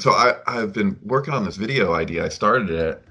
so 0.00 0.12
I, 0.12 0.36
I've 0.46 0.72
been 0.72 0.98
working 1.04 1.34
on 1.34 1.44
this 1.44 1.56
video 1.56 1.94
idea. 1.94 2.24
I 2.24 2.28
started 2.28 2.70
it, 2.70 3.04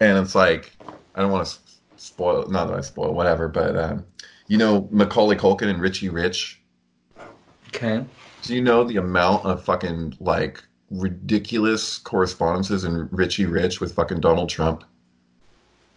and 0.00 0.18
it's 0.18 0.34
like 0.34 0.72
I 1.14 1.22
don't 1.22 1.32
want 1.32 1.46
to 1.46 1.58
spoil. 1.96 2.46
Not 2.48 2.68
that 2.68 2.76
I 2.76 2.82
spoil, 2.82 3.14
whatever. 3.14 3.48
But 3.48 3.76
um, 3.76 4.04
you 4.46 4.58
know, 4.58 4.88
Macaulay 4.90 5.36
Culkin 5.36 5.68
and 5.68 5.80
Richie 5.80 6.10
Rich. 6.10 6.60
Okay. 7.68 8.04
Do 8.42 8.54
you 8.54 8.62
know 8.62 8.84
the 8.84 8.96
amount 8.96 9.44
of 9.44 9.64
fucking 9.64 10.16
like 10.20 10.62
ridiculous 10.90 11.98
correspondences 11.98 12.84
in 12.84 13.08
Richie 13.10 13.46
Rich 13.46 13.80
with 13.80 13.94
fucking 13.94 14.20
Donald 14.20 14.48
Trump? 14.48 14.84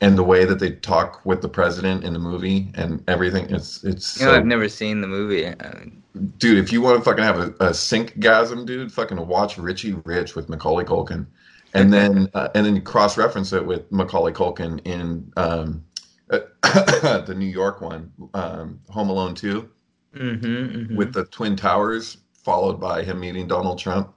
And 0.02 0.18
the 0.18 0.24
way 0.24 0.46
that 0.46 0.60
they 0.60 0.72
talk 0.72 1.20
with 1.26 1.42
the 1.42 1.50
president 1.50 2.06
in 2.06 2.14
the 2.14 2.20
movie 2.20 2.72
and 2.76 3.04
everything, 3.10 3.50
it's 3.50 3.84
it's. 3.84 4.20
You 4.20 4.28
know, 4.28 4.32
so- 4.32 4.38
I've 4.38 4.46
never 4.46 4.70
seen 4.70 5.02
the 5.02 5.08
movie. 5.08 5.46
I 5.48 5.54
mean, 5.78 6.04
dude, 6.38 6.58
if 6.58 6.72
you 6.72 6.82
want 6.82 6.98
to 6.98 7.04
fucking 7.04 7.24
have 7.24 7.40
a, 7.40 7.54
a 7.60 7.74
sync 7.74 8.18
gasm, 8.20 8.66
dude, 8.66 8.92
fucking 8.92 9.26
watch 9.28 9.58
Richie 9.58 9.94
Rich 10.06 10.36
with 10.36 10.48
Macaulay 10.50 10.86
Culkin, 10.86 11.26
and 11.74 11.92
then 11.94 12.30
uh, 12.34 12.50
and 12.56 12.66
then 12.66 12.82
cross 12.82 13.18
reference 13.18 13.54
it 13.54 13.66
with 13.66 13.92
Macaulay 13.92 14.32
Culkin 14.32 14.80
in 14.86 15.32
um, 15.38 15.84
the 16.29 17.36
New 17.36 17.46
York 17.46 17.82
one, 17.82 18.12
um, 18.34 18.79
Home 18.90 19.10
Alone 19.10 19.36
Two, 19.36 19.70
mhm, 20.16 20.42
mhm. 20.42 20.96
with 20.96 21.14
the 21.14 21.26
Twin 21.26 21.56
Towers, 21.56 22.18
followed 22.43 22.79
by 22.79 23.04
him 23.04 23.20
meeting 23.20 23.48
Donald 23.48 23.79
Trump, 23.79 24.14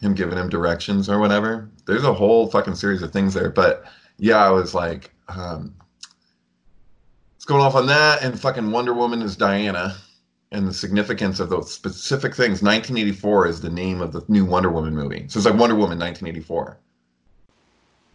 him 0.00 0.14
giving 0.14 0.38
him 0.38 0.48
directions 0.48 1.08
or 1.08 1.18
whatever. 1.18 1.70
There's 1.86 2.04
a 2.04 2.12
whole 2.12 2.48
fucking 2.48 2.74
series 2.74 3.02
of 3.02 3.12
things 3.12 3.34
there, 3.34 3.50
but 3.50 3.84
yeah, 4.18 4.44
I 4.44 4.50
was 4.50 4.74
like. 4.74 5.12
Um, 5.28 5.74
it's 7.36 7.46
going 7.46 7.62
off 7.62 7.74
on 7.74 7.86
that, 7.86 8.22
and 8.22 8.38
fucking 8.38 8.70
Wonder 8.70 8.92
Woman 8.92 9.22
is 9.22 9.34
Diana, 9.34 9.96
and 10.52 10.68
the 10.68 10.74
significance 10.74 11.40
of 11.40 11.48
those 11.48 11.72
specific 11.72 12.34
things. 12.34 12.60
1984 12.60 13.46
is 13.46 13.60
the 13.62 13.70
name 13.70 14.02
of 14.02 14.12
the 14.12 14.22
new 14.28 14.44
Wonder 14.44 14.68
Woman 14.68 14.94
movie, 14.94 15.24
so 15.28 15.38
it's 15.38 15.46
like 15.46 15.58
Wonder 15.58 15.74
Woman 15.74 15.98
1984. 15.98 16.78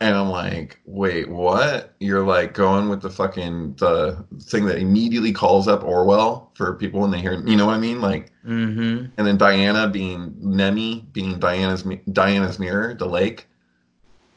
And 0.02 0.14
I'm 0.14 0.30
like, 0.30 0.80
wait, 0.86 1.30
what? 1.30 1.96
You're 2.00 2.26
like 2.26 2.54
going 2.54 2.90
with 2.90 3.02
the 3.02 3.10
fucking 3.10 3.76
the 3.76 4.26
thing 4.42 4.66
that 4.66 4.78
immediately 4.80 5.32
calls 5.32 5.68
up 5.70 5.84
Orwell 5.84 6.52
for 6.56 6.74
people 6.76 7.00
when 7.00 7.12
they 7.12 7.22
hear, 7.22 7.42
you 7.48 7.56
know 7.56 7.66
what 7.66 7.76
I 7.76 7.80
mean? 7.80 8.02
Like, 8.02 8.32
Mhm. 8.46 9.12
and 9.18 9.28
then 9.28 9.38
Diana 9.38 9.88
being 9.88 10.36
Nemi, 10.40 11.08
being 11.14 11.40
Diana's 11.40 11.84
Diana's 12.12 12.60
mirror, 12.60 12.94
the 12.94 13.06
lake, 13.08 13.48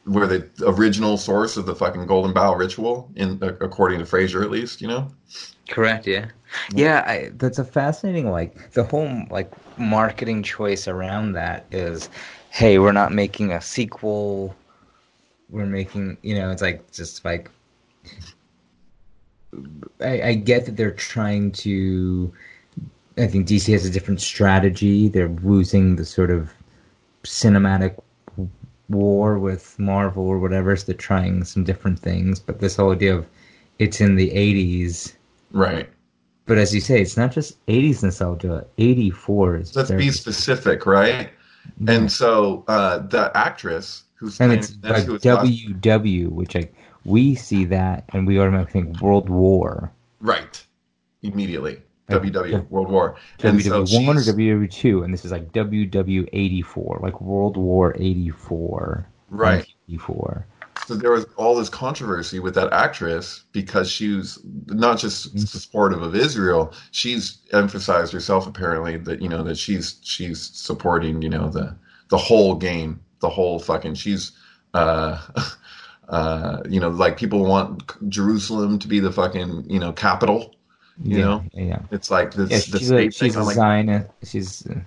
where 0.05 0.27
the 0.27 0.49
original 0.65 1.17
source 1.17 1.57
of 1.57 1.65
the 1.65 1.75
fucking 1.75 2.05
Golden 2.07 2.33
Bough 2.33 2.55
ritual, 2.55 3.11
in 3.15 3.37
according 3.41 3.99
to 3.99 4.05
Frazer 4.05 4.41
at 4.41 4.49
least, 4.49 4.81
you 4.81 4.87
know. 4.87 5.11
Correct. 5.69 6.07
Yeah. 6.07 6.27
Yeah. 6.73 7.03
I, 7.05 7.31
that's 7.35 7.59
a 7.59 7.65
fascinating. 7.65 8.31
Like 8.31 8.71
the 8.71 8.85
whole 8.85 9.23
like 9.29 9.51
marketing 9.77 10.41
choice 10.41 10.87
around 10.87 11.33
that 11.33 11.65
is, 11.69 12.09
hey, 12.49 12.79
we're 12.79 12.93
not 12.93 13.11
making 13.11 13.51
a 13.51 13.61
sequel. 13.61 14.55
We're 15.49 15.65
making, 15.65 16.17
you 16.21 16.35
know, 16.35 16.49
it's 16.51 16.61
like 16.61 16.91
just 16.91 17.25
like. 17.25 17.49
I, 19.99 20.21
I 20.21 20.33
get 20.35 20.65
that 20.65 20.77
they're 20.77 20.91
trying 20.91 21.51
to. 21.53 22.31
I 23.17 23.27
think 23.27 23.47
DC 23.47 23.71
has 23.73 23.85
a 23.85 23.89
different 23.89 24.21
strategy. 24.21 25.09
They're 25.09 25.27
losing 25.27 25.95
the 25.95 26.05
sort 26.05 26.31
of 26.31 26.51
cinematic 27.23 27.99
war 28.89 29.37
with 29.39 29.77
Marvel 29.77 30.23
or 30.23 30.39
whatever, 30.39 30.75
so 30.75 30.85
they're 30.85 30.95
trying 30.95 31.43
some 31.43 31.63
different 31.63 31.99
things. 31.99 32.39
But 32.39 32.59
this 32.59 32.75
whole 32.75 32.91
idea 32.91 33.15
of 33.15 33.27
it's 33.79 34.01
in 34.01 34.15
the 34.15 34.29
80s. 34.29 35.13
Right. 35.51 35.89
But 36.45 36.57
as 36.57 36.73
you 36.73 36.81
say, 36.81 37.01
it's 37.01 37.17
not 37.17 37.31
just 37.31 37.63
80s 37.67 38.03
nostalgia. 38.03 38.65
84 38.77 39.57
is. 39.57 39.75
Let's 39.75 39.89
very- 39.89 40.05
be 40.05 40.11
specific, 40.11 40.85
right? 40.85 41.29
Yeah. 41.79 41.93
And 41.93 42.11
so 42.11 42.63
uh, 42.67 42.99
the 42.99 43.31
actress 43.35 44.03
who's 44.19 44.39
and 44.41 44.51
it's 44.51 44.75
like 44.83 45.05
WW, 45.05 46.29
which 46.29 46.55
like 46.55 46.73
we 47.05 47.35
see 47.35 47.65
that 47.65 48.03
and 48.09 48.27
we 48.27 48.39
automatically 48.39 48.81
think 48.81 49.01
World 49.01 49.29
War. 49.29 49.91
right 50.19 50.65
immediately. 51.21 51.81
Like, 52.09 52.23
WW. 52.23 52.67
World 52.69 52.89
War. 52.89 53.15
And 53.43 53.61
so 53.61 53.83
WW1 53.83 54.15
or 54.15 54.23
she's- 54.23 54.35
WW2, 54.35 55.03
and 55.03 55.13
this 55.13 55.25
is 55.25 55.31
like 55.31 55.51
WW84, 55.51 57.01
like 57.01 57.21
World 57.21 57.55
War 57.57 57.95
84. 57.99 59.05
Right. 59.29 59.67
84. 59.87 60.45
So 60.87 60.95
there 60.95 61.11
was 61.11 61.25
all 61.35 61.55
this 61.55 61.69
controversy 61.69 62.39
with 62.39 62.55
that 62.55 62.73
actress 62.73 63.43
because 63.51 63.91
she 63.91 64.09
was 64.15 64.39
not 64.67 64.97
just 64.97 65.27
Mm-hmm. 65.35 65.39
supportive 65.45 66.01
of 66.01 66.15
Israel. 66.15 66.73
She's 66.91 67.37
emphasized 67.53 68.11
herself 68.11 68.47
apparently 68.47 68.97
that 68.97 69.21
you 69.21 69.29
know 69.29 69.43
that 69.43 69.57
she's 69.57 69.99
she's 70.01 70.41
supporting 70.41 71.21
you 71.21 71.29
know 71.29 71.49
the 71.49 71.75
the 72.09 72.17
whole 72.17 72.55
game, 72.55 72.99
the 73.19 73.29
whole 73.29 73.59
fucking. 73.59 73.95
She's 73.95 74.31
uh, 74.73 75.21
uh, 76.09 76.61
you 76.69 76.79
know 76.79 76.89
like 76.89 77.17
people 77.17 77.45
want 77.45 78.09
Jerusalem 78.09 78.79
to 78.79 78.87
be 78.87 78.99
the 78.99 79.11
fucking 79.11 79.69
you 79.69 79.79
know 79.79 79.93
capital. 79.93 80.55
You 81.01 81.17
yeah, 81.17 81.25
know? 81.25 81.43
Yeah. 81.53 81.81
It's 81.91 82.11
like 82.11 82.33
this 82.33 82.49
Yeah, 82.49 82.57
the 82.57 82.79
she's 82.79 82.91
a, 82.91 83.11
she's 83.11 83.35
a 83.35 83.43
like, 83.43 83.55
Zionist. 83.55 84.09
She's 84.23 84.67
uh, 84.67 84.81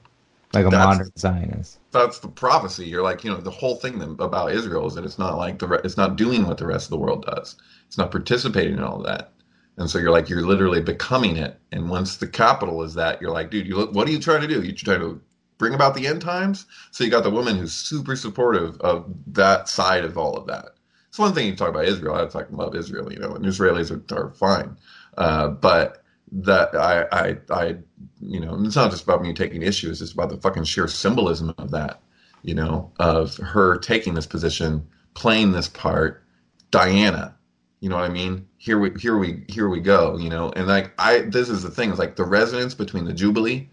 like 0.53 0.67
a 0.67 0.71
modern 0.71 1.11
Zionist. 1.17 1.79
that's 1.91 2.19
the 2.19 2.29
prophecy. 2.29 2.87
You're 2.87 3.03
like, 3.03 3.25
you 3.25 3.31
know, 3.31 3.39
the 3.39 3.51
whole 3.51 3.77
thing 3.77 4.03
about 4.19 4.53
Israel 4.53 4.87
is 4.87 4.95
that 4.95 5.05
it's 5.05 5.19
not 5.19 5.39
like 5.39 5.59
the 5.59 5.69
re- 5.69 5.81
it's 5.85 5.97
not 5.97 6.17
doing 6.17 6.47
what 6.47 6.59
the 6.59 6.67
rest 6.67 6.87
of 6.87 6.91
the 6.91 6.99
world 6.99 7.25
does. 7.25 7.57
It's 7.87 7.97
not 7.97 8.11
participating 8.11 8.75
in 8.75 8.83
all 8.83 9.03
that. 9.05 9.33
And 9.79 9.89
so 9.89 9.99
you're 9.99 10.11
like, 10.11 10.29
you're 10.29 10.47
literally 10.47 10.83
becoming 10.83 11.37
it. 11.37 11.59
And 11.73 11.89
once 11.89 12.17
the 12.17 12.27
capital 12.27 12.83
is 12.83 12.95
that, 12.95 13.23
you're 13.23 13.31
like, 13.33 13.51
dude, 13.51 13.67
you 13.67 13.77
look, 13.77 13.95
what 13.95 14.07
are 14.07 14.11
you 14.13 14.21
trying 14.21 14.43
to 14.43 14.47
do? 14.47 14.63
You're 14.63 14.75
trying 14.75 15.01
to 15.01 15.21
bring 15.63 15.75
about 15.75 15.95
the 15.95 16.09
end 16.09 16.21
times? 16.21 16.67
So 16.91 17.05
you 17.05 17.11
got 17.11 17.23
the 17.23 17.31
woman 17.31 17.57
who's 17.57 17.73
super 17.73 18.17
supportive 18.17 18.81
of 18.81 19.07
that 19.29 19.69
side 19.69 20.05
of 20.05 20.19
all 20.19 20.37
of 20.37 20.49
that. 20.49 20.71
It's 21.09 21.21
one 21.21 21.33
thing 21.33 21.47
you 21.47 21.55
talk 21.55 21.69
about 21.69 21.85
Israel. 21.85 22.17
I 22.17 22.27
fucking 22.27 22.57
love 22.57 22.75
Israel, 22.75 23.13
you 23.13 23.21
know, 23.21 23.33
and 23.37 23.45
Israelis 23.45 23.93
are, 23.93 24.17
are 24.17 24.33
fine. 24.33 24.77
Uh, 25.17 25.51
but 25.51 26.03
that 26.33 26.75
I, 26.75 27.05
I, 27.13 27.37
I, 27.51 27.77
you 28.21 28.41
know, 28.41 28.61
it's 28.65 28.75
not 28.75 28.91
just 28.91 29.05
about 29.05 29.23
me 29.23 29.33
taking 29.33 29.63
issues. 29.63 30.03
It's 30.03 30.11
about 30.11 30.31
the 30.31 30.37
fucking 30.39 30.65
sheer 30.65 30.89
symbolism 30.89 31.55
of 31.59 31.71
that, 31.71 32.01
you 32.43 32.57
know, 32.57 32.91
of 32.99 33.37
her 33.37 33.79
taking 33.79 34.15
this 34.15 34.27
position, 34.27 34.85
playing 35.15 35.53
this 35.53 35.69
part, 35.69 36.25
Diana. 36.73 37.37
You 37.79 37.89
know 37.89 37.97
what 37.97 38.11
I 38.11 38.13
mean? 38.13 38.49
Here 38.59 38.81
we, 38.81 38.91
here 38.99 39.17
we, 39.17 39.45
here 39.47 39.69
we 39.69 39.79
go. 39.79 40.19
You 40.19 40.29
know, 40.29 40.51
and 40.57 40.67
like 40.67 40.93
I, 40.99 41.21
this 41.21 41.49
is 41.49 41.63
the 41.63 41.71
thing. 41.71 41.91
It's 41.91 42.01
like 42.01 42.17
the 42.17 42.25
resonance 42.25 42.75
between 42.75 43.05
the 43.05 43.13
Jubilee 43.13 43.69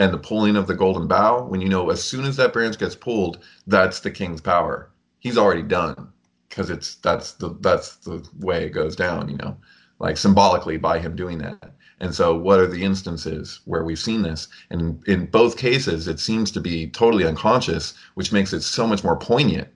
and 0.00 0.14
the 0.14 0.18
pulling 0.18 0.56
of 0.56 0.66
the 0.66 0.74
golden 0.74 1.06
bough. 1.06 1.44
When 1.44 1.60
you 1.60 1.68
know, 1.68 1.90
as 1.90 2.02
soon 2.02 2.24
as 2.24 2.36
that 2.36 2.54
branch 2.54 2.78
gets 2.78 2.94
pulled, 2.94 3.44
that's 3.66 4.00
the 4.00 4.10
king's 4.10 4.40
power. 4.40 4.90
He's 5.18 5.36
already 5.36 5.62
done 5.62 6.10
because 6.48 6.70
it's 6.70 6.94
that's 6.96 7.32
the 7.32 7.54
that's 7.60 7.96
the 7.96 8.26
way 8.38 8.64
it 8.64 8.70
goes 8.70 8.96
down. 8.96 9.28
You 9.28 9.36
know, 9.36 9.58
like 9.98 10.16
symbolically 10.16 10.78
by 10.78 11.00
him 11.00 11.14
doing 11.14 11.36
that. 11.38 11.74
And 12.00 12.14
so, 12.14 12.34
what 12.34 12.60
are 12.60 12.66
the 12.66 12.82
instances 12.82 13.60
where 13.66 13.84
we've 13.84 13.98
seen 13.98 14.22
this? 14.22 14.48
And 14.70 15.06
in 15.06 15.26
both 15.26 15.58
cases, 15.58 16.08
it 16.08 16.18
seems 16.18 16.50
to 16.52 16.60
be 16.62 16.88
totally 16.88 17.26
unconscious, 17.26 17.92
which 18.14 18.32
makes 18.32 18.54
it 18.54 18.62
so 18.62 18.86
much 18.86 19.04
more 19.04 19.18
poignant. 19.18 19.68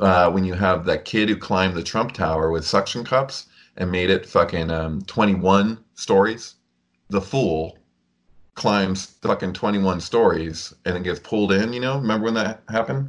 Uh, 0.00 0.28
when 0.28 0.42
you 0.42 0.54
have 0.54 0.86
that 0.86 1.04
kid 1.04 1.28
who 1.28 1.36
climbed 1.36 1.74
the 1.74 1.84
Trump 1.84 2.12
Tower 2.12 2.50
with 2.50 2.66
suction 2.66 3.04
cups 3.04 3.46
and 3.76 3.92
made 3.92 4.10
it 4.10 4.26
fucking 4.26 4.70
um, 4.70 5.02
21 5.02 5.78
stories, 5.94 6.54
the 7.10 7.20
fool 7.20 7.77
climbs 8.58 9.06
fucking 9.22 9.54
21 9.54 10.00
stories 10.00 10.74
and 10.84 10.96
it 10.96 11.04
gets 11.04 11.20
pulled 11.20 11.52
in, 11.52 11.72
you 11.72 11.80
know? 11.80 11.96
Remember 11.98 12.24
when 12.26 12.34
that 12.34 12.62
happened? 12.68 13.08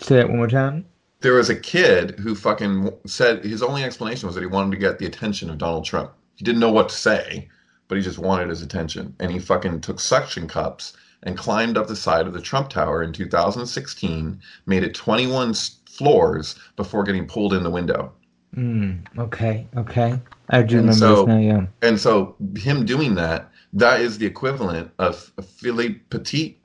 Say 0.00 0.16
that 0.16 0.28
one 0.28 0.38
more 0.38 0.48
time. 0.48 0.86
There 1.20 1.34
was 1.34 1.50
a 1.50 1.56
kid 1.56 2.18
who 2.18 2.34
fucking 2.34 2.90
said 3.06 3.44
his 3.44 3.62
only 3.62 3.82
explanation 3.84 4.26
was 4.26 4.34
that 4.34 4.42
he 4.42 4.46
wanted 4.46 4.70
to 4.72 4.76
get 4.78 4.98
the 4.98 5.06
attention 5.06 5.50
of 5.50 5.58
Donald 5.58 5.84
Trump. 5.84 6.12
He 6.36 6.44
didn't 6.44 6.60
know 6.60 6.72
what 6.72 6.88
to 6.88 6.94
say, 6.94 7.48
but 7.88 7.96
he 7.98 8.02
just 8.04 8.18
wanted 8.18 8.48
his 8.48 8.62
attention. 8.62 9.14
And 9.20 9.30
he 9.30 9.38
fucking 9.38 9.80
took 9.80 10.00
suction 10.00 10.46
cups 10.48 10.94
and 11.22 11.36
climbed 11.38 11.76
up 11.78 11.86
the 11.86 11.96
side 11.96 12.26
of 12.26 12.32
the 12.32 12.40
Trump 12.40 12.68
Tower 12.70 13.02
in 13.02 13.12
2016, 13.12 14.40
made 14.66 14.82
it 14.84 14.94
21 14.94 15.54
floors 15.88 16.56
before 16.76 17.02
getting 17.04 17.26
pulled 17.26 17.54
in 17.54 17.62
the 17.62 17.70
window. 17.70 18.12
Mm, 18.54 19.00
okay, 19.18 19.66
okay. 19.76 20.20
I 20.50 20.62
do 20.62 20.78
And 20.78 20.88
remember 20.88 20.92
so- 20.94 21.16
this 21.16 21.26
now. 21.26 21.38
Yeah. 21.38 21.66
And 21.82 21.98
so 21.98 22.36
him 22.56 22.84
doing 22.84 23.14
that, 23.14 23.50
that 23.74 24.00
is 24.00 24.18
the 24.18 24.26
equivalent 24.26 24.90
of 24.98 25.32
Philippe 25.58 26.00
Petit, 26.10 26.58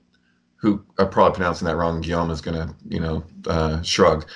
who 0.57 0.83
I'm 0.97 1.09
probably 1.09 1.35
pronouncing 1.35 1.65
that 1.67 1.75
wrong. 1.77 2.01
Guillaume 2.01 2.31
is 2.31 2.41
gonna, 2.41 2.75
you 2.89 2.99
know, 2.99 3.23
uh, 3.47 3.81
shrug. 3.81 4.27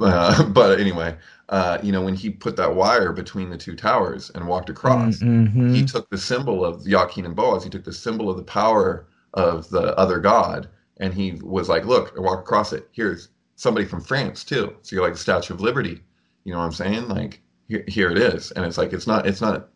Uh, 0.00 0.44
but 0.50 0.80
anyway, 0.80 1.16
uh, 1.50 1.78
you 1.82 1.92
know, 1.92 2.02
when 2.02 2.14
he 2.14 2.30
put 2.30 2.56
that 2.56 2.74
wire 2.74 3.12
between 3.12 3.50
the 3.50 3.58
two 3.58 3.76
towers 3.76 4.30
and 4.34 4.46
walked 4.48 4.70
across, 4.70 5.22
Mm-hmm. 5.22 5.74
he 5.74 5.84
took 5.84 6.08
the 6.10 6.18
symbol 6.18 6.64
of 6.64 6.86
Joachim 6.86 7.24
and 7.26 7.36
Boaz. 7.36 7.64
He 7.64 7.70
took 7.70 7.84
the 7.84 7.92
symbol 7.92 8.30
of 8.30 8.36
the 8.36 8.42
power 8.44 9.06
of 9.34 9.68
the 9.70 9.96
other 9.98 10.18
god, 10.18 10.68
and 10.98 11.12
he 11.14 11.32
was 11.42 11.68
like, 11.68 11.84
"Look, 11.84 12.14
I 12.16 12.20
walk 12.20 12.40
across 12.40 12.72
it. 12.72 12.88
Here's 12.92 13.28
somebody 13.56 13.86
from 13.86 14.00
France 14.00 14.44
too. 14.44 14.76
So 14.82 14.96
you're 14.96 15.04
like 15.04 15.14
the 15.14 15.18
Statue 15.20 15.54
of 15.54 15.60
Liberty. 15.60 16.02
You 16.44 16.52
know 16.52 16.58
what 16.58 16.64
I'm 16.66 16.72
saying? 16.72 17.08
Like 17.08 17.42
here, 17.68 17.84
here 17.88 18.10
it 18.10 18.18
is, 18.18 18.50
and 18.52 18.64
it's 18.64 18.78
like 18.78 18.92
it's 18.92 19.06
not, 19.06 19.26
it's 19.26 19.40
not, 19.40 19.68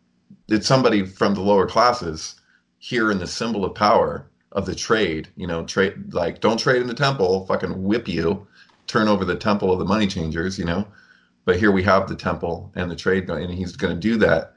it's 0.48 0.66
somebody 0.66 1.04
from 1.04 1.34
the 1.34 1.40
lower 1.42 1.66
classes 1.66 2.36
here 2.80 3.12
in 3.12 3.18
the 3.18 3.26
symbol 3.26 3.64
of 3.64 3.74
power 3.76 4.26
of 4.52 4.66
the 4.66 4.74
trade. 4.74 5.28
You 5.36 5.46
know, 5.46 5.64
trade 5.64 6.12
like 6.12 6.40
don't 6.40 6.58
trade 6.58 6.82
in 6.82 6.88
the 6.88 6.94
temple, 6.94 7.46
fucking 7.46 7.84
whip 7.84 8.08
you, 8.08 8.46
turn 8.88 9.06
over 9.06 9.24
the 9.24 9.36
temple 9.36 9.72
of 9.72 9.78
the 9.78 9.84
money 9.84 10.08
changers. 10.08 10.58
You 10.58 10.64
know, 10.64 10.86
but 11.44 11.58
here 11.58 11.70
we 11.70 11.84
have 11.84 12.08
the 12.08 12.16
temple 12.16 12.72
and 12.74 12.90
the 12.90 12.96
trade, 12.96 13.30
and 13.30 13.54
he's 13.54 13.76
going 13.76 13.94
to 13.94 14.00
do 14.00 14.16
that, 14.18 14.54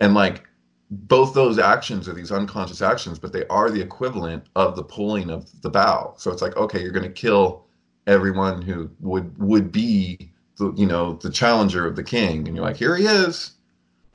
and 0.00 0.14
like 0.14 0.46
both 0.90 1.32
those 1.32 1.58
actions 1.58 2.06
are 2.06 2.12
these 2.12 2.30
unconscious 2.30 2.82
actions, 2.82 3.18
but 3.18 3.32
they 3.32 3.46
are 3.46 3.70
the 3.70 3.80
equivalent 3.80 4.44
of 4.54 4.76
the 4.76 4.84
pulling 4.84 5.30
of 5.30 5.48
the 5.62 5.70
bow. 5.70 6.12
So 6.18 6.30
it's 6.30 6.42
like, 6.42 6.54
okay, 6.56 6.82
you're 6.82 6.92
going 6.92 7.02
to 7.02 7.10
kill 7.10 7.64
everyone 8.06 8.60
who 8.60 8.90
would 9.00 9.36
would 9.38 9.72
be 9.72 10.30
the 10.58 10.72
you 10.76 10.86
know 10.86 11.14
the 11.14 11.30
challenger 11.30 11.86
of 11.86 11.96
the 11.96 12.04
king, 12.04 12.46
and 12.46 12.54
you're 12.54 12.64
like, 12.64 12.76
here 12.76 12.94
he 12.96 13.06
is. 13.06 13.52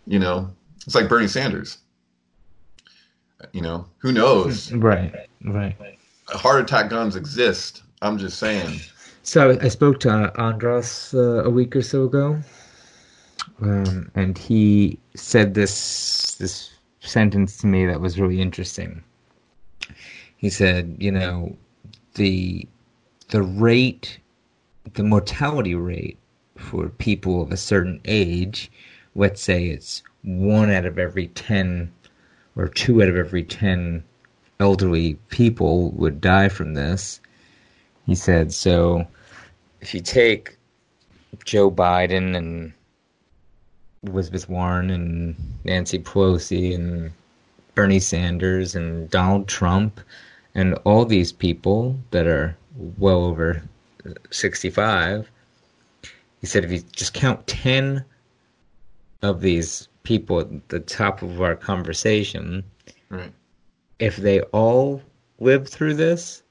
You 0.05 0.19
know, 0.19 0.49
it's 0.85 0.95
like 0.95 1.09
Bernie 1.09 1.27
Sanders. 1.27 1.79
You 3.51 3.61
know, 3.61 3.85
who 3.99 4.11
knows? 4.11 4.71
Right, 4.73 5.13
right. 5.43 5.75
Heart 6.27 6.61
attack 6.61 6.89
guns 6.89 7.15
exist. 7.15 7.83
I'm 8.01 8.17
just 8.17 8.39
saying. 8.39 8.79
So 9.23 9.57
I 9.61 9.67
spoke 9.67 9.99
to 10.01 10.31
Andras 10.39 11.13
uh, 11.13 11.43
a 11.43 11.49
week 11.49 11.75
or 11.75 11.81
so 11.81 12.05
ago, 12.05 12.39
um, 13.61 14.11
and 14.15 14.37
he 14.37 14.99
said 15.15 15.53
this 15.53 16.35
this 16.35 16.71
sentence 17.01 17.57
to 17.57 17.67
me 17.67 17.85
that 17.85 18.01
was 18.01 18.19
really 18.19 18.41
interesting. 18.41 19.03
He 20.37 20.49
said, 20.49 20.95
"You 20.99 21.11
know, 21.11 21.57
the 22.15 22.67
the 23.29 23.41
rate, 23.41 24.19
the 24.93 25.03
mortality 25.03 25.75
rate 25.75 26.17
for 26.57 26.89
people 26.89 27.41
of 27.41 27.51
a 27.51 27.57
certain 27.57 27.99
age, 28.05 28.71
let's 29.15 29.41
say 29.41 29.67
it's 29.67 30.03
one 30.23 30.71
out 30.71 30.85
of 30.85 30.97
every 30.97 31.27
ten 31.27 31.91
or 32.57 32.67
two 32.67 33.01
out 33.01 33.07
of 33.07 33.15
every 33.15 33.43
ten 33.43 34.03
elderly 34.59 35.13
people 35.29 35.91
would 35.91 36.19
die 36.19 36.49
from 36.49 36.73
this." 36.73 37.21
He 38.05 38.15
said, 38.15 38.51
"So 38.51 39.07
if 39.79 39.93
you 39.93 40.01
take 40.01 40.57
Joe 41.45 41.71
Biden 41.71 42.35
and 42.35 42.73
Elizabeth 44.03 44.49
Warren 44.49 44.89
and 44.89 45.35
Nancy 45.63 45.99
Pelosi 45.99 46.75
and 46.75 47.11
Bernie 47.75 47.99
Sanders 47.99 48.75
and 48.75 49.09
Donald 49.09 49.47
Trump 49.47 49.99
and 50.55 50.73
all 50.83 51.05
these 51.05 51.31
people 51.31 51.97
that 52.11 52.25
are 52.25 52.57
well 52.97 53.23
over 53.23 53.61
65. 54.31 55.29
He 56.41 56.47
said 56.47 56.63
if 56.63 56.71
you 56.71 56.81
just 56.91 57.13
count 57.13 57.45
10 57.47 58.03
of 59.21 59.41
these 59.41 59.87
people 60.07 60.39
at 60.39 60.69
the 60.69 60.79
top 60.79 61.21
of 61.21 61.41
our 61.41 61.53
conversation, 61.53 62.63
right. 63.09 63.33
if 63.99 64.15
they 64.15 64.39
all 64.53 65.01
live 65.39 65.67
through 65.67 65.93
this, 65.93 66.43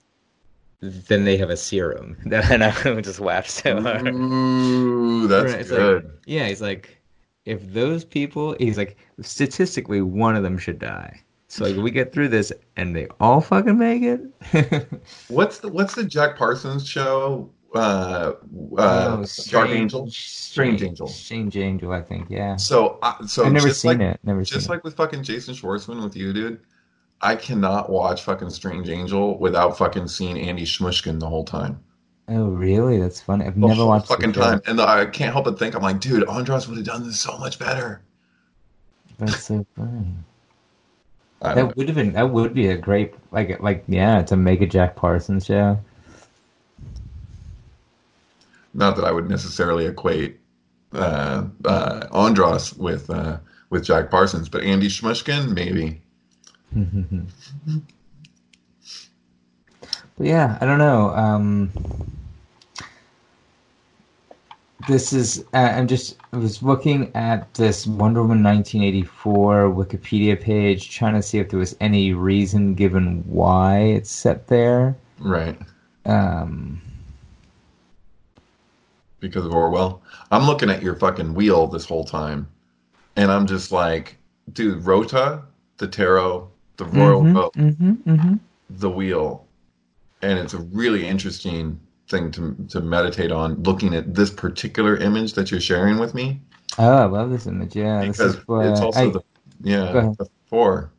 then 0.80 1.24
they 1.24 1.38
have 1.38 1.48
a 1.48 1.56
serum. 1.56 2.18
And 2.30 2.62
I 2.62 3.00
just 3.00 3.18
laughed 3.18 3.48
so 3.48 3.80
hard. 3.80 4.08
Ooh, 4.08 5.26
that's 5.26 5.52
Right, 5.52 5.60
it's 5.62 5.70
good. 5.70 6.04
Like, 6.04 6.12
yeah, 6.26 6.48
he's 6.48 6.60
like, 6.60 7.00
if 7.46 7.72
those 7.72 8.04
people, 8.04 8.54
he's 8.58 8.76
like, 8.76 8.98
statistically, 9.22 10.02
one 10.02 10.36
of 10.36 10.42
them 10.42 10.58
should 10.58 10.78
die. 10.78 11.18
So 11.48 11.64
like, 11.64 11.76
we 11.76 11.90
get 11.90 12.12
through 12.12 12.28
this, 12.28 12.52
and 12.76 12.94
they 12.94 13.06
all 13.20 13.40
fucking 13.40 13.78
make 13.78 14.02
it. 14.02 14.20
What's 15.28 15.60
the 15.60 15.68
what's 15.68 15.94
the 15.94 16.04
Jack 16.04 16.36
Parsons 16.36 16.86
show? 16.86 17.48
Uh, 17.74 17.78
uh, 17.78 18.32
Oh, 18.78 19.16
Dark 19.16 19.26
Strange- 19.28 19.70
Angel. 19.72 20.08
Strange 20.10 20.82
Angel. 20.82 21.06
Strange 21.08 21.56
Angel, 21.56 21.92
I 21.92 22.00
think. 22.02 22.28
Yeah, 22.30 22.56
So, 22.56 22.98
uh, 23.02 23.26
so 23.26 23.44
I've 23.44 23.52
never 23.52 23.70
seen 23.70 23.98
like, 23.98 24.14
it. 24.14 24.20
Never 24.24 24.42
Just 24.42 24.68
like 24.68 24.82
with 24.84 24.96
fucking 24.96 25.22
Jason 25.22 25.54
Schwartzman 25.54 26.02
with 26.02 26.16
you, 26.16 26.32
dude. 26.32 26.60
I 27.20 27.34
cannot 27.34 27.90
watch 27.90 28.22
fucking 28.22 28.50
Strange 28.50 28.88
Angel 28.88 29.38
without 29.38 29.76
fucking 29.78 30.08
seeing 30.08 30.38
Andy 30.38 30.64
Shmushkin 30.64 31.18
the 31.18 31.28
whole 31.28 31.44
time. 31.44 31.80
Oh, 32.28 32.46
really? 32.48 32.98
That's 32.98 33.20
funny. 33.20 33.44
I've 33.46 33.54
The 33.54 33.60
never 33.60 33.74
whole 33.74 33.88
watched 33.88 34.08
fucking 34.08 34.32
time, 34.32 34.60
and 34.66 34.80
I 34.80 35.06
can't 35.06 35.32
help 35.32 35.44
but 35.44 35.58
think 35.58 35.74
I'm 35.74 35.82
like, 35.82 36.00
dude, 36.00 36.28
Andros 36.28 36.68
would 36.68 36.76
have 36.76 36.86
done 36.86 37.06
this 37.06 37.20
so 37.20 37.36
much 37.38 37.58
better. 37.58 38.02
That's 39.18 39.44
so 39.44 39.64
funny. 39.76 40.06
Know. 41.42 41.54
That 41.54 41.76
would 41.76 41.86
have 41.88 41.96
been. 41.96 42.12
That 42.14 42.30
would 42.30 42.52
be 42.54 42.68
a 42.68 42.76
great, 42.76 43.14
like, 43.30 43.60
like, 43.60 43.84
yeah, 43.88 44.22
to 44.22 44.36
make 44.36 44.60
a 44.62 44.66
Jack 44.66 44.96
Parsons 44.96 45.44
show. 45.46 45.78
Not 48.76 48.96
that 48.96 49.05
I 49.05 49.11
would 49.11 49.28
necessarily 49.28 49.87
equate 49.87 50.38
uh, 50.93 51.46
uh, 51.64 52.06
Andros 52.12 52.75
with 52.75 53.08
uh, 53.11 53.38
with 53.70 53.84
Jack 53.84 54.11
Parsons, 54.11 54.49
but 54.49 54.62
Andy 54.62 54.88
Shmushkin, 54.88 55.52
maybe. 55.55 56.02
But 60.19 60.28
yeah, 60.28 60.56
I 60.62 60.64
don't 60.64 60.78
know. 60.78 61.11
Um, 61.11 61.70
this 64.88 65.12
is. 65.12 65.44
Uh, 65.52 65.58
I'm 65.58 65.87
just. 65.87 66.17
I 66.32 66.38
was 66.38 66.62
looking 66.62 67.14
at 67.14 67.52
this 67.55 67.87
Wonder 67.87 68.23
Woman 68.23 68.43
1984 68.43 69.75
Wikipedia 69.75 70.40
page, 70.40 70.90
trying 70.90 71.14
to 71.14 71.23
see 71.23 71.38
if 71.38 71.50
there 71.50 71.58
was 71.58 71.76
any 71.81 72.14
reason 72.14 72.75
given 72.75 73.25
why 73.26 73.78
it's 73.81 74.11
set 74.11 74.46
there. 74.46 74.96
Right. 75.19 75.58
Um, 76.06 76.81
because 79.20 79.44
of 79.46 79.52
Orwell. 79.54 80.02
I'm 80.30 80.44
looking 80.46 80.70
at 80.70 80.82
your 80.82 80.94
fucking 80.96 81.34
wheel 81.34 81.66
this 81.66 81.84
whole 81.84 82.04
time, 82.04 82.48
and 83.16 83.30
I'm 83.30 83.46
just 83.46 83.72
like, 83.72 84.18
dude, 84.52 84.84
Rota, 84.84 85.42
the 85.78 85.88
tarot, 85.88 86.50
the 86.76 86.84
royal 86.86 87.22
mhm, 87.22 87.34
boat, 87.34 87.54
mhm, 87.54 87.96
mhm. 88.04 88.40
the 88.70 88.90
wheel, 88.90 89.46
and 90.22 90.38
it's 90.38 90.54
a 90.54 90.58
really 90.58 91.06
interesting 91.06 91.80
thing 92.08 92.30
to 92.32 92.56
to 92.70 92.80
meditate 92.80 93.32
on. 93.32 93.62
Looking 93.62 93.94
at 93.94 94.14
this 94.14 94.30
particular 94.30 94.96
image 94.96 95.34
that 95.34 95.50
you're 95.50 95.60
sharing 95.60 95.98
with 95.98 96.14
me, 96.14 96.40
Oh, 96.78 96.96
I 96.96 97.04
love 97.06 97.30
this 97.30 97.46
image. 97.46 97.74
Yeah, 97.76 98.04
this 98.04 98.18
because 98.18 98.34
is 98.36 98.48
what 98.48 98.66
it's 98.66 98.82
also 98.82 99.10
I, 99.10 99.10
the 99.10 99.20
yeah 99.62 100.08
the 100.18 100.28
four. 100.48 100.92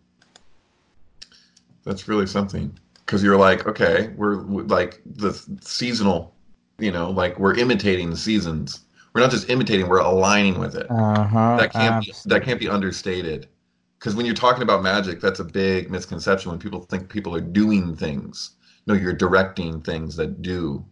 That's 1.83 2.07
really 2.07 2.27
something 2.27 2.77
because 3.05 3.23
you're 3.23 3.37
like, 3.37 3.65
okay, 3.67 4.09
we're 4.15 4.43
we- 4.43 4.63
like 4.63 5.01
the 5.05 5.33
seasonal, 5.61 6.36
you 6.79 6.91
know, 6.91 7.09
like 7.09 7.39
we're 7.39 7.55
imitating 7.55 8.09
the 8.09 8.17
seasons. 8.17 8.81
We're 9.13 9.21
not 9.21 9.31
just 9.31 9.49
imitating; 9.49 9.87
we're 9.87 9.99
aligning 9.99 10.59
with 10.59 10.75
it. 10.75 10.89
uh 10.89 11.23
huh. 11.23 11.57
that 11.57 11.73
can't 11.73 12.05
be, 12.05 12.13
that 12.25 12.43
can't 12.43 12.59
be 12.59 12.69
understated 12.69 13.47
because 13.99 14.15
when 14.15 14.25
you're 14.25 14.35
talking 14.35 14.61
about 14.61 14.83
magic 14.83 15.19
that's 15.19 15.39
a 15.39 15.43
big 15.43 15.89
misconception 15.89 16.51
when 16.51 16.59
people 16.59 16.81
think 16.81 17.09
people 17.09 17.35
are 17.35 17.41
doing 17.41 17.95
things 17.95 18.51
no 18.85 18.93
you're 18.93 19.11
directing 19.11 19.81
things 19.81 20.15
that 20.15 20.43
do 20.43 20.85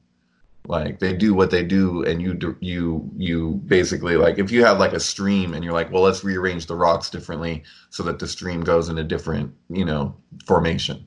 like 0.67 0.97
they 0.97 1.13
do 1.13 1.35
what 1.35 1.51
they 1.51 1.63
do 1.63 2.03
and 2.05 2.19
you 2.19 2.57
you 2.61 3.07
you 3.15 3.61
basically 3.67 4.17
like 4.17 4.39
if 4.39 4.51
you 4.51 4.65
have 4.65 4.79
like 4.79 4.93
a 4.93 4.99
stream 4.99 5.53
and 5.53 5.63
you're 5.63 5.71
like 5.71 5.91
well 5.91 6.01
let's 6.01 6.23
rearrange 6.23 6.65
the 6.65 6.75
rocks 6.75 7.11
differently 7.11 7.61
so 7.91 8.01
that 8.01 8.17
the 8.17 8.27
stream 8.27 8.61
goes 8.61 8.89
in 8.89 8.97
a 8.97 9.03
different 9.03 9.53
you 9.69 9.85
know 9.85 10.15
formation 10.47 11.05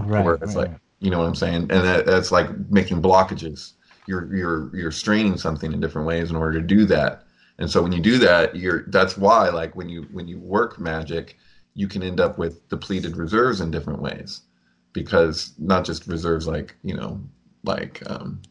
right, 0.00 0.24
where 0.24 0.34
it's 0.34 0.56
right. 0.56 0.70
like 0.70 0.80
you 1.00 1.10
know 1.10 1.18
what 1.18 1.26
I'm 1.26 1.34
saying, 1.34 1.54
and 1.54 1.70
that, 1.70 2.06
that's 2.06 2.32
like 2.32 2.48
making 2.70 3.02
blockages. 3.02 3.72
You're 4.06 4.34
you're 4.34 4.76
you're 4.76 4.92
straining 4.92 5.36
something 5.36 5.72
in 5.72 5.80
different 5.80 6.06
ways 6.06 6.30
in 6.30 6.36
order 6.36 6.60
to 6.60 6.66
do 6.66 6.84
that. 6.86 7.24
And 7.58 7.70
so 7.70 7.82
when 7.82 7.92
you 7.92 8.00
do 8.00 8.18
that, 8.18 8.56
you're 8.56 8.84
that's 8.88 9.16
why 9.16 9.48
like 9.48 9.74
when 9.74 9.88
you 9.88 10.06
when 10.12 10.28
you 10.28 10.38
work 10.38 10.78
magic, 10.78 11.36
you 11.74 11.88
can 11.88 12.02
end 12.02 12.20
up 12.20 12.38
with 12.38 12.68
depleted 12.68 13.16
reserves 13.16 13.60
in 13.60 13.70
different 13.70 14.02
ways, 14.02 14.42
because 14.92 15.54
not 15.58 15.84
just 15.84 16.06
reserves 16.06 16.46
like 16.46 16.76
you 16.82 16.94
know 16.94 17.20
like 17.64 18.02
um, 18.10 18.42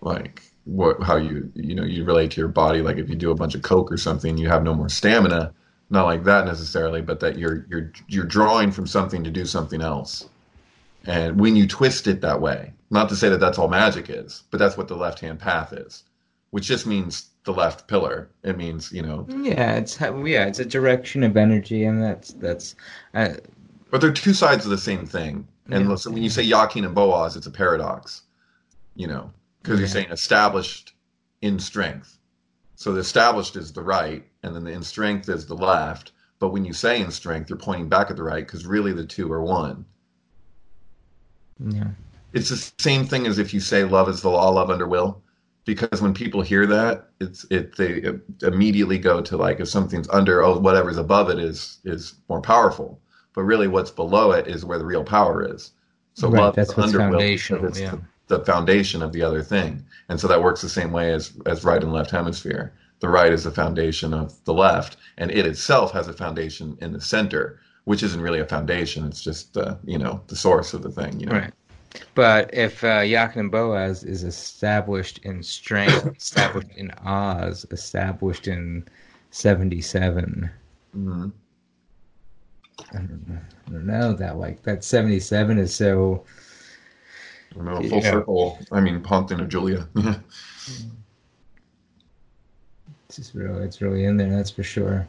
like 0.00 0.42
what 0.64 1.02
how 1.02 1.16
you 1.16 1.50
you 1.54 1.74
know 1.74 1.84
you 1.84 2.04
relate 2.04 2.30
to 2.32 2.40
your 2.40 2.48
body. 2.48 2.82
Like 2.82 2.98
if 2.98 3.08
you 3.08 3.16
do 3.16 3.30
a 3.30 3.36
bunch 3.36 3.54
of 3.54 3.62
coke 3.62 3.90
or 3.92 3.96
something 3.96 4.38
you 4.38 4.48
have 4.48 4.62
no 4.62 4.74
more 4.74 4.88
stamina. 4.88 5.54
Not 5.90 6.04
like 6.04 6.24
that 6.24 6.44
necessarily 6.44 7.00
but 7.00 7.18
that 7.20 7.38
you're 7.38 7.64
you're 7.70 7.92
you're 8.08 8.26
drawing 8.26 8.70
from 8.70 8.86
something 8.86 9.24
to 9.24 9.30
do 9.30 9.46
something 9.46 9.80
else 9.80 10.28
and 11.06 11.40
when 11.40 11.56
you 11.56 11.66
twist 11.66 12.06
it 12.06 12.20
that 12.20 12.40
way, 12.40 12.72
not 12.90 13.08
to 13.08 13.16
say 13.16 13.28
that 13.28 13.40
that's 13.40 13.58
all 13.58 13.68
magic 13.68 14.08
is, 14.10 14.44
but 14.50 14.58
that's 14.58 14.76
what 14.76 14.88
the 14.88 14.96
left 14.96 15.20
hand 15.20 15.38
path 15.38 15.72
is, 15.72 16.04
which 16.50 16.64
just 16.66 16.86
means 16.86 17.30
the 17.44 17.52
left 17.52 17.88
pillar. 17.88 18.30
It 18.42 18.56
means, 18.56 18.92
you 18.92 19.02
know, 19.02 19.26
Yeah, 19.28 19.74
it's 19.74 20.00
yeah, 20.00 20.46
it's 20.46 20.58
a 20.58 20.64
direction 20.64 21.22
of 21.22 21.36
energy, 21.36 21.84
and 21.84 22.02
that's 22.02 22.32
that's. 22.34 22.74
Uh, 23.14 23.34
but 23.90 24.00
they're 24.00 24.12
two 24.12 24.34
sides 24.34 24.64
of 24.64 24.70
the 24.70 24.78
same 24.78 25.06
thing. 25.06 25.46
And 25.70 25.88
Yeah. 25.88 25.94
so 25.96 26.10
when 26.10 26.22
you 26.22 26.30
say 26.30 26.42
Yakin 26.42 26.84
and 26.84 26.94
Boaz, 26.94 27.36
it's 27.36 27.46
a 27.46 27.50
paradox, 27.50 28.22
you 28.94 29.06
know, 29.06 29.30
because 29.62 29.78
you're 29.78 29.88
saying 29.88 30.10
established 30.10 30.94
in 31.42 31.58
strength. 31.58 32.18
So 32.74 32.92
the 32.92 33.00
established 33.00 33.56
is 33.56 33.72
the 33.72 33.82
right, 33.82 34.24
and 34.42 34.54
then 34.54 34.64
the 34.64 34.72
in 34.72 34.82
strength 34.82 35.28
is 35.28 35.46
the 35.46 35.56
left. 35.56 36.12
But 36.38 36.50
when 36.50 36.64
you 36.64 36.72
say 36.72 37.00
in 37.00 37.10
strength, 37.10 37.50
you're 37.50 37.58
pointing 37.58 37.88
back 37.88 38.10
at 38.10 38.16
the 38.16 38.22
right 38.22 38.46
because 38.46 38.64
really 38.66 38.92
the 38.92 39.04
two 39.04 39.30
are 39.32 39.42
one. 39.42 39.84
Yeah. 41.60 41.88
it's 42.32 42.48
the 42.50 42.72
same 42.78 43.04
thing 43.06 43.26
as 43.26 43.38
if 43.38 43.52
you 43.54 43.60
say 43.60 43.84
love 43.84 44.08
is 44.08 44.22
the 44.22 44.28
law, 44.30 44.48
love 44.50 44.70
under 44.70 44.86
will, 44.86 45.22
because 45.64 46.00
when 46.00 46.14
people 46.14 46.40
hear 46.42 46.66
that, 46.66 47.10
it's 47.20 47.44
it 47.50 47.76
they 47.76 48.12
immediately 48.42 48.98
go 48.98 49.20
to 49.20 49.36
like 49.36 49.60
if 49.60 49.68
something's 49.68 50.08
under, 50.10 50.42
oh 50.42 50.58
whatever's 50.58 50.98
above 50.98 51.30
it 51.30 51.38
is 51.38 51.78
is 51.84 52.14
more 52.28 52.40
powerful. 52.40 53.00
but 53.34 53.42
really 53.44 53.68
what's 53.68 53.90
below 53.90 54.32
it 54.32 54.48
is 54.48 54.64
where 54.64 54.78
the 54.78 54.84
real 54.84 55.04
power 55.04 55.44
is. 55.54 55.72
So 56.14 56.28
Right, 56.28 56.40
love 56.40 56.56
that's 56.56 56.70
is 56.70 56.92
foundational, 56.92 57.62
because 57.62 57.78
it's 57.78 57.80
yeah. 57.80 57.96
the, 58.26 58.38
the 58.38 58.44
foundation 58.44 59.02
of 59.02 59.12
the 59.12 59.22
other 59.22 59.42
thing, 59.42 59.84
and 60.08 60.18
so 60.18 60.26
that 60.28 60.42
works 60.42 60.60
the 60.60 60.68
same 60.68 60.90
way 60.92 61.12
as 61.12 61.32
as 61.46 61.64
right 61.64 61.82
and 61.82 61.92
left 61.92 62.10
hemisphere. 62.10 62.72
The 63.00 63.08
right 63.08 63.32
is 63.32 63.44
the 63.44 63.52
foundation 63.52 64.12
of 64.12 64.34
the 64.44 64.54
left, 64.54 64.96
and 65.18 65.30
it 65.30 65.46
itself 65.46 65.92
has 65.92 66.08
a 66.08 66.12
foundation 66.12 66.76
in 66.80 66.92
the 66.92 67.00
center, 67.00 67.60
which 67.88 68.02
isn't 68.02 68.20
really 68.20 68.40
a 68.40 68.44
foundation. 68.44 69.06
It's 69.06 69.22
just 69.22 69.56
uh, 69.56 69.76
you 69.82 69.96
know 69.96 70.20
the 70.26 70.36
source 70.36 70.74
of 70.74 70.82
the 70.82 70.90
thing. 70.90 71.18
You 71.18 71.26
know. 71.26 71.32
Right. 71.32 71.52
But 72.14 72.52
if 72.52 72.84
uh, 72.84 73.02
and 73.34 73.50
Boaz 73.50 74.04
is 74.04 74.24
established 74.24 75.20
in 75.24 75.42
strength, 75.42 76.06
established 76.16 76.68
in 76.76 76.90
Oz, 77.06 77.64
established 77.70 78.46
in 78.46 78.86
77, 79.30 80.50
Mhm. 80.94 81.32
I 82.92 82.96
don't, 82.96 83.28
know, 83.28 83.38
I 83.66 83.70
don't 83.70 83.86
know 83.86 84.12
that 84.12 84.36
like 84.36 84.62
that 84.64 84.84
77 84.84 85.58
is 85.58 85.74
so 85.74 86.24
You 87.56 87.62
know, 87.62 87.76
full 87.76 88.00
Yeah. 88.00 88.10
circle. 88.10 88.58
I 88.70 88.80
mean, 88.80 89.02
Pontin 89.02 89.40
of 89.40 89.48
Julia. 89.48 89.88
it's 89.96 90.84
just 93.16 93.34
really 93.34 93.64
it's 93.64 93.80
really 93.80 94.04
in 94.04 94.18
there 94.18 94.30
that's 94.30 94.50
for 94.50 94.62
sure. 94.62 95.08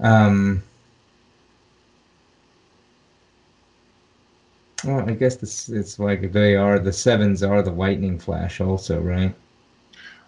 Um, 0.00 0.62
well, 4.84 5.08
I 5.08 5.12
guess 5.14 5.36
this 5.36 5.68
it's 5.68 5.98
like 5.98 6.32
they 6.32 6.56
are 6.56 6.78
the 6.78 6.92
sevens 6.92 7.42
are 7.42 7.62
the 7.62 7.70
lightning 7.72 8.18
flash 8.18 8.60
also, 8.60 9.00
right? 9.00 9.34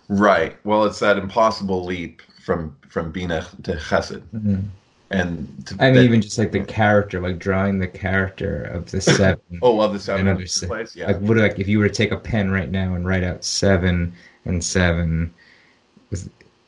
right. 0.09 0.56
Well, 0.64 0.85
it's 0.85 0.99
that 1.00 1.16
impossible 1.18 1.85
leap 1.85 2.23
from 2.44 2.76
from 2.88 3.11
Bina 3.12 3.47
to 3.62 3.73
Chesed, 3.76 4.23
Mhm. 4.35 4.64
and 5.11 5.66
to, 5.66 5.76
I 5.80 5.87
mean, 5.87 5.94
that- 5.94 6.04
even 6.04 6.21
just 6.21 6.38
like 6.38 6.52
the 6.52 6.64
character, 6.64 7.21
like 7.21 7.38
drawing 7.38 7.78
the 7.78 7.87
character 7.88 8.64
of 8.64 8.90
the 8.90 9.00
seven. 9.00 9.40
oh, 9.62 9.73
love 9.75 9.92
the 9.92 10.00
seven 10.00 10.26
Another 10.26 10.42
in 10.42 10.49
se- 10.49 10.66
place. 10.66 10.94
Yeah. 10.97 11.06
Like, 11.06 11.21
what 11.21 11.37
like 11.38 11.59
if 11.59 11.68
you 11.68 11.78
were 11.78 11.88
to 11.88 11.94
take 11.94 12.12
a 12.12 12.16
pen 12.18 12.50
right 12.50 12.71
now 12.71 12.94
and 12.94 13.06
write 13.06 13.25
out 13.25 13.44
seven 13.44 14.12
and 14.44 14.62
seven, 14.62 15.32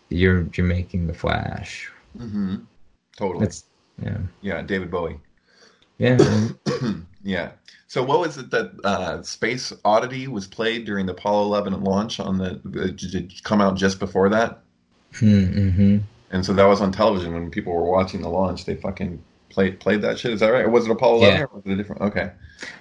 you're 0.08 0.46
you're 0.54 0.66
making 0.66 1.06
the 1.06 1.14
Flash. 1.14 1.90
hmm 2.16 2.56
Totally. 3.16 3.44
That's 3.44 3.64
yeah, 4.02 4.18
yeah, 4.42 4.62
David 4.62 4.90
Bowie. 4.90 5.16
Yeah. 5.98 6.48
yeah. 7.22 7.52
So 7.86 8.02
what 8.02 8.20
was 8.20 8.38
it 8.38 8.50
that 8.50 8.72
uh, 8.84 9.22
Space 9.22 9.72
Oddity 9.84 10.26
was 10.26 10.46
played 10.46 10.84
during 10.84 11.06
the 11.06 11.12
Apollo 11.12 11.44
11 11.44 11.84
launch 11.84 12.18
on 12.18 12.38
the, 12.38 12.60
the 12.64 12.90
did 12.90 13.14
it 13.14 13.44
come 13.44 13.60
out 13.60 13.76
just 13.76 13.98
before 14.00 14.28
that? 14.30 14.60
mm-hmm. 15.12 15.98
And 16.30 16.44
so 16.44 16.52
that 16.54 16.64
was 16.64 16.80
on 16.80 16.90
television 16.90 17.32
when 17.34 17.50
people 17.50 17.72
were 17.72 17.88
watching 17.88 18.22
the 18.22 18.28
launch. 18.28 18.64
They 18.64 18.74
fucking 18.74 19.22
played 19.50 19.78
played 19.78 20.02
that 20.02 20.18
shit. 20.18 20.32
Is 20.32 20.40
that 20.40 20.48
right? 20.48 20.64
Or 20.64 20.70
was 20.70 20.86
it 20.86 20.90
Apollo 20.90 21.18
11 21.18 21.36
Yeah. 21.38 21.44
or 21.44 21.48
was 21.52 21.62
it 21.66 21.72
a 21.72 21.76
different? 21.76 22.02
Okay. 22.02 22.30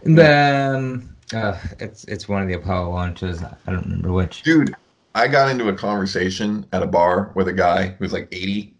The 0.03 0.75
um, 0.75 1.15
uh, 1.33 1.59
it's 1.79 2.03
it's 2.05 2.27
one 2.27 2.41
of 2.41 2.47
the 2.47 2.55
Apollo 2.55 2.89
launches. 2.89 3.43
I 3.43 3.71
don't 3.71 3.83
remember 3.83 4.11
which. 4.11 4.41
Dude, 4.41 4.73
I 5.13 5.27
got 5.27 5.49
into 5.49 5.69
a 5.69 5.73
conversation 5.73 6.65
at 6.73 6.81
a 6.81 6.87
bar 6.87 7.31
with 7.35 7.47
a 7.47 7.53
guy 7.53 7.87
who 7.89 8.03
was 8.03 8.13
like 8.13 8.27
80 8.31 8.73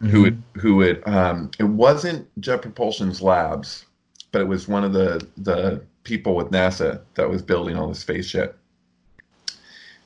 who 0.00 0.22
would 0.22 0.42
who 0.54 0.76
would 0.76 1.06
um 1.08 1.50
it 1.58 1.64
wasn't 1.64 2.28
Jet 2.40 2.62
Propulsion's 2.62 3.22
labs, 3.22 3.86
but 4.32 4.40
it 4.40 4.48
was 4.48 4.68
one 4.68 4.84
of 4.84 4.92
the 4.92 5.26
the 5.36 5.82
people 6.02 6.34
with 6.34 6.50
NASA 6.50 7.00
that 7.14 7.28
was 7.28 7.42
building 7.42 7.76
all 7.76 7.88
the 7.88 7.94
space 7.94 8.26
shit. 8.26 8.56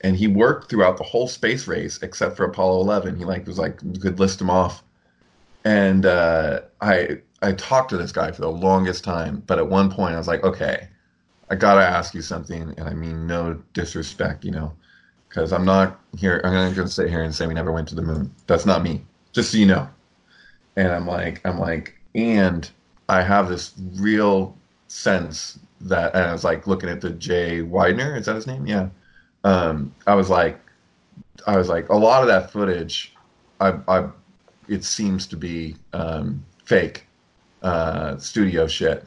And 0.03 0.17
he 0.17 0.29
worked 0.29 0.71
throughout 0.71 0.97
the 0.97 1.05
whole 1.05 1.27
space 1.27 1.67
race 1.67 1.99
except 2.03 2.37
for 2.37 2.45
Apollo 2.45 2.81
11. 2.83 3.17
He 3.17 3.25
like 3.25 3.47
was 3.47 3.59
like 3.59 3.79
could 4.01 4.21
list 4.21 4.39
them 4.39 4.51
off. 4.51 4.85
And 5.65 6.07
uh, 6.07 6.61
I 6.81 7.19
I 7.43 7.53
talked 7.53 7.91
to 7.91 7.97
this 7.97 8.13
guy 8.13 8.31
for 8.31 8.43
the 8.43 8.51
longest 8.51 9.05
time, 9.05 9.43
but 9.47 9.59
at 9.59 9.69
one 9.69 9.91
point 9.91 10.15
I 10.15 10.19
was 10.19 10.29
like, 10.29 10.45
okay, 10.45 10.89
I 11.51 11.57
gotta 11.57 11.85
ask 11.85 12.15
you 12.15 12.23
something, 12.23 12.75
and 12.77 12.89
I 12.89 12.95
mean 12.95 13.27
no 13.27 13.61
disrespect, 13.73 14.45
you 14.45 14.53
know, 14.53 14.73
because 15.29 15.53
I'm 15.53 15.65
not 15.65 15.99
here. 16.17 16.41
I'm 16.45 16.53
not 16.53 16.77
gonna 16.77 16.89
sit 16.89 17.09
here 17.09 17.23
and 17.25 17.35
say 17.35 17.47
we 17.47 17.55
never 17.55 17.73
went 17.73 17.89
to 17.89 17.97
the 17.97 18.03
moon. 18.03 18.33
That's 18.47 18.67
not 18.67 18.83
me 18.83 19.05
just 19.33 19.53
so 19.53 19.59
you 19.59 19.67
know. 19.67 19.89
And 20.77 20.89
I'm 20.89 21.07
like, 21.07 21.41
I'm 21.45 21.59
like, 21.59 21.95
and 22.15 22.69
I 23.09 23.23
have 23.23 23.49
this 23.49 23.75
real 23.97 24.57
sense 24.87 25.59
that, 25.81 26.15
and 26.15 26.25
I 26.25 26.33
was 26.33 26.45
like 26.45 26.67
looking 26.67 26.89
at 26.89 27.01
the 27.01 27.11
Jay 27.11 27.61
Weidner, 27.61 28.19
is 28.19 28.27
that 28.27 28.37
his 28.37 28.47
name? 28.47 28.67
Yeah. 28.67 28.89
Um, 29.45 29.95
I 30.07 30.15
was 30.15 30.31
like, 30.31 30.61
I 31.47 31.57
was 31.57 31.69
like, 31.69 31.89
a 31.89 31.97
lot 31.97 32.23
of 32.23 32.29
that 32.29 32.51
footage, 32.51 33.15
I, 33.61 33.79
I, 33.89 34.09
it 34.69 34.85
seems 34.85 35.27
to 35.29 35.37
be 35.37 35.77
um, 35.93 36.45
fake 36.65 37.07
uh, 37.63 38.17
studio 38.19 38.67
shit. 38.67 39.05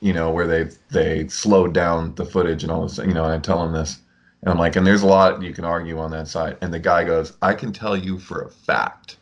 You 0.00 0.12
know, 0.12 0.30
where 0.30 0.46
they 0.46 0.68
they 0.90 1.28
slowed 1.28 1.72
down 1.72 2.14
the 2.14 2.26
footage 2.26 2.62
and 2.62 2.70
all 2.70 2.82
this. 2.86 2.98
You 2.98 3.14
know, 3.14 3.24
and 3.24 3.32
I 3.32 3.38
tell 3.38 3.64
him 3.64 3.72
this, 3.72 4.00
and 4.42 4.50
I'm 4.50 4.58
like, 4.58 4.76
and 4.76 4.86
there's 4.86 5.00
a 5.00 5.06
lot 5.06 5.42
you 5.42 5.54
can 5.54 5.64
argue 5.64 5.98
on 5.98 6.10
that 6.10 6.28
side. 6.28 6.58
And 6.60 6.74
the 6.74 6.78
guy 6.78 7.04
goes, 7.04 7.32
I 7.40 7.54
can 7.54 7.72
tell 7.72 7.96
you 7.96 8.18
for 8.18 8.42
a 8.42 8.50
fact 8.50 9.16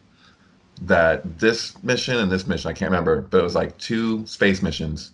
that 0.87 1.39
this 1.39 1.83
mission 1.83 2.17
and 2.17 2.31
this 2.31 2.47
mission, 2.47 2.71
I 2.71 2.73
can't 2.73 2.91
remember, 2.91 3.23
but 3.23 3.39
it 3.39 3.43
was 3.43 3.55
like 3.55 3.77
two 3.79 4.27
space 4.27 4.63
missions 4.63 5.13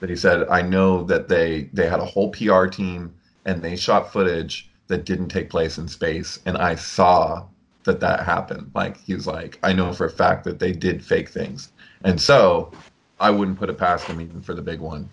that 0.00 0.08
he 0.08 0.16
said, 0.16 0.48
I 0.48 0.62
know 0.62 1.04
that 1.04 1.28
they 1.28 1.68
they 1.72 1.88
had 1.88 2.00
a 2.00 2.04
whole 2.04 2.30
PR 2.30 2.66
team 2.66 3.14
and 3.44 3.62
they 3.62 3.76
shot 3.76 4.12
footage 4.12 4.68
that 4.88 5.04
didn't 5.04 5.28
take 5.28 5.50
place 5.50 5.78
in 5.78 5.88
space, 5.88 6.40
and 6.46 6.56
I 6.56 6.74
saw 6.74 7.46
that 7.84 8.00
that 8.00 8.24
happened. 8.24 8.70
Like 8.74 8.98
he 8.98 9.14
was 9.14 9.26
like, 9.26 9.58
I 9.62 9.72
know 9.72 9.92
for 9.92 10.06
a 10.06 10.10
fact 10.10 10.44
that 10.44 10.58
they 10.58 10.72
did 10.72 11.04
fake 11.04 11.28
things, 11.28 11.70
and 12.02 12.20
so 12.20 12.72
I 13.20 13.30
wouldn't 13.30 13.58
put 13.58 13.70
it 13.70 13.78
past 13.78 14.08
them 14.08 14.20
even 14.20 14.40
for 14.42 14.54
the 14.54 14.62
big 14.62 14.80
one. 14.80 15.08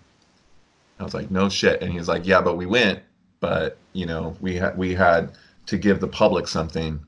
I 0.98 1.04
was 1.04 1.14
like, 1.14 1.30
no 1.30 1.48
shit, 1.48 1.80
and 1.82 1.92
he 1.92 1.98
was 1.98 2.08
like, 2.08 2.26
yeah, 2.26 2.40
but 2.40 2.56
we 2.56 2.66
went, 2.66 3.00
but 3.40 3.78
you 3.92 4.06
know, 4.06 4.36
we 4.40 4.56
had 4.56 4.76
we 4.76 4.94
had 4.94 5.32
to 5.66 5.76
give 5.76 6.00
the 6.00 6.08
public 6.08 6.48
something, 6.48 6.98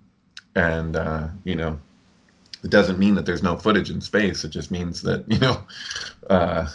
and 0.55 0.97
uh, 0.97 1.29
you 1.45 1.57
know, 1.57 1.79
it 2.63 2.71
doesn't 2.71 2.99
mean 2.99 3.15
that 3.15 3.27
there's 3.27 3.43
no 3.43 3.57
footage 3.57 3.91
in 3.91 4.01
space. 4.01 4.45
It 4.45 4.51
just 4.51 4.71
means 4.71 5.03
that 5.03 5.25
you 5.31 5.39
know, 5.39 5.63
uh, 6.29 6.69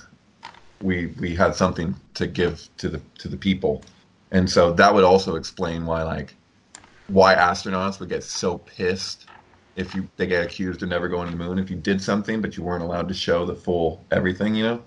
we 0.82 1.08
we 1.20 1.36
had 1.36 1.56
something 1.56 1.96
to 2.16 2.28
give 2.28 2.68
to 2.78 2.90
the 2.90 3.02
to 3.20 3.28
the 3.28 3.38
people, 3.38 3.84
and 4.32 4.50
so 4.50 4.72
that 4.74 4.94
would 4.94 5.04
also 5.04 5.36
explain 5.36 5.86
why 5.86 6.04
like 6.04 6.36
why 7.08 7.36
astronauts 7.36 8.00
would 8.00 8.10
get 8.10 8.24
so 8.24 8.58
pissed 8.58 9.28
if 9.76 9.94
you 9.94 10.08
they 10.18 10.26
get 10.26 10.44
accused 10.44 10.82
of 10.82 10.90
never 10.90 11.08
going 11.08 11.30
to 11.30 11.38
the 11.38 11.44
moon 11.44 11.60
if 11.60 11.70
you 11.70 11.76
did 11.76 12.02
something 12.02 12.42
but 12.42 12.58
you 12.58 12.64
weren't 12.64 12.82
allowed 12.84 13.08
to 13.08 13.14
show 13.14 13.46
the 13.46 13.56
full 13.56 14.04
everything. 14.12 14.56
You 14.56 14.64
know, 14.64 14.84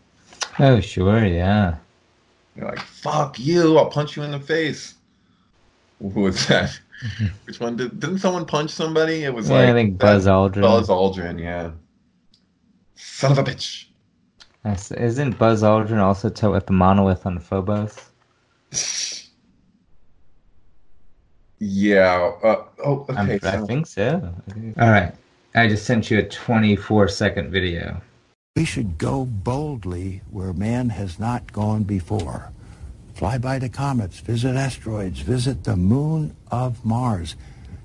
Oh 0.58 0.80
sure, 0.80 1.24
yeah. 1.24 1.76
you're 2.56 2.66
like 2.66 2.80
fuck 2.80 3.38
you, 3.38 3.78
I'll 3.78 3.90
punch 3.90 4.16
you 4.16 4.22
in 4.24 4.32
the 4.32 4.40
face. 4.40 4.94
Who 6.00 6.20
was 6.20 6.46
that? 6.46 6.78
Which 7.46 7.60
one 7.60 7.76
did? 7.76 8.00
Didn't 8.00 8.18
someone 8.18 8.44
punch 8.44 8.70
somebody? 8.70 9.24
It 9.24 9.32
was 9.32 9.48
Yeah, 9.48 9.56
like 9.56 9.68
I 9.68 9.72
think 9.72 9.98
Buzz 9.98 10.26
Aldrin. 10.26 10.62
Buzz 10.62 10.88
Aldrin, 10.88 11.40
yeah. 11.40 11.70
Son 12.96 13.30
of 13.32 13.38
a 13.38 13.44
bitch. 13.44 13.86
That's- 14.64 14.90
Isn't 14.90 15.38
Buzz 15.38 15.62
Aldrin 15.62 15.98
also 16.02 16.28
taught 16.28 16.52
with 16.52 16.66
the 16.66 16.72
monolith 16.72 17.24
on 17.26 17.38
Phobos? 17.38 17.96
Yeah. 21.60 22.32
Uh, 22.42 22.64
oh, 22.84 23.06
I'm- 23.10 23.30
okay. 23.30 23.38
I 23.48 23.58
so- 23.60 23.66
think 23.66 23.86
so. 23.86 24.34
All 24.80 24.90
right. 24.90 25.14
I 25.54 25.66
just 25.68 25.86
sent 25.86 26.10
you 26.10 26.18
a 26.18 26.22
24 26.22 27.08
second 27.08 27.50
video. 27.50 28.00
We 28.56 28.64
should 28.64 28.98
go 28.98 29.24
boldly 29.24 30.22
where 30.30 30.52
man 30.52 30.90
has 30.90 31.18
not 31.18 31.52
gone 31.52 31.84
before. 31.84 32.50
Fly 33.18 33.36
by 33.36 33.58
the 33.58 33.68
comets, 33.68 34.20
visit 34.20 34.54
asteroids, 34.54 35.18
visit 35.18 35.64
the 35.64 35.74
moon 35.74 36.36
of 36.52 36.84
Mars. 36.84 37.34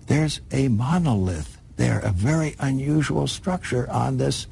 There's 0.06 0.42
a 0.52 0.68
monolith 0.68 1.58
there, 1.76 1.98
a 2.02 2.12
very 2.12 2.56
unusual 2.60 3.26
structure 3.26 3.90
on 3.90 4.18
this 4.18 4.46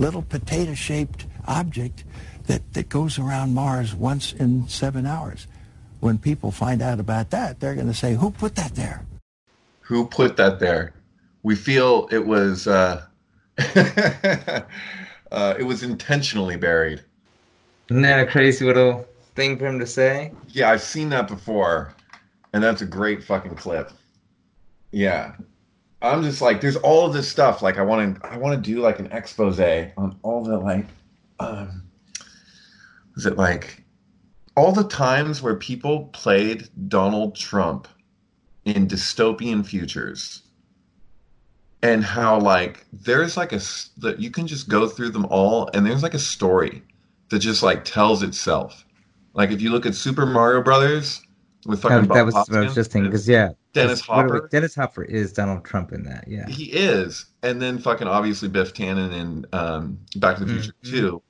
little 0.00 0.22
potato-shaped 0.22 1.24
object 1.46 2.02
that, 2.48 2.72
that 2.72 2.88
goes 2.88 3.20
around 3.20 3.54
Mars 3.54 3.94
once 3.94 4.32
in 4.32 4.66
seven 4.66 5.06
hours. 5.06 5.46
When 6.00 6.18
people 6.18 6.50
find 6.50 6.82
out 6.82 6.98
about 6.98 7.30
that, 7.30 7.60
they're 7.60 7.76
going 7.76 7.86
to 7.86 7.94
say, 7.94 8.14
who 8.14 8.32
put 8.32 8.56
that 8.56 8.74
there? 8.74 9.06
Who 9.82 10.04
put 10.04 10.36
that 10.38 10.58
there? 10.58 10.94
We 11.44 11.54
feel 11.54 12.08
it 12.10 12.26
was. 12.26 12.66
Uh, 12.66 13.04
uh, 13.56 15.54
it 15.56 15.62
was 15.62 15.84
intentionally 15.84 16.56
buried. 16.56 17.04
Isn't 17.88 18.02
that 18.02 18.26
a 18.26 18.28
crazy 18.28 18.64
little 18.64 19.06
thing 19.38 19.56
for 19.56 19.66
him 19.66 19.78
to 19.78 19.86
say? 19.86 20.32
Yeah, 20.48 20.70
I've 20.70 20.82
seen 20.82 21.10
that 21.10 21.28
before, 21.28 21.94
and 22.52 22.62
that's 22.62 22.82
a 22.82 22.86
great 22.86 23.22
fucking 23.22 23.54
clip. 23.54 23.92
Yeah, 24.90 25.36
I'm 26.02 26.24
just 26.24 26.42
like, 26.42 26.60
there's 26.60 26.76
all 26.76 27.06
of 27.06 27.12
this 27.12 27.28
stuff. 27.28 27.62
Like, 27.62 27.78
I 27.78 27.82
want 27.82 28.20
to, 28.20 28.26
I 28.26 28.36
want 28.36 28.62
to 28.62 28.70
do 28.70 28.80
like 28.80 28.98
an 28.98 29.06
expose 29.12 29.60
on 29.60 30.18
all 30.22 30.42
the 30.42 30.58
like, 30.58 30.86
um, 31.38 31.84
is 33.16 33.26
it 33.26 33.36
like 33.36 33.84
all 34.56 34.72
the 34.72 34.88
times 34.88 35.40
where 35.40 35.54
people 35.54 36.06
played 36.06 36.68
Donald 36.88 37.36
Trump 37.36 37.86
in 38.64 38.88
dystopian 38.88 39.64
futures, 39.64 40.42
and 41.80 42.02
how 42.02 42.40
like 42.40 42.86
there's 42.92 43.36
like 43.36 43.52
a 43.52 43.60
that 43.98 44.16
you 44.18 44.32
can 44.32 44.48
just 44.48 44.68
go 44.68 44.88
through 44.88 45.10
them 45.10 45.26
all 45.26 45.70
and 45.72 45.86
there's 45.86 46.02
like 46.02 46.14
a 46.14 46.18
story 46.18 46.82
that 47.28 47.38
just 47.38 47.62
like 47.62 47.84
tells 47.84 48.24
itself. 48.24 48.84
Like 49.38 49.52
if 49.52 49.62
you 49.62 49.70
look 49.70 49.86
at 49.86 49.94
Super 49.94 50.26
Mario 50.26 50.60
Brothers 50.62 51.22
with 51.64 51.80
fucking 51.80 51.96
That, 52.02 52.08
Bob 52.08 52.16
that 52.16 52.26
was 52.26 52.34
what 52.34 52.52
I 52.54 52.60
was 52.60 52.74
just 52.74 52.90
thinking 52.90 53.08
because 53.08 53.28
yeah, 53.28 53.50
Dennis 53.72 54.06
What 54.08 54.18
are 54.18 54.24
we- 54.26 54.32
Hopper. 54.32 54.48
Dennis 54.48 54.74
Hopper 54.74 55.04
is 55.04 55.32
Donald 55.32 55.64
Trump 55.64 55.92
in 55.92 56.02
that. 56.02 56.24
Yeah. 56.26 56.48
He 56.48 56.64
is, 56.64 57.26
and 57.44 57.62
then 57.62 57.78
fucking 57.78 58.08
obviously 58.08 58.48
Biff 58.48 58.74
Tannen 58.74 59.12
in 59.12 59.46
um, 59.52 59.96
Back 60.16 60.38
to 60.38 60.44
the 60.44 60.52
Future 60.52 60.72
Mhm. 60.84 60.90
too. 60.90 61.22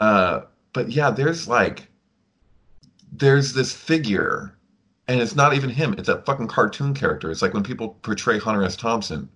Uh, 0.00 0.40
but 0.74 0.90
yeah, 0.90 1.10
there's 1.10 1.48
like 1.48 1.88
there's 3.12 3.54
this 3.54 3.72
figure, 3.72 4.54
and 5.08 5.18
it's 5.20 5.34
not 5.34 5.54
even 5.54 5.70
him. 5.70 5.94
It's 5.96 6.10
a 6.10 6.20
fucking 6.22 6.46
cartoon 6.48 6.92
character. 6.92 7.30
It's 7.30 7.40
like 7.40 7.54
when 7.54 7.62
people 7.62 7.98
portray 8.02 8.38
Hunter 8.38 8.62
S. 8.62 8.76
Thompson, 8.76 9.30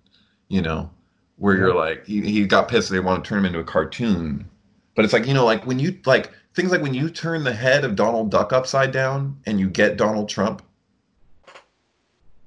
you 0.47 0.61
know, 0.61 0.91
where 1.37 1.57
you're 1.57 1.73
like 1.73 2.05
he, 2.05 2.21
he 2.21 2.45
got 2.45 2.67
pissed. 2.67 2.91
They 2.91 2.99
want 2.99 3.23
to 3.23 3.27
turn 3.27 3.39
him 3.39 3.45
into 3.45 3.59
a 3.59 3.63
cartoon, 3.63 4.47
but 4.95 5.05
it's 5.05 5.13
like 5.13 5.27
you 5.27 5.33
know, 5.33 5.45
like 5.45 5.65
when 5.65 5.79
you 5.79 5.99
like 6.05 6.31
things 6.53 6.71
like 6.71 6.81
when 6.81 6.93
you 6.93 7.09
turn 7.09 7.43
the 7.43 7.53
head 7.53 7.83
of 7.83 7.95
Donald 7.95 8.31
Duck 8.31 8.53
upside 8.53 8.91
down 8.91 9.37
and 9.45 9.59
you 9.59 9.69
get 9.69 9.97
Donald 9.97 10.29
Trump. 10.29 10.61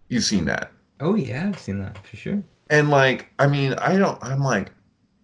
You've 0.09 0.25
seen 0.25 0.47
that. 0.47 0.73
Oh 1.01 1.15
yeah, 1.15 1.49
I've 1.49 1.59
seen 1.59 1.81
that 1.81 2.05
for 2.07 2.17
sure. 2.17 2.43
And 2.71 2.91
like, 2.91 3.29
I 3.39 3.47
mean, 3.47 3.75
I 3.75 3.97
don't, 3.97 4.23
I'm 4.23 4.41
like, 4.41 4.73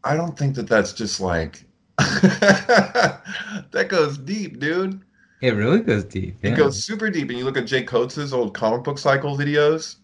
I 0.05 0.17
don't 0.17 0.39
think 0.39 0.55
that 0.57 0.69
that's 0.69 0.93
just 0.93 1.21
like, 1.21 1.65
that 1.99 3.87
goes 3.89 4.19
deep, 4.19 4.61
dude. 4.61 5.01
It 5.41 5.55
really 5.55 5.81
goes 5.81 6.05
deep. 6.05 6.37
It 6.43 6.57
goes 6.57 6.83
super 6.83 7.11
deep. 7.11 7.29
And 7.29 7.39
you 7.39 7.45
look 7.45 7.59
at 7.59 7.67
Jake 7.67 7.89
Kotze's 7.89 8.33
old 8.33 8.55
comic 8.55 8.83
book 8.83 8.99
cycle 8.99 9.37
videos. 9.37 9.97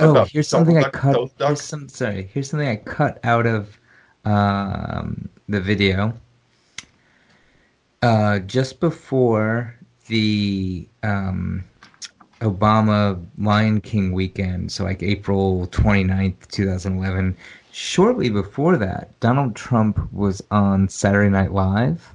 Oh, 0.00 0.24
here's 0.24 0.48
something 0.48 0.78
I 0.78 0.88
Donald 0.88 1.30
cut. 1.30 1.38
Duck. 1.38 1.48
Here's 1.48 1.62
some. 1.62 1.88
Sorry. 1.88 2.28
Here's 2.32 2.48
something 2.50 2.68
I 2.68 2.76
cut 2.76 3.20
out 3.24 3.46
of 3.46 3.78
um, 4.24 5.28
the 5.48 5.60
video. 5.60 6.14
Uh, 8.04 8.38
just 8.40 8.80
before 8.80 9.74
the 10.08 10.86
um, 11.02 11.64
Obama 12.40 13.24
Lion 13.38 13.80
King 13.80 14.12
weekend, 14.12 14.70
so 14.70 14.84
like 14.84 15.02
April 15.02 15.66
29th, 15.68 16.48
2011, 16.50 17.34
shortly 17.72 18.28
before 18.28 18.76
that, 18.76 19.18
Donald 19.20 19.56
Trump 19.56 20.12
was 20.12 20.42
on 20.50 20.88
Saturday 20.88 21.30
Night 21.30 21.52
Live. 21.52 22.06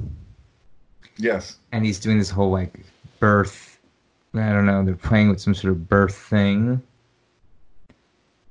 Yes. 1.17 1.57
and 1.73 1.83
he's 1.85 1.99
doing 1.99 2.17
this 2.17 2.29
whole 2.29 2.49
like 2.51 2.79
birth 3.19 3.77
i 4.35 4.51
don't 4.53 4.65
know 4.65 4.85
they're 4.85 4.95
playing 4.95 5.27
with 5.29 5.41
some 5.41 5.53
sort 5.53 5.71
of 5.73 5.89
birth 5.89 6.15
thing 6.15 6.81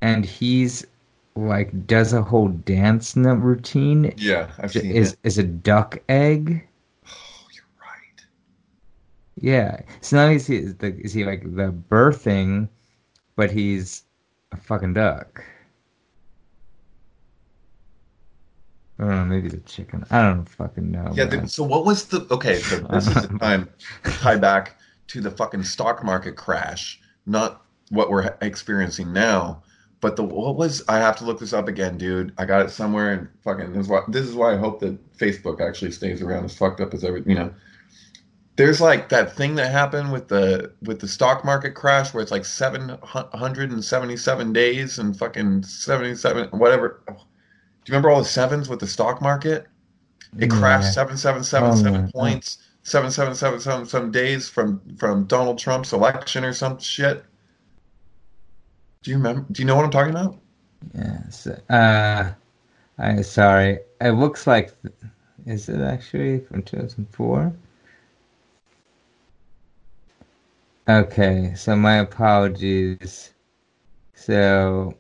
and 0.02 0.26
he's 0.26 0.86
like 1.34 1.86
does 1.86 2.12
a 2.12 2.20
whole 2.20 2.48
dance 2.48 3.16
routine 3.16 4.12
Yeah, 4.18 4.50
I've 4.58 4.72
seen 4.72 4.90
is 4.90 5.12
it. 5.14 5.18
is 5.22 5.38
a 5.38 5.44
duck 5.44 5.98
egg. 6.10 6.67
Yeah 9.40 9.80
so 10.00 10.16
now 10.16 10.30
he's, 10.30 10.42
is 10.42 10.46
he, 10.46 10.56
is, 10.56 10.74
the, 10.76 10.94
is 11.00 11.12
he 11.12 11.24
like 11.24 11.42
the 11.42 11.72
birthing 11.90 12.68
but 13.36 13.50
he's 13.50 14.02
a 14.52 14.56
fucking 14.56 14.94
duck 14.94 15.44
I 18.98 19.04
don't 19.04 19.14
know, 19.14 19.24
maybe 19.26 19.48
the 19.48 19.58
chicken. 19.58 20.04
I 20.10 20.22
don't 20.22 20.44
fucking 20.44 20.90
know. 20.90 21.12
Yeah. 21.14 21.26
The, 21.26 21.46
so 21.46 21.62
what 21.62 21.84
was 21.84 22.06
the, 22.06 22.26
okay, 22.32 22.56
so 22.58 22.78
this 22.90 23.06
is 23.06 23.14
the 23.28 23.38
time 23.38 23.68
to 24.02 24.10
tie 24.10 24.36
back 24.36 24.78
to 25.08 25.20
the 25.20 25.30
fucking 25.30 25.62
stock 25.62 26.04
market 26.04 26.36
crash, 26.36 27.00
not 27.26 27.62
what 27.90 28.10
we're 28.10 28.34
experiencing 28.40 29.12
now. 29.12 29.62
But 30.00 30.14
the 30.14 30.22
what 30.22 30.56
was 30.56 30.84
I 30.88 30.98
have 30.98 31.16
to 31.16 31.24
look 31.24 31.40
this 31.40 31.52
up 31.52 31.66
again, 31.66 31.98
dude. 31.98 32.32
I 32.38 32.44
got 32.44 32.64
it 32.64 32.70
somewhere 32.70 33.12
and 33.12 33.28
fucking 33.42 33.72
this 33.72 33.86
is 33.86 33.88
why 33.88 34.02
this 34.06 34.26
is 34.26 34.36
why 34.36 34.54
I 34.54 34.56
hope 34.56 34.78
that 34.80 35.18
Facebook 35.18 35.60
actually 35.60 35.90
stays 35.90 36.22
around 36.22 36.44
as 36.44 36.56
fucked 36.56 36.80
up 36.80 36.94
as 36.94 37.02
ever 37.02 37.18
you 37.18 37.34
know. 37.34 37.52
There's 38.58 38.80
like 38.80 39.08
that 39.10 39.36
thing 39.36 39.54
that 39.54 39.70
happened 39.70 40.12
with 40.12 40.26
the 40.26 40.72
with 40.82 40.98
the 40.98 41.06
stock 41.06 41.44
market 41.44 41.74
crash 41.76 42.12
where 42.12 42.20
it's 42.20 42.32
like 42.32 42.44
seven 42.44 42.98
hundred 43.04 43.70
and 43.70 43.84
seventy 43.84 44.16
seven 44.16 44.52
days 44.52 44.98
and 44.98 45.16
fucking 45.16 45.62
seventy 45.62 46.16
seven 46.16 46.48
whatever. 46.50 47.00
Do 47.06 47.12
you 47.14 47.92
remember 47.92 48.10
all 48.10 48.18
the 48.18 48.24
sevens 48.28 48.68
with 48.68 48.80
the 48.80 48.86
stock 48.88 49.22
market? 49.22 49.68
It 50.40 50.50
crashed 50.50 50.86
Yeah. 50.86 50.90
seven 50.90 51.16
seven 51.16 51.44
seven 51.44 51.70
Oh, 51.70 51.76
seven 51.76 52.04
yeah. 52.06 52.10
points, 52.12 52.58
seven 52.82 53.12
seven 53.12 53.36
seven 53.36 53.60
seven 53.60 53.86
some 53.86 54.10
days 54.10 54.48
from 54.48 54.80
from 54.96 55.24
Donald 55.26 55.58
Trump's 55.60 55.92
election 55.92 56.44
or 56.44 56.52
some 56.52 56.80
shit. 56.80 57.24
Do 59.04 59.12
you 59.12 59.18
remember? 59.18 59.46
Do 59.52 59.62
you 59.62 59.66
know 59.68 59.76
what 59.76 59.84
I'm 59.84 59.92
talking 59.92 60.10
about? 60.10 60.36
Yes. 60.94 61.46
Uh, 61.46 62.32
I'm 62.98 63.22
sorry. 63.22 63.78
It 64.00 64.10
looks 64.10 64.48
like. 64.48 64.74
Is 65.46 65.68
it 65.68 65.80
actually 65.80 66.40
from 66.40 66.62
2004? 66.64 67.52
Okay, 70.88 71.54
so 71.54 71.76
my 71.76 71.96
apologies. 71.98 73.34
So, 74.14 74.98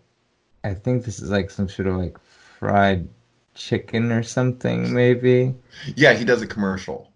I 0.64 0.74
think 0.74 1.04
this 1.04 1.20
is 1.20 1.30
like 1.30 1.50
some 1.50 1.68
sort 1.68 1.88
of 1.88 1.96
like 1.96 2.18
fried 2.20 3.08
chicken 3.54 4.12
or 4.12 4.22
something, 4.22 4.92
maybe. 4.94 5.54
Yeah, 5.96 6.14
he 6.14 6.24
does 6.24 6.42
a 6.42 6.46
commercial. 6.46 7.12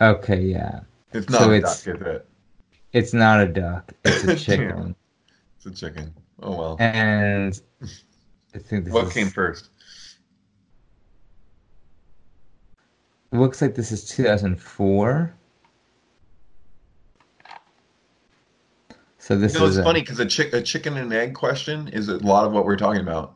Okay, 0.00 0.40
yeah. 0.42 0.80
It's 1.12 1.28
not 1.28 1.40
So 1.40 1.50
a 1.52 1.60
duck, 1.60 1.78
is 1.78 1.86
it? 1.86 2.26
It's 2.92 3.12
not 3.12 3.40
a 3.40 3.48
duck, 3.48 3.92
it's 4.04 4.24
a 4.24 4.36
chicken. 4.44 4.94
It's 5.56 5.66
a 5.66 5.70
chicken. 5.70 6.14
Oh 6.42 6.56
well. 6.56 6.76
And 6.78 7.60
I 8.54 8.58
think 8.58 8.84
this 8.84 8.94
What 8.94 9.06
is, 9.08 9.12
came 9.14 9.28
first? 9.28 9.70
looks 13.32 13.60
like 13.62 13.74
this 13.74 13.92
is 13.92 14.04
2004. 14.08 15.34
So 19.28 19.36
this 19.36 19.52
You 19.52 19.60
know, 19.60 19.66
is 19.66 19.76
it's 19.76 19.82
a- 19.82 19.84
funny 19.84 20.00
because 20.00 20.18
a, 20.20 20.24
chick, 20.24 20.54
a 20.54 20.62
chicken 20.62 20.96
and 20.96 21.12
egg 21.12 21.34
question 21.34 21.88
is 21.88 22.08
a 22.08 22.16
lot 22.16 22.46
of 22.46 22.52
what 22.52 22.64
we're 22.64 22.78
talking 22.78 23.02
about. 23.02 23.34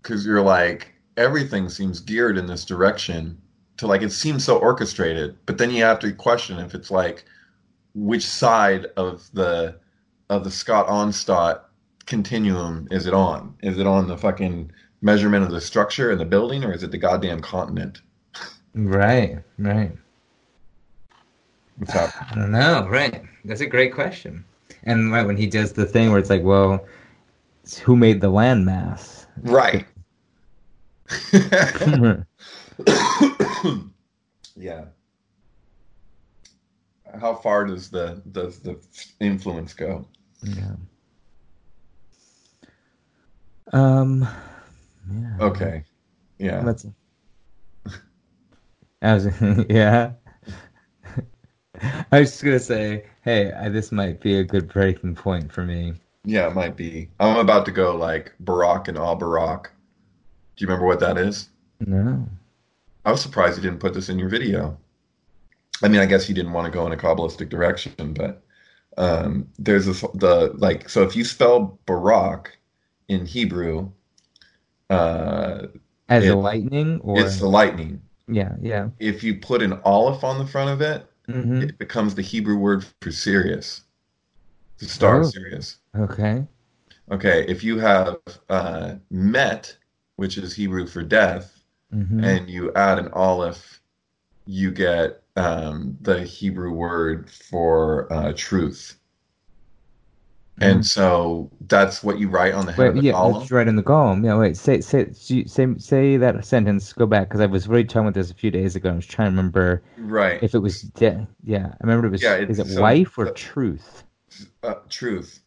Because 0.00 0.24
you're 0.24 0.40
like, 0.40 0.94
everything 1.16 1.68
seems 1.68 1.98
geared 1.98 2.38
in 2.38 2.46
this 2.46 2.64
direction 2.64 3.36
to 3.78 3.88
like, 3.88 4.02
it 4.02 4.12
seems 4.12 4.44
so 4.44 4.56
orchestrated. 4.58 5.36
But 5.44 5.58
then 5.58 5.72
you 5.72 5.82
have 5.82 5.98
to 5.98 6.12
question 6.12 6.60
if 6.60 6.76
it's 6.76 6.92
like, 6.92 7.24
which 7.96 8.24
side 8.24 8.86
of 8.96 9.28
the 9.32 9.80
of 10.30 10.44
the 10.44 10.50
Scott 10.52 10.86
Onstott 10.86 11.62
continuum 12.06 12.86
is 12.92 13.06
it 13.06 13.14
on? 13.14 13.52
Is 13.64 13.78
it 13.78 13.86
on 13.86 14.06
the 14.06 14.16
fucking 14.16 14.70
measurement 15.02 15.44
of 15.44 15.50
the 15.50 15.60
structure 15.60 16.12
and 16.12 16.20
the 16.20 16.24
building, 16.24 16.62
or 16.62 16.72
is 16.72 16.84
it 16.84 16.92
the 16.92 16.98
goddamn 16.98 17.40
continent? 17.40 18.00
Right, 18.74 19.38
right. 19.58 19.90
What's 21.78 21.96
up? 21.96 22.10
I 22.30 22.34
don't 22.36 22.52
know. 22.52 22.86
Right. 22.88 23.22
That's 23.44 23.60
a 23.60 23.66
great 23.66 23.92
question. 23.92 24.44
And 24.86 25.12
right 25.12 25.26
when 25.26 25.36
he 25.36 25.46
does 25.48 25.72
the 25.72 25.84
thing 25.84 26.10
where 26.10 26.18
it's 26.18 26.30
like, 26.30 26.44
well, 26.44 26.86
it's 27.64 27.76
who 27.76 27.96
made 27.96 28.20
the 28.20 28.30
landmass? 28.30 29.26
Right. 29.42 29.84
yeah. 34.56 34.84
How 37.20 37.34
far 37.34 37.64
does 37.64 37.90
the 37.90 38.22
does 38.32 38.60
the 38.60 38.78
influence 39.20 39.74
go? 39.74 40.06
yeah. 40.42 40.76
Um. 43.72 44.28
Yeah. 45.10 45.36
Okay. 45.40 45.84
Yeah. 46.38 46.62
That's. 46.62 46.86
I 49.02 49.14
was, 49.14 49.26
yeah. 49.68 50.12
I 52.12 52.20
was 52.20 52.30
just 52.30 52.44
gonna 52.44 52.58
say, 52.58 53.04
hey, 53.26 53.52
I, 53.52 53.68
this 53.68 53.92
might 53.92 54.20
be 54.20 54.38
a 54.38 54.44
good 54.44 54.68
breaking 54.72 55.14
point 55.16 55.52
for 55.52 55.64
me. 55.64 55.94
Yeah, 56.24 56.46
it 56.48 56.54
might 56.54 56.76
be. 56.76 57.08
I'm 57.20 57.36
about 57.36 57.66
to 57.66 57.72
go 57.72 57.94
like 57.94 58.32
Barack 58.42 58.88
and 58.88 58.96
all 58.96 59.18
Barack. 59.18 59.64
Do 59.64 60.64
you 60.64 60.66
remember 60.68 60.86
what 60.86 61.00
that 61.00 61.18
is? 61.18 61.50
No. 61.80 62.26
I 63.04 63.10
was 63.12 63.20
surprised 63.20 63.56
you 63.56 63.62
didn't 63.62 63.80
put 63.80 63.92
this 63.94 64.08
in 64.08 64.18
your 64.18 64.28
video. 64.30 64.78
I 65.82 65.88
mean, 65.88 66.00
I 66.00 66.06
guess 66.06 66.28
you 66.28 66.34
didn't 66.34 66.52
want 66.52 66.64
to 66.66 66.70
go 66.72 66.86
in 66.86 66.92
a 66.92 66.96
Kabbalistic 66.96 67.48
direction, 67.50 68.14
but 68.14 68.42
um, 68.96 69.46
there's 69.58 69.86
this 69.86 70.00
the 70.14 70.52
like 70.56 70.88
so 70.88 71.02
if 71.02 71.14
you 71.14 71.22
spell 71.24 71.78
Barak 71.84 72.56
in 73.08 73.26
Hebrew, 73.26 73.90
uh, 74.88 75.66
As 76.08 76.24
It- 76.24 76.28
a 76.30 76.36
lightning, 76.36 77.00
or 77.02 77.20
it's 77.20 77.38
the 77.38 77.48
lightning. 77.48 78.00
yeah, 78.28 78.54
yeah. 78.62 78.88
If 78.98 79.22
you 79.22 79.34
put 79.38 79.60
an 79.62 79.74
aleph 79.84 80.24
on 80.24 80.38
the 80.38 80.46
front 80.46 80.70
of 80.70 80.80
it, 80.80 81.04
hmm 81.26 81.60
it 81.62 81.78
becomes 81.78 82.14
the 82.14 82.22
Hebrew 82.22 82.56
word 82.56 82.84
for 83.00 83.10
Sirius, 83.10 83.82
the 84.78 84.86
star 84.86 85.20
Oh. 85.20 85.22
Sirius. 85.24 85.78
Okay. 85.96 86.46
Okay, 87.10 87.46
if 87.48 87.62
you 87.62 87.78
have 87.78 88.16
uh, 88.48 88.96
Met, 89.10 89.76
which 90.16 90.38
is 90.38 90.54
Hebrew 90.54 90.86
for 90.86 91.02
death, 91.02 91.62
hmm 91.92 92.24
and 92.24 92.48
you 92.50 92.72
add 92.74 92.98
an 92.98 93.08
aleph, 93.12 93.80
you 94.46 94.70
get 94.70 95.22
um, 95.36 95.96
the 96.00 96.22
Hebrew 96.22 96.72
word 96.72 97.30
for 97.30 98.12
uh, 98.12 98.32
truth. 98.36 98.98
And 100.58 100.86
so 100.86 101.50
that's 101.68 102.02
what 102.02 102.18
you 102.18 102.28
write 102.28 102.54
on 102.54 102.64
the 102.64 102.72
head 102.72 102.78
Wait, 102.78 102.88
of 102.88 102.94
the 102.96 103.02
yeah, 103.02 103.12
column. 103.12 103.38
let's 103.40 103.50
write 103.50 103.68
in 103.68 103.76
the 103.76 103.82
column. 103.82 104.24
Yeah, 104.24 104.38
wait, 104.38 104.56
say 104.56 104.80
say 104.80 105.10
say 105.12 105.44
say 105.76 106.16
that 106.16 106.44
sentence. 106.46 106.92
Go 106.94 107.04
back 107.06 107.28
because 107.28 107.40
I 107.40 107.46
was 107.46 107.68
really 107.68 107.84
talking 107.84 108.02
about 108.08 108.14
this 108.14 108.30
a 108.30 108.34
few 108.34 108.50
days 108.50 108.74
ago. 108.74 108.90
I 108.90 108.94
was 108.94 109.06
trying 109.06 109.26
to 109.26 109.30
remember 109.36 109.82
Right. 109.98 110.42
if 110.42 110.54
it 110.54 110.60
was 110.60 110.82
de- 110.82 111.26
yeah. 111.44 111.66
I 111.72 111.76
remember 111.80 112.06
it 112.06 112.10
was. 112.10 112.22
Yeah, 112.22 112.36
is 112.36 112.58
it's- 112.58 112.70
it 112.70 112.74
so 112.74 112.80
wife 112.80 113.18
or 113.18 113.30
truth? 113.32 114.04
Uh, 114.62 114.74
truth. 114.88 115.40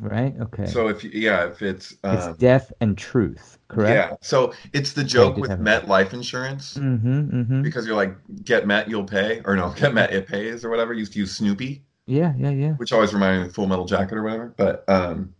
Right. 0.00 0.34
Okay. 0.40 0.66
So 0.66 0.88
if 0.88 1.04
you, 1.04 1.10
yeah, 1.14 1.46
if 1.46 1.62
it's 1.62 1.92
it's 2.02 2.24
um, 2.26 2.34
death 2.34 2.72
and 2.80 2.98
truth. 2.98 3.58
Correct. 3.68 3.94
yeah, 3.94 4.16
so 4.20 4.52
it's 4.72 4.92
the 4.94 5.04
joke 5.04 5.36
with. 5.36 5.56
Met 5.60 5.86
Life 5.86 6.12
Insurance 6.12 6.74
Mm-hmm. 6.74 7.20
Mm-hmm. 7.40 7.62
because 7.62 7.86
you're 7.86 7.94
like, 7.94 8.16
get 8.44 8.66
Met, 8.66 8.88
you'll 8.90 9.04
pay, 9.04 9.40
or 9.44 9.54
no, 9.54 9.70
get 9.76 9.94
Met, 9.94 10.12
it 10.12 10.26
pays, 10.26 10.64
or 10.64 10.70
whatever. 10.70 10.92
You 10.92 10.98
used 11.00 11.12
to 11.12 11.20
use 11.20 11.36
Snoopy, 11.36 11.84
Yeah. 12.12 12.34
Yeah. 12.36 12.50
Yeah. 12.50 12.72
which 12.72 12.92
always 12.92 13.12
reminded 13.14 13.40
me 13.40 13.46
of 13.48 13.54
Full 13.54 13.66
Metal 13.66 13.84
Jacket 13.84 14.16
or 14.16 14.22
whatever. 14.22 14.54
But 14.56 14.88
um, 14.88 15.34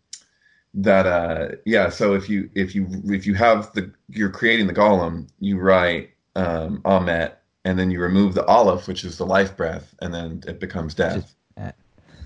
that 0.74 1.06
uh, 1.06 1.56
yeah. 1.64 1.90
So 1.90 2.14
if 2.14 2.28
you 2.28 2.50
if 2.54 2.74
you 2.74 2.88
if 3.06 3.26
you 3.26 3.34
have 3.34 3.72
the 3.74 3.92
you're 4.08 4.30
creating 4.30 4.66
the 4.66 4.74
golem, 4.74 5.28
you 5.38 5.58
write 5.58 6.10
um, 6.34 6.80
Amet, 6.84 7.42
and 7.64 7.78
then 7.78 7.90
you 7.90 8.00
remove 8.00 8.34
the 8.34 8.44
Aleph, 8.46 8.88
which 8.88 9.04
is 9.04 9.18
the 9.18 9.26
life 9.26 9.56
breath, 9.56 9.94
and 10.00 10.12
then 10.14 10.42
it 10.46 10.60
becomes 10.60 10.94
death. 10.94 11.34
Just, 11.56 11.74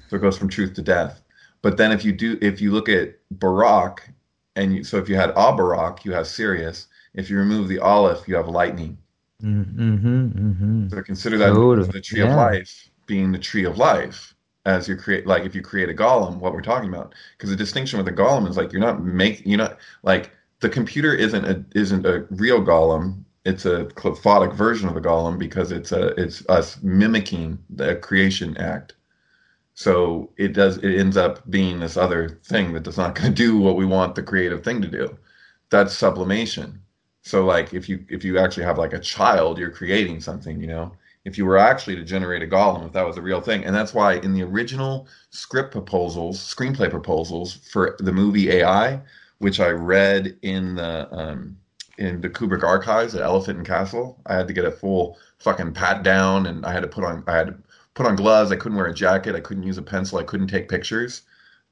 So 0.09 0.16
it 0.16 0.20
goes 0.20 0.38
from 0.38 0.48
truth 0.48 0.74
to 0.74 0.82
death. 0.82 1.22
But 1.62 1.76
then 1.76 1.90
if 1.90 2.04
you 2.04 2.12
do, 2.12 2.38
if 2.40 2.61
you 2.61 2.70
look 2.70 2.88
at 2.88 3.16
Barak, 3.32 4.09
and 4.54 4.76
you, 4.76 4.85
so 4.85 4.98
if 4.98 5.09
you 5.09 5.16
had 5.16 5.35
Abarak, 5.35 6.04
you 6.04 6.12
have 6.12 6.28
Sirius. 6.28 6.87
If 7.14 7.28
you 7.28 7.38
remove 7.38 7.66
the 7.66 7.80
Aleph, 7.80 8.28
you 8.28 8.37
have 8.37 8.46
lightning. 8.46 8.98
mm-hmm. 9.42 9.92
Mm-hmm. 9.92 10.88
So 10.90 11.02
consider 11.02 11.38
that 11.38 11.54
Totally. 11.54 11.88
the 11.88 12.00
tree 12.00 12.20
of 12.20 12.28
life 12.28 12.88
being 13.06 13.32
the 13.32 13.38
tree 13.38 13.64
of 13.64 13.78
life 13.78 14.36
as 14.66 14.88
you 14.88 14.96
create, 14.96 15.26
like 15.26 15.44
if 15.44 15.55
you 15.55 15.62
create 15.62 15.88
a 15.88 15.94
golem, 15.94 16.38
what 16.38 16.52
we're 16.52 16.61
talking 16.61 16.90
about. 16.90 17.14
Because 17.37 17.50
the 17.50 17.57
distinction 17.57 17.98
with 17.98 18.09
a 18.09 18.12
golem 18.12 18.48
is 18.50 18.57
like 18.57 18.72
you're 18.72 18.81
not 18.81 19.02
making, 19.02 19.48
you're 19.48 19.59
not 19.59 19.79
like 20.02 20.33
the 20.61 20.68
computer 20.68 21.14
isn't 21.14 21.44
a 21.44 21.64
isn't 21.74 22.05
a 22.05 22.26
real 22.31 22.61
golem. 22.61 23.22
It's 23.44 23.64
a 23.64 23.85
clephotic 23.94 24.52
version 24.52 24.88
of 24.88 24.96
a 24.96 25.00
golem 25.00 25.38
because 25.38 25.70
it's 25.70 25.92
a 25.92 26.09
it's 26.20 26.46
us 26.48 26.83
mimicking 26.83 27.59
the 27.70 27.96
creation 27.96 28.57
act. 28.57 28.94
So 29.74 30.31
it 30.37 30.52
does 30.52 30.79
it 30.79 30.98
ends 30.98 31.16
up 31.16 31.48
being 31.50 31.79
this 31.81 31.96
other 31.96 32.40
thing 32.44 32.72
that 32.72 32.83
does 32.83 32.98
not 32.98 33.14
going 33.14 33.31
to 33.35 33.37
do 33.37 33.59
what 33.59 33.76
we 33.76 33.87
want 33.87 34.16
the 34.16 34.22
creative 34.22 34.64
thing 34.64 34.83
to 34.83 34.88
do. 34.88 35.16
That's 35.70 35.94
sublimation. 35.96 36.83
So 37.22 37.44
like 37.44 37.72
if 37.72 37.88
you 37.88 38.05
if 38.09 38.24
you 38.24 38.38
actually 38.38 38.64
have 38.64 38.79
like 38.79 38.94
a 38.94 39.00
child, 39.00 39.59
you're 39.59 39.70
creating 39.70 40.20
something, 40.20 40.61
you 40.61 40.66
know. 40.66 40.92
If 41.26 41.36
you 41.36 41.44
were 41.44 41.58
actually 41.58 41.96
to 41.96 42.04
generate 42.04 42.44
a 42.44 42.46
golem, 42.46 42.86
if 42.86 42.92
that 42.92 43.04
was 43.04 43.16
a 43.16 43.20
real 43.20 43.40
thing, 43.40 43.64
and 43.64 43.74
that's 43.74 43.92
why 43.92 44.14
in 44.14 44.32
the 44.32 44.44
original 44.44 45.08
script 45.30 45.72
proposals, 45.72 46.38
screenplay 46.38 46.88
proposals 46.88 47.52
for 47.52 47.96
the 47.98 48.12
movie 48.12 48.48
AI, 48.52 49.02
which 49.38 49.58
I 49.58 49.70
read 49.70 50.38
in 50.42 50.76
the 50.76 51.12
um, 51.12 51.56
in 51.98 52.20
the 52.20 52.30
Kubrick 52.30 52.62
archives 52.62 53.16
at 53.16 53.22
Elephant 53.22 53.58
and 53.58 53.66
Castle, 53.66 54.20
I 54.26 54.36
had 54.36 54.46
to 54.46 54.54
get 54.54 54.66
a 54.66 54.70
full 54.70 55.18
fucking 55.40 55.72
pat 55.72 56.04
down, 56.04 56.46
and 56.46 56.64
I 56.64 56.72
had 56.72 56.82
to 56.84 56.88
put 56.88 57.02
on 57.02 57.24
I 57.26 57.36
had 57.36 57.48
to 57.48 57.56
put 57.94 58.06
on 58.06 58.14
gloves. 58.14 58.52
I 58.52 58.56
couldn't 58.56 58.78
wear 58.78 58.86
a 58.86 58.94
jacket. 58.94 59.34
I 59.34 59.40
couldn't 59.40 59.64
use 59.64 59.78
a 59.78 59.82
pencil. 59.82 60.18
I 60.18 60.22
couldn't 60.22 60.46
take 60.46 60.68
pictures. 60.68 61.22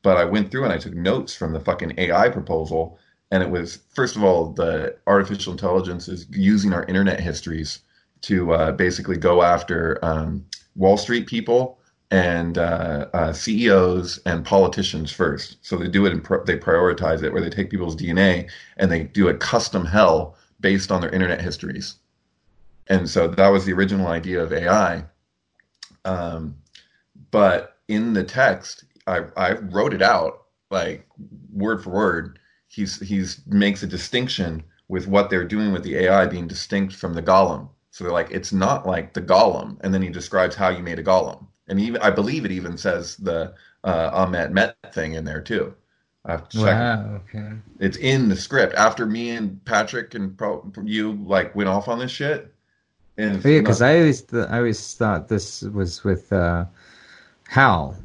But 0.02 0.16
I 0.16 0.24
went 0.24 0.50
through 0.50 0.64
and 0.64 0.72
I 0.72 0.78
took 0.78 0.94
notes 0.94 1.32
from 1.32 1.52
the 1.52 1.60
fucking 1.60 1.94
AI 1.96 2.28
proposal, 2.28 2.98
and 3.30 3.40
it 3.40 3.50
was 3.50 3.78
first 3.94 4.16
of 4.16 4.24
all 4.24 4.52
the 4.52 4.96
artificial 5.06 5.52
intelligence 5.52 6.08
is 6.08 6.26
using 6.30 6.72
our 6.72 6.84
internet 6.86 7.20
histories 7.20 7.78
to 8.24 8.52
uh, 8.52 8.72
basically 8.72 9.16
go 9.16 9.42
after 9.42 9.98
um, 10.02 10.44
Wall 10.76 10.96
Street 10.96 11.26
people 11.26 11.78
and 12.10 12.58
uh, 12.58 13.06
uh, 13.12 13.32
CEOs 13.32 14.18
and 14.24 14.44
politicians 14.44 15.12
first. 15.12 15.58
So 15.62 15.76
they 15.76 15.88
do 15.88 16.06
it 16.06 16.12
and 16.12 16.22
they 16.46 16.56
prioritize 16.56 17.22
it 17.22 17.32
where 17.32 17.42
they 17.42 17.50
take 17.50 17.70
people's 17.70 17.96
DNA 17.96 18.48
and 18.76 18.90
they 18.90 19.04
do 19.04 19.28
a 19.28 19.34
custom 19.34 19.84
hell 19.84 20.36
based 20.60 20.90
on 20.90 21.00
their 21.00 21.10
internet 21.10 21.40
histories. 21.40 21.96
And 22.86 23.08
so 23.08 23.28
that 23.28 23.48
was 23.48 23.64
the 23.64 23.72
original 23.72 24.06
idea 24.06 24.42
of 24.42 24.52
AI. 24.52 25.04
Um, 26.04 26.56
but 27.30 27.78
in 27.88 28.12
the 28.12 28.24
text, 28.24 28.84
I, 29.06 29.24
I 29.36 29.52
wrote 29.52 29.92
it 29.92 30.02
out 30.02 30.44
like 30.70 31.06
word 31.52 31.82
for 31.82 31.90
word. 31.90 32.38
He's 32.68 33.00
he's 33.00 33.40
makes 33.46 33.82
a 33.82 33.86
distinction 33.86 34.62
with 34.88 35.06
what 35.06 35.30
they're 35.30 35.44
doing 35.44 35.72
with 35.72 35.82
the 35.82 35.96
AI 35.96 36.26
being 36.26 36.46
distinct 36.46 36.94
from 36.94 37.14
the 37.14 37.22
golem. 37.22 37.68
So 37.94 38.02
they're 38.02 38.12
like, 38.12 38.32
it's 38.32 38.52
not 38.52 38.88
like 38.88 39.14
the 39.14 39.22
golem, 39.22 39.76
and 39.82 39.94
then 39.94 40.02
he 40.02 40.08
describes 40.08 40.56
how 40.56 40.68
you 40.68 40.82
made 40.82 40.98
a 40.98 41.04
golem, 41.04 41.46
and 41.68 41.78
even 41.78 42.02
I 42.02 42.10
believe 42.10 42.44
it 42.44 42.50
even 42.50 42.76
says 42.76 43.16
the 43.18 43.54
uh, 43.84 44.10
Ahmet 44.12 44.50
Met 44.50 44.76
thing 44.92 45.14
in 45.14 45.24
there 45.24 45.40
too. 45.40 45.72
I 46.24 46.32
have 46.32 46.48
to 46.48 46.58
check. 46.58 46.66
it. 46.66 46.72
Wow. 46.72 47.20
Okay. 47.28 47.52
It's 47.78 47.96
in 47.96 48.28
the 48.28 48.34
script. 48.34 48.74
After 48.74 49.06
me 49.06 49.30
and 49.30 49.64
Patrick 49.64 50.16
and 50.16 50.36
pro- 50.36 50.72
you 50.82 51.12
like 51.24 51.54
went 51.54 51.68
off 51.68 51.86
on 51.86 52.00
this 52.00 52.10
shit, 52.10 52.52
and 53.16 53.36
Oh, 53.46 53.48
yeah, 53.48 53.60
because 53.60 53.80
I 53.80 53.98
always 53.98 54.22
th- 54.22 54.48
I 54.48 54.56
always 54.56 54.94
thought 54.94 55.28
this 55.28 55.62
was 55.62 56.02
with 56.02 56.32
uh, 56.32 56.64
Hal. 57.46 57.96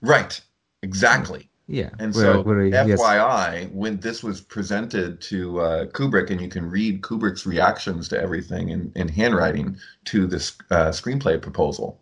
right, 0.00 0.40
exactly. 0.82 1.48
Yeah. 1.72 1.88
And 1.98 2.14
so, 2.14 2.42
he- 2.42 2.68
yes. 2.68 3.00
FYI, 3.00 3.72
when 3.72 3.96
this 3.96 4.22
was 4.22 4.42
presented 4.42 5.22
to 5.22 5.58
uh, 5.60 5.86
Kubrick, 5.86 6.28
and 6.30 6.38
you 6.38 6.50
can 6.50 6.68
read 6.68 7.00
Kubrick's 7.00 7.46
reactions 7.46 8.08
to 8.10 8.20
everything 8.20 8.68
in, 8.68 8.92
in 8.94 9.08
handwriting 9.08 9.78
to 10.04 10.26
this 10.26 10.52
uh, 10.70 10.90
screenplay 10.90 11.40
proposal, 11.40 11.98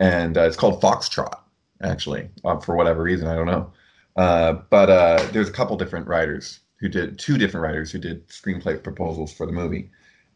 and 0.00 0.36
uh, 0.36 0.42
it's 0.42 0.56
called 0.56 0.82
Foxtrot, 0.82 1.38
actually, 1.80 2.28
uh, 2.44 2.58
for 2.58 2.74
whatever 2.74 3.04
reason, 3.04 3.28
I 3.28 3.36
don't 3.36 3.46
know. 3.46 3.72
Uh, 4.16 4.54
but 4.68 4.90
uh, 4.90 5.24
there's 5.30 5.48
a 5.48 5.52
couple 5.52 5.76
different 5.76 6.08
writers 6.08 6.58
who 6.80 6.88
did 6.88 7.20
two 7.20 7.38
different 7.38 7.62
writers 7.62 7.92
who 7.92 8.00
did 8.00 8.26
screenplay 8.26 8.82
proposals 8.82 9.32
for 9.32 9.46
the 9.46 9.52
movie, 9.52 9.90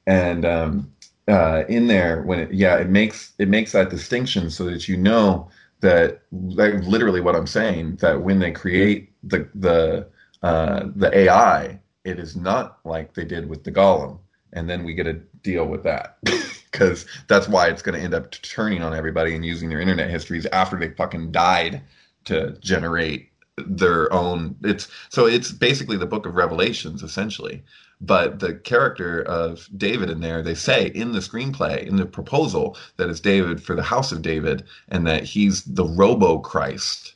and 0.07 0.45
um, 0.45 0.93
uh, 1.27 1.65
in 1.69 1.89
there, 1.89 2.23
when 2.23 2.39
it, 2.39 2.55
yeah, 2.55 2.77
it 2.77 2.89
makes 2.89 3.33
it 3.41 3.49
makes 3.49 3.73
that 3.73 3.91
distinction 3.91 4.51
so 4.51 4.67
that 4.67 4.87
you 4.87 4.97
know 4.97 5.51
that 5.83 6.23
like 6.33 6.75
literally 6.85 7.21
what 7.21 7.37
I'm 7.37 7.47
saying 7.47 7.97
that 7.97 8.23
when 8.23 8.39
they 8.39 8.53
create 8.53 9.13
the 9.23 9.49
the 9.55 10.09
uh, 10.43 10.89
the 10.97 11.17
AI, 11.17 11.79
it 12.05 12.19
is 12.19 12.35
not 12.35 12.79
like 12.85 13.15
they 13.15 13.25
did 13.25 13.49
with 13.49 13.63
the 13.65 13.73
Golem, 13.73 14.19
and 14.53 14.69
then 14.69 14.85
we 14.85 14.95
get 14.95 15.05
to 15.05 15.15
deal 15.43 15.67
with 15.67 15.85
that. 15.85 16.19
Because 16.73 17.05
that's 17.29 17.49
why 17.49 17.69
it's 17.69 17.83
going 17.83 17.99
to 17.99 18.03
end 18.03 18.15
up 18.15 18.31
turning 18.31 18.83
on 18.83 18.95
everybody 18.95 19.35
and 19.35 19.45
using 19.45 19.69
their 19.69 19.79
internet 19.79 20.09
histories 20.09 20.47
after 20.55 20.79
they 20.79 20.89
fucking 20.89 21.31
died 21.31 21.83
to 22.25 22.57
generate 22.61 23.29
their 23.59 24.11
own 24.11 24.57
it's 24.65 24.89
so 25.11 25.27
it's 25.27 25.53
basically 25.53 25.99
the 25.99 26.07
book 26.07 26.25
of 26.25 26.35
revelations 26.35 27.03
essentially 27.03 27.63
but 28.05 28.41
the 28.41 28.55
character 28.55 29.23
of 29.23 29.69
david 29.77 30.11
in 30.11 30.21
there 30.21 30.43
they 30.43 30.55
say 30.55 30.87
in 30.95 31.13
the 31.13 31.21
screenplay 31.21 31.87
in 31.87 31.97
the 31.97 32.05
proposal 32.07 32.77
that 32.97 33.09
it's 33.09 33.21
david 33.21 33.63
for 33.63 33.75
the 33.77 33.83
house 33.83 34.13
of 34.13 34.23
david 34.23 34.65
and 34.89 35.07
that 35.07 35.25
he's 35.25 35.63
the 35.65 35.85
robo 35.85 36.39
christ 36.39 37.15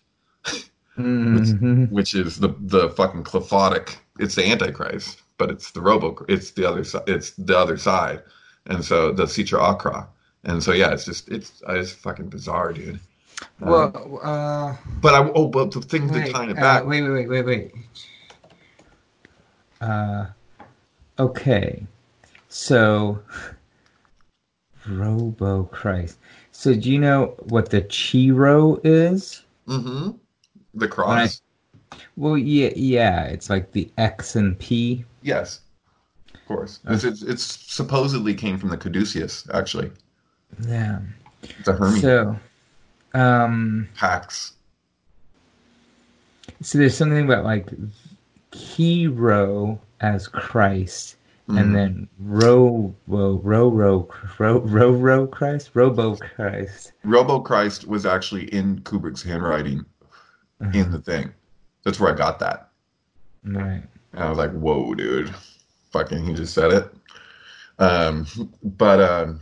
Mhm. 0.99 1.91
which 1.91 2.15
is 2.15 2.39
the 2.41 2.55
the 2.59 2.89
fucking 2.91 3.25
clephotic 3.25 3.99
it's 4.19 4.35
the 4.35 4.45
antichrist 4.51 5.23
but 5.37 5.51
it's 5.51 5.71
the 5.73 5.81
robo 5.83 6.25
it's 6.29 6.53
the 6.53 6.67
other 6.67 6.85
side 6.85 7.03
it's 7.07 7.33
the 7.33 7.59
other 7.59 7.77
side. 7.77 8.23
And 8.69 8.83
so 8.85 9.13
the 9.13 9.25
sitra 9.25 9.61
achra. 9.79 10.07
And 10.45 10.63
so 10.63 10.73
yeah 10.73 10.93
it's 10.93 11.05
just 11.05 11.29
it's 11.29 11.63
it's 11.69 11.93
fucking 11.93 12.31
bizarre 12.31 12.73
dude. 12.73 12.99
Um, 13.61 13.69
Well, 13.71 14.21
uh, 14.23 14.75
but 15.03 15.15
i 15.15 15.31
oh 15.35 15.49
but 15.49 15.71
the 15.71 15.83
thing 15.83 16.09
to 16.09 16.15
wait, 16.15 16.33
kind 16.33 16.51
of 16.51 16.57
uh, 16.57 16.61
back. 16.63 16.87
wait, 16.87 17.03
wait, 17.03 17.29
wait, 17.29 17.29
wait, 17.29 17.45
wait. 17.45 17.73
Uh, 19.81 20.27
okay. 21.19 21.85
So, 22.49 23.21
Robo 24.89 25.65
Christ. 25.65 26.19
So, 26.53 26.75
do 26.75 26.91
you 26.91 26.99
know 26.99 27.35
what 27.49 27.71
the 27.71 27.83
Chi 27.83 28.31
Rho 28.31 28.81
is? 28.85 29.43
Mm-hmm. 29.69 30.11
The 30.75 30.89
cross. 30.89 31.43
Well, 32.17 32.39
yeah, 32.39 32.71
yeah. 32.75 33.25
It's 33.25 33.51
like 33.51 33.73
the 33.73 33.91
X 33.99 34.37
and 34.37 34.59
P. 34.59 35.05
Yes. 35.23 35.61
Of 36.35 36.45
course. 36.47 36.81
It's, 36.89 37.05
it's, 37.05 37.23
it's 37.23 37.43
supposedly 37.43 38.35
came 38.35 38.59
from 38.59 38.69
the 38.71 38.77
Caduceus, 38.77 39.47
actually. 39.53 39.91
Yeah. 40.67 41.01
It's 41.43 41.69
a 41.69 41.73
Hermes 41.73 42.01
So, 42.01 42.37
um, 43.15 43.89
Pax. 43.97 44.53
so 46.63 46.79
there's 46.79 46.97
something 46.97 47.25
about 47.25 47.45
like 47.45 47.69
hero 48.53 49.79
as 50.01 50.29
Christ, 50.29 51.17
Mhm. 51.49 51.61
and 51.61 51.75
then 51.75 52.09
ro 52.19 52.95
ro 53.07 53.37
ro 53.37 53.69
ro 53.71 54.09
ro 54.39 54.59
ro 54.61 54.91
ro 54.93 55.27
Christ, 55.27 55.71
Robo 55.75 56.17
Christ. 56.17 56.93
Robo 57.05 57.41
Christ 57.41 57.87
was 57.87 58.05
actually 58.05 58.53
in 58.53 58.81
Kubrick's 58.81 59.23
handwriting 59.23 59.85
in 60.73 60.91
the 60.91 60.99
thing. 61.01 61.33
That's 61.85 62.01
where 62.01 62.13
I 62.13 62.17
got 62.17 62.39
that. 62.41 62.71
Right. 63.45 63.83
And 64.13 64.23
I 64.25 64.29
was 64.29 64.39
like, 64.39 64.53
whoa, 64.53 64.95
dude. 64.95 65.33
Fucking, 65.93 66.25
he 66.25 66.35
just 66.35 66.53
said 66.55 66.73
it. 66.73 66.93
Um, 67.79 68.27
but 68.63 69.01
um, 69.01 69.41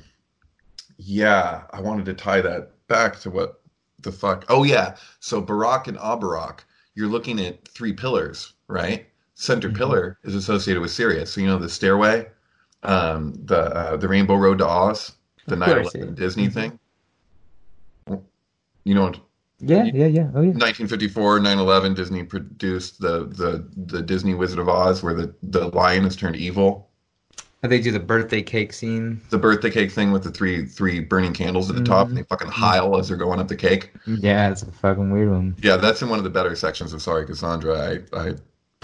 yeah, 0.99 1.62
I 1.73 1.81
wanted 1.81 2.05
to 2.07 2.14
tie 2.14 2.40
that 2.43 2.71
back 2.88 3.19
to 3.21 3.31
what 3.31 3.61
the 4.03 4.12
fuck? 4.12 4.45
Oh 4.49 4.64
yeah. 4.64 4.97
So 5.21 5.40
Barak 5.40 5.87
and 5.88 5.97
Abarak, 5.99 6.61
you're 6.95 7.09
looking 7.09 7.40
at 7.40 7.67
three 7.69 7.93
pillars, 7.93 8.53
right? 8.69 9.07
Center 9.35 9.68
Mhm. 9.68 9.77
pillar 9.77 10.18
is 10.25 10.35
associated 10.35 10.81
with 10.81 10.90
Sirius. 10.90 11.33
So 11.33 11.40
you 11.40 11.47
know 11.49 11.59
the 11.59 11.68
stairway, 11.68 12.29
um, 12.85 13.35
the 13.44 13.59
uh, 13.77 13.97
the 13.97 14.09
Rainbow 14.09 14.37
Road 14.37 14.59
to 14.59 14.66
Oz, 14.66 15.12
the 15.47 15.55
Of 15.55 15.59
9 15.61 15.68
course, 15.68 15.94
11 15.94 16.14
yeah. 16.14 16.20
Disney 16.25 16.49
Mhm. 16.49 16.53
thing. 16.53 16.79
You 18.85 18.94
know, 18.94 19.12
Yeah, 19.61 19.85
yeah, 19.85 20.07
yeah. 20.07 20.29
Oh 20.35 20.42
yeah. 20.42 20.53
1954, 20.53 21.40
9/11, 21.40 21.94
Disney 21.94 22.23
produced 22.23 23.01
the 23.01 23.25
the 23.27 23.64
the 23.87 24.03
Disney 24.03 24.35
Wizard 24.35 24.59
of 24.59 24.68
Oz, 24.68 25.03
where 25.03 25.14
the 25.14 25.35
the 25.42 25.68
lion 25.68 26.05
is 26.05 26.16
turned 26.16 26.37
evil. 26.37 26.88
They 27.62 27.81
do 27.81 27.90
the 27.90 27.99
birthday 28.01 28.42
cake 28.42 28.75
scene. 28.75 29.23
The 29.31 29.38
birthday 29.38 29.70
cake 29.70 29.90
thing 29.90 30.12
with 30.12 30.23
the 30.23 30.31
three 30.31 30.66
three 30.66 31.01
burning 31.01 31.33
candles 31.33 31.70
at 31.70 31.77
the 31.77 31.83
top, 31.83 32.07
Mhm. 32.07 32.11
and 32.11 32.18
they 32.18 32.23
fucking 32.25 32.49
heil 32.51 32.99
as 32.99 33.09
they're 33.09 33.16
going 33.16 33.40
up 33.40 33.49
the 33.49 33.57
cake. 33.57 33.90
Yeah, 34.07 34.51
it's 34.51 34.62
a 34.62 34.66
fucking 34.70 35.11
weird 35.11 35.31
one. 35.31 35.57
Yeah, 35.62 35.77
that's 35.79 36.03
in 36.03 36.11
one 36.11 36.18
of 36.18 36.25
the 36.25 36.31
better 36.31 36.55
sections 36.57 36.92
of 36.92 37.01
Sorry 37.01 37.25
Cassandra. 37.25 38.01
I 38.14 38.18
I 38.20 38.35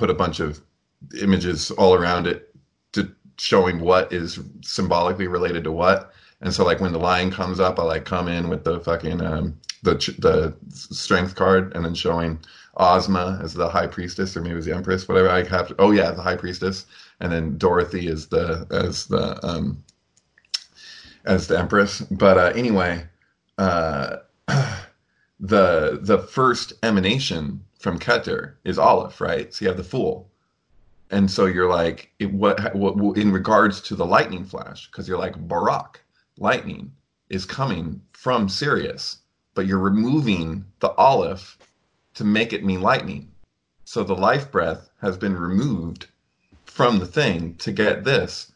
put 0.00 0.10
a 0.10 0.14
bunch 0.14 0.40
of 0.40 0.62
images 1.20 1.70
all 1.72 1.92
around 1.94 2.26
it 2.26 2.54
to 2.92 3.12
showing 3.38 3.80
what 3.80 4.10
is 4.12 4.40
symbolically 4.62 5.28
related 5.28 5.62
to 5.64 5.70
what. 5.72 6.12
And 6.40 6.54
so 6.54 6.64
like 6.64 6.80
when 6.80 6.92
the 6.92 6.98
lion 6.98 7.30
comes 7.30 7.60
up, 7.60 7.78
I 7.78 7.82
like 7.82 8.06
come 8.06 8.26
in 8.26 8.48
with 8.48 8.64
the 8.64 8.80
fucking 8.80 9.20
um 9.20 9.60
the 9.82 9.94
the 10.18 10.54
strength 10.70 11.34
card 11.34 11.74
and 11.74 11.84
then 11.84 11.94
showing 11.94 12.40
Ozma 12.78 13.38
as 13.42 13.52
the 13.52 13.68
high 13.68 13.86
priestess 13.86 14.34
or 14.36 14.40
maybe 14.40 14.54
was 14.54 14.64
the 14.64 14.74
empress, 14.74 15.06
whatever. 15.06 15.28
I 15.28 15.44
have 15.44 15.68
to, 15.68 15.74
oh 15.78 15.90
yeah, 15.90 16.12
the 16.12 16.22
high 16.22 16.36
priestess, 16.36 16.86
and 17.20 17.30
then 17.30 17.58
Dorothy 17.58 18.06
is 18.08 18.28
the 18.28 18.66
as 18.70 19.06
the 19.06 19.24
um 19.46 19.84
as 21.26 21.46
the 21.46 21.58
empress. 21.58 22.00
But 22.00 22.38
uh, 22.38 22.52
anyway, 22.54 23.06
uh, 23.58 24.16
the 25.40 25.98
the 26.00 26.18
first 26.18 26.72
emanation 26.82 27.64
from 27.80 27.98
Keter 27.98 28.54
is 28.64 28.78
Aleph, 28.78 29.20
right? 29.20 29.52
So 29.52 29.64
you 29.64 29.68
have 29.68 29.76
the 29.76 29.84
Fool, 29.84 30.30
and 31.10 31.28
so 31.28 31.46
you're 31.46 31.68
like, 31.68 32.12
it, 32.18 32.32
what, 32.32 32.74
what 32.74 33.16
in 33.16 33.32
regards 33.32 33.80
to 33.82 33.96
the 33.96 34.06
lightning 34.06 34.44
flash? 34.44 34.86
Because 34.86 35.08
you're 35.08 35.18
like 35.18 35.48
Barak, 35.48 36.00
lightning 36.38 36.92
is 37.28 37.44
coming 37.44 38.00
from 38.12 38.48
Sirius, 38.48 39.18
but 39.54 39.66
you're 39.66 39.78
removing 39.78 40.64
the 40.78 40.90
Aleph 40.92 41.58
to 42.14 42.24
make 42.24 42.52
it 42.52 42.64
mean 42.64 42.80
lightning. 42.80 43.30
So 43.84 44.04
the 44.04 44.14
life 44.14 44.52
breath 44.52 44.90
has 45.00 45.16
been 45.16 45.36
removed 45.36 46.06
from 46.64 46.98
the 46.98 47.06
thing 47.06 47.56
to 47.56 47.72
get 47.72 48.04
this. 48.04 48.52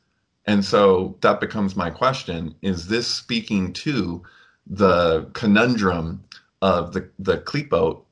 And 0.46 0.64
so 0.64 1.16
that 1.22 1.40
becomes 1.40 1.74
my 1.74 1.90
question 1.90 2.54
is 2.62 2.86
this 2.86 3.08
speaking 3.08 3.72
to 3.72 4.22
the 4.66 5.28
conundrum 5.32 6.22
of 6.62 6.92
the, 6.92 7.08
the 7.18 7.38
Klipot 7.38 8.03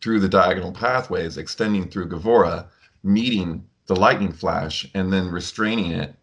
through 0.00 0.20
the 0.20 0.28
diagonal 0.28 0.72
pathways 0.72 1.36
extending 1.36 1.88
through 1.88 2.08
Gevurah, 2.08 2.66
meeting 3.02 3.64
the 3.86 3.96
lightning 3.96 4.32
flash 4.32 4.88
and 4.94 5.12
then 5.12 5.28
restraining 5.28 5.92
it? 5.92 6.14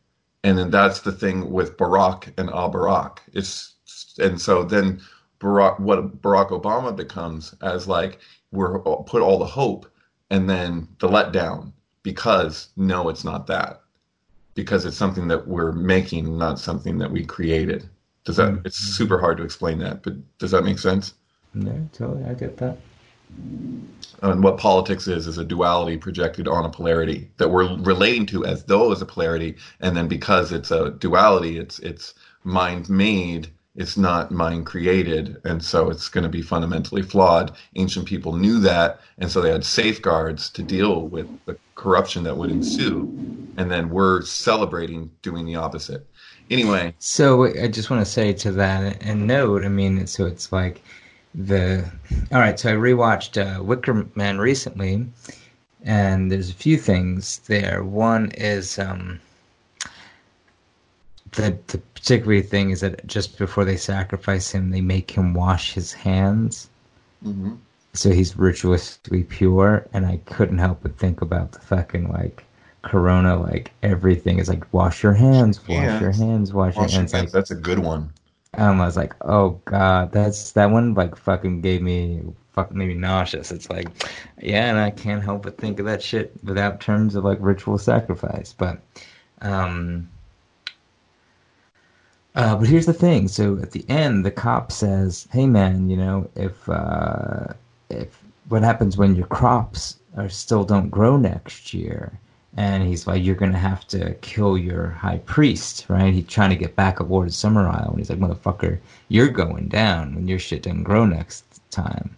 And 0.44 0.58
then 0.58 0.72
that's 0.72 1.02
the 1.02 1.12
thing 1.12 1.52
with 1.52 1.78
Barack 1.78 2.34
and 2.38 2.50
Al 2.50 2.70
Barak. 2.70 3.22
It's 3.34 3.74
and 4.20 4.40
so 4.40 4.64
then 4.64 5.02
Barack, 5.40 5.80
what 5.80 6.22
Barack 6.22 6.50
Obama 6.50 6.96
becomes 6.96 7.54
as 7.62 7.88
like 7.88 8.20
we're 8.52 8.80
put 8.80 9.22
all 9.22 9.40
the 9.40 9.46
hope 9.46 9.92
and 10.30 10.50
then 10.50 10.88
the 11.00 11.08
letdown 11.08 11.72
because 12.04 12.70
no, 12.78 13.10
it's 13.10 13.24
not 13.24 13.48
that 13.48 13.82
because 14.54 14.86
it's 14.86 14.98
something 14.98 15.28
that 15.28 15.48
we're 15.48 15.72
making, 15.72 16.38
not 16.38 16.60
something 16.60 16.98
that 16.98 17.12
we 17.12 17.24
created. 17.24 17.88
Does 18.26 18.38
that? 18.38 18.62
It's 18.66 18.78
super 18.78 19.20
hard 19.20 19.38
to 19.38 19.44
explain 19.44 19.78
that, 19.80 20.04
but 20.04 20.14
does 20.40 20.52
that 20.52 20.64
make 20.64 20.80
sense? 20.80 21.14
No, 21.54 21.88
totally. 21.94 22.26
I 22.26 22.34
get 22.34 22.58
that. 22.58 22.78
And 24.22 24.44
what 24.44 24.58
politics 24.58 25.08
is 25.08 25.28
is 25.28 25.38
a 25.38 25.46
duality 25.46 25.98
projected 25.98 26.48
on 26.48 26.66
a 26.66 26.70
polarity 26.70 27.30
that 27.38 27.50
we're 27.50 27.78
relating 27.78 28.26
to 28.28 28.46
as 28.46 28.64
though 28.64 28.92
it's 28.92 29.02
a 29.02 29.06
polarity, 29.06 29.56
and 29.80 29.96
then 29.96 30.08
because 30.08 30.52
it's 30.52 30.72
a 30.72 30.92
duality, 30.92 31.58
it's 31.60 31.80
it's 31.80 32.16
mind 32.44 32.90
made. 32.90 33.50
It's 33.76 33.96
not 33.96 34.32
mind 34.32 34.66
created, 34.66 35.40
and 35.46 35.64
so 35.64 35.92
it's 35.92 36.10
going 36.10 36.24
to 36.24 36.30
be 36.30 36.42
fundamentally 36.42 37.04
flawed. 37.04 37.56
Ancient 37.76 38.08
people 38.08 38.34
knew 38.34 38.60
that, 38.62 39.02
and 39.20 39.30
so 39.30 39.40
they 39.40 39.52
had 39.52 39.64
safeguards 39.64 40.50
to 40.50 40.64
deal 40.64 41.08
with 41.08 41.28
the 41.46 41.56
corruption 41.76 42.24
that 42.24 42.36
would 42.36 42.50
ensue. 42.50 43.04
And 43.56 43.70
then 43.70 43.90
we're 43.90 44.24
celebrating 44.24 45.12
doing 45.22 45.46
the 45.46 45.58
opposite. 45.58 46.08
Anyway, 46.50 46.96
So 46.98 47.46
I 47.46 47.68
just 47.68 47.92
want 47.92 48.04
to 48.04 48.12
say 48.12 48.34
to 48.34 48.52
that 48.54 49.04
and 49.04 49.28
note, 49.28 49.64
I 49.64 49.70
mean, 49.70 50.08
so 50.08 50.26
it's 50.26 50.52
like 50.52 50.82
the. 51.38 51.90
All 52.32 52.40
right, 52.40 52.60
so 52.60 52.70
I 52.70 52.74
rewatched 52.74 53.38
uh, 53.38 53.64
Wicker 53.64 54.06
Man 54.16 54.40
recently, 54.40 55.08
and 55.84 56.32
there's 56.32 56.50
a 56.50 56.54
few 56.56 56.78
things 56.78 57.40
there. 57.48 57.84
One 57.84 58.32
is 58.32 58.80
um, 58.80 59.20
the 61.34 61.58
the 61.68 61.78
particular 61.94 62.42
thing 62.42 62.72
is 62.72 62.82
that 62.82 63.06
just 63.08 63.38
before 63.38 63.64
they 63.66 63.78
sacrifice 63.78 64.52
him, 64.52 64.72
they 64.72 64.82
make 64.82 65.12
him 65.12 65.34
wash 65.34 65.74
his 65.74 65.94
hands, 65.94 66.70
mhm. 67.24 67.58
so 67.94 68.10
he's 68.12 68.34
ritualistically 68.34 69.28
pure. 69.30 69.86
And 69.94 70.06
I 70.06 70.18
couldn't 70.26 70.58
help 70.58 70.80
but 70.82 70.98
think 70.98 71.22
about 71.22 71.52
the 71.54 71.60
fucking 71.60 72.12
like. 72.12 72.44
Corona, 72.84 73.36
like 73.36 73.72
everything 73.84 74.40
is 74.40 74.48
like 74.48 74.72
wash 74.74 75.04
your 75.04 75.12
hands, 75.12 75.60
wash 75.68 75.84
Yeah. 75.84 76.00
your 76.00 76.14
hands, 76.14 76.54
wash, 76.54 76.76
Wash 76.76 76.94
your 76.94 76.94
your 76.94 77.00
hands. 77.02 77.12
Like 77.12 77.20
hands. 77.24 77.32
That's 77.34 77.52
a 77.52 77.56
good 77.56 77.80
one. 77.80 78.14
I 78.58 78.86
was 78.86 78.98
like, 78.98 79.14
oh 79.22 79.62
god, 79.66 80.12
that's 80.12 80.52
that 80.54 80.72
one 80.72 80.94
like 80.94 81.16
fucking 81.16 81.62
gave 81.62 81.82
me 81.82 82.22
fucking 82.54 82.78
made 82.78 82.88
me 82.88 82.96
nauseous. 82.96 83.52
It's 83.52 83.70
like, 83.70 83.88
yeah, 84.42 84.70
and 84.70 84.80
I 84.80 84.90
can't 84.90 85.24
help 85.24 85.44
but 85.44 85.58
think 85.58 85.80
of 85.80 85.86
that 85.86 86.02
shit 86.02 86.34
without 86.44 86.82
terms 86.82 87.16
of 87.16 87.24
like 87.24 87.38
ritual 87.40 87.78
sacrifice. 87.78 88.54
But, 88.54 88.82
um, 89.42 90.10
uh, 92.36 92.56
but 92.56 92.68
here's 92.68 92.88
the 92.88 92.94
thing. 92.94 93.28
So 93.28 93.60
at 93.62 93.72
the 93.72 93.86
end, 93.90 94.26
the 94.26 94.32
cop 94.32 94.72
says, 94.72 95.28
"Hey 95.32 95.46
man, 95.46 95.90
you 95.90 95.98
know 95.98 96.30
if 96.36 96.68
uh, 96.70 97.54
if 97.90 98.20
what 98.50 98.64
happens 98.64 98.98
when 98.98 99.16
your 99.16 99.28
crops 99.28 99.98
are 100.16 100.30
still 100.30 100.64
don't 100.64 100.90
grow 100.90 101.16
next 101.18 101.74
year?" 101.74 102.20
And 102.58 102.84
he's 102.84 103.08
like, 103.08 103.24
"You're 103.24 103.36
gonna 103.36 103.58
have 103.58 103.88
to 103.90 104.16
kill 104.16 104.58
your 104.58 104.90
high 104.90 105.20
priest, 105.20 105.86
right?" 105.88 106.14
He's 106.14 106.28
trying 106.28 106.50
to 106.50 106.56
get 106.56 106.76
back 106.76 107.00
aboard 107.00 107.32
Summer 107.32 107.68
Isle, 107.68 107.92
and 107.92 108.00
he's 108.00 108.10
like, 108.10 108.20
"Motherfucker, 108.20 108.80
you're 109.08 109.30
going 109.30 109.68
down 109.68 110.16
when 110.16 110.28
your 110.28 110.40
shit 110.40 110.64
doesn't 110.64 110.84
grow 110.84 111.06
next 111.06 111.46
time." 111.72 112.16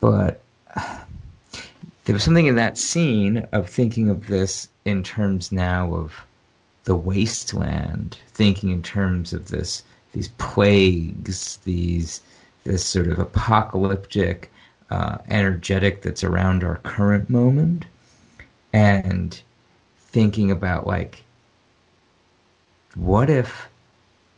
But 0.00 0.42
there 2.04 2.12
was 2.12 2.22
something 2.22 2.46
in 2.46 2.56
that 2.56 2.78
scene 2.78 3.46
of 3.52 3.68
thinking 3.68 4.10
of 4.10 4.26
this 4.26 4.68
in 4.84 5.02
terms 5.02 5.50
now 5.50 5.94
of 5.94 6.12
the 6.84 6.94
wasteland, 6.94 8.18
thinking 8.28 8.70
in 8.70 8.82
terms 8.82 9.32
of 9.32 9.48
this 9.48 9.82
these 10.12 10.28
plagues, 10.38 11.58
these 11.64 12.20
this 12.64 12.84
sort 12.84 13.08
of 13.08 13.18
apocalyptic 13.18 14.50
uh, 14.90 15.18
energetic 15.28 16.02
that's 16.02 16.22
around 16.22 16.62
our 16.62 16.76
current 16.76 17.28
moment, 17.28 17.86
and 18.74 19.40
thinking 19.96 20.50
about 20.50 20.84
like, 20.86 21.22
what 22.96 23.30
if 23.30 23.68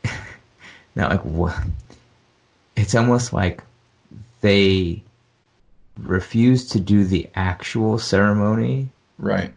now 0.95 1.09
like 1.09 1.23
what? 1.23 1.59
It's 2.77 2.95
almost 2.95 3.33
like 3.33 3.63
they 4.43 5.03
refuse 5.99 6.69
to 6.69 6.79
do 6.79 7.05
the 7.05 7.29
actual 7.35 7.99
ceremony 7.99 8.91
Right. 9.19 9.55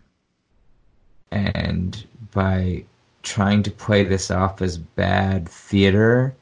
and 1.32 2.02
by 2.32 2.86
trying 3.24 3.62
to 3.64 3.72
play 3.72 4.06
this 4.06 4.32
off 4.32 4.62
as 4.62 4.78
bad 4.78 5.50
theater, 5.50 6.34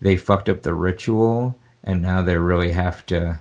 they 0.00 0.16
fucked 0.16 0.48
up 0.48 0.62
the 0.62 0.74
ritual, 0.74 1.56
and 1.82 2.00
now 2.00 2.22
they 2.22 2.36
really 2.36 2.70
have 2.70 3.04
to, 3.06 3.40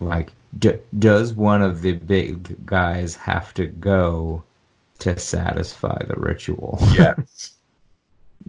like, 0.00 0.32
d- 0.58 0.78
does 0.98 1.34
one 1.34 1.62
of 1.62 1.82
the 1.82 1.92
big 1.92 2.66
guys 2.66 3.14
have 3.16 3.54
to 3.54 3.66
go 3.66 4.42
to 5.00 5.18
satisfy 5.18 6.02
the 6.06 6.16
ritual? 6.16 6.78
Yes. 6.92 7.54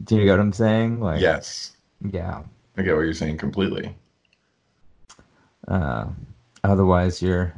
Do 0.05 0.15
you 0.15 0.23
get 0.25 0.31
what 0.31 0.39
I'm 0.39 0.53
saying? 0.53 0.99
Like, 1.01 1.21
yes. 1.21 1.77
yeah. 2.11 2.41
I 2.75 2.81
get 2.81 2.95
what 2.95 3.01
you're 3.01 3.13
saying 3.13 3.37
completely. 3.37 3.95
Uh, 5.67 6.05
otherwise, 6.63 7.21
you're, 7.21 7.53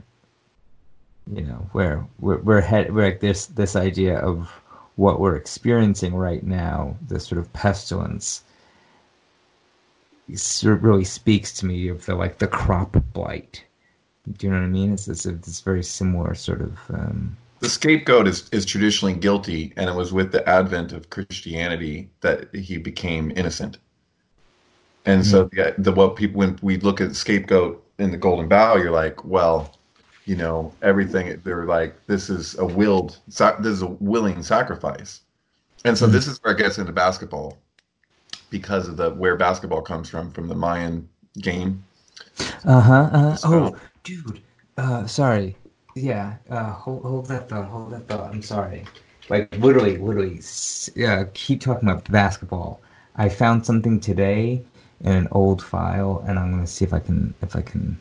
you 1.33 1.43
know, 1.43 1.69
where 1.71 2.05
we're 2.19 2.39
we're 2.39 2.59
head 2.59 2.93
we're 2.93 3.05
like 3.05 3.21
this 3.21 3.45
this 3.47 3.77
idea 3.77 4.19
of 4.19 4.51
what 4.95 5.19
we're 5.19 5.35
experiencing 5.35 6.13
right 6.13 6.43
now, 6.43 6.95
this 7.07 7.25
sort 7.25 7.39
of 7.39 7.51
pestilence, 7.53 8.43
sort 10.33 10.77
of 10.77 10.83
really 10.83 11.03
speaks 11.03 11.53
to 11.53 11.65
me 11.65 11.87
of 11.87 12.05
the 12.05 12.15
like 12.15 12.37
the 12.37 12.47
crop 12.47 12.95
blight. 13.13 13.63
Do 14.33 14.47
you 14.47 14.51
know 14.51 14.59
what 14.59 14.65
I 14.65 14.69
mean? 14.69 14.93
It's 14.93 15.07
it's, 15.07 15.25
it's 15.25 15.61
very 15.61 15.83
similar 15.83 16.33
sort 16.35 16.61
of. 16.61 16.77
Um, 16.89 17.37
The 17.59 17.69
scapegoat 17.69 18.27
is, 18.27 18.49
is 18.51 18.65
traditionally 18.65 19.13
guilty, 19.13 19.73
and 19.77 19.89
it 19.89 19.95
was 19.95 20.11
with 20.11 20.31
the 20.31 20.47
advent 20.49 20.91
of 20.93 21.09
Christianity 21.09 22.09
that 22.21 22.53
he 22.53 22.77
became 22.77 23.31
innocent. 23.35 23.77
And 25.05 25.25
so 25.25 25.43
the, 25.51 25.75
the 25.77 25.91
what 25.91 26.15
people 26.15 26.39
when 26.39 26.57
we 26.63 26.77
look 26.77 26.99
at 27.01 27.15
scapegoat 27.15 27.83
in 27.99 28.11
the 28.11 28.17
Golden 28.17 28.47
Bough, 28.47 28.75
you're 28.77 28.91
like, 28.91 29.23
well, 29.23 29.77
you 30.25 30.35
know, 30.35 30.73
everything. 30.81 31.39
They're 31.43 31.65
like, 31.65 31.93
this 32.07 32.29
is 32.29 32.57
a 32.57 32.65
willed, 32.65 33.17
this 33.27 33.65
is 33.65 33.83
a 33.83 33.87
willing 33.87 34.41
sacrifice. 34.41 35.21
And 35.85 35.95
so 35.95 36.07
this 36.07 36.27
is 36.27 36.39
where 36.41 36.53
it 36.53 36.57
gets 36.57 36.79
into 36.79 36.91
basketball 36.91 37.59
because 38.49 38.87
of 38.87 38.97
the 38.97 39.11
where 39.11 39.35
basketball 39.35 39.83
comes 39.83 40.09
from 40.09 40.31
from 40.31 40.47
the 40.47 40.55
Mayan 40.55 41.07
game. 41.41 41.83
Uh 42.65 42.81
huh. 42.81 43.09
Uh, 43.13 43.35
So- 43.35 43.53
oh, 43.53 43.75
dude. 44.05 44.41
Uh, 44.77 45.05
sorry. 45.05 45.57
Yeah. 45.95 46.35
Uh, 46.49 46.71
hold 46.71 47.03
hold 47.03 47.25
that 47.27 47.49
thought. 47.49 47.65
Hold 47.65 47.91
that 47.91 48.07
thought. 48.07 48.33
I'm 48.33 48.41
sorry. 48.41 48.85
Like 49.29 49.53
literally, 49.57 49.97
literally. 49.97 50.39
Yeah. 50.95 51.25
Keep 51.33 51.61
talking 51.61 51.89
about 51.89 52.09
basketball. 52.09 52.79
I 53.17 53.27
found 53.27 53.65
something 53.65 53.99
today 53.99 54.63
in 55.01 55.11
an 55.11 55.27
old 55.31 55.61
file, 55.61 56.23
and 56.27 56.39
I'm 56.39 56.51
gonna 56.51 56.67
see 56.67 56.85
if 56.85 56.93
I 56.93 56.99
can 56.99 57.33
if 57.41 57.55
I 57.55 57.61
can. 57.61 57.97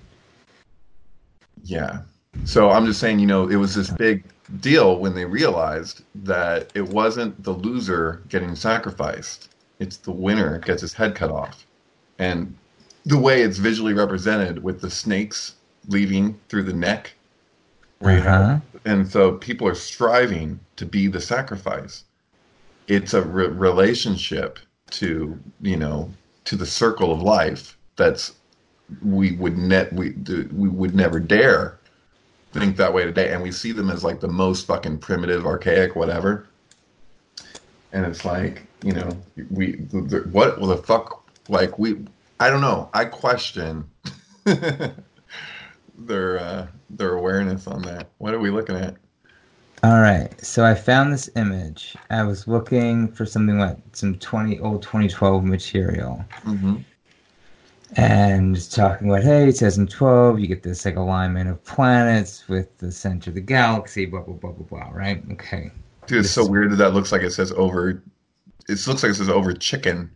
Yeah. 1.64 2.02
So 2.44 2.70
I'm 2.70 2.84
just 2.84 3.00
saying, 3.00 3.20
you 3.20 3.26
know, 3.26 3.48
it 3.48 3.56
was 3.56 3.74
this 3.74 3.90
big 3.90 4.24
deal 4.60 4.98
when 4.98 5.14
they 5.14 5.24
realized 5.24 6.02
that 6.16 6.70
it 6.74 6.82
wasn't 6.82 7.42
the 7.42 7.52
loser 7.52 8.22
getting 8.28 8.54
sacrificed. 8.54 9.50
It's 9.78 9.96
the 9.96 10.10
winner 10.10 10.58
gets 10.58 10.82
his 10.82 10.92
head 10.92 11.14
cut 11.14 11.30
off. 11.30 11.64
And 12.18 12.54
the 13.06 13.18
way 13.18 13.42
it's 13.42 13.58
visually 13.58 13.94
represented 13.94 14.62
with 14.62 14.80
the 14.80 14.90
snakes 14.90 15.54
leaving 15.88 16.38
through 16.48 16.64
the 16.64 16.72
neck. 16.72 17.12
where 18.00 18.16
you 18.16 18.22
have- 18.22 18.42
Uh-huh. 18.42 18.58
and 18.84 19.08
so 19.10 19.32
people 19.32 19.66
are 19.66 19.74
striving 19.74 20.60
to 20.76 20.84
be 20.84 21.06
the 21.06 21.20
sacrifice. 21.20 22.04
It's 22.86 23.14
a 23.14 23.22
re- 23.22 23.46
relationship 23.46 24.58
to, 24.90 25.38
you 25.62 25.76
know, 25.76 26.10
to 26.44 26.56
the 26.56 26.66
circle 26.66 27.12
of 27.12 27.22
life 27.22 27.78
that's 27.96 28.32
we 29.02 29.32
would 29.36 29.56
net 29.56 29.90
we 29.94 30.10
we 30.52 30.68
would 30.68 30.94
never 30.94 31.18
dare 31.18 31.78
think 32.52 32.76
that 32.76 32.92
way 32.92 33.04
today 33.04 33.32
and 33.32 33.42
we 33.42 33.50
see 33.50 33.72
them 33.72 33.88
as 33.88 34.04
like 34.04 34.20
the 34.20 34.28
most 34.28 34.66
fucking 34.66 34.98
primitive 34.98 35.46
archaic 35.46 35.96
whatever 35.96 36.46
and 37.92 38.04
it's 38.04 38.24
like 38.26 38.66
you 38.82 38.92
know 38.92 39.08
we 39.50 39.76
the, 39.76 40.02
the, 40.02 40.18
what 40.30 40.60
the 40.60 40.76
fuck 40.76 41.24
like 41.48 41.78
we 41.78 41.96
i 42.40 42.50
don't 42.50 42.60
know 42.60 42.90
i 42.92 43.04
question 43.06 43.84
their 45.96 46.38
uh 46.40 46.66
their 46.90 47.14
awareness 47.14 47.66
on 47.66 47.82
that 47.82 48.08
what 48.18 48.34
are 48.34 48.38
we 48.38 48.50
looking 48.50 48.76
at 48.76 48.96
All 49.82 50.00
right. 50.00 50.30
So 50.42 50.64
I 50.64 50.74
found 50.74 51.12
this 51.12 51.28
image. 51.36 51.94
I 52.08 52.22
was 52.22 52.48
looking 52.48 53.06
for 53.08 53.26
something 53.26 53.58
like 53.58 53.76
some 53.92 54.16
20 54.18 54.58
old 54.60 54.82
2012 54.82 55.44
material. 55.44 56.24
mm-hmm. 56.44 56.76
and 57.96 58.70
talking 58.72 59.10
about 59.10 59.22
hey 59.22 59.48
it 59.48 59.56
says 59.56 59.78
in 59.78 59.86
12 59.86 60.40
you 60.40 60.46
get 60.46 60.62
this 60.62 60.84
like 60.84 60.96
alignment 60.96 61.48
of 61.50 61.62
planets 61.64 62.48
with 62.48 62.76
the 62.78 62.90
center 62.90 63.30
of 63.30 63.34
the 63.34 63.40
galaxy 63.40 64.06
blah 64.06 64.20
blah 64.22 64.34
blah 64.34 64.50
blah 64.52 64.66
blah 64.66 64.88
right 64.90 65.22
okay 65.30 65.70
dude 66.06 66.20
it's 66.24 66.30
so 66.30 66.44
weird 66.46 66.70
that 66.72 66.76
that 66.76 66.94
looks 66.94 67.12
like 67.12 67.22
it 67.22 67.30
says 67.32 67.52
over 67.52 68.02
it 68.68 68.86
looks 68.86 69.02
like 69.02 69.10
it 69.10 69.14
says 69.14 69.28
over 69.28 69.52
chicken 69.52 70.10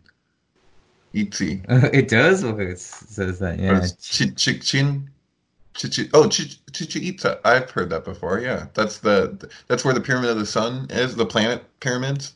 Itzy. 1.15 1.63
it 1.69 2.09
does 2.09 2.43
look 2.43 2.59
like 2.59 2.69
it 2.69 2.79
says 2.81 3.39
that 3.39 3.59
yeah 3.61 3.79
it's 3.79 4.19
chi- 4.19 4.33
chi- 4.37 4.59
chin 4.59 5.09
Chichi, 5.79 6.11
oh, 6.13 6.25
Chi- 6.29 6.51
Chichen 6.73 7.05
Itza. 7.05 7.41
I've 7.45 7.71
heard 7.71 7.89
that 7.91 8.05
before. 8.05 8.41
Yeah, 8.41 8.67
that's 8.75 8.99
the 8.99 9.49
that's 9.69 9.85
where 9.85 9.95
the 9.95 10.01
pyramid 10.01 10.31
of 10.31 10.39
the 10.39 10.45
sun 10.47 10.89
is. 10.91 11.15
The 11.17 11.25
planet 11.25 11.65
pyramids. 11.81 12.35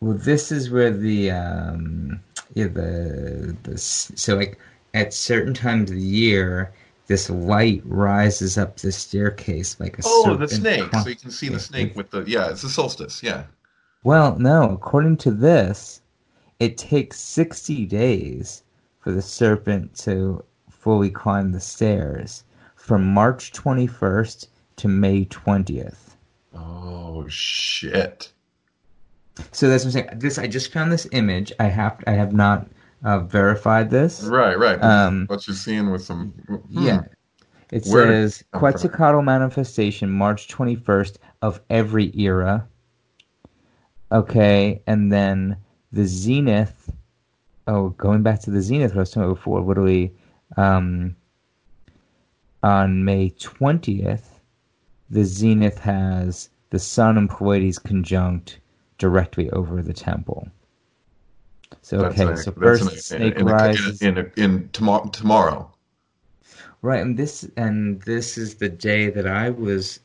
well 0.00 0.16
this 0.18 0.52
is 0.52 0.70
where 0.70 0.90
the 0.90 1.30
um 1.30 2.20
yeah 2.54 2.66
the 2.66 3.56
the 3.62 3.78
so 3.78 4.36
like 4.36 4.58
at 4.94 5.14
certain 5.14 5.54
times 5.54 5.90
of 5.90 5.96
the 5.96 6.02
year 6.02 6.72
this 7.06 7.30
light 7.30 7.82
rises 7.86 8.58
up 8.58 8.76
the 8.76 8.92
staircase 8.92 9.80
like 9.80 9.98
a 9.98 10.02
Oh, 10.04 10.36
the 10.36 10.48
snake. 10.48 10.94
So 11.02 11.08
you 11.08 11.16
can 11.16 11.30
see 11.30 11.48
the 11.48 11.58
snake 11.60 11.96
with 11.96 12.10
the 12.10 12.24
yeah. 12.26 12.50
It's 12.50 12.62
the 12.62 12.68
solstice. 12.68 13.22
Yeah. 13.22 13.44
Well, 14.04 14.36
no, 14.38 14.70
according 14.70 15.16
to 15.18 15.30
this, 15.30 16.00
it 16.60 16.76
takes 16.76 17.20
60 17.20 17.86
days 17.86 18.62
for 19.00 19.12
the 19.12 19.22
serpent 19.22 19.94
to 20.00 20.44
fully 20.82 21.10
climb 21.10 21.52
the 21.52 21.60
stairs 21.60 22.42
from 22.74 23.06
March 23.14 23.52
21st 23.52 24.48
to 24.74 24.88
May 24.88 25.24
20th. 25.26 26.16
Oh 26.54 27.24
shit. 27.28 28.32
So 29.52 29.68
that's 29.68 29.84
what 29.84 29.88
I'm 29.88 29.92
saying. 29.92 30.18
This 30.18 30.38
I 30.38 30.48
just 30.48 30.72
found 30.72 30.90
this 30.90 31.06
image. 31.12 31.52
I 31.60 31.66
have 31.66 32.02
I 32.08 32.10
have 32.12 32.32
not 32.32 32.66
uh, 33.04 33.20
verified 33.20 33.90
this. 33.90 34.24
Right, 34.24 34.58
right. 34.58 34.82
Um, 34.82 35.26
what 35.28 35.46
you're 35.46 35.54
seeing 35.54 35.90
with 35.90 36.02
some. 36.02 36.30
hmm. 36.48 36.58
Yeah. 36.68 37.02
It 37.70 37.86
Where 37.86 38.06
says 38.06 38.40
it 38.40 38.46
come 38.50 38.60
from? 38.60 38.72
Quetzalcoatl 38.72 39.22
manifestation 39.22 40.10
March 40.10 40.48
21st 40.48 41.16
of 41.42 41.60
every 41.70 42.12
era. 42.18 42.66
Okay, 44.10 44.82
and 44.86 45.12
then 45.12 45.56
the 45.92 46.06
zenith. 46.06 46.92
Oh, 47.68 47.90
going 47.90 48.22
back 48.24 48.40
to 48.42 48.50
the 48.50 48.60
zenith, 48.60 48.90
what 48.90 48.96
I 48.96 49.00
was 49.00 49.10
talking 49.10 49.22
about 49.22 49.36
before, 49.36 49.60
literally, 49.60 50.12
um, 50.56 51.16
on 52.62 53.04
May 53.04 53.30
20th, 53.30 54.24
the 55.10 55.24
zenith 55.24 55.78
has 55.78 56.48
the 56.70 56.78
sun 56.78 57.18
and 57.18 57.28
Pleiades 57.28 57.78
conjunct 57.78 58.58
directly 58.98 59.50
over 59.50 59.82
the 59.82 59.92
temple. 59.92 60.48
So 61.82 61.98
That's 61.98 62.20
okay, 62.20 62.36
so 62.36 62.52
first 62.52 62.82
an- 62.92 62.98
snake 62.98 63.36
in, 63.36 63.46
rises. 63.46 64.02
in, 64.02 64.18
a- 64.18 64.30
in 64.36 64.68
tomorrow. 64.72 65.08
Tomorrow. 65.08 65.68
Right, 66.82 67.00
and 67.00 67.16
this 67.16 67.48
and 67.56 68.00
this 68.02 68.36
is 68.36 68.56
the 68.56 68.68
day 68.68 69.08
that 69.10 69.26
I 69.26 69.50
was. 69.50 70.00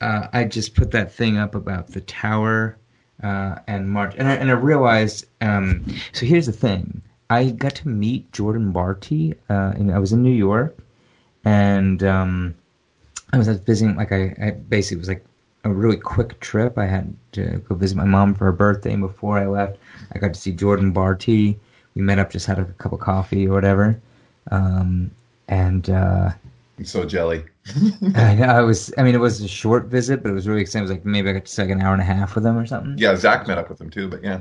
Uh, 0.00 0.28
I 0.32 0.44
just 0.44 0.74
put 0.74 0.90
that 0.92 1.12
thing 1.12 1.36
up 1.36 1.54
about 1.54 1.88
the 1.88 2.00
tower 2.00 2.78
uh, 3.22 3.56
and 3.66 3.90
March, 3.90 4.14
and 4.16 4.26
I, 4.28 4.34
and 4.36 4.50
I 4.50 4.54
realized. 4.54 5.26
Um, 5.42 5.84
so 6.12 6.24
here's 6.24 6.46
the 6.46 6.52
thing: 6.52 7.02
I 7.30 7.50
got 7.50 7.76
to 7.76 7.88
meet 7.88 8.30
Jordan 8.32 8.72
Barty. 8.72 9.34
Uh, 9.48 9.72
and 9.76 9.92
I 9.92 9.98
was 9.98 10.12
in 10.12 10.22
New 10.22 10.34
York, 10.34 10.76
and 11.44 12.02
um, 12.02 12.54
I 13.32 13.38
was 13.38 13.48
visiting. 13.48 13.96
Like 13.96 14.12
I, 14.12 14.34
I 14.42 14.50
basically 14.50 14.96
it 14.96 15.00
was 15.00 15.08
like 15.08 15.24
a 15.64 15.70
really 15.70 15.96
quick 15.96 16.38
trip. 16.40 16.76
I 16.76 16.86
had 16.86 17.14
to 17.32 17.62
go 17.68 17.74
visit 17.74 17.96
my 17.96 18.04
mom 18.04 18.34
for 18.34 18.46
her 18.46 18.52
birthday. 18.52 18.92
And 18.92 19.02
before 19.02 19.38
I 19.38 19.46
left, 19.46 19.78
I 20.12 20.18
got 20.18 20.34
to 20.34 20.40
see 20.40 20.52
Jordan 20.52 20.92
Barty. 20.92 21.58
We 21.94 22.02
met 22.02 22.18
up, 22.18 22.30
just 22.30 22.46
had 22.46 22.58
a 22.58 22.64
cup 22.64 22.92
of 22.92 23.00
coffee 23.00 23.46
or 23.46 23.52
whatever. 23.52 24.00
Um, 24.50 25.10
and 25.48 25.90
uh, 25.90 26.30
I'm 26.78 26.84
so 26.84 27.04
jelly. 27.04 27.44
I, 28.16 28.34
know, 28.34 28.46
I 28.46 28.60
was, 28.62 28.92
I 28.96 29.02
mean, 29.02 29.14
it 29.14 29.18
was 29.18 29.40
a 29.40 29.48
short 29.48 29.86
visit, 29.86 30.22
but 30.22 30.30
it 30.30 30.34
was 30.34 30.48
really 30.48 30.62
exciting. 30.62 30.80
It 30.80 30.88
was 30.88 30.92
like 30.92 31.04
maybe 31.04 31.28
I 31.28 31.34
got 31.34 31.44
to 31.44 31.60
like 31.60 31.70
an 31.70 31.82
hour 31.82 31.92
and 31.92 32.02
a 32.02 32.06
half 32.06 32.34
with 32.34 32.46
him 32.46 32.56
or 32.56 32.66
something. 32.66 32.96
Yeah, 32.96 33.14
Zach 33.16 33.46
met 33.46 33.58
up 33.58 33.68
with 33.68 33.80
him 33.80 33.90
too, 33.90 34.08
but 34.08 34.24
yeah. 34.24 34.40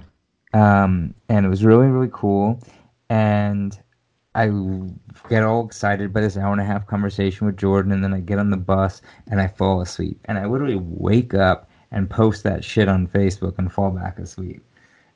Um, 0.53 1.13
and 1.27 1.45
it 1.45 1.49
was 1.49 1.63
really, 1.63 1.87
really 1.87 2.09
cool. 2.11 2.59
And 3.09 3.79
I 4.35 4.47
get 5.29 5.43
all 5.43 5.65
excited 5.65 6.13
by 6.13 6.21
this 6.21 6.37
hour 6.37 6.51
and 6.51 6.61
a 6.61 6.65
half 6.65 6.85
conversation 6.85 7.47
with 7.47 7.57
Jordan, 7.57 7.91
and 7.91 8.03
then 8.03 8.13
I 8.13 8.19
get 8.19 8.39
on 8.39 8.51
the 8.51 8.57
bus 8.57 9.01
and 9.29 9.41
I 9.41 9.47
fall 9.47 9.81
asleep. 9.81 10.19
And 10.25 10.37
I 10.37 10.45
literally 10.45 10.75
wake 10.75 11.33
up 11.33 11.69
and 11.91 12.09
post 12.09 12.43
that 12.43 12.63
shit 12.63 12.87
on 12.87 13.07
Facebook 13.07 13.57
and 13.57 13.71
fall 13.71 13.91
back 13.91 14.19
asleep. 14.19 14.63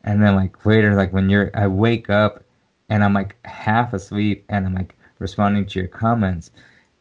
And 0.04 0.22
then 0.22 0.36
like 0.36 0.66
later, 0.66 0.96
like 0.96 1.14
when 1.14 1.30
you're, 1.30 1.52
I 1.54 1.68
wake 1.68 2.10
up 2.10 2.44
and 2.90 3.04
I'm 3.04 3.14
like 3.14 3.38
half 3.46 3.94
asleep 3.94 4.46
and 4.50 4.66
I'm 4.66 4.76
like 4.76 4.96
responding 5.20 5.66
to 5.66 5.80
your 5.80 5.88
comments, 5.88 6.52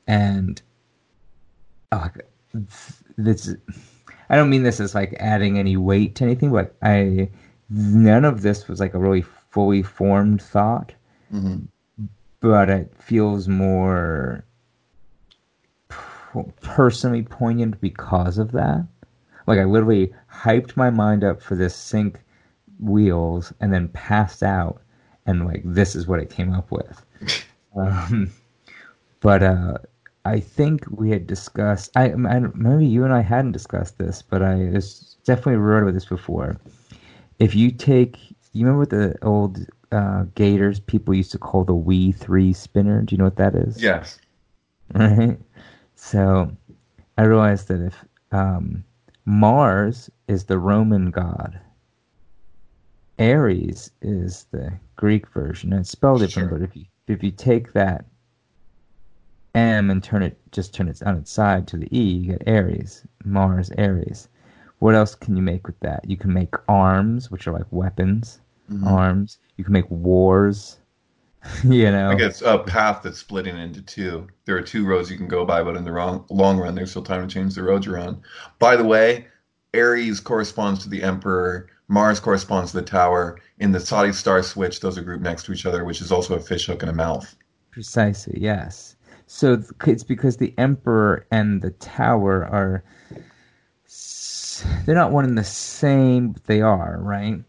and 0.07 0.61
oh, 1.91 2.09
this. 3.17 3.55
I 4.31 4.37
don't 4.37 4.49
mean 4.49 4.63
this 4.63 4.81
as 4.81 4.95
like 4.95 5.15
adding 5.19 5.59
any 5.59 5.77
weight 5.77 6.15
to 6.17 6.25
anything, 6.25 6.53
but 6.53 6.75
I 6.83 7.29
none 7.69 8.25
of 8.25 8.43
this 8.43 8.69
was 8.69 8.81
like 8.81 8.95
a 8.95 8.99
really 8.99 9.25
fully 9.53 9.83
formed 9.83 10.43
thought, 10.43 10.93
hmm 11.31 11.59
but 12.41 12.69
it 12.69 12.93
feels 12.99 13.47
more 13.47 14.45
p- 15.89 16.41
personally 16.61 17.23
poignant 17.23 17.81
because 17.81 18.37
of 18.37 18.51
that. 18.51 18.85
Like 19.47 19.61
I 19.61 19.65
literally 19.65 20.13
hyped 20.33 20.77
my 20.77 20.91
mind 20.91 21.23
up 21.23 21.41
for 21.41 21.55
this 21.55 21.75
sync 21.77 22.21
wheels 22.81 23.53
and 23.61 23.73
then 23.73 23.89
passed 23.89 24.43
out, 24.43 24.83
and 25.27 25.47
like 25.47 25.63
this 25.65 25.95
is 25.95 26.09
what 26.09 26.19
it 26.19 26.31
came 26.31 26.53
up 26.53 26.71
with. 26.73 27.05
um, 27.77 28.33
but 29.21 29.43
uh, 29.43 29.79
I 30.25 30.41
think 30.41 30.85
we 30.91 31.11
had 31.11 31.27
discussed. 31.27 31.91
I, 31.97 32.13
I 32.13 32.41
maybe 32.55 32.87
you 32.87 33.05
and 33.05 33.13
I 33.15 33.21
hadn't 33.23 33.53
discussed 33.53 33.99
this, 33.99 34.23
but 34.23 34.43
I 34.43 34.71
was 34.73 35.17
definitely 35.25 35.57
wrote 35.57 35.83
about 35.83 35.95
this 35.95 36.05
before. 36.05 36.57
If 37.39 37.55
you 37.55 37.71
take, 37.71 38.19
you 38.59 38.67
remember 38.67 38.81
what 38.81 38.91
the 38.91 39.25
old 39.25 39.59
uh, 39.91 40.25
Gators 40.35 40.81
people 40.81 41.15
used 41.15 41.33
to 41.33 41.39
call 41.39 41.65
the 41.65 41.75
Wii 41.75 42.15
Three 42.17 42.53
spinner? 42.53 43.03
Do 43.03 43.15
you 43.15 43.19
know 43.19 43.25
what 43.25 43.37
that 43.37 43.55
is? 43.55 43.83
Yes. 43.83 44.19
Right. 44.95 45.39
So 45.95 46.51
I 47.17 47.23
realized 47.23 47.69
that 47.69 47.81
if 47.81 48.05
um, 48.31 48.85
Mars 49.25 50.11
is 50.29 50.45
the 50.45 50.59
Roman 50.59 51.11
god, 51.11 51.59
Ares 53.19 53.91
is 54.03 54.47
the 54.51 54.73
Greek 54.97 55.27
version. 55.29 55.73
It's 55.73 55.91
spelled 55.91 56.21
different, 56.21 56.51
Sure. 56.51 56.59
but 56.59 56.65
if 56.65 56.77
you 56.77 56.85
if 57.07 57.23
you 57.23 57.31
take 57.31 57.73
that 57.73 58.05
M 59.55 59.91
and 59.91 60.03
turn 60.03 60.23
it 60.23 60.39
just 60.51 60.75
turn 60.75 60.89
it 60.89 61.03
on 61.03 61.17
its 61.17 61.31
side 61.31 61.67
to 61.69 61.77
the 61.79 61.89
E, 61.97 62.03
you 62.03 62.33
get 62.37 62.47
Ares, 62.49 63.07
Mars, 63.25 63.71
Ares. 63.79 64.29
What 64.81 64.95
else 64.95 65.15
can 65.15 65.37
you 65.37 65.43
make 65.43 65.67
with 65.67 65.79
that? 65.81 66.09
You 66.11 66.19
can 66.19 66.35
make 66.35 66.55
arms, 66.69 67.31
which 67.31 67.47
are 67.47 67.53
like 67.53 67.71
weapons, 67.71 68.41
Mm-hmm. 68.71 68.87
arms. 68.87 69.39
You 69.57 69.65
can 69.65 69.73
make 69.73 69.91
wars. 69.91 70.79
you 71.65 71.91
know, 71.91 72.11
I 72.11 72.15
guess 72.15 72.41
a 72.43 72.59
path 72.59 73.01
that's 73.03 73.19
splitting 73.19 73.59
into 73.59 73.83
two. 73.83 74.29
There 74.45 74.57
are 74.57 74.63
two 74.63 74.87
roads 74.87 75.11
you 75.11 75.17
can 75.17 75.27
go 75.27 75.45
by, 75.45 75.63
but 75.63 75.77
in 75.77 75.85
the 75.85 75.91
wrong, 75.91 76.25
long 76.31 76.59
run, 76.59 76.75
there's 76.75 76.91
still 76.91 77.03
time 77.03 77.27
to 77.27 77.33
change 77.33 77.55
the 77.55 77.65
road 77.65 77.85
you're 77.85 77.99
on. 77.99 78.23
By 78.61 78.77
the 78.77 78.85
way, 78.85 79.27
Aries 79.75 80.21
corresponds 80.21 80.83
to 80.85 80.89
the 80.89 81.03
Emperor. 81.03 81.69
Mars 81.89 82.21
corresponds 82.21 82.71
to 82.71 82.79
the 82.79 82.87
Tower. 82.87 83.41
In 83.59 83.73
the 83.73 83.81
Tzaddi 83.81 84.15
star 84.15 84.43
switch, 84.43 84.81
those 84.81 84.97
are 84.97 85.03
grouped 85.03 85.25
next 85.25 85.45
to 85.45 85.53
each 85.53 85.67
other, 85.67 85.85
which 85.85 86.01
is 86.01 86.13
also 86.13 86.37
a 86.37 86.41
fish 86.41 86.67
hook 86.67 86.83
and 86.83 86.91
a 86.91 86.95
mouth. 86.95 87.35
Precisely, 87.73 88.39
yes. 88.41 88.95
So 89.27 89.63
it's 89.87 90.05
because 90.05 90.37
the 90.37 90.55
emperor 90.59 91.27
and 91.31 91.61
the 91.61 91.71
tower 91.71 92.45
are 92.45 92.85
they're 94.85 94.95
not 94.95 95.11
one 95.11 95.25
and 95.25 95.37
the 95.37 95.45
same, 95.45 96.31
but 96.31 96.45
they 96.45 96.61
are, 96.61 96.99
right? 97.01 97.43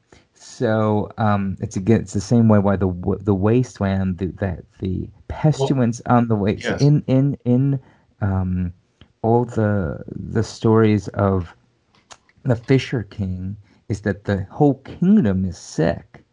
So 0.63 1.11
um, 1.17 1.57
it's 1.59 1.75
again, 1.75 1.99
it's 1.99 2.13
the 2.13 2.21
same 2.21 2.47
way 2.47 2.57
why 2.57 2.77
the 2.77 2.87
the 3.19 3.35
wasteland, 3.35 4.19
the 4.19 4.27
the, 4.27 4.63
the 4.79 5.09
pestilence 5.27 6.01
on 6.05 6.29
the 6.29 6.35
waste 6.35 6.63
yes. 6.63 6.81
in 6.81 7.03
in 7.07 7.37
in 7.43 7.81
um, 8.21 8.71
all 9.23 9.43
the 9.43 10.01
the 10.07 10.41
stories 10.41 11.09
of 11.09 11.53
the 12.43 12.55
Fisher 12.55 13.03
King 13.03 13.57
is 13.89 13.99
that 14.03 14.23
the 14.23 14.47
whole 14.49 14.75
kingdom 14.85 15.43
is 15.43 15.57
sick 15.57 16.23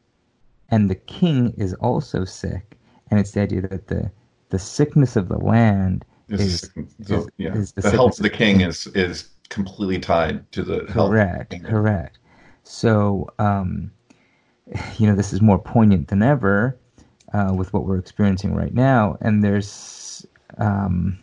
and 0.71 0.89
the 0.89 0.95
king 0.95 1.53
is 1.57 1.75
also 1.75 2.25
sick 2.25 2.79
and 3.11 3.19
it's 3.19 3.33
the 3.33 3.41
idea 3.41 3.63
that 3.63 3.89
the 3.89 4.13
the 4.51 4.61
sickness 4.61 5.17
of 5.17 5.27
the 5.27 5.39
land 5.39 6.05
is, 6.29 6.71
is, 6.77 7.11
is- 7.11 7.29
yeah. 7.37 7.53
is 7.53 7.73
the 7.73 7.83
the 7.83 7.91
health 7.91 8.17
of 8.21 8.23
the 8.23 8.31
king 8.31 8.61
is 8.61 8.87
is 8.95 9.31
completely 9.49 9.99
tied 9.99 10.51
to 10.53 10.63
the 10.63 10.87
health. 10.87 10.89
of 10.89 10.95
the 10.95 11.03
correct 11.03 11.65
correct 11.65 12.19
so 12.63 13.29
um 13.41 13.91
you 14.99 15.07
know 15.07 15.15
this 15.17 15.33
is 15.33 15.41
more 15.43 15.59
poignant 15.59 16.09
than 16.09 16.23
ever 16.23 16.77
uh, 17.35 17.53
with 17.55 17.73
what 17.73 17.85
we're 17.87 17.99
experiencing 17.99 18.55
right 18.55 18.75
now 18.75 19.17
and 19.21 19.45
there's 19.45 20.27
um 20.59 21.19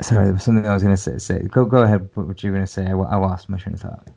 sorry 0.00 0.24
there 0.26 0.34
was 0.34 0.44
something 0.44 0.66
i 0.66 0.74
was 0.74 0.82
going 0.82 0.94
to 0.94 1.00
say, 1.00 1.18
say 1.18 1.40
go 1.48 1.64
go 1.64 1.82
ahead 1.82 2.08
what 2.14 2.26
what 2.26 2.42
you 2.42 2.50
were 2.50 2.56
going 2.56 2.66
to 2.66 2.72
say 2.72 2.86
I, 2.86 2.92
I 2.92 3.16
lost 3.16 3.48
my 3.48 3.58
train 3.58 3.74
of 3.74 3.80
thought 3.80 4.08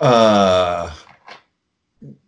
Uh, 0.00 0.94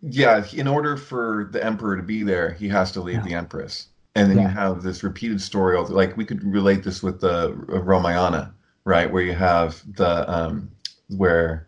yeah, 0.01 0.45
in 0.53 0.67
order 0.67 0.97
for 0.97 1.49
the 1.51 1.63
emperor 1.63 1.97
to 1.97 2.03
be 2.03 2.23
there, 2.23 2.53
he 2.53 2.69
has 2.69 2.91
to 2.93 3.01
leave 3.01 3.17
Yeah. 3.17 3.23
the 3.23 3.33
empress. 3.35 3.87
And 4.15 4.29
then 4.31 4.39
you 4.39 4.47
have 4.47 4.83
this 4.83 5.03
repeated 5.03 5.41
story 5.41 5.77
of 5.77 5.89
like 5.89 6.17
we 6.17 6.25
could 6.25 6.43
relate 6.43 6.83
this 6.83 7.01
with 7.03 7.21
the 7.21 7.53
Ramayana, 7.55 8.53
right? 8.85 9.11
Where 9.11 9.23
you 9.23 9.33
have 9.33 9.83
the 9.95 10.31
um 10.31 10.72
where 11.09 11.67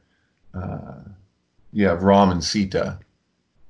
uh 0.53 0.93
you 1.71 1.87
have 1.87 2.03
Ram 2.03 2.29
and 2.29 2.43
Sita. 2.43 2.99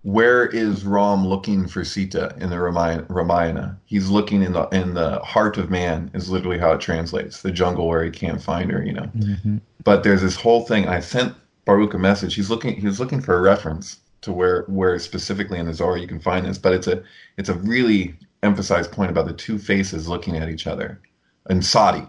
Where 0.04 0.46
is 0.46 0.86
Ram 0.86 1.26
looking 1.26 1.68
for 1.68 1.84
Sita 1.84 2.36
in 2.40 2.52
the 2.52 2.60
Ramayana? 2.60 3.06
Ramayana? 3.10 3.80
He's 3.86 4.10
looking 4.10 4.44
in 4.44 4.54
the 4.54 4.68
in 4.70 4.94
the 4.94 5.20
heart 5.20 5.58
of 5.58 5.72
man 5.72 6.12
is 6.14 6.30
literally 6.30 6.60
how 6.60 6.74
it 6.74 6.82
translates. 6.82 7.42
The 7.42 7.52
jungle 7.52 7.88
where 7.88 8.04
he 8.04 8.12
can't 8.12 8.42
find 8.42 8.72
her, 8.72 8.84
you 8.84 8.94
know 8.94 9.06
hmm 9.06 9.58
but 9.86 10.04
there's 10.04 10.22
this 10.22 10.36
whole 10.36 10.66
thing. 10.66 10.88
I 10.88 11.00
sent 11.00 11.36
Baruch 11.64 11.94
a 11.94 11.98
message. 12.00 12.36
He's 12.36 12.50
looking. 12.50 12.76
He 12.76 12.86
was 12.86 13.00
looking 13.00 13.22
for 13.22 13.38
a 13.38 13.42
reference 13.42 14.00
to 14.22 14.34
where 14.34 14.64
where 14.64 15.00
specifically 15.00 15.60
in 15.60 15.68
the 15.68 15.74
Zohar 15.74 15.98
you 15.98 16.08
can 16.08 16.20
find 16.20 16.46
this. 16.46 16.58
But 16.58 16.74
it's 16.74 16.88
a 16.88 17.04
it's 17.38 17.50
a 17.50 17.54
really 17.54 18.16
emphasized 18.44 18.92
point 18.92 19.12
about 19.12 19.28
the 19.28 19.34
two 19.34 19.58
faces 19.58 20.10
looking 20.10 20.36
at 20.36 20.50
each 20.50 20.68
other. 20.68 21.00
And 21.48 21.64
Sadi, 21.64 22.08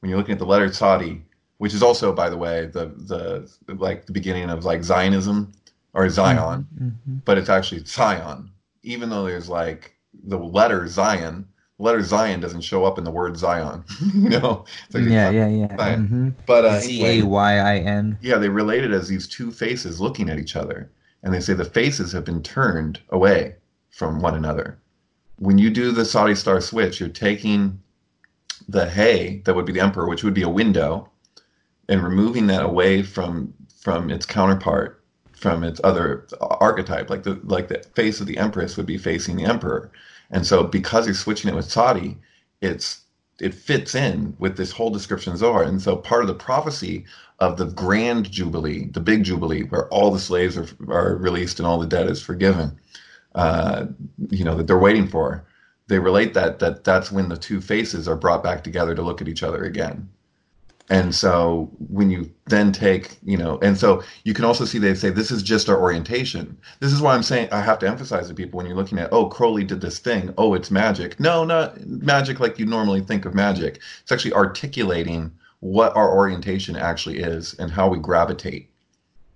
when 0.00 0.08
you're 0.08 0.18
looking 0.18 0.34
at 0.34 0.38
the 0.38 0.46
letter 0.46 0.72
Sadi, 0.72 1.22
which 1.58 1.74
is 1.74 1.82
also, 1.82 2.12
by 2.12 2.28
the 2.28 2.36
way, 2.36 2.66
the 2.66 2.86
the 3.66 3.74
like 3.74 4.06
the 4.06 4.12
beginning 4.12 4.50
of 4.50 4.64
like 4.64 4.82
Zionism 4.84 5.52
or 5.94 6.08
Zion, 6.08 6.66
hmm 6.78 7.16
but 7.24 7.38
it's 7.38 7.48
actually 7.48 7.84
Zion. 7.84 8.50
Even 8.82 9.08
though 9.10 9.24
there's 9.24 9.48
like 9.48 9.96
the 10.24 10.38
letter 10.38 10.82
Zayin, 10.84 11.44
the 11.78 11.82
letter 11.82 11.98
Zayin 12.00 12.40
doesn't 12.40 12.60
show 12.62 12.84
up 12.84 12.98
in 12.98 13.04
the 13.04 13.10
word 13.10 13.36
Zion. 13.36 13.84
you 14.14 14.28
know, 14.30 14.64
like- 14.92 15.04
yeah 15.04 15.30
yeah 15.30 15.48
yeah 15.48 15.76
Zion. 15.76 16.06
hmm 16.06 16.28
But 16.46 16.64
uh, 16.64 16.80
Z 16.80 17.04
A 17.04 17.22
Y 17.26 17.52
I 17.58 17.78
N. 17.78 18.18
yeah, 18.20 18.36
they 18.36 18.48
relate 18.48 18.84
it 18.84 18.92
as 18.92 19.08
these 19.08 19.26
two 19.26 19.50
faces 19.50 20.00
looking 20.00 20.28
at 20.28 20.38
each 20.38 20.56
other. 20.56 20.90
And 21.22 21.34
they 21.34 21.40
say 21.40 21.54
the 21.54 21.64
faces 21.64 22.12
have 22.12 22.24
been 22.24 22.42
turned 22.42 23.00
away 23.08 23.56
from 23.90 24.20
one 24.20 24.34
another. 24.36 24.78
When 25.38 25.58
you 25.58 25.70
do 25.70 25.90
the 25.90 26.02
Tzaddi 26.02 26.36
star 26.36 26.60
switch, 26.60 27.00
you're 27.00 27.08
taking 27.08 27.80
the 28.68 28.88
hay 28.88 29.42
that 29.44 29.54
would 29.56 29.66
be 29.66 29.72
the 29.72 29.80
emperor, 29.80 30.06
which 30.08 30.22
would 30.22 30.34
be 30.34 30.42
a 30.42 30.48
window, 30.48 31.10
and 31.88 32.02
removing 32.02 32.46
that 32.48 32.64
away 32.64 33.02
from 33.02 33.52
from 33.80 34.10
its 34.10 34.26
counterpart, 34.26 35.02
from 35.32 35.62
its 35.62 35.80
other 35.84 36.26
archetype. 36.40 37.10
Like 37.10 37.22
the 37.22 37.40
like 37.44 37.68
the 37.68 37.82
face 37.94 38.20
of 38.20 38.26
the 38.26 38.38
empress 38.38 38.76
would 38.76 38.86
be 38.86 38.98
facing 38.98 39.36
the 39.36 39.44
emperor. 39.44 39.90
And 40.30 40.46
so 40.46 40.64
because 40.64 41.06
you're 41.06 41.14
switching 41.14 41.50
it 41.50 41.54
with 41.54 41.68
Tzaddi, 41.68 42.16
it's 42.60 43.02
it 43.40 43.54
fits 43.54 43.94
in 43.94 44.34
with 44.38 44.56
this 44.56 44.72
whole 44.72 44.90
description 44.90 45.32
of 45.32 45.38
Zohar. 45.38 45.62
And 45.62 45.80
so 45.80 45.96
part 45.96 46.22
of 46.22 46.28
the 46.28 46.34
prophecy 46.34 47.04
of 47.38 47.58
the 47.58 47.66
grand 47.66 48.30
jubilee, 48.30 48.86
the 48.86 49.00
big 49.00 49.24
jubilee, 49.24 49.64
where 49.64 49.88
all 49.88 50.10
the 50.10 50.18
slaves 50.18 50.56
are, 50.56 50.66
are 50.88 51.16
released 51.16 51.58
and 51.60 51.66
all 51.66 51.78
the 51.78 51.86
debt 51.86 52.06
is 52.06 52.22
forgiven, 52.22 52.78
uh, 53.34 53.86
you 54.30 54.42
know, 54.44 54.56
that 54.56 54.66
they're 54.66 54.78
waiting 54.78 55.06
for. 55.06 55.44
They 55.88 55.98
relate 55.98 56.34
that 56.34 56.58
that 56.60 56.82
that's 56.82 57.12
when 57.12 57.28
the 57.28 57.36
two 57.36 57.60
faces 57.60 58.08
are 58.08 58.16
brought 58.16 58.42
back 58.42 58.64
together 58.64 58.94
to 58.94 59.02
look 59.02 59.20
at 59.20 59.28
each 59.28 59.42
other 59.42 59.64
again. 59.64 60.08
And 60.88 61.12
so 61.14 61.70
when 61.88 62.10
you 62.10 62.30
then 62.46 62.70
take, 62.70 63.18
you 63.24 63.36
know, 63.36 63.58
and 63.60 63.76
so 63.76 64.04
you 64.22 64.32
can 64.34 64.44
also 64.44 64.64
see 64.64 64.78
they 64.78 64.94
say 64.94 65.10
this 65.10 65.32
is 65.32 65.42
just 65.42 65.68
our 65.68 65.80
orientation. 65.80 66.56
This 66.78 66.92
is 66.92 67.00
why 67.00 67.14
I'm 67.14 67.24
saying 67.24 67.48
I 67.50 67.60
have 67.60 67.80
to 67.80 67.88
emphasize 67.88 68.28
to 68.28 68.34
people 68.34 68.56
when 68.58 68.66
you're 68.66 68.76
looking 68.76 68.98
at, 68.98 69.12
oh, 69.12 69.26
Crowley 69.26 69.64
did 69.64 69.80
this 69.80 69.98
thing. 69.98 70.32
Oh, 70.38 70.54
it's 70.54 70.70
magic. 70.70 71.18
No, 71.18 71.44
not 71.44 71.84
magic 71.86 72.38
like 72.38 72.58
you 72.58 72.66
normally 72.66 73.00
think 73.00 73.24
of 73.24 73.34
magic. 73.34 73.80
It's 74.02 74.12
actually 74.12 74.34
articulating 74.34 75.32
what 75.58 75.96
our 75.96 76.14
orientation 76.14 76.76
actually 76.76 77.18
is 77.18 77.54
and 77.54 77.70
how 77.70 77.88
we 77.88 77.98
gravitate 77.98 78.70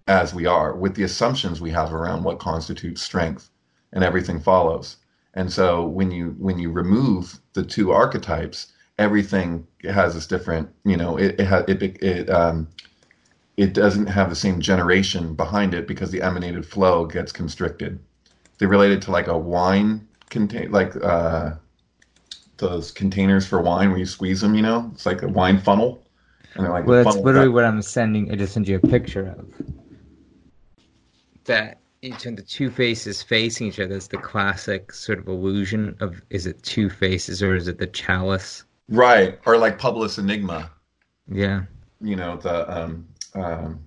as 0.07 0.33
we 0.33 0.47
are 0.47 0.75
with 0.75 0.95
the 0.95 1.03
assumptions 1.03 1.61
we 1.61 1.71
have 1.71 1.93
around 1.93 2.23
what 2.23 2.39
constitutes 2.39 3.03
strength 3.03 3.51
and 3.93 4.05
everything 4.05 4.39
follows. 4.39 4.97
And 5.35 5.53
so 5.53 5.87
when 5.87 6.11
you 6.11 6.35
when 6.39 6.59
you 6.59 6.71
remove 6.71 7.41
the 7.55 7.65
two 7.65 7.93
archetypes, 7.93 8.73
everything 9.01 9.67
has 9.83 10.15
this 10.15 10.27
different, 10.27 10.69
you 10.85 10.97
know, 10.97 11.17
it 11.17 11.41
it 11.41 11.47
ha- 11.47 11.65
it, 11.67 11.83
it 11.83 12.31
um 12.31 12.69
it 13.57 13.73
doesn't 13.73 14.07
have 14.07 14.29
the 14.29 14.37
same 14.37 14.61
generation 14.61 15.35
behind 15.35 15.75
it 15.75 15.89
because 15.89 16.11
the 16.11 16.23
emanated 16.23 16.65
flow 16.65 17.07
gets 17.07 17.33
constricted. 17.33 17.99
They 18.59 18.67
relate 18.67 18.93
it 18.93 19.03
to 19.03 19.11
like 19.11 19.27
a 19.27 19.37
wine 19.37 20.07
contain 20.29 20.71
like 20.71 20.95
uh 21.03 21.55
those 22.59 22.93
containers 22.93 23.47
for 23.47 23.63
wine 23.63 23.89
where 23.91 23.99
you 23.99 24.07
squeeze 24.07 24.43
them, 24.43 24.55
you 24.55 24.61
know? 24.61 24.91
It's 24.93 25.07
like 25.07 25.23
a 25.23 25.29
wine 25.29 25.59
funnel. 25.59 26.05
And 26.55 26.65
they're 26.65 26.73
like 26.73 26.87
Well, 26.87 27.03
that's 27.03 27.17
literally 27.17 27.47
that- 27.47 27.53
what 27.53 27.65
I'm 27.65 27.81
sending. 27.81 28.31
I 28.31 28.37
just 28.37 28.53
sent 28.53 28.69
you 28.69 28.77
a 28.77 28.81
picture 28.81 29.35
of. 29.39 29.49
That 31.45 31.79
each 32.03 32.27
of 32.27 32.37
the 32.37 32.43
two 32.43 32.71
faces 32.71 33.23
facing 33.23 33.69
each 33.69 33.81
other 33.81 33.95
is 33.95 34.09
the 34.09 34.19
classic 34.19 34.93
sort 34.93 35.19
of 35.19 35.27
illusion 35.29 35.97
of 36.01 36.21
is 36.29 36.47
it 36.47 36.63
two 36.63 36.91
faces 36.91 37.43
or 37.43 37.55
is 37.57 37.67
it 37.67 37.79
the 37.79 37.87
chalice? 37.87 38.65
Right 38.91 39.39
or 39.47 39.57
like 39.57 39.79
Publius 39.79 40.19
Enigma. 40.19 40.71
Yeah. 41.33 41.63
you 42.01 42.17
know 42.17 42.37
the 42.37 42.71
um, 42.71 43.07
um, 43.35 43.81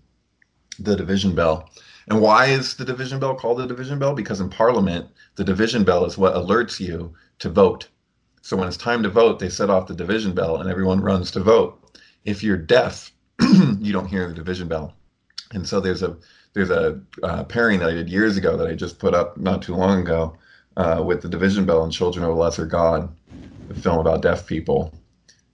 the 0.79 0.95
division 0.95 1.35
bell. 1.35 1.69
And 2.07 2.21
why 2.21 2.47
is 2.47 2.75
the 2.75 2.85
division 2.85 3.19
bell 3.19 3.35
called 3.35 3.59
the 3.59 3.67
division 3.67 3.99
bell? 3.99 4.13
Because 4.13 4.41
in 4.41 4.49
Parliament, 4.49 5.07
the 5.35 5.43
division 5.43 5.83
bell 5.83 6.05
is 6.05 6.17
what 6.17 6.33
alerts 6.33 6.79
you 6.79 7.13
to 7.39 7.49
vote. 7.49 7.87
So 8.41 8.57
when 8.57 8.67
it's 8.67 8.75
time 8.77 9.03
to 9.03 9.09
vote, 9.09 9.39
they 9.39 9.49
set 9.49 9.69
off 9.69 9.87
the 9.87 9.95
division 9.95 10.33
bell, 10.33 10.57
and 10.57 10.69
everyone 10.69 10.99
runs 10.99 11.31
to 11.31 11.39
vote. 11.39 11.79
If 12.25 12.43
you're 12.43 12.57
deaf, 12.57 13.13
you 13.79 13.93
don't 13.93 14.07
hear 14.07 14.27
the 14.27 14.33
division 14.33 14.67
bell. 14.67 14.93
And 15.53 15.67
so 15.67 15.79
there's 15.79 16.03
a 16.03 16.17
there's 16.53 16.69
a 16.69 16.99
uh, 17.23 17.43
pairing 17.45 17.79
that 17.79 17.89
I 17.89 17.93
did 17.93 18.09
years 18.09 18.37
ago 18.37 18.57
that 18.57 18.67
I 18.67 18.75
just 18.75 18.99
put 18.99 19.13
up 19.13 19.37
not 19.37 19.61
too 19.61 19.75
long 19.75 20.01
ago 20.01 20.37
uh, 20.77 21.01
with 21.05 21.21
the 21.21 21.29
division 21.29 21.65
bell 21.65 21.83
and 21.83 21.91
Children 21.91 22.25
of 22.25 22.31
a 22.31 22.39
Lesser 22.39 22.65
God, 22.65 23.15
the 23.67 23.75
film 23.75 23.99
about 23.99 24.21
deaf 24.21 24.45
people 24.45 24.93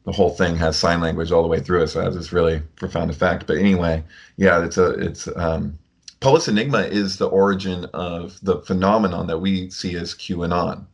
the 0.06 0.12
whole 0.16 0.32
thing 0.32 0.56
has 0.56 0.76
sign 0.78 1.02
language 1.02 1.32
all 1.32 1.44
the 1.44 1.48
way 1.48 1.60
through 1.60 1.84
it, 1.84 1.88
so 1.90 2.00
it 2.02 2.06
has 2.06 2.16
this 2.16 2.34
really 2.34 2.62
profound 2.78 3.12
effect. 3.12 3.46
But 3.46 3.58
anyway, 3.58 4.04
yeah, 4.38 4.64
it's 4.66 4.78
a 4.78 4.92
it's 4.92 5.28
um, 5.36 5.78
Publius 6.20 6.48
Enigma 6.48 6.80
is 6.80 7.18
the 7.18 7.28
origin 7.28 7.86
of 7.94 8.40
the 8.42 8.60
phenomenon 8.62 9.28
that 9.28 9.38
we 9.38 9.70
see 9.70 9.96
as 9.96 10.16
QAnon. 10.16 10.86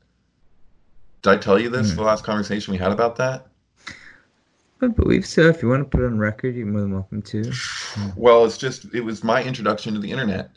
Did 1.21 1.29
I 1.29 1.37
tell 1.37 1.57
you 1.57 1.69
this 1.69 1.91
Hmm. 1.91 1.97
the 1.97 2.03
last 2.03 2.23
conversation 2.25 2.73
we 2.73 2.77
had 2.77 2.91
about 2.91 3.15
that? 3.15 3.47
I 4.81 4.87
believe 4.87 5.25
so. 5.25 5.47
If 5.47 5.61
you 5.61 5.69
want 5.69 5.83
to 5.83 5.89
put 5.89 6.03
it 6.03 6.07
on 6.07 6.19
record, 6.19 6.55
you're 6.55 6.65
more 6.67 6.81
than 6.81 6.91
welcome 6.91 7.21
to. 7.21 7.53
Well, 8.17 8.43
it's 8.43 8.57
just 8.57 8.93
it 8.93 9.01
was 9.01 9.23
my 9.23 9.41
introduction 9.41 9.93
to 9.93 9.99
the 10.01 10.11
internet. 10.11 10.49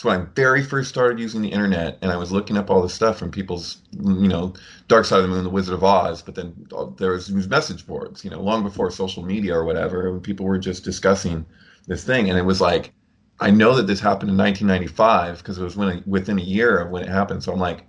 It's 0.00 0.04
when 0.06 0.18
I 0.18 0.24
very 0.34 0.62
first 0.62 0.88
started 0.88 1.20
using 1.20 1.42
the 1.42 1.50
internet, 1.50 1.98
and 2.00 2.10
I 2.10 2.16
was 2.16 2.32
looking 2.32 2.56
up 2.56 2.70
all 2.70 2.80
this 2.80 2.94
stuff 2.94 3.18
from 3.18 3.30
people's, 3.30 3.82
you 3.92 4.28
know, 4.28 4.54
Dark 4.88 5.04
Side 5.04 5.18
of 5.18 5.24
the 5.24 5.28
Moon, 5.28 5.44
The 5.44 5.50
Wizard 5.50 5.74
of 5.74 5.84
Oz. 5.84 6.22
But 6.22 6.36
then 6.36 6.54
uh, 6.74 6.86
there 6.96 7.10
was 7.10 7.26
these 7.26 7.48
message 7.48 7.86
boards, 7.86 8.24
you 8.24 8.30
know, 8.30 8.40
long 8.40 8.62
before 8.62 8.90
social 8.90 9.22
media 9.22 9.54
or 9.54 9.66
whatever. 9.66 10.10
When 10.10 10.22
people 10.22 10.46
were 10.46 10.58
just 10.58 10.84
discussing 10.84 11.44
this 11.86 12.02
thing, 12.02 12.30
and 12.30 12.38
it 12.38 12.46
was 12.46 12.62
like, 12.62 12.94
I 13.40 13.50
know 13.50 13.74
that 13.74 13.86
this 13.86 14.00
happened 14.00 14.30
in 14.30 14.38
1995 14.38 15.36
because 15.36 15.58
it 15.58 15.62
was 15.62 15.76
when 15.76 16.02
within 16.06 16.38
a 16.38 16.42
year 16.42 16.78
of 16.78 16.88
when 16.88 17.02
it 17.02 17.10
happened. 17.10 17.42
So 17.42 17.52
I'm 17.52 17.60
like, 17.60 17.84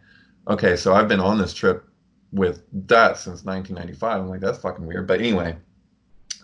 okay, 0.50 0.76
so 0.76 0.94
I've 0.94 1.08
been 1.08 1.22
on 1.22 1.38
this 1.38 1.54
trip 1.54 1.88
with 2.34 2.62
that 2.88 3.20
since 3.20 3.46
1995. 3.46 4.20
I'm 4.20 4.28
like, 4.28 4.42
that's 4.42 4.60
fucking 4.60 4.86
weird. 4.86 5.08
But 5.08 5.22
anyway, 5.22 5.56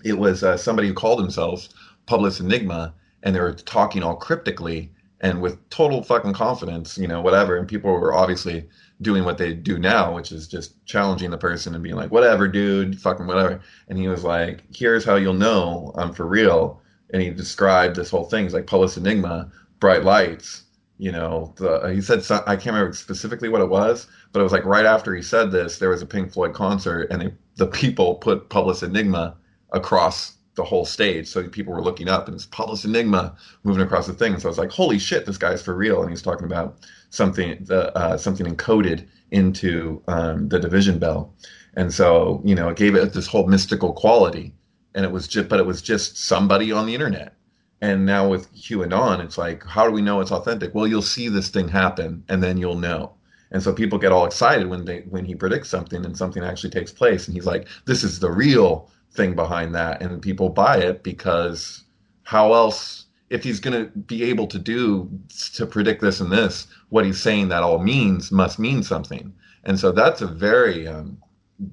it 0.05 0.17
was 0.17 0.45
uh, 0.45 0.55
somebody 0.55 0.87
who 0.87 0.93
called 0.93 1.19
themselves 1.19 1.71
Publius 2.05 2.39
Enigma, 2.39 2.93
and 3.23 3.35
they 3.35 3.41
were 3.41 3.51
talking 3.51 4.01
all 4.01 4.15
cryptically 4.15 4.93
and 5.21 5.41
with 5.41 5.69
total 5.69 6.03
fucking 6.03 6.33
confidence, 6.33 6.97
you 6.97 7.07
know, 7.07 7.21
whatever. 7.21 7.57
And 7.57 7.67
people 7.67 7.91
were 7.91 8.13
obviously 8.13 8.67
doing 9.01 9.25
what 9.25 9.37
they 9.37 9.53
do 9.53 9.77
now, 9.79 10.13
which 10.15 10.31
is 10.31 10.47
just 10.47 10.83
challenging 10.85 11.31
the 11.31 11.37
person 11.37 11.73
and 11.73 11.83
being 11.83 11.95
like, 11.95 12.11
whatever, 12.11 12.47
dude, 12.47 12.99
fucking 12.99 13.27
whatever. 13.27 13.59
And 13.87 13.97
he 13.97 14.07
was 14.07 14.23
like, 14.23 14.63
here's 14.75 15.05
how 15.05 15.15
you'll 15.15 15.33
know 15.33 15.91
I'm 15.95 16.13
for 16.13 16.27
real. 16.27 16.81
And 17.11 17.21
he 17.21 17.29
described 17.29 17.95
this 17.95 18.09
whole 18.09 18.25
thing. 18.25 18.43
He's 18.43 18.53
like, 18.53 18.67
Publius 18.67 18.97
Enigma, 18.97 19.51
bright 19.79 20.03
lights, 20.03 20.63
you 20.97 21.11
know, 21.11 21.53
the, 21.57 21.91
he 21.93 22.01
said, 22.01 22.23
I 22.47 22.55
can't 22.55 22.75
remember 22.75 22.93
specifically 22.93 23.49
what 23.49 23.61
it 23.61 23.69
was, 23.69 24.07
but 24.31 24.39
it 24.39 24.43
was 24.43 24.51
like 24.51 24.65
right 24.65 24.85
after 24.85 25.13
he 25.15 25.21
said 25.21 25.51
this, 25.51 25.77
there 25.77 25.89
was 25.89 26.01
a 26.01 26.07
Pink 26.07 26.31
Floyd 26.31 26.53
concert 26.53 27.07
and 27.11 27.21
they, 27.21 27.33
the 27.55 27.67
people 27.67 28.15
put 28.15 28.49
Publius 28.49 28.81
Enigma 28.81 29.35
across 29.71 30.36
the 30.57 30.63
whole 30.65 30.83
stage. 30.83 31.27
So 31.27 31.47
people 31.47 31.73
were 31.73 31.81
looking 31.81 32.09
up 32.09 32.27
and 32.27 32.35
it's 32.35 32.45
Publius 32.47 32.83
Enigma 32.83 33.37
moving 33.63 33.83
across 33.83 34.07
the 34.07 34.13
thing. 34.13 34.33
And 34.33 34.41
so 34.41 34.49
I 34.49 34.51
was 34.51 34.57
like, 34.57 34.71
holy 34.71 34.99
shit, 34.99 35.25
this 35.25 35.37
guy's 35.37 35.61
for 35.61 35.73
real. 35.73 36.01
And 36.01 36.09
he's 36.09 36.21
talking 36.21 36.45
about 36.45 36.79
something, 37.09 37.57
the, 37.61 37.95
uh, 37.97 38.17
something 38.17 38.45
encoded 38.45 39.07
into 39.31 40.03
um, 40.07 40.49
the 40.49 40.59
division 40.59 40.99
bell. 40.99 41.33
And 41.75 41.93
so, 41.93 42.41
you 42.43 42.55
know, 42.55 42.69
it 42.69 42.77
gave 42.77 42.95
it 42.95 43.13
this 43.13 43.27
whole 43.27 43.47
mystical 43.47 43.93
quality. 43.93 44.53
And 44.93 45.05
it 45.05 45.11
was 45.11 45.27
just, 45.27 45.47
but 45.47 45.59
it 45.59 45.65
was 45.65 45.81
just 45.81 46.17
somebody 46.17 46.71
on 46.71 46.87
the 46.87 46.93
internet. 46.95 47.35
And 47.79 48.05
now 48.05 48.27
with 48.27 48.51
QAnon, 48.55 49.23
it's 49.23 49.37
like, 49.37 49.63
how 49.63 49.85
do 49.85 49.91
we 49.91 50.01
know 50.01 50.19
it's 50.19 50.31
authentic? 50.31 50.73
Well, 50.73 50.87
you'll 50.87 51.03
see 51.03 51.29
this 51.29 51.49
thing 51.49 51.67
happen 51.69 52.23
and 52.27 52.41
then 52.41 52.57
you'll 52.57 52.79
know. 52.79 53.13
And 53.51 53.61
so 53.63 53.71
people 53.71 53.99
get 53.99 54.11
all 54.11 54.25
excited 54.25 54.67
when 54.67 54.85
they 54.85 55.01
when 55.09 55.23
he 55.23 55.35
predicts 55.35 55.69
something 55.69 56.03
and 56.03 56.17
something 56.17 56.43
actually 56.43 56.71
takes 56.71 56.91
place 56.91 57.27
and 57.27 57.35
he's 57.35 57.45
like, 57.45 57.67
this 57.85 58.03
is 58.03 58.19
the 58.19 58.31
real 58.31 58.89
thing 59.17 59.35
behind 59.35 59.75
that 59.75 60.01
and 60.01 60.21
people 60.21 60.47
buy 60.49 60.77
it 60.77 61.03
because 61.03 61.83
how 62.23 62.53
else 62.53 63.07
if 63.29 63.43
he's 63.43 63.59
going 63.59 63.73
to 63.85 63.91
be 63.99 64.23
able 64.23 64.47
to 64.47 64.59
do 64.59 65.09
to 65.53 65.65
predict 65.65 66.01
this 66.01 66.21
and 66.21 66.31
this 66.31 66.67
what 66.89 67.05
he's 67.05 67.21
saying 67.21 67.49
that 67.49 67.63
all 67.63 67.79
means 67.79 68.31
must 68.31 68.59
mean 68.59 68.81
something. 68.83 69.33
And 69.65 69.77
so 69.79 69.91
that's 69.91 70.21
a 70.21 70.27
very 70.27 70.87
um, 70.87 71.17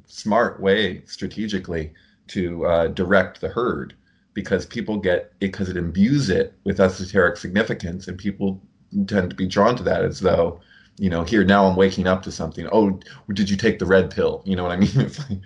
smart 0.07 0.61
way 0.61 1.03
strategically 1.07 1.93
to 2.29 2.67
uh, 2.67 2.87
direct 2.89 3.41
the 3.41 3.49
herd 3.49 3.95
because 4.33 4.67
people 4.67 4.97
get 4.97 5.39
because 5.39 5.69
it 5.69 5.77
imbues 5.77 6.29
it 6.29 6.55
with 6.65 6.81
esoteric 6.81 7.37
significance 7.37 8.09
and 8.09 8.19
people 8.19 8.61
tend 9.07 9.31
to 9.31 9.37
be 9.37 9.47
drawn 9.47 9.77
to 9.77 9.83
that 9.85 10.05
as 10.05 10.21
though 10.21 10.61
you 10.97 11.11
know 11.11 11.23
here 11.23 11.45
now 11.45 11.67
i'm 11.67 11.77
waking 11.77 12.09
up 12.09 12.23
to 12.23 12.33
something. 12.33 12.69
Oh 12.73 12.99
did 13.33 13.49
you 13.49 13.57
take 13.57 13.79
the 13.79 13.87
red 13.87 14.11
pill? 14.11 14.43
You 14.45 14.57
know 14.57 14.65
what 14.65 14.73
i 14.73 14.77
mean? 14.77 14.91
It's 14.97 15.19
like 15.19 15.39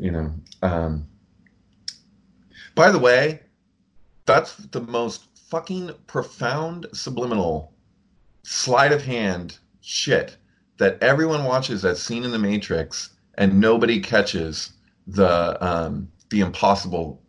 you 0.00 0.10
know 0.10 0.34
um, 0.62 1.06
by 2.74 2.90
the 2.90 2.98
way, 2.98 3.40
that's 4.26 4.56
the 4.56 4.80
most 4.80 5.26
fucking 5.48 5.90
profound 6.06 6.86
subliminal 6.92 7.72
sleight 8.42 8.92
of 8.92 9.02
hand 9.02 9.58
shit 9.80 10.36
that 10.78 11.02
everyone 11.02 11.44
watches 11.44 11.82
that 11.82 11.96
scene 11.96 12.24
in 12.24 12.30
the 12.30 12.38
Matrix 12.38 13.10
and 13.36 13.60
nobody 13.60 14.00
catches 14.00 14.72
the 15.06 15.56
um, 15.64 16.08
the 16.30 16.40
impossible 16.40 17.22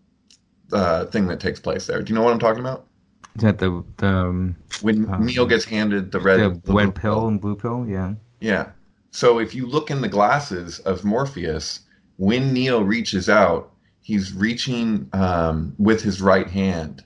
uh, 0.72 1.06
thing 1.06 1.28
that 1.28 1.40
takes 1.40 1.60
place 1.60 1.86
there. 1.88 2.02
Do 2.02 2.12
you 2.12 2.16
know 2.16 2.24
what 2.24 2.34
I'm 2.34 2.40
talking 2.40 2.62
about? 2.62 2.88
Is 3.36 3.44
that 3.44 3.60
the 3.60 3.84
the 3.98 4.08
um, 4.08 4.56
when 4.82 5.12
um, 5.14 5.26
Neo 5.26 5.46
gets 5.46 5.66
handed 5.66 6.12
the 6.12 6.20
red 6.20 6.40
the, 6.40 6.62
the 6.64 6.74
red 6.74 6.96
pill, 6.96 7.14
pill 7.14 7.28
and 7.28 7.42
blue 7.42 7.56
pill? 7.56 7.86
Yeah. 7.88 8.14
Yeah. 8.40 8.70
So 9.12 9.40
if 9.40 9.56
you 9.56 9.66
look 9.66 9.92
in 9.92 10.02
the 10.02 10.10
glasses 10.10 10.80
of 10.80 11.04
Morpheus, 11.04 11.82
when 12.18 12.54
Neo 12.54 12.82
reaches 12.82 13.30
out, 13.30 13.72
he's 14.06 14.34
reaching 14.34 15.10
um, 15.14 15.74
with 15.80 16.00
his 16.00 16.22
right 16.22 16.48
hand. 16.48 17.04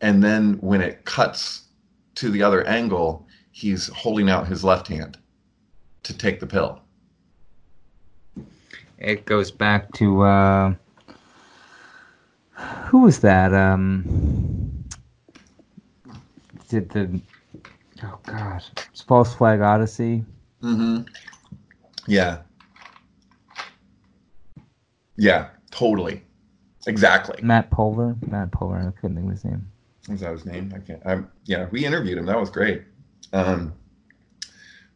And 0.00 0.22
then 0.22 0.54
when 0.60 0.80
it 0.80 1.04
cuts 1.04 1.64
to 2.14 2.30
the 2.30 2.44
other 2.44 2.64
angle, 2.64 3.26
he's 3.50 3.88
holding 3.88 4.30
out 4.30 4.46
his 4.46 4.62
left 4.62 4.86
hand 4.86 5.18
to 6.04 6.16
take 6.16 6.38
the 6.38 6.46
pill. 6.46 6.80
It 8.98 9.24
goes 9.24 9.50
back 9.50 9.90
to 9.94 10.22
uh, 10.22 10.74
who 12.86 13.00
was 13.00 13.18
that? 13.20 13.52
Um, 13.52 14.84
did 16.68 16.88
the 16.90 17.20
oh 18.04 18.18
gosh, 18.24 18.66
False 19.08 19.34
Flag 19.34 19.60
Odyssey? 19.60 20.24
Mm-hmm. 20.62 21.02
Yeah. 22.06 22.42
Yeah. 25.16 25.48
Totally. 25.74 26.22
Exactly. 26.86 27.40
Matt 27.42 27.70
Pulver. 27.70 28.16
Matt 28.28 28.52
Pulver. 28.52 28.76
I 28.76 29.00
couldn't 29.00 29.16
think 29.16 29.26
of 29.26 29.32
his 29.32 29.44
name. 29.44 29.66
Was 30.08 30.20
that 30.20 30.30
his 30.30 30.46
name? 30.46 30.72
I 30.74 30.78
can't. 30.78 31.02
I'm, 31.04 31.28
yeah, 31.46 31.66
we 31.72 31.84
interviewed 31.84 32.16
him. 32.16 32.26
That 32.26 32.38
was 32.38 32.48
great. 32.48 32.82
Um, 33.32 33.74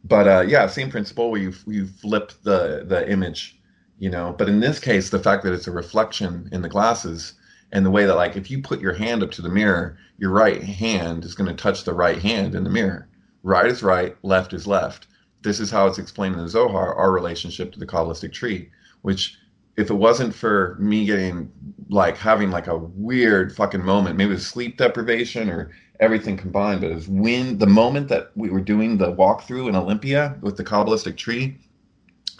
but 0.05 0.27
uh, 0.27 0.45
yeah, 0.47 0.67
same 0.67 0.89
principle 0.89 1.31
where 1.31 1.41
you 1.41 1.53
you 1.67 1.85
flip 1.85 2.31
the 2.43 2.85
the 2.87 3.11
image, 3.11 3.59
you 3.97 4.09
know. 4.09 4.33
But 4.37 4.47
in 4.47 4.61
this 4.61 4.79
case, 4.79 5.09
the 5.09 5.19
fact 5.19 5.43
that 5.43 5.53
it's 5.53 5.67
a 5.67 5.71
reflection 5.71 6.47
in 6.53 6.61
the 6.61 6.69
glasses 6.69 7.33
and 7.73 7.85
the 7.85 7.91
way 7.91 8.05
that 8.05 8.15
like 8.15 8.37
if 8.37 8.49
you 8.49 8.61
put 8.61 8.79
your 8.79 8.93
hand 8.93 9.21
up 9.21 9.31
to 9.31 9.41
the 9.41 9.49
mirror, 9.49 9.97
your 10.17 10.31
right 10.31 10.63
hand 10.63 11.25
is 11.25 11.35
going 11.35 11.53
to 11.53 11.61
touch 11.61 11.83
the 11.83 11.93
right 11.93 12.19
hand 12.19 12.55
in 12.55 12.63
the 12.63 12.69
mirror. 12.69 13.09
Right 13.43 13.65
is 13.65 13.83
right, 13.83 14.15
left 14.23 14.53
is 14.53 14.65
left. 14.65 15.07
This 15.41 15.59
is 15.59 15.71
how 15.71 15.87
it's 15.87 15.99
explained 15.99 16.35
in 16.35 16.41
the 16.41 16.49
Zohar, 16.49 16.95
our 16.95 17.11
relationship 17.11 17.73
to 17.73 17.79
the 17.79 17.87
Kabbalistic 17.87 18.31
tree, 18.31 18.69
which 19.01 19.37
if 19.79 19.89
it 19.89 19.93
wasn't 19.93 20.35
for 20.35 20.75
me 20.77 21.05
getting 21.05 21.49
like 21.89 22.17
having 22.17 22.51
like 22.51 22.67
a 22.67 22.77
weird 22.77 23.55
fucking 23.55 23.83
moment, 23.83 24.17
maybe 24.17 24.31
it 24.31 24.33
was 24.33 24.45
sleep 24.45 24.77
deprivation 24.77 25.49
or 25.49 25.71
everything 26.01 26.35
combined, 26.35 26.81
but 26.81 26.91
it 26.91 26.95
was 26.95 27.07
when 27.07 27.57
the 27.59 27.65
moment 27.65 28.09
that 28.09 28.31
we 28.35 28.49
were 28.49 28.59
doing 28.59 28.97
the 28.97 29.13
walkthrough 29.13 29.69
in 29.69 29.77
Olympia 29.77 30.37
with 30.41 30.57
the 30.57 30.65
Kabbalistic 30.65 31.15
tree 31.15 31.57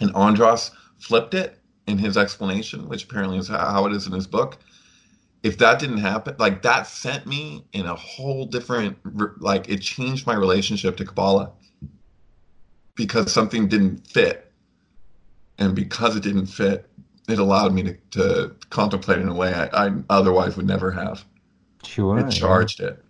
and 0.02 0.14
Andras 0.14 0.70
flipped 0.98 1.32
it 1.32 1.58
in 1.86 1.96
his 1.96 2.18
explanation, 2.18 2.86
which 2.90 3.04
apparently 3.04 3.38
is 3.38 3.48
how 3.48 3.86
it 3.86 3.92
is 3.94 4.06
in 4.06 4.12
his 4.12 4.26
book. 4.26 4.58
If 5.42 5.56
that 5.58 5.78
didn't 5.78 5.98
happen, 5.98 6.36
like 6.38 6.60
that 6.60 6.86
sent 6.86 7.26
me 7.26 7.64
in 7.72 7.86
a 7.86 7.94
whole 7.94 8.44
different, 8.44 8.98
like 9.40 9.66
it 9.70 9.80
changed 9.80 10.26
my 10.26 10.34
relationship 10.34 10.98
to 10.98 11.06
Kabbalah 11.06 11.52
because 12.96 13.32
something 13.32 13.66
didn't 13.66 14.06
fit. 14.06 14.52
And 15.56 15.74
because 15.74 16.16
it 16.16 16.22
didn't 16.22 16.46
fit, 16.46 16.89
it 17.30 17.38
allowed 17.38 17.72
me 17.72 17.82
to, 17.82 17.94
to 18.12 18.56
contemplate 18.70 19.18
in 19.18 19.28
a 19.28 19.34
way 19.34 19.52
I, 19.52 19.86
I 19.86 19.92
otherwise 20.08 20.56
would 20.56 20.66
never 20.66 20.90
have. 20.90 21.24
Sure. 21.84 22.18
It 22.18 22.30
charged 22.30 22.80
it 22.80 23.02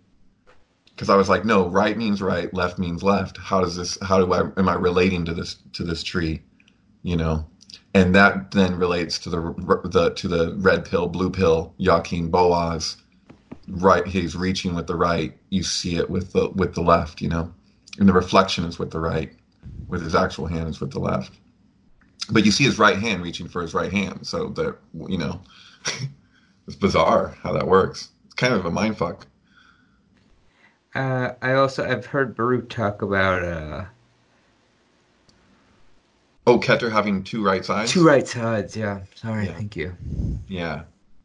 because 1.01 1.09
I 1.09 1.15
was 1.15 1.29
like, 1.29 1.45
no, 1.45 1.67
right 1.67 1.97
means 1.97 2.21
right, 2.21 2.53
left 2.53 2.77
means 2.77 3.01
left. 3.01 3.37
How 3.37 3.61
does 3.61 3.75
this? 3.75 3.97
How 4.01 4.23
do 4.23 4.31
I? 4.33 4.41
Am 4.57 4.69
I 4.69 4.75
relating 4.75 5.25
to 5.25 5.33
this 5.33 5.57
to 5.73 5.83
this 5.83 6.03
tree? 6.03 6.41
You 7.03 7.17
know, 7.17 7.45
and 7.93 8.13
that 8.15 8.51
then 8.51 8.75
relates 8.75 9.17
to 9.19 9.29
the 9.29 9.81
the 9.85 10.11
to 10.11 10.27
the 10.27 10.55
red 10.57 10.85
pill, 10.85 11.07
blue 11.07 11.31
pill, 11.31 11.73
Jachin 11.79 12.29
Boaz. 12.29 12.97
Right, 13.67 14.05
he's 14.05 14.35
reaching 14.35 14.75
with 14.75 14.87
the 14.87 14.95
right. 14.95 15.37
You 15.49 15.63
see 15.63 15.95
it 15.95 16.09
with 16.09 16.33
the 16.33 16.49
with 16.51 16.75
the 16.75 16.81
left. 16.81 17.21
You 17.21 17.29
know, 17.29 17.53
and 17.97 18.07
the 18.07 18.13
reflection 18.13 18.65
is 18.65 18.77
with 18.77 18.91
the 18.91 18.99
right. 18.99 19.33
With 19.87 20.03
his 20.03 20.15
actual 20.15 20.45
hand 20.45 20.69
is 20.69 20.79
with 20.79 20.91
the 20.91 20.99
left 20.99 21.33
but 22.29 22.45
you 22.45 22.51
see 22.51 22.63
his 22.63 22.77
right 22.77 22.97
hand 22.97 23.23
reaching 23.23 23.47
for 23.47 23.61
his 23.61 23.73
right 23.73 23.91
hand. 23.91 24.25
So 24.25 24.49
that 24.49 24.77
you 25.07 25.17
know, 25.17 25.41
it's 26.67 26.75
bizarre 26.75 27.35
how 27.41 27.53
that 27.53 27.67
works. 27.67 28.09
It's 28.25 28.35
kind 28.35 28.53
of 28.53 28.65
a 28.65 28.71
mind 28.71 28.97
fuck. 28.97 29.25
Uh, 30.93 31.33
I 31.41 31.53
also 31.53 31.87
I've 31.87 32.05
heard 32.05 32.35
Baruch 32.35 32.69
talk 32.69 33.01
about 33.01 33.43
uh, 33.43 33.85
oh 36.47 36.59
Keter 36.59 36.91
having 36.91 37.23
two 37.23 37.43
right 37.43 37.63
sides. 37.63 37.91
Two 37.91 38.05
right 38.05 38.27
sides. 38.27 38.75
Yeah. 38.75 39.01
Sorry. 39.15 39.45
Yeah. 39.45 39.53
Thank 39.53 39.75
you. 39.75 39.95
Yeah. 40.47 40.83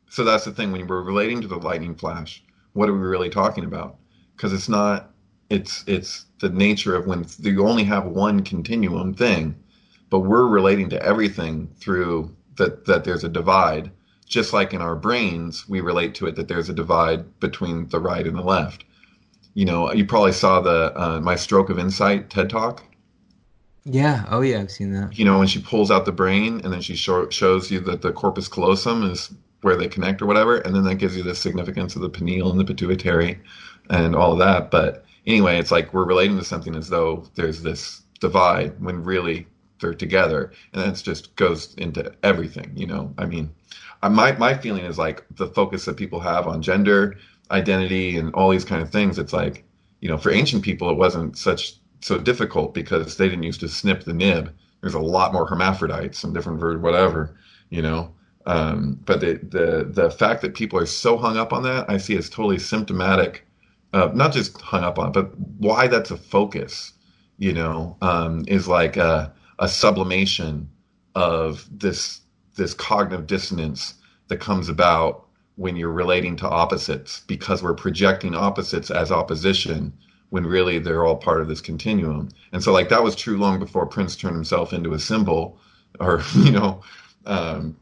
So 0.09 0.25
that's 0.25 0.45
the 0.45 0.53
thing 0.53 0.73
when 0.73 0.87
we're 0.87 1.03
relating 1.03 1.41
to 1.43 1.49
the 1.49 1.57
lightning 1.57 1.95
flash. 1.95 2.43
What 2.75 2.89
are 2.89 2.95
we 2.95 3.01
really 3.01 3.31
talking 3.31 3.65
about? 3.65 3.97
Because 4.37 4.53
it's 4.53 4.69
not. 4.69 5.11
It's 5.51 5.85
it's 5.87 6.27
the 6.41 6.49
nature 6.49 6.95
of 6.95 7.07
when 7.07 7.25
you 7.39 7.67
only 7.67 7.85
have 7.85 8.07
one 8.07 8.43
continuum 8.43 9.15
thing 9.15 9.55
but 10.11 10.21
we're 10.21 10.47
relating 10.47 10.89
to 10.91 11.03
everything 11.03 11.69
through 11.79 12.35
that 12.57 12.85
that 12.87 13.05
there's 13.05 13.25
a 13.25 13.29
divide 13.29 13.91
just 14.27 14.53
like 14.53 14.75
in 14.75 14.83
our 14.83 14.97
brains, 14.97 15.69
we 15.69 15.81
relate 15.81 16.15
to 16.17 16.27
it 16.27 16.35
that 16.35 16.49
there's 16.49 16.69
a 16.69 16.75
divide 16.75 17.39
between 17.41 17.89
the 17.89 18.01
right 18.01 18.27
and 18.27 18.37
the 18.37 18.43
left. 18.43 18.85
You 19.55 19.65
know, 19.65 19.93
you 19.93 20.05
probably 20.05 20.33
saw 20.33 20.61
the 20.61 20.93
uh, 21.01 21.21
my 21.21 21.37
stroke 21.37 21.71
of 21.71 21.79
insight 21.79 22.29
TED 22.29 22.51
talk. 22.51 22.85
Yeah. 23.85 24.27
Oh, 24.29 24.41
yeah. 24.41 24.61
I've 24.61 24.71
seen 24.71 24.93
that. 24.93 25.17
You 25.17 25.25
know, 25.25 25.39
when 25.39 25.47
she 25.47 25.61
pulls 25.61 25.93
out 25.93 26.05
the 26.05 26.13
brain 26.13 26.61
and 26.65 26.73
then 26.73 26.81
she 26.81 26.97
show, 26.97 27.31
shows 27.31 27.71
you 27.71 27.79
that 27.81 28.03
the 28.03 28.13
corpus 28.13 28.49
callosum 28.49 29.09
is 29.09 29.31
where 29.63 29.77
they 29.77 29.89
connect 29.89 30.21
or 30.21 30.27
whatever, 30.27 30.59
and 30.59 30.75
then 30.75 30.83
that 30.85 30.97
gives 30.97 31.17
you 31.17 31.23
the 31.23 31.35
significance 31.35 31.95
of 31.95 32.03
the 32.03 32.11
pineal 32.11 32.51
and 32.51 32.59
the 32.59 32.65
pituitary 32.65 33.39
and 33.89 34.17
all 34.17 34.33
of 34.33 34.39
that. 34.41 34.73
But 34.73 35.05
anyway, 35.25 35.59
it's 35.59 35.71
like 35.71 35.95
we're 35.95 36.05
relating 36.05 36.37
to 36.39 36.45
something 36.45 36.75
as 36.75 36.89
though 36.89 37.25
there's 37.37 37.63
this 37.63 38.03
divide 38.21 38.79
when 38.83 39.05
really 39.05 39.47
they're 39.81 39.95
together, 39.95 40.53
and 40.73 40.83
that 40.83 41.03
just 41.03 41.35
goes 41.37 41.75
into 41.75 42.13
everything. 42.23 42.73
You 42.75 42.87
know, 42.87 43.15
I 43.19 43.27
mean, 43.27 43.51
my 44.03 44.33
my 44.33 44.55
feeling 44.57 44.85
is 44.85 44.99
like 44.99 45.25
the 45.37 45.49
focus 45.49 45.85
that 45.85 45.97
people 45.97 46.21
have 46.21 46.47
on 46.47 46.63
gender 46.63 47.17
identity 47.51 48.17
and 48.17 48.35
all 48.35 48.51
these 48.51 48.65
kind 48.65 48.83
of 48.83 48.91
things. 48.91 49.19
It's 49.19 49.33
like 49.33 49.65
you 50.01 50.09
know, 50.09 50.19
for 50.19 50.31
ancient 50.31 50.63
people, 50.63 50.91
it 50.91 50.97
wasn't 50.99 51.39
such 51.39 51.75
so 52.01 52.19
difficult 52.19 52.75
because 52.75 53.17
they 53.17 53.29
didn't 53.29 53.45
used 53.45 53.61
to 53.61 53.69
snip 53.69 54.05
the 54.05 54.13
nib. 54.13 54.53
There's 54.81 54.95
a 54.95 55.01
lot 55.01 55.33
more 55.33 55.47
hermaphrodites 55.47 56.23
and 56.25 56.35
different 56.35 56.61
verb 56.61 56.83
whatever, 56.83 57.37
you 57.71 57.83
know. 57.83 58.15
Um, 58.47 59.01
but 59.05 59.21
the, 59.21 59.41
the 59.43 59.87
the 59.91 60.11
fact 60.11 60.43
that 60.43 60.55
people 60.55 60.79
are 60.79 60.87
so 60.87 61.17
hung 61.17 61.37
up 61.37 61.53
on 61.53 61.63
that, 61.65 61.91
I 61.91 61.97
see 61.97 62.17
as 62.17 62.31
totally 62.31 62.59
symptomatic. 62.59 63.47
Uh, 63.93 64.11
not 64.15 64.33
just 64.33 64.61
hung 64.61 64.85
up 64.85 64.99
on, 64.99 65.11
but 65.13 65.37
why 65.59 65.87
that's 65.87 66.11
a 66.11 66.17
focus, 66.17 66.93
you 67.39 67.53
know, 67.53 67.97
um, 68.03 68.45
is 68.47 68.69
like 68.69 68.97
a, 68.97 69.33
a 69.59 69.69
sublimation 69.69 70.69
of 71.15 71.67
this 71.71 72.21
this 72.57 72.75
cognitive 72.75 73.27
dissonance 73.27 73.95
that 74.29 74.39
comes 74.39 74.69
about 74.69 75.27
when 75.57 75.77
you're 75.77 75.91
relating 75.91 76.37
to 76.37 76.49
opposites 76.49 77.21
because 77.27 77.63
we're 77.63 77.75
projecting 77.75 78.35
opposites 78.35 78.91
as 78.91 79.11
opposition 79.11 79.93
when 80.31 80.47
really 80.47 80.79
they're 80.79 81.05
all 81.05 81.17
part 81.17 81.41
of 81.41 81.49
this 81.49 81.61
continuum. 81.61 82.29
And 82.53 82.63
so, 82.63 82.73
like 82.73 82.89
that 82.89 83.03
was 83.03 83.17
true 83.17 83.37
long 83.37 83.59
before 83.59 83.87
Prince 83.87 84.17
turned 84.17 84.35
himself 84.35 84.73
into 84.73 84.93
a 84.93 84.99
symbol, 84.99 85.59
or 86.01 86.23
you 86.35 86.53
know, 86.53 86.83
um, 87.25 87.77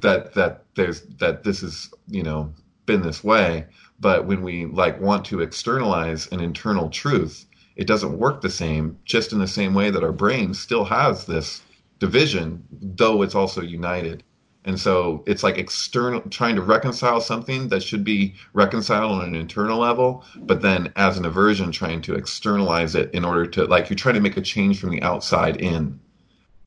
that 0.00 0.34
that 0.34 0.64
there's 0.74 1.02
that 1.18 1.44
this 1.44 1.62
is 1.62 1.90
you 2.08 2.22
know 2.22 2.52
been 2.86 3.02
this 3.02 3.22
way. 3.22 3.66
But 4.00 4.26
when 4.26 4.42
we 4.42 4.66
like 4.66 5.00
want 5.00 5.24
to 5.26 5.40
externalize 5.40 6.26
an 6.32 6.40
internal 6.40 6.90
truth, 6.90 7.46
it 7.76 7.86
doesn't 7.86 8.18
work 8.18 8.40
the 8.40 8.50
same. 8.50 8.98
Just 9.04 9.32
in 9.32 9.38
the 9.38 9.46
same 9.46 9.74
way 9.74 9.90
that 9.90 10.04
our 10.04 10.12
brain 10.12 10.54
still 10.54 10.84
has 10.84 11.26
this 11.26 11.62
division, 11.98 12.64
though 12.70 13.22
it's 13.22 13.34
also 13.34 13.60
united. 13.60 14.22
And 14.66 14.80
so 14.80 15.22
it's 15.26 15.42
like 15.42 15.58
external, 15.58 16.22
trying 16.30 16.56
to 16.56 16.62
reconcile 16.62 17.20
something 17.20 17.68
that 17.68 17.82
should 17.82 18.02
be 18.02 18.34
reconciled 18.54 19.12
on 19.12 19.24
an 19.24 19.34
internal 19.34 19.78
level, 19.78 20.24
but 20.36 20.62
then 20.62 20.90
as 20.96 21.18
an 21.18 21.26
aversion, 21.26 21.70
trying 21.70 22.00
to 22.02 22.14
externalize 22.14 22.94
it 22.94 23.12
in 23.12 23.24
order 23.26 23.46
to, 23.46 23.66
like, 23.66 23.90
you're 23.90 23.96
trying 23.96 24.14
to 24.14 24.22
make 24.22 24.38
a 24.38 24.40
change 24.40 24.80
from 24.80 24.90
the 24.90 25.02
outside 25.02 25.58
in. 25.58 26.00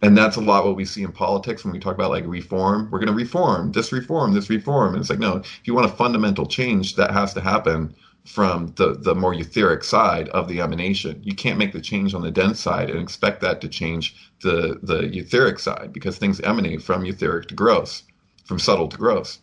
And 0.04 0.16
that's 0.16 0.36
a 0.36 0.42
lot 0.42 0.64
what 0.64 0.76
we 0.76 0.86
see 0.86 1.02
in 1.02 1.12
politics 1.12 1.64
when 1.64 1.74
we 1.74 1.80
talk 1.80 1.96
about 1.96 2.12
like 2.12 2.28
reform. 2.28 2.88
We're 2.92 3.00
going 3.00 3.08
to 3.08 3.14
reform, 3.14 3.72
this 3.72 3.92
reform, 3.92 4.36
this 4.36 4.48
reform. 4.48 4.94
And 4.94 5.02
it's 5.02 5.10
like, 5.10 5.18
no, 5.18 5.38
if 5.38 5.62
you 5.64 5.74
want 5.74 5.92
a 5.92 5.96
fundamental 5.96 6.46
change, 6.46 6.96
that 6.98 7.10
has 7.10 7.34
to 7.34 7.42
happen 7.42 7.96
from 8.28 8.74
the, 8.76 8.94
the 8.94 9.16
more 9.16 9.34
etheric 9.34 9.84
side 9.84 10.28
of 10.30 10.48
the 10.48 10.60
emanation. 10.60 11.22
You 11.24 11.34
can't 11.34 11.58
make 11.58 11.72
the 11.72 11.82
change 11.82 12.14
on 12.14 12.22
the 12.22 12.30
dense 12.30 12.60
side 12.60 12.90
and 12.90 13.00
expect 13.00 13.40
that 13.42 13.62
to 13.62 13.70
change 13.70 14.32
the, 14.42 14.80
the 14.84 15.10
etheric 15.18 15.60
side 15.60 15.94
because 15.94 16.18
things 16.18 16.42
emanate 16.42 16.84
from 16.84 17.06
etheric 17.06 17.48
to 17.48 17.56
gross, 17.56 18.04
from 18.44 18.60
subtle 18.60 18.90
to 18.90 18.98
gross. 18.98 19.40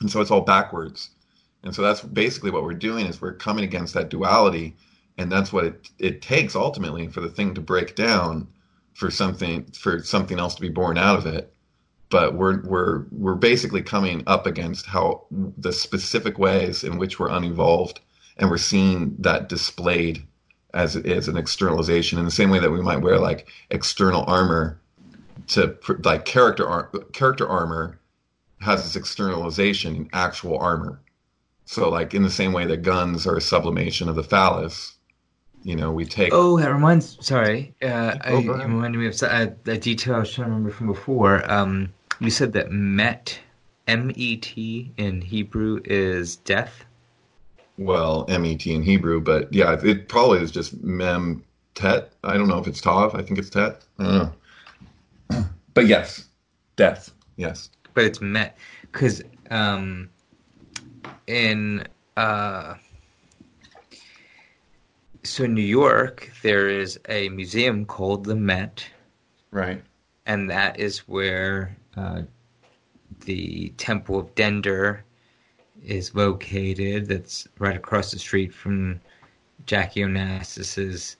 And 0.00 0.10
so 0.10 0.20
it's 0.20 0.30
all 0.30 0.42
backwards. 0.42 1.10
And 1.64 1.74
so 1.74 1.82
that's 1.82 2.00
basically 2.00 2.52
what 2.52 2.62
we're 2.62 2.74
doing 2.74 3.06
is 3.06 3.20
we're 3.20 3.34
coming 3.34 3.64
against 3.64 3.92
that 3.94 4.08
duality. 4.08 4.76
And 5.18 5.30
that's 5.30 5.52
what 5.52 5.64
it, 5.64 5.90
it 5.98 6.22
takes 6.22 6.54
ultimately 6.54 7.08
for 7.08 7.20
the 7.20 7.28
thing 7.28 7.54
to 7.54 7.60
break 7.60 7.96
down 7.96 8.46
for 8.94 9.10
something 9.10 9.64
for 9.72 10.02
something 10.02 10.38
else 10.38 10.54
to 10.54 10.62
be 10.62 10.70
born 10.70 10.96
out 10.96 11.18
of 11.18 11.26
it 11.26 11.52
but 12.10 12.34
we're 12.34 12.62
we're 12.62 13.04
we're 13.10 13.34
basically 13.34 13.82
coming 13.82 14.22
up 14.26 14.46
against 14.46 14.86
how 14.86 15.24
the 15.30 15.72
specific 15.72 16.38
ways 16.38 16.84
in 16.84 16.98
which 16.98 17.18
we're 17.18 17.28
unevolved, 17.28 18.00
and 18.36 18.50
we're 18.50 18.58
seeing 18.58 19.16
that 19.18 19.48
displayed 19.48 20.22
as 20.74 20.96
as 20.96 21.28
an 21.28 21.36
externalization 21.36 22.18
in 22.18 22.24
the 22.24 22.30
same 22.30 22.50
way 22.50 22.58
that 22.58 22.70
we 22.70 22.80
might 22.80 23.00
wear 23.00 23.18
like 23.18 23.48
external 23.70 24.24
armor 24.26 24.78
to 25.48 25.76
like 26.04 26.24
character 26.24 26.66
ar- 26.66 26.90
character 27.12 27.48
armor 27.48 27.98
has 28.60 28.82
this 28.84 28.96
externalization 28.96 29.96
in 29.96 30.08
actual 30.12 30.58
armor. 30.58 31.00
So 31.66 31.88
like 31.90 32.14
in 32.14 32.22
the 32.22 32.30
same 32.30 32.52
way 32.52 32.64
that 32.66 32.78
guns 32.78 33.26
are 33.26 33.36
a 33.36 33.40
sublimation 33.40 34.08
of 34.08 34.14
the 34.14 34.22
phallus, 34.22 34.96
you 35.62 35.74
know, 35.74 35.90
we 35.90 36.04
take. 36.04 36.32
Oh, 36.32 36.58
that 36.60 36.72
reminds. 36.72 37.18
Sorry, 37.26 37.74
uh, 37.82 38.16
oh, 38.24 38.52
I, 38.52 38.64
reminded 38.64 38.98
me 38.98 39.08
of 39.08 39.20
a, 39.22 39.56
a, 39.66 39.76
detail 39.76 40.14
I 40.14 40.18
was 40.20 40.32
trying 40.32 40.46
to 40.46 40.50
remember 40.52 40.70
from 40.70 40.86
before. 40.86 41.50
Um, 41.50 41.92
you 42.20 42.30
said 42.30 42.52
that 42.54 42.70
met, 42.70 43.38
M 43.86 44.10
E 44.14 44.36
T 44.36 44.92
in 44.96 45.20
Hebrew 45.22 45.80
is 45.84 46.36
death. 46.36 46.84
Well, 47.78 48.24
M 48.28 48.44
E 48.44 48.56
T 48.56 48.74
in 48.74 48.82
Hebrew, 48.82 49.20
but 49.20 49.52
yeah, 49.52 49.78
it 49.82 50.08
probably 50.08 50.40
is 50.40 50.50
just 50.50 50.82
mem 50.82 51.44
tet. 51.74 52.12
I 52.24 52.36
don't 52.36 52.48
know 52.48 52.58
if 52.58 52.66
it's 52.66 52.80
tav. 52.80 53.14
I 53.14 53.22
think 53.22 53.38
it's 53.38 53.50
tet. 53.50 53.84
I 53.98 54.04
don't 54.04 54.14
know. 54.14 55.44
But 55.74 55.88
yes, 55.88 56.24
death. 56.76 57.12
Yes. 57.36 57.68
But 57.92 58.04
it's 58.04 58.22
met 58.22 58.56
because 58.80 59.22
um, 59.50 60.08
in 61.26 61.86
uh, 62.16 62.76
so 65.22 65.44
in 65.44 65.52
New 65.52 65.60
York 65.60 66.32
there 66.42 66.68
is 66.68 66.98
a 67.10 67.28
museum 67.28 67.84
called 67.84 68.24
the 68.24 68.34
Met. 68.34 68.86
Right. 69.50 69.82
And 70.24 70.48
that 70.50 70.80
is 70.80 71.00
where 71.00 71.76
uh, 71.96 72.22
the 73.24 73.70
Temple 73.76 74.18
of 74.18 74.34
Dendur 74.34 75.00
is 75.84 76.14
located. 76.14 77.06
That's 77.08 77.46
right 77.58 77.76
across 77.76 78.10
the 78.10 78.18
street 78.18 78.52
from 78.52 79.00
Jackie 79.66 80.00
Onassis's 80.00 81.16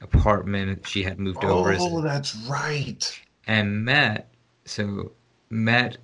apartment. 0.00 0.86
She 0.86 1.02
had 1.02 1.18
moved 1.18 1.44
over. 1.44 1.76
Oh, 1.78 2.00
that's 2.00 2.34
right. 2.48 3.20
And 3.46 3.84
Met, 3.84 4.28
so 4.64 5.12
Met 5.50 5.98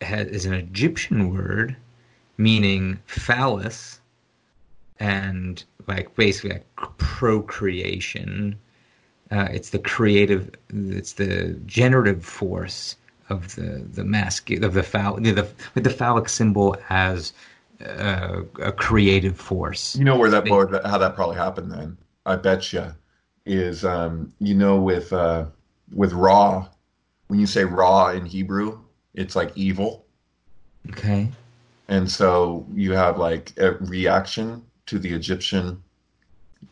has, 0.00 0.26
is 0.28 0.46
an 0.46 0.54
Egyptian 0.54 1.32
word 1.34 1.76
meaning 2.38 2.98
phallus 3.06 4.00
and 4.98 5.64
like 5.86 6.14
basically 6.16 6.50
like 6.50 6.66
procreation. 6.98 8.58
Uh, 9.30 9.48
it's 9.50 9.70
the 9.70 9.78
creative, 9.78 10.50
it's 10.70 11.14
the 11.14 11.58
generative 11.66 12.24
force 12.24 12.96
of 13.32 13.54
the 13.56 13.84
the 13.92 14.04
masculine 14.04 14.64
of 14.64 14.74
the 14.74 14.82
phallic 14.82 15.24
the, 15.24 15.48
with 15.74 15.84
the 15.84 15.90
phallic 15.90 16.28
symbol 16.28 16.76
as 16.90 17.32
uh, 17.84 18.42
a 18.60 18.72
creative 18.72 19.38
force. 19.38 19.96
You 19.96 20.04
know 20.04 20.16
where 20.16 20.30
that 20.30 20.44
board, 20.44 20.78
how 20.84 20.98
that 20.98 21.14
probably 21.14 21.36
happened 21.36 21.72
then. 21.72 21.96
I 22.26 22.36
bet 22.36 22.72
you 22.72 22.94
is 23.44 23.84
um, 23.84 24.32
you 24.38 24.54
know 24.54 24.76
with 24.80 25.12
uh, 25.12 25.46
with 25.92 26.12
raw 26.12 26.68
when 27.32 27.40
you 27.40 27.46
say 27.46 27.64
raw 27.64 28.10
in 28.10 28.26
Hebrew, 28.26 28.78
it's 29.14 29.34
like 29.34 29.52
evil. 29.56 30.04
Okay. 30.90 31.30
And 31.88 32.10
so 32.10 32.66
you 32.74 32.92
have 32.92 33.16
like 33.16 33.52
a 33.58 33.72
reaction 33.72 34.62
to 34.86 34.98
the 34.98 35.14
Egyptian 35.14 35.82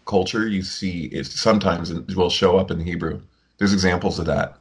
culture. 0.05 0.47
You 0.47 0.63
see 0.63 1.07
it 1.07 1.25
sometimes 1.25 1.93
will 2.15 2.29
show 2.29 2.59
up 2.59 2.71
in 2.71 2.79
Hebrew. 2.79 3.23
There's 3.57 3.73
examples 3.73 4.19
of 4.19 4.27
that 4.27 4.60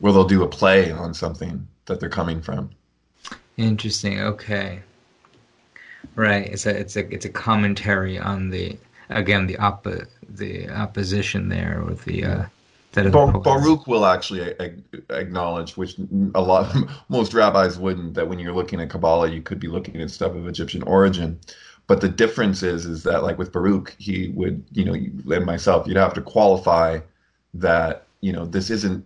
where 0.00 0.12
they'll 0.12 0.24
do 0.24 0.42
a 0.42 0.48
play 0.48 0.90
on 0.90 1.14
something 1.14 1.66
that 1.86 2.00
they're 2.00 2.08
coming 2.08 2.42
from. 2.42 2.70
Interesting. 3.56 4.20
Okay. 4.20 4.80
Right. 6.16 6.46
It's 6.46 6.66
a 6.66 6.76
it's 6.76 6.96
a 6.96 7.12
it's 7.12 7.24
a 7.24 7.30
commentary 7.30 8.18
on 8.18 8.50
the 8.50 8.76
again 9.10 9.46
the 9.46 9.56
op 9.58 9.86
the 10.28 10.68
opposition 10.70 11.48
there 11.48 11.82
with 11.86 12.04
the 12.04 12.24
uh, 12.24 12.44
that 12.92 13.12
Bar- 13.12 13.38
Baruch 13.38 13.86
will 13.86 14.04
actually 14.04 14.40
a- 14.40 14.56
a- 14.58 15.14
acknowledge, 15.14 15.76
which 15.76 15.96
a 16.34 16.40
lot 16.40 16.74
most 17.08 17.34
rabbis 17.34 17.78
wouldn't, 17.78 18.14
that 18.14 18.28
when 18.28 18.38
you're 18.38 18.54
looking 18.54 18.80
at 18.80 18.90
Kabbalah, 18.90 19.28
you 19.30 19.42
could 19.42 19.60
be 19.60 19.68
looking 19.68 20.00
at 20.00 20.10
stuff 20.10 20.34
of 20.34 20.48
Egyptian 20.48 20.82
origin. 20.82 21.38
But 21.86 22.00
the 22.00 22.08
difference 22.08 22.62
is, 22.62 22.86
is 22.86 23.02
that 23.04 23.22
like 23.22 23.38
with 23.38 23.52
Baruch, 23.52 23.94
he 23.98 24.28
would, 24.28 24.64
you 24.72 24.84
know, 24.84 24.94
and 25.34 25.46
myself, 25.46 25.86
you'd 25.86 25.96
have 25.96 26.14
to 26.14 26.22
qualify 26.22 27.00
that, 27.54 28.06
you 28.20 28.32
know, 28.32 28.44
this 28.44 28.70
isn't 28.70 29.04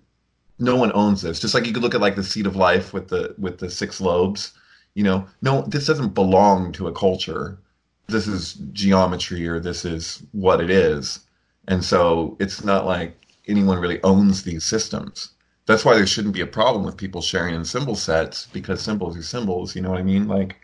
no 0.59 0.77
one 0.77 0.93
owns 0.95 1.23
this. 1.23 1.41
Just 1.41 1.55
like 1.55 1.67
you 1.67 1.73
could 1.73 1.83
look 1.83 1.95
at 1.95 2.01
like 2.01 2.17
the 2.17 2.23
seed 2.23 2.47
of 2.47 2.57
life 2.57 2.93
with 2.93 3.09
the 3.09 3.35
with 3.39 3.59
the 3.59 3.71
six 3.71 4.01
lobes. 4.01 4.53
You 4.95 5.03
know, 5.03 5.27
no, 5.43 5.63
this 5.63 5.87
doesn't 5.87 6.15
belong 6.15 6.73
to 6.73 6.87
a 6.87 6.93
culture. 6.93 7.59
This 8.07 8.29
is 8.29 8.55
geometry, 8.73 9.49
or 9.49 9.59
this 9.59 9.85
is 9.85 10.23
what 10.33 10.61
it 10.61 10.71
is, 10.71 11.21
and 11.67 11.85
so 11.85 12.37
it's 12.39 12.63
not 12.63 12.87
like 12.87 13.17
anyone 13.49 13.79
really 13.79 14.03
owns 14.03 14.43
these 14.43 14.65
systems. 14.65 15.31
that's 15.67 15.85
why 15.85 15.95
there 15.95 16.07
shouldn't 16.07 16.35
be 16.35 16.43
a 16.43 16.47
problem 16.47 16.85
with 16.85 16.97
people 16.97 17.23
sharing 17.23 17.55
in 17.55 17.65
symbol 17.65 17.97
sets 17.97 18.47
because 18.53 18.81
symbols 18.83 19.17
are 19.17 19.23
symbols. 19.23 19.75
You 19.75 19.83
know 19.83 19.91
what 19.91 19.99
I 20.01 20.03
mean? 20.03 20.29
Like 20.29 20.57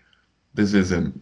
this 0.55 0.75
isn't, 0.75 1.21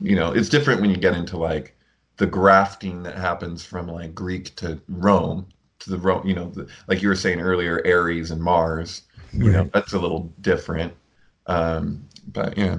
you 0.00 0.16
know, 0.16 0.32
it's 0.32 0.48
different 0.48 0.80
when 0.80 0.90
you 0.90 0.96
get 0.96 1.14
into 1.14 1.36
like 1.36 1.76
the 2.16 2.26
grafting 2.26 3.02
that 3.04 3.16
happens 3.16 3.64
from 3.64 3.86
like 3.88 4.14
Greek 4.14 4.54
to 4.56 4.80
Rome 4.88 5.46
to 5.80 5.90
the 5.90 5.98
Rome. 5.98 6.26
You 6.26 6.34
know, 6.34 6.50
the, 6.50 6.68
like 6.88 7.02
you 7.02 7.08
were 7.08 7.16
saying 7.16 7.40
earlier, 7.40 7.82
Aries 7.84 8.30
and 8.30 8.42
Mars. 8.42 9.02
You 9.32 9.50
know, 9.50 9.70
that's 9.74 9.92
a 9.92 9.98
little 9.98 10.32
different. 10.40 10.94
Um, 11.46 12.08
but 12.32 12.56
yeah. 12.56 12.78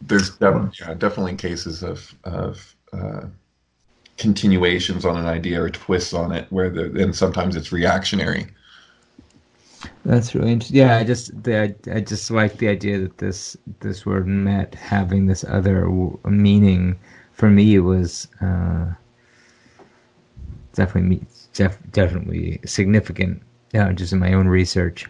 There's 0.00 0.36
definitely, 0.36 0.70
yeah, 0.80 0.94
definitely 0.94 1.34
cases 1.36 1.82
of 1.82 2.14
of 2.24 2.74
uh, 2.92 3.26
continuations 4.18 5.04
on 5.04 5.16
an 5.16 5.26
idea 5.26 5.62
or 5.62 5.70
twists 5.70 6.12
on 6.12 6.32
it 6.32 6.46
where 6.50 6.70
the 6.70 6.84
and 7.02 7.14
sometimes 7.14 7.56
it's 7.56 7.72
reactionary. 7.72 8.46
That's 10.04 10.34
really 10.34 10.52
interesting. 10.52 10.76
Yeah, 10.78 10.98
I 10.98 11.04
just 11.04 11.42
the, 11.42 11.74
I 11.92 12.00
just 12.00 12.30
like 12.30 12.58
the 12.58 12.68
idea 12.68 12.98
that 12.98 13.18
this 13.18 13.56
this 13.80 14.04
word 14.04 14.26
met 14.26 14.74
having 14.74 15.26
this 15.26 15.44
other 15.44 15.82
w- 15.82 16.18
meaning. 16.24 16.96
For 17.32 17.50
me, 17.50 17.74
it 17.74 17.80
was 17.80 18.28
uh, 18.40 18.92
definitely 20.74 21.26
def, 21.52 21.78
definitely 21.92 22.60
significant. 22.66 23.42
Just 23.94 24.12
in 24.12 24.20
my 24.20 24.34
own 24.34 24.46
research. 24.46 25.06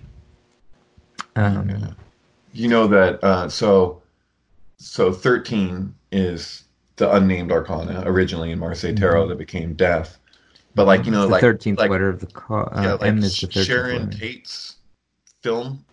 Um, 1.37 1.95
You 2.53 2.69
know 2.69 2.87
that 2.87 3.23
uh, 3.23 3.49
so 3.49 4.01
so 4.79 5.12
thirteen 5.12 5.95
is 6.12 6.65
the 6.97 7.12
unnamed 7.12 7.51
arcana 7.53 8.03
originally 8.07 8.53
in 8.53 8.59
Marseille 8.59 8.95
Tarot 8.95 9.29
that 9.29 9.37
became 9.39 9.75
death. 9.75 10.19
But 10.75 10.87
like 10.87 11.05
you 11.05 11.11
know, 11.12 11.23
the 11.23 11.33
like 11.33 11.41
thirteenth 11.41 11.79
like, 11.79 11.91
letter 11.91 12.09
of 12.09 12.21
the 12.21 12.27
call. 12.27 12.69
Uh, 12.73 12.83
yeah, 12.83 12.93
like 12.95 13.03
M 13.03 13.19
is 13.19 13.41
the 13.41 13.49
thirteenth 13.49 13.67
Sharon 13.67 14.05
letter. 14.07 14.19
Tate's 14.19 14.77
film 15.43 15.85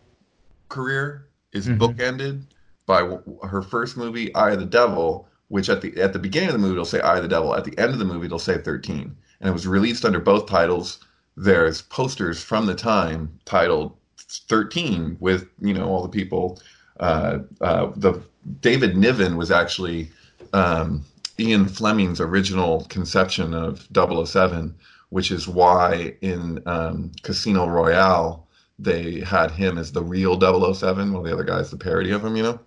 career 0.69 1.27
is 1.51 1.67
Mhm. 1.67 1.77
bookended 1.77 2.43
by 2.85 3.17
her 3.45 3.61
first 3.61 3.97
movie, 3.97 4.33
Eye 4.33 4.51
of 4.51 4.59
the 4.59 4.65
Devil, 4.65 5.27
which 5.49 5.69
at 5.69 5.81
the 5.81 5.99
at 6.01 6.13
the 6.13 6.19
beginning 6.19 6.49
of 6.49 6.53
the 6.53 6.59
movie 6.59 6.73
it'll 6.73 6.85
say 6.85 7.01
Eye 7.01 7.17
of 7.17 7.23
the 7.23 7.27
Devil, 7.29 7.53
at 7.55 7.65
the 7.65 7.77
end 7.77 7.91
of 7.91 7.99
the 7.99 8.05
movie 8.05 8.27
it'll 8.27 8.39
say 8.39 8.57
13, 8.57 9.15
and 9.41 9.49
it 9.49 9.53
was 9.53 9.67
released 9.67 10.05
under 10.05 10.19
both 10.19 10.47
titles. 10.47 10.99
There's 11.35 11.81
posters 11.81 12.41
from 12.41 12.65
the 12.65 12.75
time 12.75 13.37
titled 13.45 13.95
13 14.17 15.17
with 15.19 15.49
you 15.59 15.73
know 15.73 15.87
all 15.87 16.01
the 16.01 16.09
people. 16.09 16.61
Uh, 16.99 17.39
uh, 17.59 17.91
the 17.95 18.21
David 18.61 18.95
Niven 18.95 19.35
was 19.35 19.51
actually 19.51 20.09
um, 20.53 21.03
Ian 21.39 21.65
Fleming's 21.65 22.21
original 22.21 22.85
conception 22.85 23.53
of 23.53 23.87
007 23.93 24.75
which 25.11 25.29
is 25.29 25.45
why 25.45 26.15
in 26.21 26.63
um, 26.65 27.11
Casino 27.21 27.67
Royale 27.67 28.47
they 28.79 29.19
had 29.19 29.51
him 29.51 29.77
as 29.77 29.91
the 29.91 30.01
real 30.01 30.39
007, 30.39 31.11
while 31.13 31.21
the 31.21 31.33
other 31.33 31.43
guy's 31.43 31.69
the 31.69 31.77
parody 31.77 32.11
of 32.11 32.23
him, 32.23 32.35
you 32.35 32.43
know? 32.43 32.59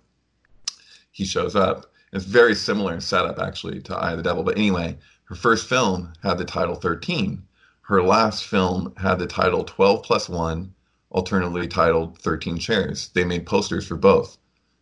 He 1.11 1.25
shows 1.25 1.55
up. 1.55 1.91
It's 2.13 2.23
very 2.23 2.55
similar 2.55 2.93
in 2.93 3.01
setup, 3.01 3.39
actually, 3.39 3.81
to 3.81 3.95
Eye 3.95 4.11
of 4.11 4.17
the 4.17 4.23
Devil. 4.23 4.43
But 4.43 4.57
anyway, 4.57 4.95
her 5.25 5.35
first 5.35 5.67
film 5.67 6.13
had 6.23 6.37
the 6.37 6.45
title 6.45 6.75
13. 6.75 7.43
Her 7.81 8.01
last 8.01 8.45
film 8.45 8.93
had 8.97 9.19
the 9.19 9.27
title 9.27 9.63
12 9.63 10.03
plus 10.03 10.29
1, 10.29 10.73
alternatively 11.11 11.67
titled 11.67 12.17
13 12.19 12.57
Chairs. 12.57 13.09
They 13.13 13.23
made 13.23 13.45
posters 13.45 13.87
for 13.87 13.95
both. 13.95 14.37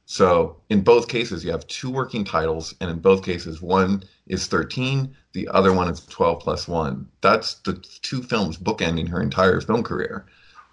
So 0.06 0.58
in 0.70 0.82
both 0.82 1.08
cases, 1.08 1.46
you 1.46 1.52
have 1.52 1.66
two 1.68 1.90
working 1.90 2.26
titles, 2.26 2.76
and 2.82 2.90
in 2.90 3.00
both 3.00 3.24
cases, 3.24 3.62
one 3.62 4.04
is 4.28 4.48
13, 4.48 5.16
the 5.32 5.48
other 5.50 5.74
one 5.74 5.88
is 5.90 6.06
12 6.06 6.42
plus 6.42 6.68
1. 6.68 7.08
That's 7.22 7.56
the 7.56 7.74
two 8.02 8.22
films 8.22 8.58
bookending 8.58 9.08
her 9.10 9.22
entire 9.22 9.62
film 9.62 9.84
career. 9.84 10.26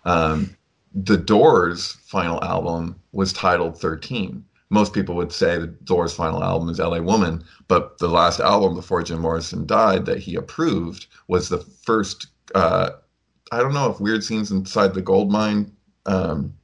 Um, 0.05 0.57
the 0.93 1.17
Doors' 1.17 1.93
final 2.07 2.43
album 2.43 3.01
was 3.13 3.33
titled 3.33 3.81
13. 3.81 4.45
Most 4.71 4.93
people 4.93 5.17
would 5.17 5.33
say 5.33 5.59
the 5.59 5.67
Doors' 5.67 6.15
final 6.15 6.43
album 6.43 6.69
is 6.69 6.79
LA 6.79 7.01
Woman, 7.01 7.45
but 7.69 7.99
the 7.99 8.09
last 8.09 8.39
album 8.41 8.75
before 8.75 9.03
Jim 9.03 9.21
Morrison 9.21 9.67
died 9.67 10.07
that 10.07 10.21
he 10.21 10.37
approved 10.37 11.07
was 11.29 11.49
the 11.49 11.59
first. 11.59 12.29
Uh, 12.55 12.91
I 13.53 13.59
don't 13.59 13.75
know 13.75 13.91
if 13.91 14.01
Weird 14.01 14.23
Scenes 14.23 14.53
Inside 14.53 14.95
the 14.95 15.03
Gold 15.03 15.33
Mine 15.33 15.73
um, 16.07 16.55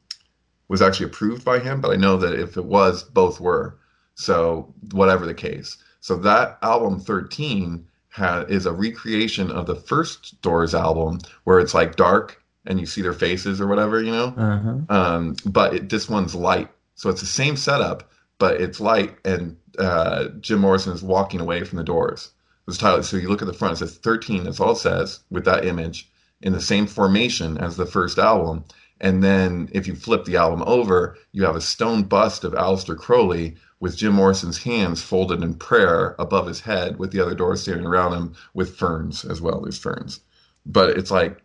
was 0.68 0.82
actually 0.82 1.06
approved 1.06 1.44
by 1.44 1.58
him, 1.58 1.80
but 1.80 1.90
I 1.90 1.96
know 1.96 2.16
that 2.16 2.38
if 2.38 2.56
it 2.56 2.64
was, 2.64 3.02
both 3.02 3.40
were. 3.40 3.78
So 4.14 4.72
whatever 4.92 5.26
the 5.26 5.34
case, 5.34 5.76
so 6.00 6.16
that 6.18 6.58
album 6.62 7.00
13 7.00 7.86
ha 8.10 8.44
is 8.48 8.64
a 8.64 8.72
recreation 8.72 9.50
of 9.50 9.66
the 9.66 9.74
first 9.74 10.40
Doors 10.40 10.74
album, 10.74 11.18
where 11.44 11.58
it's 11.58 11.74
like 11.74 11.96
dark 11.96 12.42
and 12.66 12.80
you 12.80 12.86
see 12.86 13.02
their 13.02 13.12
faces 13.12 13.60
or 13.60 13.66
whatever, 13.66 14.02
you 14.02 14.12
know. 14.12 14.34
Uh-huh. 14.36 14.76
Um, 14.88 15.36
but 15.44 15.74
it, 15.74 15.88
this 15.88 16.08
one's 16.08 16.34
light, 16.34 16.68
so 16.96 17.10
it's 17.10 17.20
the 17.20 17.26
same 17.26 17.56
setup, 17.56 18.10
but 18.38 18.60
it's 18.60 18.80
light, 18.80 19.16
and 19.24 19.56
uh, 19.78 20.28
Jim 20.40 20.60
Morrison 20.60 20.92
is 20.92 21.02
walking 21.02 21.40
away 21.40 21.62
from 21.62 21.78
the 21.78 21.84
Doors. 21.84 22.30
This 22.66 22.78
title. 22.78 23.02
So 23.02 23.16
you 23.16 23.28
look 23.28 23.42
at 23.42 23.46
the 23.46 23.54
front; 23.54 23.74
it 23.74 23.78
says 23.78 23.98
13. 23.98 24.44
That's 24.44 24.58
all 24.58 24.72
it 24.72 24.78
says 24.78 25.20
with 25.30 25.44
that 25.44 25.64
image 25.64 26.10
in 26.40 26.52
the 26.52 26.60
same 26.60 26.86
formation 26.86 27.58
as 27.58 27.76
the 27.76 27.86
first 27.86 28.18
album. 28.18 28.64
And 29.00 29.22
then 29.22 29.68
if 29.72 29.86
you 29.86 29.94
flip 29.94 30.24
the 30.24 30.36
album 30.36 30.64
over, 30.66 31.16
you 31.32 31.44
have 31.44 31.54
a 31.54 31.60
stone 31.60 32.04
bust 32.04 32.44
of 32.44 32.54
Aleister 32.54 32.96
Crowley 32.96 33.56
with 33.78 33.96
Jim 33.96 34.14
Morrison's 34.14 34.62
hands 34.62 35.02
folded 35.02 35.42
in 35.42 35.54
prayer 35.54 36.16
above 36.18 36.46
his 36.46 36.60
head, 36.60 36.98
with 36.98 37.12
the 37.12 37.20
other 37.20 37.34
doors 37.34 37.60
standing 37.62 37.86
around 37.86 38.14
him 38.14 38.34
with 38.54 38.74
ferns 38.74 39.24
as 39.24 39.40
well. 39.40 39.60
There's 39.60 39.78
ferns, 39.78 40.20
but 40.64 40.90
it's 40.90 41.10
like, 41.10 41.42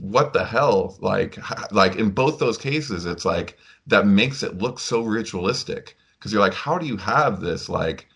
what 0.00 0.32
the 0.32 0.44
hell? 0.44 0.96
Like, 1.00 1.38
like 1.72 1.96
in 1.96 2.10
both 2.10 2.38
those 2.38 2.58
cases, 2.58 3.06
it's 3.06 3.24
like 3.24 3.56
that 3.88 4.06
makes 4.06 4.42
it 4.42 4.58
look 4.58 4.78
so 4.78 5.02
ritualistic 5.02 5.96
because 6.18 6.32
you're 6.32 6.40
like, 6.40 6.54
how 6.54 6.78
do 6.78 6.86
you 6.86 6.96
have 6.96 7.40
this 7.40 7.68
like 7.68 8.06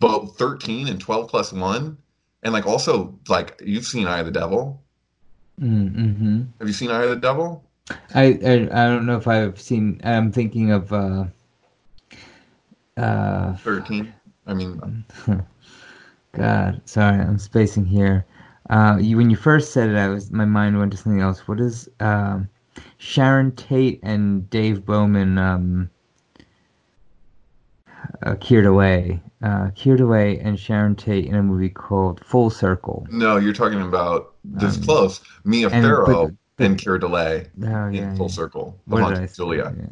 both 0.00 0.36
13 0.36 0.88
and 0.88 1.00
12 1.00 1.28
plus 1.28 1.52
one? 1.52 1.98
And 2.42 2.52
like 2.52 2.66
also 2.66 3.18
like 3.28 3.60
you've 3.64 3.86
seen 3.86 4.06
Eye 4.06 4.20
of 4.20 4.26
the 4.26 4.32
Devil. 4.32 4.82
Mm-hmm. 5.60 6.42
Have 6.58 6.68
you 6.68 6.74
seen 6.74 6.90
Eye 6.90 7.04
of 7.04 7.10
the 7.10 7.16
Devil? 7.16 7.64
I, 8.14 8.38
I 8.44 8.52
I 8.72 8.88
don't 8.88 9.06
know 9.06 9.16
if 9.16 9.28
I've 9.28 9.60
seen. 9.60 10.00
I'm 10.02 10.32
thinking 10.32 10.72
of 10.72 10.92
uh, 10.92 11.26
uh, 12.96 13.56
13. 13.56 14.12
I 14.46 14.54
mean, 14.54 15.04
God, 16.32 16.80
sorry, 16.84 17.20
I'm 17.20 17.38
spacing 17.38 17.84
here. 17.84 18.26
Uh, 18.70 18.96
you 19.00 19.16
when 19.16 19.30
you 19.30 19.36
first 19.36 19.72
said 19.72 19.90
it, 19.90 19.96
I 19.96 20.08
was 20.08 20.30
my 20.30 20.44
mind 20.44 20.78
went 20.78 20.90
to 20.92 20.96
something 20.96 21.20
else. 21.20 21.46
What 21.46 21.60
is 21.60 21.88
um, 22.00 22.48
Sharon 22.98 23.52
Tate 23.52 24.00
and 24.02 24.48
Dave 24.50 24.84
Bowman 24.84 25.38
um, 25.38 25.90
uh, 28.22 28.34
Keir 28.40 28.62
Dullea? 28.62 29.20
Uh, 29.42 29.70
Keir 29.74 29.96
Dullea 29.98 30.40
and 30.44 30.58
Sharon 30.58 30.96
Tate 30.96 31.26
in 31.26 31.34
a 31.34 31.42
movie 31.42 31.68
called 31.68 32.24
Full 32.24 32.50
Circle. 32.50 33.06
no, 33.10 33.36
you're 33.36 33.52
talking 33.52 33.82
about 33.82 34.32
this 34.44 34.76
Um, 34.78 34.82
close. 34.84 35.20
Mia 35.44 35.68
and- 35.68 35.84
Farrow 35.84 36.06
but- 36.28 36.34
but- 36.56 36.64
and 36.64 36.78
Keir 36.78 36.98
Dullea 36.98 37.46
Oh 37.62 37.88
yeah, 37.88 38.10
in 38.10 38.16
Full 38.16 38.26
yeah. 38.26 38.32
Circle. 38.32 38.78
The 38.86 38.96
did 38.96 39.22
of? 39.24 39.34
Julia, 39.34 39.74
Yeah. 39.78 39.84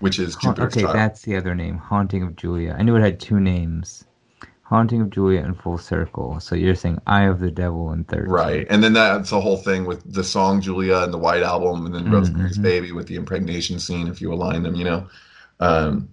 which 0.00 0.18
is 0.20 0.34
Ha- 0.36 0.40
Jupiter's 0.40 0.72
okay, 0.74 0.82
Child. 0.82 0.94
that's 0.96 1.22
the 1.22 1.36
other 1.36 1.54
name. 1.54 1.78
Haunting 1.78 2.22
of 2.22 2.36
Julia. 2.36 2.76
I 2.78 2.82
knew 2.82 2.94
it 2.96 3.00
had 3.00 3.18
two 3.18 3.40
names. 3.40 4.04
Haunting 4.68 5.00
of 5.00 5.10
Julia 5.10 5.40
and 5.42 5.56
Full 5.56 5.78
Circle. 5.78 6.40
So 6.40 6.56
you're 6.56 6.74
saying 6.74 7.00
Eye 7.06 7.26
of 7.26 7.38
the 7.38 7.52
Devil 7.52 7.90
and 7.90 8.06
Third. 8.08 8.28
Right. 8.28 8.66
And 8.68 8.82
then 8.82 8.94
that's 8.94 9.30
the 9.30 9.40
whole 9.40 9.58
thing 9.58 9.84
with 9.84 10.12
the 10.12 10.24
song 10.24 10.60
Julia 10.60 10.98
and 10.98 11.14
the 11.14 11.18
White 11.18 11.44
Album 11.44 11.86
and 11.86 11.94
then 11.94 12.10
Rosemary's 12.10 12.58
Mhm. 12.58 12.62
Baby 12.62 12.90
with 12.92 13.06
the 13.06 13.14
impregnation 13.14 13.78
scene, 13.78 14.08
if 14.08 14.20
you 14.20 14.32
align 14.32 14.64
them, 14.64 14.74
you 14.74 14.82
know. 14.84 15.06
Um, 15.60 16.08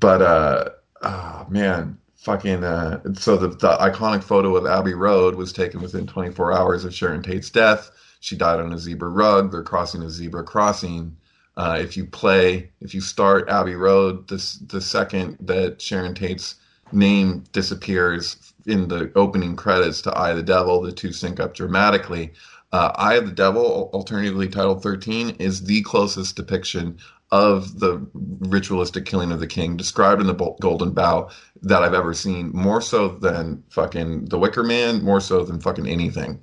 but, 0.00 0.22
uh, 0.22 0.70
oh, 1.02 1.46
man, 1.50 1.98
fucking. 2.14 2.64
Uh, 2.64 3.00
so 3.12 3.36
the, 3.36 3.48
the 3.48 3.76
iconic 3.76 4.22
photo 4.22 4.56
of 4.56 4.64
Abbey 4.66 4.94
Road 4.94 5.34
was 5.34 5.52
taken 5.52 5.82
within 5.82 6.06
24 6.06 6.54
hours 6.54 6.84
of 6.86 6.94
Sharon 6.94 7.22
Tate's 7.22 7.50
death. 7.50 7.90
She 8.20 8.36
died 8.36 8.58
on 8.58 8.72
a 8.72 8.78
zebra 8.78 9.10
rug. 9.10 9.52
They're 9.52 9.62
crossing 9.62 10.02
a 10.02 10.08
zebra 10.08 10.44
crossing. 10.44 11.14
Uh, 11.58 11.76
if 11.78 11.94
you 11.94 12.06
play, 12.06 12.70
if 12.80 12.94
you 12.94 13.02
start 13.02 13.50
Abbey 13.50 13.74
Road, 13.74 14.28
this 14.28 14.54
the 14.66 14.80
second 14.80 15.36
that 15.40 15.80
Sharon 15.80 16.14
Tate's 16.14 16.54
name 16.92 17.44
disappears 17.52 18.52
in 18.66 18.88
the 18.88 19.10
opening 19.14 19.56
credits 19.56 20.02
to 20.02 20.12
Eye 20.12 20.30
of 20.30 20.36
the 20.36 20.42
Devil, 20.42 20.82
the 20.82 20.92
two 20.92 21.12
sync 21.12 21.40
up 21.40 21.54
dramatically. 21.54 22.32
Uh, 22.72 22.92
Eye 22.96 23.14
of 23.14 23.26
the 23.26 23.32
Devil, 23.32 23.90
alternatively 23.92 24.48
titled 24.48 24.82
13, 24.82 25.36
is 25.38 25.64
the 25.64 25.82
closest 25.82 26.36
depiction 26.36 26.98
of 27.30 27.80
the 27.80 28.06
ritualistic 28.14 29.04
killing 29.04 29.32
of 29.32 29.40
the 29.40 29.46
king 29.46 29.76
described 29.76 30.20
in 30.20 30.26
the 30.26 30.56
Golden 30.60 30.92
Bough 30.92 31.30
that 31.62 31.82
I've 31.82 31.94
ever 31.94 32.14
seen, 32.14 32.50
more 32.52 32.80
so 32.80 33.08
than 33.08 33.64
fucking 33.70 34.26
The 34.26 34.38
Wicker 34.38 34.62
Man, 34.62 35.02
more 35.02 35.20
so 35.20 35.44
than 35.44 35.60
fucking 35.60 35.86
anything. 35.86 36.42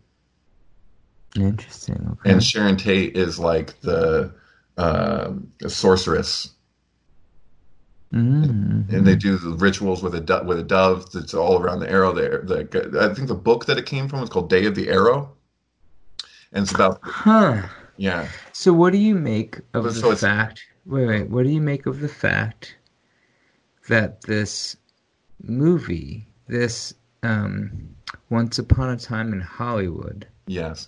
Interesting. 1.35 2.07
Okay. 2.11 2.31
And 2.31 2.43
Sharon 2.43 2.77
Tate 2.77 3.15
is 3.17 3.39
like 3.39 3.79
the 3.81 4.33
uh, 4.77 5.31
sorceress 5.67 6.52
Mm-hmm. 8.13 8.95
and 8.95 9.07
they 9.07 9.15
do 9.15 9.37
the 9.37 9.55
rituals 9.55 10.03
with 10.03 10.13
a 10.13 10.19
do- 10.19 10.43
with 10.43 10.59
a 10.59 10.63
dove 10.63 11.11
that's 11.11 11.33
all 11.33 11.59
around 11.59 11.79
the 11.79 11.89
arrow 11.89 12.13
there. 12.13 12.43
The, 12.43 12.99
I 13.01 13.11
think 13.11 13.27
the 13.27 13.33
book 13.33 13.65
that 13.65 13.79
it 13.79 13.87
came 13.87 14.07
from 14.07 14.21
was 14.21 14.29
called 14.29 14.51
Day 14.51 14.65
of 14.65 14.75
the 14.75 14.87
Arrow, 14.89 15.33
and 16.51 16.61
it's 16.61 16.71
about 16.71 16.99
Huh. 17.01 17.63
yeah. 17.97 18.27
So 18.51 18.71
what 18.71 18.93
do 18.93 18.99
you 18.99 19.15
make 19.15 19.57
of 19.73 19.85
But 19.85 19.95
the 19.95 20.15
fact? 20.15 20.63
Wait, 20.85 21.07
wait. 21.07 21.29
What 21.31 21.43
do 21.43 21.49
you 21.49 21.61
make 21.61 21.87
of 21.87 22.01
the 22.01 22.07
fact 22.07 22.77
that 23.89 24.21
this 24.21 24.77
movie, 25.41 26.27
this 26.47 26.93
um, 27.23 27.95
Once 28.29 28.59
Upon 28.59 28.91
a 28.91 28.97
Time 28.97 29.33
in 29.33 29.41
Hollywood, 29.41 30.27
Yes. 30.45 30.87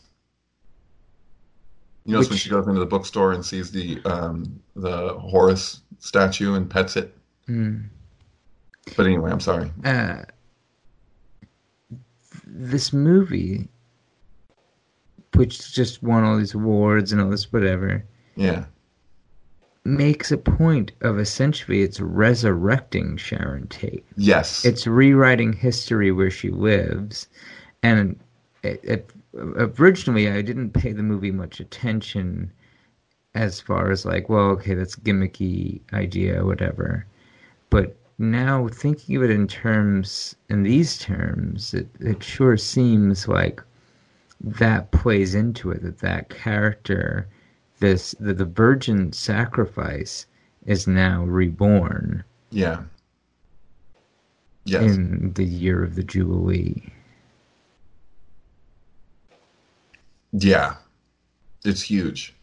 You 2.06 2.14
notice 2.14 2.30
when 2.30 2.38
she 2.38 2.50
goes 2.52 2.68
into 2.68 2.80
the 2.80 2.86
bookstore 2.86 3.32
and 3.32 3.44
sees 3.44 3.72
the 3.72 4.00
um, 4.06 4.60
the 4.76 5.14
Horace 5.18 5.82
statue 6.06 6.54
and 6.54 6.70
pets 6.70 6.96
it. 6.96 7.16
hmm, 7.48 7.78
But 8.96 9.08
anyway, 9.08 9.32
I'm 9.32 9.40
sorry. 9.40 9.72
uh, 9.84 10.22
this 12.46 12.94
movie, 12.94 13.68
which 15.36 15.74
just 15.74 16.04
won 16.04 16.24
all 16.24 16.38
these 16.38 16.54
awards 16.54 17.12
and 17.12 17.20
all 17.22 17.30
this 17.30 17.52
whatever, 17.52 18.06
Yeah. 18.36 18.66
makes 19.84 20.32
a 20.32 20.38
point 20.38 20.92
of 21.02 21.20
essentially 21.20 21.82
it's 21.82 22.00
resurrecting 22.00 23.18
Sharon 23.18 23.68
Tate. 23.68 24.06
Yes. 24.16 24.64
It's 24.64 24.88
rewriting 24.88 25.54
history 25.54 26.12
where 26.12 26.32
she 26.32 26.50
lives, 26.50 27.28
and 27.84 28.20
it, 28.64 28.80
it, 28.84 29.10
originally 29.34 30.30
I 30.30 30.42
didn't 30.42 30.72
pay 30.72 30.92
the 30.94 31.04
movie 31.04 31.32
much 31.32 31.60
attention 31.60 32.52
as 33.36 33.60
far 33.60 33.92
as 33.92 34.06
like, 34.06 34.30
well, 34.30 34.50
okay, 34.52 34.74
that's 34.74 34.96
gimmicky 34.96 35.82
idea, 35.94 36.46
whatever. 36.46 37.06
But 37.70 37.96
now 38.18 38.70
thinking 38.70 39.18
of 39.18 39.24
it 39.24 39.30
in 39.30 39.48
terms, 39.48 40.36
in 40.50 40.64
these 40.64 40.98
terms, 40.98 41.74
it, 41.74 41.88
it 42.00 42.24
sure 42.24 42.56
seems 42.56 43.28
like 43.28 43.62
that 44.42 44.92
plays 44.92 45.36
into 45.36 45.70
it. 45.72 45.84
That 45.84 46.00
that 46.00 46.30
character, 46.30 47.28
this 47.80 48.16
the, 48.20 48.34
the 48.34 48.46
virgin 48.46 49.12
sacrifice, 49.12 50.26
is 50.66 50.88
now 50.88 51.24
reborn 51.26 52.24
yeah. 52.52 52.84
Yes. 54.64 54.96
in 54.96 55.34
the 55.34 55.44
year 55.44 55.84
of 55.84 55.96
the 55.96 56.04
Jubilee. 56.04 56.92
Yeah, 60.32 60.76
it's 61.64 61.82
huge. 61.82 62.35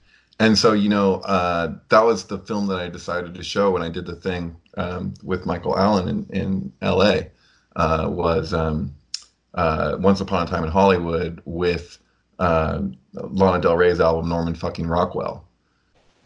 And 0.42 0.58
so, 0.58 0.72
you 0.72 0.88
know, 0.88 1.20
uh, 1.20 1.72
that 1.88 2.00
was 2.00 2.24
the 2.24 2.36
film 2.36 2.66
that 2.66 2.80
I 2.80 2.88
decided 2.88 3.32
to 3.32 3.44
show 3.44 3.70
when 3.70 3.80
I 3.80 3.88
did 3.88 4.06
the 4.06 4.16
thing 4.16 4.56
um, 4.76 5.14
with 5.22 5.46
Michael 5.46 5.78
Allen 5.78 6.08
in, 6.08 6.26
in 6.36 6.72
LA. 6.82 7.20
Uh, 7.76 8.08
was 8.10 8.52
um, 8.52 8.92
uh, 9.54 9.96
Once 10.00 10.20
Upon 10.20 10.42
a 10.42 10.50
Time 10.50 10.64
in 10.64 10.70
Hollywood 10.70 11.40
with 11.44 11.96
uh, 12.40 12.82
Lana 13.14 13.62
Del 13.62 13.76
Rey's 13.76 14.00
album 14.00 14.28
Norman 14.28 14.56
fucking 14.56 14.88
Rockwell, 14.88 15.46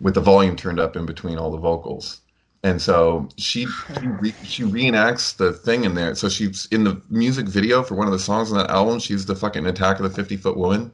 with 0.00 0.14
the 0.14 0.22
volume 0.22 0.56
turned 0.56 0.80
up 0.80 0.96
in 0.96 1.04
between 1.04 1.36
all 1.36 1.50
the 1.50 1.58
vocals. 1.58 2.22
And 2.62 2.80
so 2.80 3.28
she 3.36 3.66
she, 3.66 4.32
she 4.44 4.62
reenacts 4.62 5.36
the 5.36 5.52
thing 5.52 5.84
in 5.84 5.94
there. 5.94 6.14
So 6.14 6.30
she's 6.30 6.64
in 6.70 6.84
the 6.84 7.02
music 7.10 7.48
video 7.48 7.82
for 7.82 7.96
one 7.96 8.06
of 8.06 8.14
the 8.14 8.18
songs 8.18 8.50
on 8.50 8.56
that 8.56 8.70
album. 8.70 8.98
She's 8.98 9.26
the 9.26 9.36
fucking 9.36 9.66
Attack 9.66 9.98
of 9.98 10.04
the 10.04 10.10
Fifty 10.10 10.38
Foot 10.38 10.56
Woman 10.56 10.90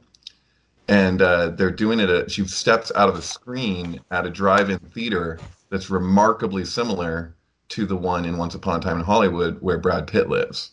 and 0.87 1.21
uh, 1.21 1.49
they're 1.49 1.71
doing 1.71 1.99
it. 1.99 2.09
At, 2.09 2.31
she 2.31 2.45
steps 2.47 2.91
out 2.95 3.09
of 3.09 3.15
a 3.15 3.21
screen 3.21 3.99
at 4.11 4.25
a 4.25 4.29
drive-in 4.29 4.79
theater 4.79 5.39
that's 5.69 5.89
remarkably 5.89 6.65
similar 6.65 7.35
to 7.69 7.85
the 7.85 7.95
one 7.95 8.25
in 8.25 8.37
Once 8.37 8.55
Upon 8.55 8.79
a 8.79 8.83
Time 8.83 8.99
in 8.99 9.05
Hollywood 9.05 9.61
where 9.61 9.77
Brad 9.77 10.07
Pitt 10.07 10.29
lives. 10.29 10.71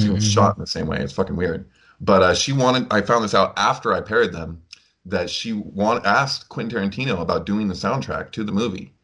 She 0.00 0.08
was 0.08 0.26
shot 0.26 0.56
in 0.56 0.62
the 0.62 0.66
same 0.66 0.86
way. 0.86 0.98
It's 0.98 1.12
fucking 1.12 1.36
weird. 1.36 1.66
But 2.00 2.22
uh, 2.22 2.34
she 2.34 2.52
wanted. 2.52 2.86
I 2.90 3.02
found 3.02 3.22
this 3.22 3.34
out 3.34 3.52
after 3.56 3.92
I 3.92 4.00
paired 4.00 4.32
them 4.32 4.62
that 5.06 5.28
she 5.28 5.52
want 5.52 6.06
asked 6.06 6.48
Quentin 6.48 6.90
Tarantino 6.90 7.20
about 7.20 7.46
doing 7.46 7.68
the 7.68 7.74
soundtrack 7.74 8.32
to 8.32 8.44
the 8.44 8.52
movie, 8.52 8.94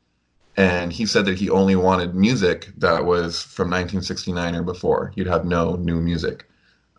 and 0.56 0.92
he 0.92 1.04
said 1.04 1.26
that 1.26 1.38
he 1.38 1.50
only 1.50 1.76
wanted 1.76 2.14
music 2.14 2.70
that 2.78 3.04
was 3.04 3.42
from 3.42 3.68
1969 3.68 4.56
or 4.56 4.62
before. 4.62 5.12
You'd 5.14 5.26
have 5.26 5.44
no 5.44 5.76
new 5.76 6.00
music. 6.00 6.49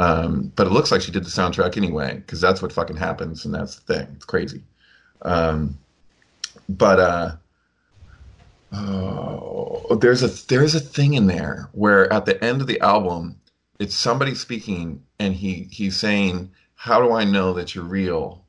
Um, 0.01 0.51
but 0.55 0.65
it 0.65 0.71
looks 0.71 0.91
like 0.91 1.01
she 1.01 1.11
did 1.11 1.23
the 1.23 1.29
soundtrack 1.29 1.77
anyway, 1.77 2.15
because 2.15 2.41
that's 2.41 2.59
what 2.59 2.73
fucking 2.73 2.97
happens, 2.97 3.45
and 3.45 3.53
that's 3.53 3.75
the 3.75 3.93
thing. 3.93 4.07
It's 4.15 4.25
crazy. 4.25 4.63
Um, 5.21 5.77
but 6.67 6.99
uh, 6.99 7.35
oh, 8.73 9.95
there's 10.01 10.23
a 10.23 10.47
there's 10.47 10.73
a 10.73 10.79
thing 10.79 11.13
in 11.13 11.27
there 11.27 11.69
where 11.73 12.11
at 12.11 12.25
the 12.25 12.43
end 12.43 12.61
of 12.61 12.67
the 12.67 12.81
album, 12.81 13.39
it's 13.77 13.93
somebody 13.93 14.33
speaking, 14.33 15.03
and 15.19 15.35
he 15.35 15.67
he's 15.71 15.97
saying, 15.97 16.49
"How 16.73 16.99
do 16.99 17.11
I 17.13 17.23
know 17.23 17.53
that 17.53 17.75
you're 17.75 17.83
real?" 17.83 18.43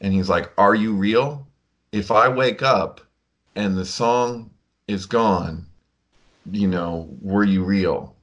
And 0.00 0.14
he's 0.14 0.28
like, 0.28 0.52
"Are 0.56 0.76
you 0.76 0.94
real? 0.94 1.48
If 1.90 2.12
I 2.12 2.28
wake 2.28 2.62
up 2.62 3.00
and 3.56 3.76
the 3.76 3.84
song 3.84 4.50
is 4.86 5.06
gone, 5.06 5.66
you 6.52 6.68
know, 6.68 7.08
were 7.20 7.42
you 7.42 7.64
real?" 7.64 8.13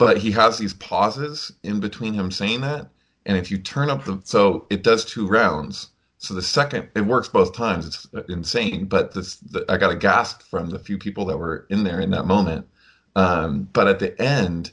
But 0.00 0.16
he 0.16 0.30
has 0.30 0.56
these 0.56 0.72
pauses 0.72 1.52
in 1.62 1.78
between 1.78 2.14
him 2.14 2.30
saying 2.30 2.62
that 2.62 2.88
and 3.26 3.36
if 3.36 3.50
you 3.50 3.58
turn 3.58 3.90
up 3.90 4.06
the 4.06 4.18
so 4.24 4.64
it 4.70 4.82
does 4.82 5.04
two 5.04 5.26
rounds. 5.26 5.90
So 6.16 6.32
the 6.32 6.40
second 6.40 6.88
it 6.94 7.02
works 7.02 7.28
both 7.28 7.54
times. 7.54 7.86
It's 7.86 8.28
insane 8.30 8.86
but 8.86 9.12
this 9.12 9.36
the, 9.36 9.62
i 9.68 9.76
got 9.76 9.92
a 9.92 9.96
gasp 9.96 10.40
from 10.40 10.70
the 10.70 10.78
few 10.78 10.96
people 10.96 11.26
that 11.26 11.36
were 11.36 11.66
in 11.68 11.84
there 11.84 12.00
in 12.00 12.10
that 12.12 12.24
moment. 12.24 12.66
Um, 13.14 13.68
but 13.74 13.88
at 13.88 13.98
the 13.98 14.18
end 14.18 14.72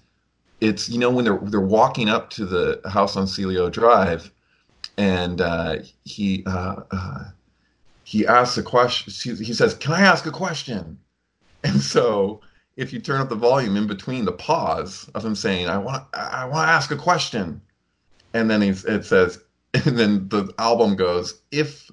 it's 0.61 0.87
you 0.87 0.97
know 0.97 1.11
when 1.11 1.25
they're 1.25 1.41
they're 1.43 1.59
walking 1.59 2.07
up 2.07 2.29
to 2.29 2.45
the 2.45 2.79
house 2.89 3.17
on 3.17 3.27
Cielo 3.27 3.69
Drive 3.69 4.31
and 4.97 5.41
uh, 5.41 5.79
he 6.05 6.45
uh, 6.47 6.83
uh, 6.89 7.23
he 8.05 8.25
asks 8.25 8.57
a 8.57 8.63
question 8.63 9.11
he, 9.11 9.43
he 9.43 9.53
says 9.53 9.73
can 9.73 9.91
i 9.91 9.99
ask 10.03 10.25
a 10.25 10.31
question? 10.31 10.99
And 11.63 11.81
so 11.81 12.39
if 12.77 12.93
you 12.93 12.99
turn 12.99 13.19
up 13.19 13.29
the 13.29 13.35
volume 13.35 13.75
in 13.75 13.87
between 13.87 14.23
the 14.23 14.31
pause 14.31 15.09
of 15.15 15.25
him 15.25 15.35
saying, 15.35 15.67
"I 15.67 15.79
want, 15.79 16.05
I 16.13 16.45
want 16.45 16.67
to 16.67 16.71
ask 16.71 16.91
a 16.91 16.95
question," 16.95 17.59
and 18.33 18.49
then 18.49 18.61
he's, 18.61 18.85
it 18.85 19.03
says, 19.03 19.43
and 19.73 19.97
then 19.97 20.29
the 20.29 20.53
album 20.59 20.95
goes, 20.95 21.41
"If, 21.51 21.91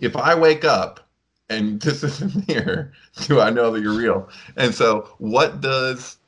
if 0.00 0.16
I 0.16 0.34
wake 0.34 0.64
up 0.64 1.08
and 1.48 1.80
this 1.82 2.02
isn't 2.02 2.50
here, 2.50 2.92
do 3.22 3.40
I 3.40 3.50
know 3.50 3.70
that 3.70 3.82
you're 3.82 3.96
real?" 3.96 4.28
And 4.56 4.74
so, 4.74 5.08
what 5.18 5.60
does 5.60 6.18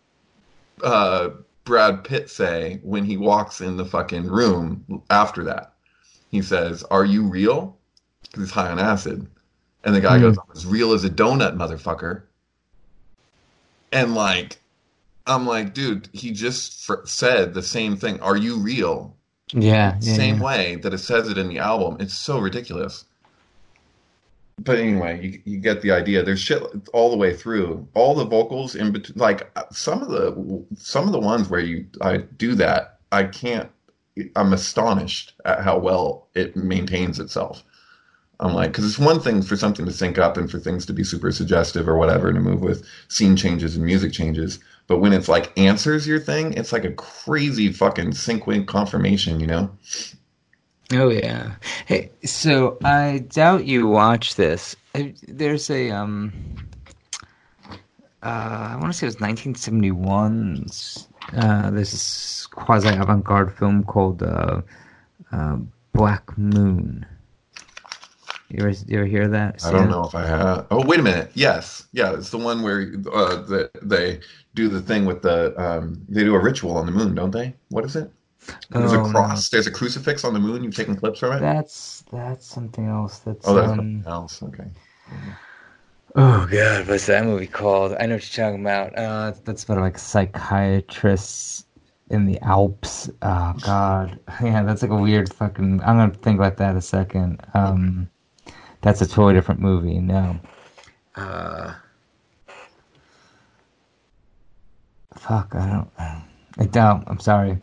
uh, 0.84 1.30
Brad 1.64 2.04
Pitt 2.04 2.30
say 2.30 2.80
when 2.84 3.04
he 3.04 3.16
walks 3.16 3.60
in 3.60 3.76
the 3.76 3.84
fucking 3.84 4.26
room 4.26 5.02
after 5.10 5.42
that? 5.44 5.74
He 6.30 6.40
says, 6.40 6.84
"Are 6.84 7.04
you 7.04 7.24
real?" 7.24 7.76
Because 8.22 8.44
he's 8.44 8.52
high 8.52 8.70
on 8.70 8.78
acid, 8.78 9.26
and 9.82 9.94
the 9.94 10.00
guy 10.00 10.18
Hmm. 10.18 10.22
goes, 10.22 10.38
"I'm 10.38 10.56
as 10.56 10.66
real 10.66 10.92
as 10.92 11.02
a 11.02 11.10
donut, 11.10 11.56
motherfucker." 11.56 12.22
And 13.92 14.14
like 14.14 14.58
i'm 15.26 15.46
like 15.46 15.74
dude 15.74 16.08
he 16.12 16.30
just 16.30 16.84
fr- 16.84 17.04
said 17.04 17.54
the 17.54 17.62
same 17.62 17.96
thing. 17.96 18.20
Are 18.20 18.36
you 18.36 18.58
real? 18.58 19.16
Yeah, 19.52 19.98
yeah, 20.00 20.14
same 20.14 20.36
yeah. 20.36 20.42
way 20.42 20.76
that 20.76 20.94
it 20.94 20.98
says 20.98 21.28
it 21.28 21.38
in 21.38 21.48
the 21.48 21.58
album. 21.58 21.98
It's 22.00 22.14
so 22.14 22.38
ridiculous. 22.38 23.04
But 24.58 24.78
anyway 24.78 25.24
you, 25.24 25.40
you 25.44 25.58
get 25.58 25.82
the 25.82 25.92
idea. 25.92 26.22
There's 26.22 26.40
shit 26.40 26.62
all 26.92 27.10
the 27.10 27.16
way 27.16 27.34
through. 27.34 27.86
All 27.94 28.14
the 28.14 28.24
vocals 28.24 28.74
in 28.74 28.92
between 28.92 29.18
like 29.18 29.50
some 29.72 30.02
of 30.02 30.08
the 30.08 30.64
some 30.76 31.06
of 31.06 31.12
the 31.12 31.20
ones 31.20 31.48
where 31.48 31.60
you 31.60 31.86
i 32.00 32.18
do 32.18 32.54
that 32.54 32.98
i 33.10 33.24
can't 33.24 33.70
i'm 34.36 34.52
astonished 34.52 35.34
at 35.44 35.62
how 35.62 35.78
well 35.78 36.28
it 36.34 36.56
maintains 36.56 37.18
itself 37.18 37.64
I'm 38.40 38.54
like, 38.54 38.72
because 38.72 38.84
it's 38.84 38.98
one 38.98 39.20
thing 39.20 39.40
for 39.42 39.56
something 39.56 39.86
to 39.86 39.92
sync 39.92 40.18
up 40.18 40.36
and 40.36 40.50
for 40.50 40.58
things 40.58 40.84
to 40.86 40.92
be 40.92 41.04
super 41.04 41.30
suggestive 41.30 41.88
or 41.88 41.96
whatever 41.96 42.32
to 42.32 42.40
move 42.40 42.60
with 42.60 42.84
scene 43.08 43.36
changes 43.36 43.76
and 43.76 43.84
music 43.84 44.12
changes. 44.12 44.58
But 44.88 44.98
when 44.98 45.12
it's 45.12 45.28
like 45.28 45.56
answers 45.56 46.06
your 46.06 46.18
thing, 46.18 46.52
it's 46.54 46.72
like 46.72 46.84
a 46.84 46.92
crazy 46.92 47.72
fucking 47.72 48.14
sync 48.14 48.46
wink 48.46 48.66
confirmation, 48.66 49.38
you 49.38 49.46
know? 49.46 49.70
Oh 50.92 51.08
yeah. 51.08 51.54
Hey, 51.86 52.10
so 52.24 52.78
I 52.84 53.24
doubt 53.30 53.64
you 53.64 53.86
watch 53.86 54.34
this. 54.34 54.76
Uh, 54.94 55.04
There's 55.26 55.70
a 55.70 55.90
um. 55.90 56.32
Uh, 58.22 58.68
I 58.72 58.76
want 58.76 58.92
to 58.92 58.98
say 58.98 59.06
it 59.06 59.08
was 59.08 59.20
1971. 59.20 60.66
Uh, 61.36 61.70
this 61.70 62.46
quasi 62.48 62.88
avant-garde 62.88 63.56
film 63.56 63.82
called 63.84 64.22
uh, 64.22 64.60
uh, 65.32 65.56
Black 65.92 66.36
Moon. 66.36 67.06
You 68.52 68.64
ever, 68.66 68.70
you 68.86 68.98
ever 68.98 69.06
hear 69.06 69.28
that? 69.28 69.64
I 69.64 69.70
don't 69.72 69.88
know 69.90 70.04
if 70.04 70.14
I 70.14 70.26
have. 70.26 70.66
Oh, 70.70 70.84
wait 70.86 71.00
a 71.00 71.02
minute. 71.02 71.30
Yes. 71.34 71.86
Yeah, 71.92 72.12
it's 72.14 72.30
the 72.30 72.38
one 72.38 72.62
where 72.62 72.92
uh, 73.12 73.36
the, 73.42 73.70
they 73.82 74.20
do 74.54 74.68
the 74.68 74.80
thing 74.82 75.06
with 75.06 75.22
the, 75.22 75.58
um, 75.60 76.04
they 76.08 76.22
do 76.22 76.34
a 76.34 76.38
ritual 76.38 76.76
on 76.76 76.84
the 76.86 76.92
moon, 76.92 77.14
don't 77.14 77.30
they? 77.30 77.54
What 77.70 77.84
is 77.84 77.96
it? 77.96 78.10
There's 78.70 78.92
Oh, 78.92 79.04
a 79.04 79.04
no. 79.04 79.10
cross. 79.10 79.48
There's 79.48 79.66
a 79.66 79.70
crucifix 79.70 80.24
on 80.24 80.34
the 80.34 80.40
moon. 80.40 80.64
You've 80.64 80.74
taken 80.74 80.96
clips 80.96 81.20
from 81.20 81.32
it? 81.32 81.40
That's 81.40 82.04
that's 82.12 82.46
something 82.46 82.86
else. 82.86 83.20
That's 83.20 83.46
oh, 83.46 83.54
that's 83.54 83.70
um. 83.72 83.76
something 83.78 84.04
else. 84.06 84.42
Okay. 84.42 84.64
Oh 86.14 86.46
god, 86.50 86.88
what's 86.88 87.06
that 87.06 87.24
movie 87.24 87.46
called? 87.46 87.94
I 87.98 88.06
know 88.06 88.16
what 88.16 88.36
you're 88.36 88.44
talking 88.46 88.60
about. 88.60 88.98
Uh, 88.98 89.32
that's 89.44 89.64
about 89.64 89.78
like 89.78 89.98
psychiatrists 89.98 91.66
in 92.10 92.26
the 92.26 92.38
Alps. 92.42 93.08
Oh 93.22 93.54
God, 93.60 94.18
yeah, 94.42 94.62
that's 94.62 94.82
like 94.82 94.90
a 94.90 94.96
weird 94.96 95.32
fucking. 95.32 95.80
I'm 95.82 95.96
gonna 95.96 96.12
think 96.12 96.38
about 96.38 96.56
that 96.58 96.76
a 96.76 96.82
second. 96.82 97.40
Um, 97.54 98.10
that's 98.82 99.00
a 99.00 99.06
totally 99.06 99.34
different 99.34 99.60
movie. 99.60 99.98
No. 99.98 100.38
Uh, 101.14 101.74
fuck, 105.16 105.54
I 105.54 105.66
don't. 105.66 105.90
I 106.58 106.66
don't. 106.66 107.04
I'm 107.06 107.20
sorry. 107.20 107.58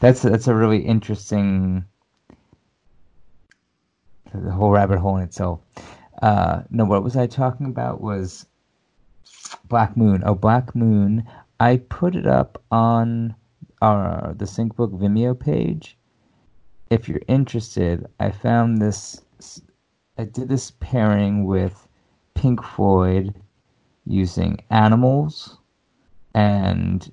That's 0.00 0.22
that's 0.22 0.48
a 0.48 0.54
really 0.54 0.78
interesting. 0.78 1.84
The 4.32 4.52
whole 4.52 4.70
rabbit 4.70 4.98
hole 4.98 5.16
in 5.16 5.24
itself. 5.24 5.60
Uh, 6.22 6.62
no, 6.70 6.84
what 6.84 7.02
was 7.02 7.16
I 7.16 7.26
talking 7.26 7.66
about? 7.66 8.00
Was 8.00 8.46
Black 9.64 9.96
Moon. 9.96 10.22
Oh, 10.24 10.34
Black 10.34 10.74
Moon. 10.74 11.26
I 11.58 11.78
put 11.78 12.14
it 12.14 12.26
up 12.26 12.62
on 12.70 13.34
our 13.82 14.34
the 14.36 14.44
SyncBook 14.44 14.98
Vimeo 14.98 15.38
page. 15.38 15.96
If 16.90 17.08
you're 17.08 17.22
interested, 17.28 18.06
I 18.20 18.30
found 18.30 18.80
this. 18.80 19.20
I 20.20 20.24
did 20.24 20.50
this 20.50 20.72
pairing 20.80 21.46
with 21.46 21.88
Pink 22.34 22.62
Floyd 22.62 23.34
using 24.04 24.62
Animals 24.68 25.56
and 26.34 27.10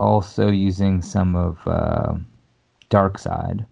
also 0.00 0.48
using 0.48 1.00
some 1.00 1.36
of 1.36 1.58
uh, 1.64 2.14
Dark 2.88 3.18
Side. 3.18 3.64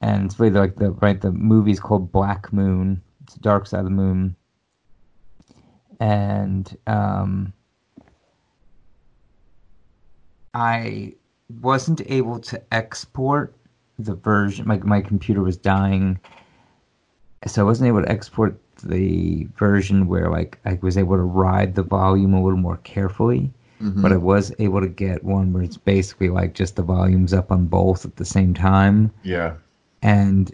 And 0.00 0.24
it's 0.24 0.40
really 0.40 0.58
like 0.58 0.74
the 0.74 0.90
right 0.90 1.20
the 1.20 1.30
movie's 1.30 1.78
called 1.78 2.10
Black 2.10 2.52
Moon. 2.52 3.00
It's 3.22 3.34
Dark 3.36 3.68
Side 3.68 3.78
of 3.78 3.84
the 3.84 3.90
Moon. 3.90 4.34
And 6.00 6.76
um, 6.88 7.52
I 10.52 11.14
wasn't 11.60 12.02
able 12.06 12.40
to 12.40 12.60
export 12.74 13.54
the 14.00 14.16
version. 14.16 14.66
My 14.66 14.78
my 14.78 15.00
computer 15.00 15.44
was 15.44 15.56
dying, 15.56 16.18
so 17.46 17.62
I 17.62 17.64
wasn't 17.64 17.88
able 17.88 18.02
to 18.02 18.10
export 18.10 18.58
the 18.84 19.46
version 19.56 20.06
where 20.08 20.28
like 20.30 20.58
I 20.64 20.78
was 20.82 20.96
able 20.98 21.16
to 21.16 21.22
ride 21.22 21.74
the 21.74 21.82
volume 21.82 22.34
a 22.34 22.42
little 22.42 22.58
more 22.58 22.78
carefully. 22.78 23.50
Mhm. 23.80 24.00
But 24.02 24.12
I 24.12 24.16
was 24.16 24.52
able 24.60 24.80
to 24.80 24.88
get 24.88 25.24
one 25.24 25.52
where 25.52 25.62
it's 25.62 25.76
basically 25.76 26.28
like 26.28 26.54
just 26.54 26.76
the 26.76 26.82
volumes 26.82 27.32
up 27.34 27.50
on 27.50 27.66
both 27.66 28.04
at 28.04 28.14
the 28.16 28.24
same 28.24 28.54
time, 28.54 29.10
Yeah. 29.24 29.54
and 30.02 30.52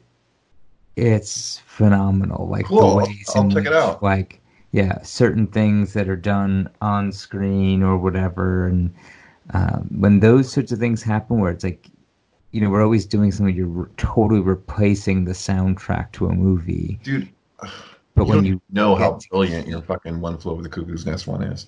it's 0.96 1.60
phenomenal. 1.66 2.48
Like 2.48 2.66
Cool. 2.66 2.90
the 2.90 2.96
ways 2.96 3.30
I'll 3.34 3.42
in 3.44 3.50
check 3.50 3.66
it 3.66 3.70
which, 3.70 3.76
out. 3.78 4.02
Like 4.02 4.40
yeah, 4.72 5.00
certain 5.02 5.46
things 5.46 5.92
that 5.94 6.08
are 6.08 6.16
done 6.16 6.68
on 6.82 7.10
screen 7.12 7.82
or 7.82 7.96
whatever, 7.96 8.66
and 8.66 8.90
um, 9.54 9.88
when 9.98 10.20
those 10.20 10.50
sorts 10.52 10.72
of 10.72 10.78
things 10.78 11.02
happen, 11.02 11.40
where 11.40 11.50
it's 11.50 11.64
like, 11.64 11.88
you 12.50 12.60
know, 12.60 12.70
we're 12.70 12.82
always 12.82 13.04
doing 13.04 13.30
something 13.30 13.54
you're 13.54 13.66
re- 13.66 13.90
totally 13.96 14.40
replacing 14.40 15.24
the 15.24 15.32
soundtrack 15.32 16.12
to 16.12 16.26
a 16.26 16.32
movie, 16.32 16.98
Dude, 17.02 17.28
but 18.14 18.24
you 18.24 18.24
when 18.24 18.44
you 18.44 18.60
know 18.70 18.94
how 18.94 19.18
brilliant 19.30 19.68
your 19.68 19.82
fucking 19.82 20.20
One 20.20 20.38
Flew 20.38 20.52
Over 20.52 20.62
the 20.62 20.68
Cuckoo's 20.68 21.04
Nest 21.04 21.26
one 21.26 21.42
is. 21.42 21.66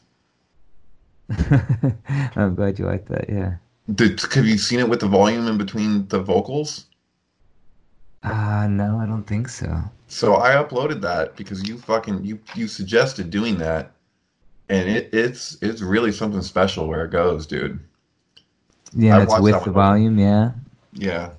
I'm 2.37 2.55
glad 2.55 2.79
you 2.79 2.87
like 2.87 3.07
that. 3.09 3.29
Yeah. 3.29 3.57
Did, 3.95 4.21
have 4.33 4.47
you 4.47 4.59
seen 4.59 4.81
it 4.81 4.89
with 4.89 5.01
the 5.01 5.09
volume 5.09 5.47
in 5.49 5.59
between 5.59 6.07
the 6.09 6.21
vocals? 6.21 6.87
Uh 8.23 8.67
no, 8.69 8.99
I 8.99 9.07
don't 9.07 9.27
think 9.27 9.49
so. 9.49 9.83
So 10.09 10.37
I 10.37 10.51
uploaded 10.51 11.01
that 11.03 11.37
because 11.37 11.67
you 11.67 11.79
fucking 11.79 12.25
you 12.25 12.39
you 12.55 12.69
suggested 12.69 13.31
doing 13.31 13.57
that, 13.59 13.93
and 14.69 14.89
it 14.89 15.09
it's 15.13 15.57
it's 15.63 15.81
really 15.81 16.13
something 16.13 16.43
special 16.43 16.87
where 16.87 17.05
it 17.05 17.13
goes, 17.13 17.47
dude. 17.47 17.81
Yeah, 18.93 19.17
I've 19.17 19.23
it's 19.23 19.41
with 19.41 19.65
the 19.65 19.71
volume. 19.71 20.19
Yeah. 20.19 20.51
Yeah. 20.93 21.31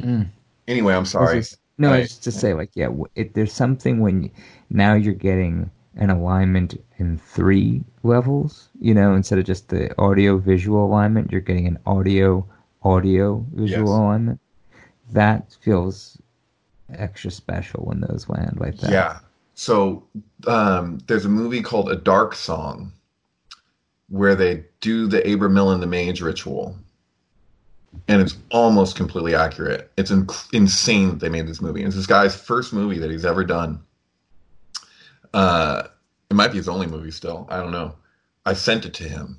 Mm. 0.00 0.28
Anyway, 0.68 0.94
I'm 0.94 1.04
sorry. 1.06 1.38
Just- 1.40 1.58
no, 1.78 1.92
I- 1.92 1.98
it's 1.98 2.10
just 2.12 2.24
to 2.24 2.32
say, 2.32 2.54
like, 2.54 2.70
yeah, 2.74 2.88
it, 3.14 3.34
there's 3.34 3.52
something 3.52 4.00
when 4.00 4.24
you, 4.24 4.30
now 4.70 4.94
you're 4.94 5.14
getting 5.14 5.70
an 5.96 6.10
alignment 6.10 6.74
in 6.98 7.18
three 7.18 7.82
levels, 8.02 8.68
you 8.80 8.92
know, 8.94 9.14
instead 9.14 9.38
of 9.38 9.44
just 9.44 9.68
the 9.68 9.96
audio 10.00 10.38
visual 10.38 10.84
alignment, 10.84 11.30
you're 11.32 11.40
getting 11.40 11.66
an 11.66 11.78
audio 11.86 12.46
audio 12.82 13.44
visual 13.52 13.88
Yes. 13.88 13.88
alignment. 13.98 14.40
That 15.12 15.56
feels 15.60 16.18
extra 16.92 17.30
special 17.30 17.84
when 17.84 18.00
those 18.00 18.28
land 18.28 18.58
like 18.60 18.76
that. 18.78 18.90
Yeah. 18.90 19.18
So 19.54 20.04
um, 20.46 20.98
there's 21.06 21.24
a 21.24 21.28
movie 21.30 21.62
called 21.62 21.90
A 21.90 21.96
Dark 21.96 22.34
Song 22.34 22.92
where 24.08 24.34
they 24.34 24.64
do 24.80 25.06
the 25.06 25.22
Abramelin 25.22 25.80
the 25.80 25.86
Mage 25.86 26.20
ritual. 26.20 26.76
And 28.08 28.20
it's 28.20 28.36
almost 28.50 28.96
completely 28.96 29.34
accurate. 29.34 29.90
It's 29.96 30.10
insane 30.52 31.10
that 31.10 31.20
they 31.20 31.28
made 31.28 31.46
this 31.46 31.62
movie. 31.62 31.82
It's 31.82 31.96
this 31.96 32.06
guy's 32.06 32.36
first 32.36 32.72
movie 32.72 32.98
that 32.98 33.10
he's 33.10 33.24
ever 33.24 33.44
done. 33.44 33.82
Uh, 35.32 35.84
it 36.30 36.34
might 36.34 36.52
be 36.52 36.58
his 36.58 36.68
only 36.68 36.86
movie 36.86 37.10
still. 37.10 37.46
I 37.50 37.58
don't 37.58 37.72
know. 37.72 37.94
I 38.46 38.52
sent 38.52 38.84
it 38.84 38.94
to 38.94 39.04
him, 39.04 39.38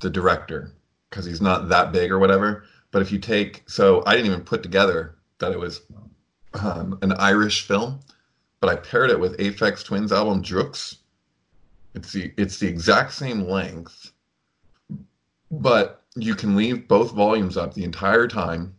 the 0.00 0.10
director, 0.10 0.72
because 1.08 1.24
he's 1.24 1.40
not 1.40 1.68
that 1.68 1.92
big 1.92 2.10
or 2.10 2.18
whatever. 2.18 2.64
But 2.90 3.02
if 3.02 3.12
you 3.12 3.18
take, 3.18 3.62
so 3.66 4.02
I 4.04 4.14
didn't 4.14 4.26
even 4.26 4.44
put 4.44 4.62
together 4.62 5.16
that 5.38 5.52
it 5.52 5.58
was 5.58 5.80
um, 6.54 6.98
an 7.02 7.12
Irish 7.12 7.66
film, 7.66 8.00
but 8.60 8.70
I 8.70 8.76
paired 8.76 9.10
it 9.10 9.18
with 9.18 9.36
Aphex 9.38 9.84
Twins 9.84 10.12
album 10.12 10.42
Drukqs. 10.42 10.96
It's 11.94 12.12
the 12.12 12.32
it's 12.36 12.58
the 12.58 12.68
exact 12.68 13.12
same 13.12 13.48
length, 13.48 14.12
but 15.50 16.01
you 16.16 16.34
can 16.34 16.56
leave 16.56 16.88
both 16.88 17.12
volumes 17.12 17.56
up 17.56 17.74
the 17.74 17.84
entire 17.84 18.28
time, 18.28 18.74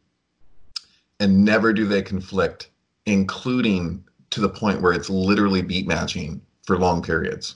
and 1.20 1.44
never 1.44 1.74
do 1.74 1.88
they 1.88 2.02
conflict, 2.02 2.70
including 3.06 4.04
to 4.30 4.42
the 4.42 4.50
point 4.50 4.82
where 4.82 4.94
it's 4.94 5.10
literally 5.10 5.62
beat 5.62 5.88
matching 5.88 6.42
for 6.66 6.78
long 6.78 7.02
periods. 7.02 7.56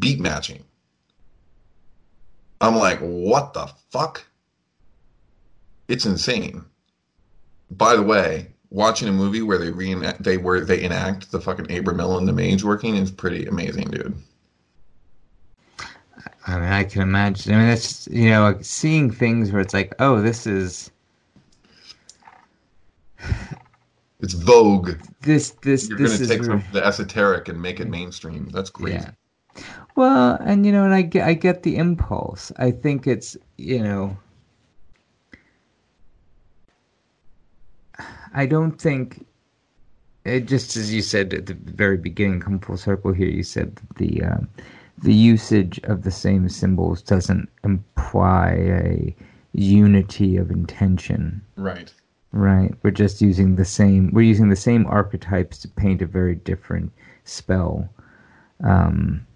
Beat 0.00 0.20
matching. 0.20 0.64
I'm 2.60 2.76
like, 2.76 2.98
what 3.00 3.54
the 3.54 3.70
fuck? 3.90 4.24
It's 5.88 6.06
insane. 6.06 6.64
By 7.70 7.96
the 7.96 8.02
way, 8.02 8.48
watching 8.70 9.08
a 9.08 9.12
movie 9.12 9.42
where 9.42 9.58
they 9.58 9.70
reenact 9.70 10.22
they 10.22 10.36
were 10.36 10.60
they 10.60 10.82
enact 10.82 11.30
the 11.30 11.40
fucking 11.40 11.66
Abramelin 11.66 12.26
the 12.26 12.32
Mage 12.32 12.64
working 12.64 12.96
is 12.96 13.10
pretty 13.10 13.46
amazing, 13.46 13.90
dude. 13.90 14.14
I 16.48 16.54
mean, 16.54 16.72
I 16.72 16.84
can 16.84 17.02
imagine. 17.02 17.54
I 17.54 17.58
mean, 17.58 17.68
that's 17.68 18.08
you 18.08 18.30
know, 18.30 18.42
like 18.42 18.64
seeing 18.64 19.10
things 19.10 19.52
where 19.52 19.60
it's 19.60 19.74
like, 19.74 19.94
oh, 19.98 20.22
this 20.22 20.46
is 20.46 20.90
It's 24.20 24.32
Vogue. 24.34 24.92
this 25.20 25.50
this 25.62 25.88
You're 25.88 25.98
this 25.98 26.12
gonna 26.12 26.22
is 26.22 26.28
take 26.28 26.42
re- 26.42 26.64
the 26.72 26.84
esoteric 26.84 27.48
and 27.48 27.60
make 27.60 27.80
it 27.80 27.88
mainstream. 27.88 28.48
That's 28.48 28.70
crazy. 28.70 28.98
Yeah. 28.98 29.62
Well, 29.94 30.38
and 30.40 30.64
you 30.66 30.72
know, 30.72 30.84
and 30.84 30.94
I 30.94 31.02
get 31.02 31.26
I 31.26 31.34
get 31.34 31.62
the 31.62 31.76
impulse. 31.76 32.50
I 32.56 32.70
think 32.70 33.06
it's 33.06 33.36
you 33.56 33.82
know, 33.82 34.16
I 38.34 38.46
don't 38.46 38.80
think. 38.80 39.26
It, 40.24 40.46
just 40.46 40.76
as 40.76 40.92
you 40.92 41.00
said 41.00 41.32
at 41.32 41.46
the 41.46 41.54
very 41.54 41.96
beginning, 41.96 42.40
come 42.40 42.58
full 42.58 42.76
circle 42.76 43.12
here. 43.12 43.28
You 43.28 43.42
said 43.42 43.76
that 43.76 43.96
the 43.96 44.22
um, 44.24 44.48
the 45.02 45.14
usage 45.14 45.80
of 45.84 46.02
the 46.02 46.10
same 46.10 46.48
symbols 46.48 47.02
doesn't 47.02 47.48
imply 47.64 48.50
a 48.52 49.16
unity 49.52 50.36
of 50.36 50.50
intention. 50.50 51.42
Right. 51.56 51.92
Right. 52.32 52.74
We're 52.82 52.90
just 52.90 53.22
using 53.22 53.56
the 53.56 53.64
same. 53.64 54.10
We're 54.12 54.22
using 54.22 54.50
the 54.50 54.56
same 54.56 54.86
archetypes 54.86 55.58
to 55.60 55.68
paint 55.68 56.02
a 56.02 56.06
very 56.06 56.34
different 56.34 56.92
spell. 57.24 57.88
Um, 58.62 59.26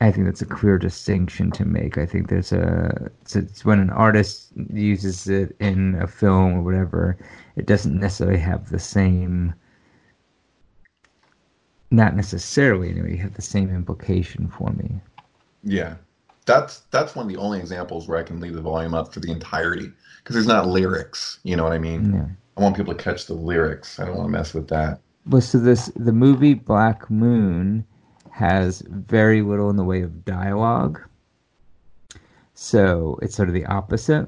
I 0.00 0.10
think 0.10 0.26
that's 0.26 0.40
a 0.42 0.46
clear 0.46 0.78
distinction 0.78 1.50
to 1.52 1.64
make. 1.64 1.98
I 1.98 2.06
think 2.06 2.28
there's 2.28 2.52
a 2.52 3.10
it's, 3.20 3.36
it's 3.36 3.64
when 3.64 3.80
an 3.80 3.90
artist 3.90 4.48
uses 4.72 5.28
it 5.28 5.54
in 5.60 5.94
a 5.96 6.06
film 6.06 6.54
or 6.54 6.62
whatever, 6.62 7.18
it 7.56 7.66
doesn't 7.66 8.00
necessarily 8.00 8.38
have 8.38 8.70
the 8.70 8.78
same. 8.78 9.54
Not 11.90 12.14
necessarily, 12.14 12.90
anyway, 12.90 13.16
have 13.16 13.34
the 13.34 13.42
same 13.42 13.74
implication 13.74 14.48
for 14.48 14.70
me. 14.72 15.00
Yeah. 15.64 15.96
That's 16.46 16.80
that's 16.90 17.14
one 17.14 17.26
of 17.26 17.32
the 17.32 17.38
only 17.38 17.58
examples 17.60 18.08
where 18.08 18.18
I 18.18 18.22
can 18.22 18.40
leave 18.40 18.54
the 18.54 18.60
volume 18.62 18.94
up 18.94 19.12
for 19.12 19.20
the 19.20 19.30
entirety 19.30 19.92
because 20.18 20.34
there's 20.34 20.46
not 20.46 20.66
lyrics. 20.66 21.38
You 21.44 21.54
know 21.56 21.62
what 21.64 21.72
I 21.72 21.78
mean? 21.78 22.12
Yeah. 22.14 22.26
I 22.56 22.62
want 22.62 22.76
people 22.76 22.94
to 22.94 23.02
catch 23.02 23.26
the 23.26 23.34
lyrics. 23.34 24.00
I 24.00 24.06
don't 24.06 24.16
want 24.16 24.28
to 24.28 24.32
mess 24.32 24.54
with 24.54 24.66
that. 24.68 25.00
Well, 25.26 25.42
so 25.42 25.58
this 25.58 25.92
the 25.96 26.12
movie 26.12 26.54
Black 26.54 27.08
Moon 27.10 27.84
has 28.30 28.82
very 28.88 29.42
little 29.42 29.70
in 29.70 29.76
the 29.76 29.84
way 29.84 30.00
of 30.02 30.24
dialogue. 30.24 31.00
So 32.54 33.18
it's 33.22 33.34
sort 33.34 33.48
of 33.48 33.54
the 33.54 33.66
opposite, 33.66 34.26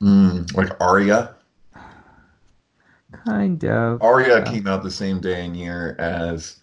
Mm, 0.00 0.54
like 0.56 0.70
Aria. 0.80 1.34
kind 3.26 3.64
of. 3.64 4.02
Aria 4.02 4.42
came 4.44 4.66
out 4.66 4.82
the 4.82 4.90
same 4.90 5.20
day 5.20 5.44
and 5.44 5.56
year 5.56 5.94
as 5.98 6.56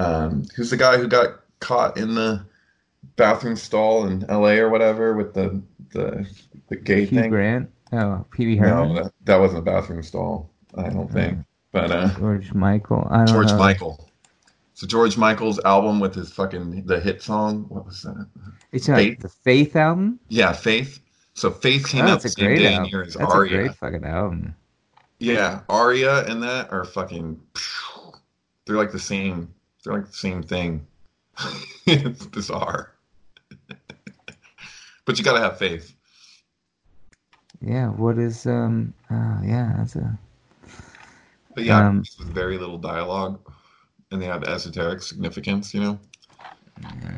um, 0.00 0.44
who's 0.56 0.70
the 0.70 0.76
guy 0.76 0.96
who 0.98 1.06
got 1.06 1.40
caught 1.60 1.96
in 1.96 2.14
the 2.14 2.44
bathroom 3.16 3.56
stall 3.56 4.06
in 4.06 4.24
L.A. 4.28 4.58
or 4.58 4.68
whatever 4.70 5.14
with 5.14 5.34
the 5.34 5.60
the 5.92 6.26
the 6.68 6.76
gay 6.76 7.04
Hugh 7.04 7.20
thing? 7.20 7.30
Grant. 7.30 7.70
Oh, 7.92 8.24
Pee 8.30 8.46
Wee 8.46 8.56
Herman. 8.56 8.94
No, 8.94 9.02
that, 9.02 9.12
that 9.24 9.36
wasn't 9.36 9.60
a 9.60 9.62
bathroom 9.62 10.02
stall. 10.02 10.50
I 10.76 10.88
don't 10.88 11.10
think. 11.12 11.38
But 11.72 11.90
uh, 11.90 12.08
George 12.18 12.52
Michael. 12.54 13.06
I 13.10 13.18
don't 13.18 13.28
George 13.28 13.48
know. 13.48 13.58
Michael. 13.58 14.08
So 14.74 14.86
George 14.86 15.16
Michael's 15.18 15.60
album 15.64 16.00
with 16.00 16.14
his 16.14 16.32
fucking 16.32 16.86
the 16.86 16.98
hit 17.00 17.20
song. 17.22 17.66
What 17.68 17.86
was 17.86 18.02
that? 18.02 18.26
It's 18.72 18.86
Faith. 18.86 19.20
the 19.20 19.28
Faith 19.28 19.76
album. 19.76 20.18
Yeah, 20.28 20.52
Faith. 20.52 21.00
So 21.34 21.50
Faith 21.50 21.86
came 21.88 22.06
Oh, 22.06 22.08
out 22.08 22.22
the 22.22 22.28
same 22.28 22.56
day 22.56 22.74
album. 22.74 22.90
That's 22.92 23.16
a 23.16 23.26
great 23.26 23.74
fucking 23.74 24.04
album. 24.04 24.54
Yeah, 25.18 25.60
Aria 25.68 26.24
and 26.26 26.42
that 26.42 26.72
are 26.72 26.84
fucking. 26.84 27.38
They're 28.66 28.76
like 28.76 28.92
the 28.92 28.98
same. 28.98 29.52
They're 29.84 29.94
like 29.94 30.06
the 30.06 30.12
same 30.12 30.42
thing. 30.42 30.86
it's 31.86 32.26
bizarre. 32.26 32.92
but 35.04 35.18
you 35.18 35.24
gotta 35.24 35.40
have 35.40 35.58
faith. 35.58 35.94
Yeah. 37.60 37.88
What 37.88 38.18
is 38.18 38.46
um? 38.46 38.94
Oh 39.10 39.40
yeah, 39.44 39.74
that's 39.76 39.96
a. 39.96 40.18
But 41.54 41.64
yeah, 41.64 41.88
Um, 41.88 42.04
with 42.18 42.28
very 42.28 42.58
little 42.58 42.78
dialogue, 42.78 43.40
and 44.10 44.20
they 44.22 44.26
have 44.26 44.44
esoteric 44.44 45.02
significance. 45.02 45.74
You 45.74 45.80
know, 45.80 46.00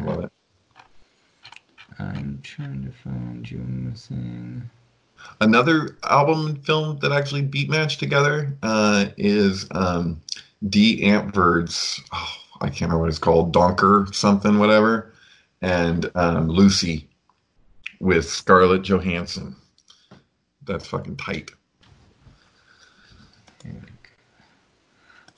love 0.05 0.25
it. 0.25 0.33
I'm 1.99 2.41
trying 2.43 2.85
to 2.85 2.93
find 2.93 3.49
you. 3.51 3.59
Missing. 3.59 4.71
Another 5.41 5.97
album 6.05 6.47
and 6.47 6.65
film 6.65 6.99
that 6.99 7.13
actually 7.13 7.43
beat 7.43 7.71
match 7.71 7.99
together 7.99 8.57
uh, 8.63 9.07
is 9.17 9.67
um, 9.73 10.21
Die 10.69 10.99
Antwoord's. 11.03 12.01
Oh, 12.13 12.37
I 12.63 12.67
can't 12.69 12.83
remember 12.83 13.01
what 13.01 13.09
it's 13.09 13.19
called. 13.19 13.53
Donker 13.53 14.15
something, 14.15 14.59
whatever, 14.59 15.13
and 15.61 16.11
um, 16.15 16.49
Lucy 16.49 17.09
with 18.01 18.29
Scarlett 18.29 18.83
Johansson. 18.83 19.57
That's 20.65 20.87
fucking 20.87 21.17
tight. 21.17 21.51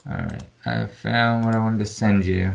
All 0.06 0.16
right, 0.16 0.42
I 0.66 0.86
found 0.86 1.46
what 1.46 1.54
I 1.54 1.58
wanted 1.58 1.78
to 1.78 1.86
send 1.86 2.26
you. 2.26 2.52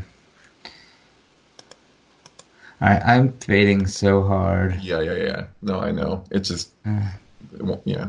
All 2.82 2.90
right, 2.90 3.02
I'm 3.04 3.34
fading 3.40 3.88
so 3.88 4.24
hard. 4.24 4.80
Yeah, 4.82 5.02
yeah, 5.02 5.16
yeah. 5.16 5.46
No, 5.64 5.80
I 5.80 5.92
know. 5.92 6.24
It's 6.30 6.48
just, 6.48 6.74
it 6.86 7.62
won't- 7.64 7.82
yeah, 7.86 8.08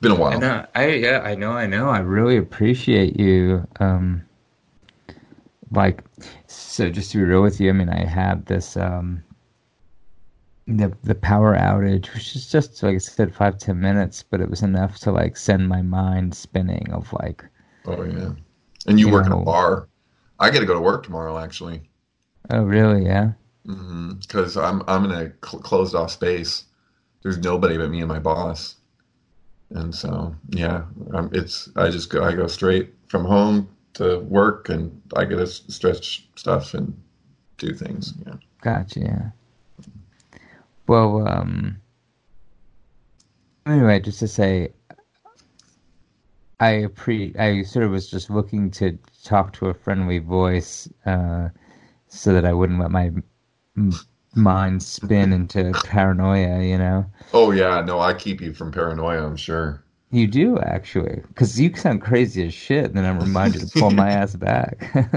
been 0.00 0.12
a 0.12 0.14
while. 0.14 0.38
know. 0.40 0.64
I 0.76 0.86
yeah. 0.90 1.20
I 1.20 1.34
know. 1.34 1.52
I 1.52 1.66
know. 1.66 1.88
I 1.88 1.98
really 1.98 2.36
appreciate 2.36 3.18
you. 3.18 3.66
Um, 3.80 4.22
like, 5.72 6.04
so 6.46 6.90
just 6.90 7.12
to 7.12 7.18
be 7.18 7.24
real 7.24 7.42
with 7.42 7.60
you, 7.60 7.70
I 7.70 7.72
mean, 7.72 7.88
I 7.88 8.04
had 8.04 8.46
this 8.46 8.76
um, 8.76 9.22
the 10.66 10.96
the 11.02 11.14
power 11.14 11.56
outage, 11.56 12.12
which 12.14 12.34
is 12.36 12.50
just 12.50 12.82
like 12.82 12.94
I 12.94 12.98
said, 12.98 13.34
five 13.34 13.58
ten 13.58 13.80
minutes, 13.80 14.22
but 14.22 14.40
it 14.40 14.50
was 14.50 14.62
enough 14.62 14.98
to 15.00 15.12
like 15.12 15.36
send 15.36 15.68
my 15.68 15.82
mind 15.82 16.34
spinning 16.34 16.90
of 16.92 17.12
like, 17.14 17.44
Oh 17.84 18.02
yeah, 18.04 18.32
and 18.86 18.98
you 19.00 19.08
You 19.08 19.12
work 19.12 19.26
in 19.26 19.32
a 19.32 19.36
bar. 19.36 19.88
I 20.38 20.50
got 20.50 20.60
to 20.60 20.66
go 20.66 20.74
to 20.74 20.80
work 20.80 21.02
tomorrow 21.04 21.38
actually. 21.38 21.82
oh 22.50 22.62
really? 22.62 23.04
Yeah. 23.04 23.32
because 23.64 24.56
I'm 24.56 24.82
I'm 24.88 25.04
in 25.04 25.12
a 25.12 25.32
cl- 25.46 25.62
closed 25.62 25.94
off 25.94 26.10
space. 26.10 26.64
There's 27.22 27.38
nobody 27.38 27.76
but 27.78 27.90
me 27.90 28.00
and 28.00 28.08
my 28.08 28.18
boss, 28.18 28.76
and 29.70 29.94
so 29.94 30.34
yeah, 30.50 30.84
um, 31.14 31.30
it's 31.32 31.70
I 31.76 31.90
just 31.90 32.10
go 32.10 32.24
I 32.24 32.34
go 32.34 32.46
straight 32.46 32.94
from 33.08 33.24
home 33.24 33.68
to 33.94 34.20
work, 34.20 34.68
and 34.68 35.00
I 35.16 35.24
get 35.24 35.36
to 35.36 35.46
stretch 35.46 36.26
stuff 36.36 36.74
and 36.74 36.94
do 37.58 37.74
things. 37.74 38.14
Yeah, 38.26 38.34
Gotcha. 38.60 39.00
Yeah. 39.00 39.30
Well, 40.86 41.26
um, 41.28 41.80
anyway, 43.66 44.00
just 44.00 44.18
to 44.20 44.28
say, 44.28 44.72
I 46.60 46.86
appre- 46.86 47.38
I 47.38 47.62
sort 47.62 47.84
of 47.84 47.90
was 47.90 48.10
just 48.10 48.30
looking 48.30 48.70
to 48.72 48.98
talk 49.24 49.52
to 49.54 49.66
a 49.66 49.74
friendly 49.74 50.18
voice, 50.18 50.88
uh, 51.06 51.48
so 52.08 52.32
that 52.32 52.44
I 52.44 52.52
wouldn't 52.52 52.80
let 52.80 52.90
my 52.90 53.10
mind 54.34 54.82
spin 54.82 55.32
into 55.32 55.72
paranoia. 55.84 56.62
You 56.62 56.78
know, 56.78 57.06
Oh 57.32 57.50
yeah, 57.50 57.80
no, 57.80 58.00
I 58.00 58.14
keep 58.14 58.40
you 58.40 58.52
from 58.52 58.70
paranoia. 58.72 59.24
I'm 59.26 59.36
sure. 59.36 59.81
You 60.12 60.26
do 60.26 60.58
actually, 60.58 61.22
because 61.28 61.58
you 61.58 61.74
sound 61.74 62.02
crazy 62.02 62.46
as 62.46 62.54
shit, 62.54 62.84
and 62.84 62.94
then 62.94 63.04
I'm 63.04 63.18
reminded 63.18 63.62
to 63.62 63.78
pull 63.78 63.90
my 63.90 64.10
ass 64.10 64.36
back. 64.36 64.94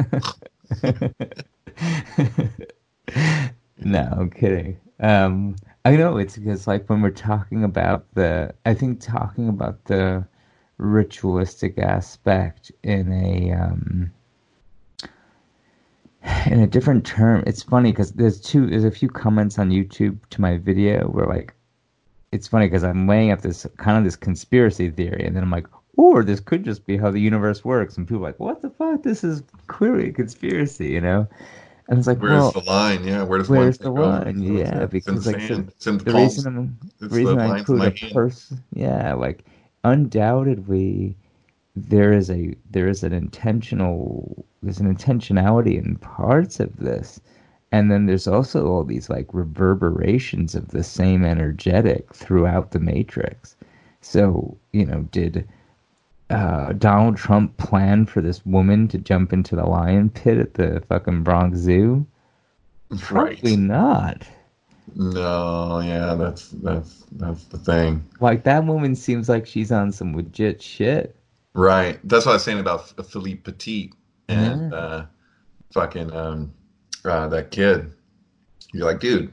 no, 3.80 4.10
I'm 4.12 4.30
kidding. 4.30 4.80
Um, 5.02 5.58
I 5.84 5.98
know 5.98 6.18
it's 6.18 6.38
because 6.38 6.66
like 6.66 6.90
when 6.90 7.02
we're 7.02 7.12
talking 7.12 7.64
about 7.64 8.06
the, 8.16 8.56
I 8.66 8.74
think 8.74 9.02
talking 9.02 9.50
about 9.50 9.84
the 9.86 10.26
ritualistic 10.78 11.78
aspect 11.78 12.72
in 12.84 13.12
a 13.12 13.52
um, 13.52 14.12
in 16.48 16.62
a 16.62 16.68
different 16.68 17.06
term. 17.06 17.44
It's 17.46 17.64
funny 17.64 17.92
because 17.92 18.14
there's 18.14 18.42
two, 18.42 18.68
there's 18.68 18.84
a 18.84 18.92
few 18.92 19.10
comments 19.10 19.60
on 19.60 19.70
YouTube 19.70 20.18
to 20.32 20.42
my 20.42 20.58
video 20.58 21.08
where 21.08 21.26
like 21.26 21.54
it's 22.36 22.48
funny 22.48 22.68
because 22.68 22.84
I'm 22.84 23.08
laying 23.08 23.32
up 23.32 23.42
this 23.42 23.66
kind 23.78 23.98
of 23.98 24.04
this 24.04 24.16
conspiracy 24.16 24.90
theory, 24.90 25.26
and 25.26 25.36
then 25.36 25.44
I'm 25.44 25.52
like, 25.52 25.68
or 25.98 26.24
this 26.24 26.40
could 26.40 26.64
just 26.64 26.86
be 26.86 26.98
how 26.98 27.12
the 27.12 27.20
universe 27.20 27.64
works, 27.64 27.98
and 27.98 28.08
people 28.08 28.24
are 28.24 28.30
like, 28.30 28.40
what 28.40 28.62
the 28.62 28.70
fuck? 28.70 29.04
This 29.04 29.24
is 29.24 29.44
clearly 29.68 30.10
a 30.10 30.12
conspiracy, 30.12 30.90
you 30.90 31.02
know? 31.02 31.28
And 31.88 31.98
it's 32.00 32.08
like, 32.08 32.20
Where's 32.20 32.32
well, 32.32 32.52
the 32.52 32.62
line? 32.62 33.04
Yeah, 33.08 33.24
where 33.24 33.38
does 33.38 33.50
where's 33.50 33.78
the 33.78 33.92
line? 33.92 34.42
Yeah, 34.42 34.82
it's 34.82 34.92
because 34.92 35.28
like 35.28 35.38
the 35.38 35.72
so. 35.80 35.92
The 35.92 36.04
the 36.04 36.14
reason 36.14 36.48
I'm 36.48 37.10
reason 37.10 37.38
the 37.38 37.44
I 37.44 37.46
in 37.46 37.58
include 37.58 38.04
a 38.04 38.14
person, 38.14 38.64
yeah, 38.74 39.14
like 39.14 39.46
undoubtedly 39.84 41.16
there 41.76 42.12
is 42.12 42.32
a 42.32 42.56
there 42.72 42.88
is 42.88 43.04
an 43.04 43.14
intentional 43.14 44.46
there's 44.64 44.80
an 44.80 44.94
intentionality 44.94 45.78
in 45.78 45.98
parts 45.98 46.60
of 46.60 46.76
this, 46.78 47.22
and 47.72 47.92
then 47.92 48.06
there's 48.06 48.28
also 48.28 48.68
all 48.68 48.84
these 48.84 49.10
like 49.10 49.28
reverberations 49.34 50.56
of 50.56 50.70
the 50.70 50.84
same 50.84 51.26
energetic 51.26 52.14
throughout 52.14 52.72
the 52.72 52.80
matrix. 52.80 53.56
So 54.02 54.58
you 54.72 54.86
know, 54.86 55.02
did 55.12 55.48
uh, 56.30 56.74
Donald 56.74 57.18
Trump 57.18 57.56
plan 57.58 58.06
for 58.06 58.22
this 58.22 58.46
woman 58.46 58.88
to 58.90 58.98
jump 58.98 59.34
into 59.34 59.56
the 59.56 59.66
lion 59.66 60.10
pit 60.10 60.38
at 60.38 60.54
the 60.56 60.82
fucking 60.88 61.24
Bronx 61.24 61.58
Zoo? 61.58 62.06
Probably 63.00 63.58
not. 63.58 64.24
No, 64.96 65.80
yeah, 65.80 66.14
that's 66.14 66.50
that's 66.50 67.04
that's 67.14 67.46
the 67.46 67.58
thing. 67.58 68.06
Like 68.20 68.44
that 68.44 68.66
woman 68.66 68.96
seems 68.96 69.28
like 69.28 69.46
she's 69.46 69.72
on 69.72 69.92
some 69.92 70.16
legit 70.16 70.62
shit. 70.62 71.16
Right. 71.54 72.00
That's 72.04 72.26
what 72.26 72.34
I 72.34 72.36
was 72.36 72.44
saying 72.44 72.60
about 72.60 72.90
Philippe 73.08 73.42
Petit 73.42 73.94
and 74.28 74.74
uh, 74.74 75.06
fucking 75.72 76.14
um, 76.14 76.54
uh, 77.06 77.28
that 77.30 77.52
kid. 77.52 77.92
You're 78.74 78.86
like, 78.86 79.00
dude, 79.00 79.32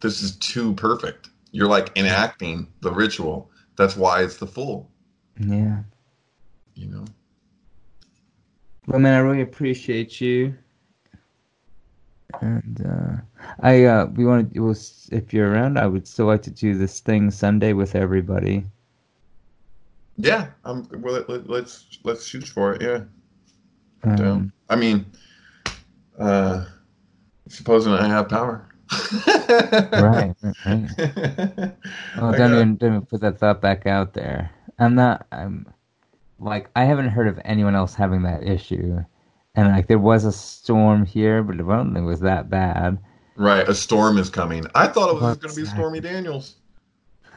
this 0.00 0.22
is 0.22 0.36
too 0.36 0.74
perfect. 0.74 1.30
You're 1.50 1.68
like 1.68 1.96
enacting 1.96 2.66
the 2.80 2.92
ritual. 2.92 3.50
That's 3.76 3.96
why 3.96 4.22
it's 4.22 4.36
the 4.36 4.46
fool. 4.46 4.90
Yeah. 5.38 5.78
You 6.74 6.88
know. 6.88 7.04
Well, 8.86 9.00
man, 9.00 9.14
I 9.14 9.18
really 9.18 9.42
appreciate 9.42 10.20
you. 10.20 10.54
And 12.40 12.84
uh, 12.86 13.44
I, 13.60 13.84
uh, 13.84 14.06
we 14.06 14.24
want 14.24 14.54
to. 14.54 14.74
If 15.10 15.32
you're 15.32 15.50
around, 15.50 15.78
I 15.78 15.86
would 15.86 16.08
still 16.08 16.26
like 16.26 16.42
to 16.42 16.50
do 16.50 16.76
this 16.76 17.00
thing 17.00 17.30
Sunday 17.30 17.72
with 17.74 17.94
everybody. 17.94 18.64
Yeah. 20.16 20.48
Um. 20.64 20.88
Well, 20.96 21.14
let, 21.14 21.28
let, 21.28 21.48
let's 21.48 21.98
let's 22.04 22.26
shoot 22.26 22.46
for 22.46 22.74
it. 22.74 22.82
Yeah. 22.82 23.04
Um, 24.04 24.16
Down. 24.16 24.52
I 24.68 24.76
mean, 24.76 25.06
uh, 26.18 26.64
supposing 27.52 27.92
I 27.92 28.08
have 28.08 28.28
power. 28.28 28.68
right, 29.92 30.34
right, 30.64 30.90
I 30.98 31.74
don't 32.14 32.52
even, 32.52 32.76
don't 32.76 32.90
even 32.90 33.06
put 33.06 33.20
that 33.22 33.38
thought 33.38 33.60
back 33.60 33.86
out 33.86 34.12
there. 34.14 34.50
I'm 34.78 34.94
not. 34.94 35.26
I'm 35.32 35.66
like 36.38 36.70
I 36.74 36.84
haven't 36.84 37.08
heard 37.08 37.28
of 37.28 37.40
anyone 37.44 37.74
else 37.74 37.94
having 37.94 38.22
that 38.24 38.42
issue, 38.42 38.98
and 39.54 39.68
like 39.68 39.86
there 39.86 39.98
was 39.98 40.24
a 40.24 40.32
storm 40.32 41.06
here, 41.06 41.42
but 41.42 41.58
it 41.58 41.62
wasn't 41.62 41.96
it 41.96 42.02
was 42.02 42.20
that 42.20 42.50
bad. 42.50 42.98
Right, 43.36 43.66
a 43.66 43.74
storm 43.74 44.18
is 44.18 44.28
coming. 44.28 44.66
I 44.74 44.88
thought 44.88 45.10
it 45.10 45.14
was 45.14 45.38
going 45.38 45.54
to 45.54 45.60
be? 45.60 45.66
Stormy 45.66 46.00
Daniels. 46.00 46.56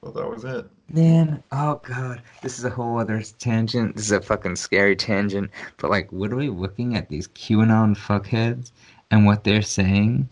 Well, 0.00 0.12
that 0.12 0.30
was 0.30 0.44
it. 0.44 0.64
Man, 0.90 1.42
oh 1.52 1.80
god, 1.84 2.22
this 2.42 2.58
is 2.58 2.64
a 2.64 2.70
whole 2.70 2.98
other 2.98 3.22
tangent. 3.38 3.94
This 3.94 4.06
is 4.06 4.12
a 4.12 4.22
fucking 4.22 4.56
scary 4.56 4.96
tangent. 4.96 5.50
But 5.76 5.90
like, 5.90 6.10
what 6.10 6.32
are 6.32 6.36
we 6.36 6.48
looking 6.48 6.96
at 6.96 7.10
these 7.10 7.28
QAnon 7.28 7.94
fuckheads 7.94 8.72
and 9.10 9.26
what 9.26 9.44
they're 9.44 9.62
saying, 9.62 10.28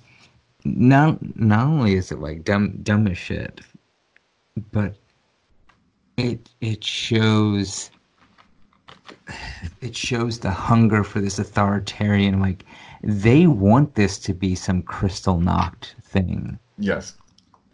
not 0.65 1.19
not 1.37 1.67
only 1.67 1.95
is 1.95 2.11
it 2.11 2.21
like 2.21 2.45
dumb 2.45 2.79
dumb 2.83 3.07
as 3.07 3.19
shit, 3.19 3.61
but 4.73 4.95
it 6.17 6.49
it 6.63 6.83
shows 6.83 7.91
it 9.83 9.95
shows 9.95 10.39
the 10.39 10.51
hunger 10.51 11.05
for 11.05 11.21
this 11.21 11.39
authoritarian 11.39 12.41
like 12.41 12.65
they 13.03 13.47
want 13.47 13.95
this 13.95 14.19
to 14.19 14.33
be 14.33 14.55
some 14.55 14.83
Kristallnacht 14.83 15.95
thing. 16.03 16.59
Yes. 16.79 17.15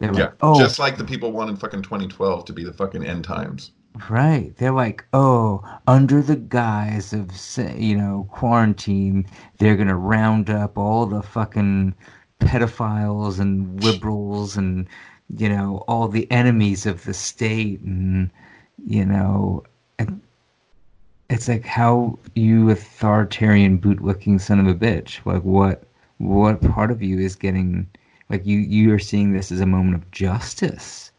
They're 0.03 0.13
Yeah. 0.13 0.25
like, 0.25 0.33
oh, 0.41 0.59
Just 0.59 0.79
like 0.79 0.97
the 0.97 1.05
people 1.05 1.31
wanted 1.31 1.57
fucking 1.59 1.81
2012 1.81 2.43
to 2.45 2.53
be 2.53 2.63
the 2.65 2.73
fucking 2.73 3.05
end 3.05 3.23
times. 3.23 3.71
Right. 4.09 4.53
They're 4.57 4.73
like, 4.73 5.05
oh, 5.13 5.63
under 5.87 6.21
the 6.21 6.35
guise 6.35 7.13
of, 7.13 7.31
you 7.79 7.95
know, 7.95 8.27
quarantine, 8.31 9.25
they're 9.59 9.77
going 9.77 9.87
to 9.87 9.95
round 9.95 10.49
up 10.49 10.77
all 10.77 11.05
the 11.05 11.21
fucking 11.21 11.95
pedophiles 12.41 13.39
and 13.39 13.81
liberals 13.81 14.57
and, 14.57 14.87
you 15.37 15.47
know, 15.47 15.85
all 15.87 16.09
the 16.09 16.29
enemies 16.31 16.85
of 16.85 17.05
the 17.05 17.13
state. 17.13 17.79
And, 17.81 18.29
you 18.85 19.05
know, 19.05 19.63
and 19.99 20.19
it's 21.29 21.47
like, 21.47 21.63
how 21.65 22.19
you 22.35 22.71
authoritarian 22.71 23.79
bootlicking 23.79 24.41
son 24.41 24.59
of 24.59 24.67
a 24.67 24.75
bitch? 24.75 25.25
Like, 25.25 25.43
what, 25.43 25.83
what 26.17 26.59
part 26.61 26.91
of 26.91 27.01
you 27.01 27.19
is 27.19 27.35
getting, 27.35 27.87
like, 28.33 28.45
you, 28.45 28.59
you 28.59 28.93
are 28.93 28.99
seeing 28.99 29.33
this 29.33 29.51
as 29.51 29.61
a 29.61 29.65
moment 29.65 29.95
of 29.95 30.11
justice. 30.11 31.11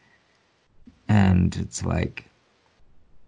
And 1.08 1.56
it's 1.56 1.84
like, 1.84 2.28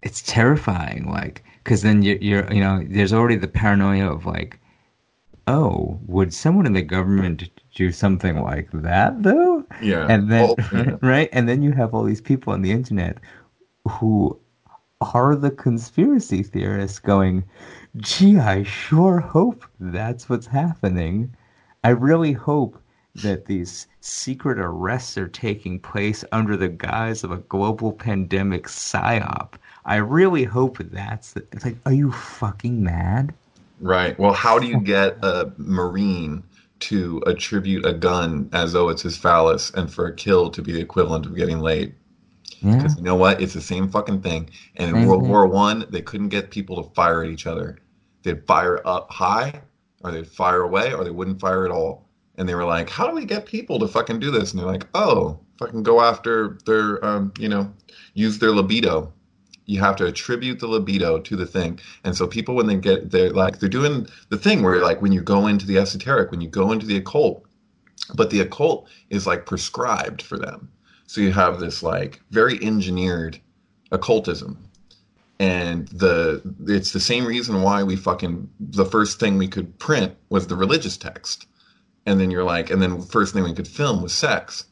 it's 0.02 0.22
terrifying 0.22 1.04
like 1.10 1.42
because 1.64 1.82
then 1.82 2.02
you're, 2.02 2.18
you're 2.18 2.52
you 2.52 2.60
know 2.60 2.84
there's 2.88 3.12
already 3.12 3.36
the 3.36 3.48
paranoia 3.48 4.08
of 4.12 4.24
like 4.26 4.58
oh 5.48 5.98
would 6.06 6.32
someone 6.32 6.66
in 6.66 6.72
the 6.74 6.82
government 6.82 7.48
do 7.74 7.90
something 7.90 8.40
like 8.40 8.68
that 8.72 9.22
though 9.22 9.64
Yeah. 9.80 10.06
and 10.08 10.30
then 10.30 10.54
Well, 10.56 10.56
yeah. 10.72 10.96
right 11.02 11.28
and 11.32 11.48
then 11.48 11.62
you 11.62 11.72
have 11.72 11.94
all 11.94 12.04
these 12.04 12.20
people 12.20 12.52
on 12.52 12.62
the 12.62 12.70
internet 12.72 13.18
who 13.88 14.38
are 15.00 15.34
the 15.34 15.50
conspiracy 15.50 16.42
theorists 16.42 16.98
going 17.00 17.44
gee 17.96 18.38
i 18.38 18.62
sure 18.62 19.20
hope 19.20 19.64
that's 19.80 20.28
what's 20.28 20.46
happening 20.46 21.34
i 21.84 21.90
really 21.90 22.32
hope 22.32 22.80
that 23.22 23.46
these 23.46 23.86
secret 24.00 24.58
arrests 24.58 25.16
are 25.18 25.28
taking 25.28 25.78
place 25.80 26.24
under 26.32 26.56
the 26.56 26.68
guise 26.68 27.24
of 27.24 27.30
a 27.30 27.38
global 27.38 27.92
pandemic 27.92 28.66
psyop 28.66 29.54
i 29.84 29.96
really 29.96 30.44
hope 30.44 30.78
that's 30.78 31.32
the, 31.32 31.44
it's 31.52 31.64
like 31.64 31.76
are 31.86 31.92
you 31.92 32.12
fucking 32.12 32.82
mad 32.82 33.34
Right. 33.80 34.18
Well, 34.18 34.32
how 34.32 34.58
do 34.58 34.66
you 34.66 34.80
get 34.80 35.18
a 35.22 35.52
Marine 35.58 36.42
to 36.80 37.22
attribute 37.26 37.86
a 37.86 37.92
gun 37.92 38.48
as 38.52 38.72
though 38.72 38.88
it's 38.88 39.02
his 39.02 39.16
phallus 39.16 39.70
and 39.70 39.92
for 39.92 40.06
a 40.06 40.14
kill 40.14 40.50
to 40.50 40.62
be 40.62 40.72
the 40.72 40.80
equivalent 40.80 41.26
of 41.26 41.36
getting 41.36 41.60
laid? 41.60 41.94
yeah 42.60 42.76
Because 42.76 42.96
you 42.96 43.02
know 43.02 43.16
what? 43.16 43.40
It's 43.40 43.54
the 43.54 43.60
same 43.60 43.88
fucking 43.90 44.22
thing. 44.22 44.50
And 44.76 44.90
in 44.90 44.96
Same 44.96 45.06
World 45.06 45.22
thing. 45.22 45.30
War 45.30 45.46
One, 45.46 45.86
they 45.90 46.02
couldn't 46.02 46.30
get 46.30 46.50
people 46.50 46.82
to 46.82 46.90
fire 46.94 47.22
at 47.24 47.30
each 47.30 47.46
other. 47.46 47.78
They'd 48.22 48.46
fire 48.46 48.80
up 48.86 49.10
high, 49.12 49.62
or 50.02 50.10
they'd 50.10 50.26
fire 50.26 50.62
away, 50.62 50.92
or 50.94 51.04
they 51.04 51.10
wouldn't 51.10 51.40
fire 51.40 51.64
at 51.64 51.70
all. 51.70 52.05
And 52.38 52.48
they 52.48 52.54
were 52.54 52.64
like, 52.64 52.90
"How 52.90 53.06
do 53.08 53.14
we 53.14 53.24
get 53.24 53.46
people 53.46 53.78
to 53.78 53.88
fucking 53.88 54.20
do 54.20 54.30
this?" 54.30 54.52
And 54.52 54.60
they're 54.60 54.66
like, 54.66 54.86
"Oh, 54.94 55.38
fucking 55.58 55.82
go 55.82 56.00
after 56.00 56.58
their, 56.66 57.04
um, 57.04 57.32
you 57.38 57.48
know, 57.48 57.72
use 58.14 58.38
their 58.38 58.52
libido. 58.52 59.12
You 59.64 59.80
have 59.80 59.96
to 59.96 60.06
attribute 60.06 60.60
the 60.60 60.68
libido 60.68 61.18
to 61.18 61.36
the 61.36 61.46
thing." 61.46 61.80
And 62.04 62.16
so 62.16 62.26
people, 62.26 62.54
when 62.54 62.66
they 62.66 62.76
get, 62.76 63.10
they're 63.10 63.30
like, 63.30 63.58
they're 63.58 63.68
doing 63.68 64.06
the 64.28 64.38
thing 64.38 64.62
where, 64.62 64.80
like, 64.82 65.02
when 65.02 65.12
you 65.12 65.22
go 65.22 65.46
into 65.46 65.66
the 65.66 65.78
esoteric, 65.78 66.30
when 66.30 66.40
you 66.40 66.48
go 66.48 66.72
into 66.72 66.86
the 66.86 66.96
occult, 66.96 67.46
but 68.14 68.30
the 68.30 68.40
occult 68.40 68.88
is 69.10 69.26
like 69.26 69.46
prescribed 69.46 70.22
for 70.22 70.38
them. 70.38 70.68
So 71.06 71.20
you 71.20 71.32
have 71.32 71.60
this 71.60 71.82
like 71.82 72.20
very 72.30 72.62
engineered 72.62 73.40
occultism. 73.92 74.58
And 75.38 75.88
the 75.88 76.40
it's 76.66 76.92
the 76.92 77.00
same 77.00 77.26
reason 77.26 77.62
why 77.62 77.82
we 77.82 77.96
fucking 77.96 78.48
the 78.58 78.86
first 78.86 79.20
thing 79.20 79.36
we 79.36 79.48
could 79.48 79.78
print 79.78 80.14
was 80.30 80.46
the 80.46 80.56
religious 80.56 80.96
text. 80.96 81.46
And 82.06 82.20
then 82.20 82.30
you're 82.30 82.44
like 82.44 82.70
and 82.70 82.80
then 82.80 83.00
the 83.00 83.06
first 83.06 83.34
thing 83.34 83.44
we 83.44 83.52
could 83.52 83.68
film 83.68 84.02
was 84.02 84.12
sex. 84.12 84.64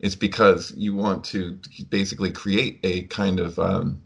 It's 0.00 0.14
because 0.14 0.72
you 0.76 0.94
want 0.94 1.24
to 1.26 1.58
basically 1.88 2.30
create 2.30 2.78
a 2.82 3.02
kind 3.04 3.40
of 3.40 3.58
um, 3.58 4.02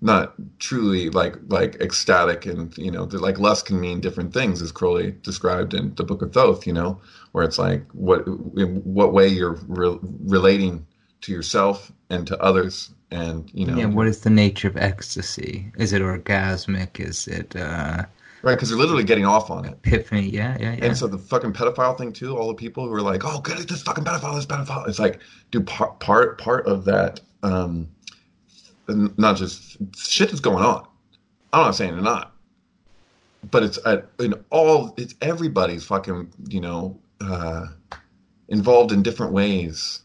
not 0.00 0.34
truly 0.58 1.10
like 1.10 1.36
like 1.46 1.76
ecstatic 1.76 2.46
and 2.46 2.76
you 2.76 2.90
know 2.90 3.04
like 3.04 3.38
lust 3.38 3.66
can 3.66 3.80
mean 3.80 4.00
different 4.00 4.32
things 4.32 4.62
as 4.62 4.72
Crowley 4.72 5.14
described 5.22 5.74
in 5.74 5.94
the 5.94 6.04
Book 6.04 6.22
of 6.22 6.32
Thoth. 6.32 6.66
You 6.66 6.72
know 6.72 7.00
where 7.32 7.44
it's 7.44 7.58
like 7.58 7.84
what 7.92 8.26
what 8.84 9.12
way 9.12 9.28
you're 9.28 9.58
re- 9.68 9.98
relating 10.24 10.86
to 11.20 11.32
yourself 11.32 11.92
and 12.10 12.26
to 12.26 12.40
others 12.40 12.90
and 13.10 13.50
you 13.54 13.66
know 13.66 13.76
yeah 13.76 13.86
what 13.86 14.06
is 14.06 14.20
the 14.20 14.30
nature 14.30 14.68
of 14.68 14.76
ecstasy 14.76 15.72
is 15.78 15.92
it 15.92 16.02
orgasmic 16.02 17.00
is 17.00 17.26
it 17.26 17.56
uh 17.56 18.04
right 18.42 18.54
because 18.54 18.68
they're 18.68 18.78
literally 18.78 19.04
getting 19.04 19.26
off 19.26 19.50
on 19.50 19.64
it. 19.64 19.72
Epiphany 19.84 20.28
yeah 20.28 20.56
yeah 20.60 20.74
yeah. 20.74 20.84
And 20.84 20.96
so 20.96 21.06
the 21.06 21.18
fucking 21.18 21.52
pedophile 21.52 21.96
thing 21.96 22.12
too 22.12 22.36
all 22.36 22.48
the 22.48 22.54
people 22.54 22.86
who 22.86 22.92
are 22.92 23.02
like 23.02 23.24
oh 23.24 23.40
good 23.40 23.58
this 23.68 23.82
fucking 23.82 24.04
pedophile 24.04 24.34
this 24.34 24.46
pedophile. 24.46 24.88
It's 24.88 24.98
like 24.98 25.20
do 25.50 25.60
part 25.60 26.00
part 26.00 26.38
part 26.38 26.66
of 26.66 26.84
that 26.84 27.20
um 27.42 27.88
not 28.86 29.36
just 29.36 29.76
shit 29.96 30.32
is 30.32 30.40
going 30.40 30.64
on. 30.64 30.86
I'm 31.52 31.66
not 31.66 31.74
saying 31.74 31.92
they're 31.92 32.02
not. 32.02 32.34
But 33.50 33.62
it's 33.62 33.78
at, 33.86 34.08
in 34.18 34.34
all 34.50 34.94
it's 34.96 35.14
everybody's 35.20 35.84
fucking 35.84 36.32
you 36.48 36.60
know 36.60 36.98
uh 37.20 37.66
involved 38.48 38.92
in 38.92 39.02
different 39.02 39.32
ways 39.32 40.02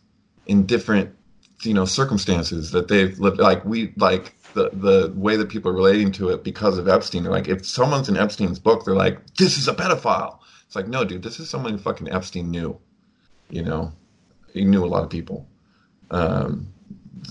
in 0.48 0.66
different 0.66 1.16
you 1.62 1.74
know 1.74 1.86
circumstances 1.86 2.72
that 2.72 2.88
they've 2.88 3.18
lived 3.20 3.40
like 3.40 3.64
we 3.66 3.94
like 3.98 4.36
the 4.54 4.70
the 4.74 5.14
way 5.16 5.36
that 5.36 5.50
people 5.50 5.72
are 5.72 5.76
relating 5.76 6.12
to 6.14 6.30
it 6.30 6.44
because 6.44 6.78
of 6.78 6.88
Epstein. 6.88 7.24
They're 7.24 7.32
like, 7.32 7.48
if 7.48 7.66
someone's 7.66 8.10
in 8.10 8.18
Epstein's 8.18 8.60
book, 8.60 8.86
they're 8.86 8.96
like, 8.96 9.36
this 9.36 9.58
is 9.58 9.68
a 9.68 9.74
pedophile. 9.74 10.40
It's 10.66 10.76
like, 10.76 10.88
no, 10.88 11.04
dude, 11.04 11.24
this 11.24 11.40
is 11.40 11.50
someone 11.50 11.74
who 11.74 11.78
fucking 11.78 12.12
Epstein 12.12 12.50
knew. 12.50 12.78
You 13.50 13.64
know, 13.64 13.92
he 14.54 14.66
knew 14.66 14.84
a 14.84 14.88
lot 14.88 15.04
of 15.04 15.10
people. 15.10 15.48
Um, 16.12 16.74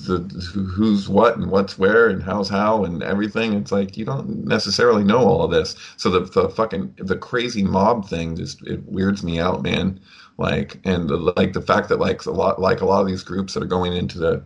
the 0.07 0.19
who's 0.55 1.09
what 1.09 1.37
and 1.37 1.51
what's 1.51 1.79
where 1.79 2.09
and 2.09 2.23
how's 2.23 2.49
how 2.49 2.85
and 2.85 3.03
everything. 3.03 3.53
It's 3.55 3.73
like 3.73 3.97
you 3.97 4.05
don't 4.05 4.47
necessarily 4.47 5.05
know 5.05 5.19
all 5.19 5.43
of 5.43 5.51
this. 5.51 5.77
So 5.97 6.11
the 6.11 6.21
the 6.21 6.49
fucking 6.49 6.95
the 6.99 7.17
crazy 7.17 7.63
mob 7.63 8.09
thing 8.09 8.37
just 8.37 8.63
it 8.67 8.83
weirds 8.87 9.23
me 9.23 9.39
out, 9.39 9.63
man. 9.63 10.01
Like 10.39 10.81
and 10.85 11.09
the, 11.09 11.17
like 11.37 11.53
the 11.53 11.61
fact 11.61 11.89
that 11.91 12.01
like 12.01 12.25
a 12.27 12.31
lot 12.31 12.61
like 12.61 12.81
a 12.81 12.87
lot 12.87 13.01
of 13.01 13.07
these 13.07 13.23
groups 13.23 13.55
that 13.55 13.63
are 13.63 13.67
going 13.67 13.93
into 13.93 14.19
the 14.19 14.43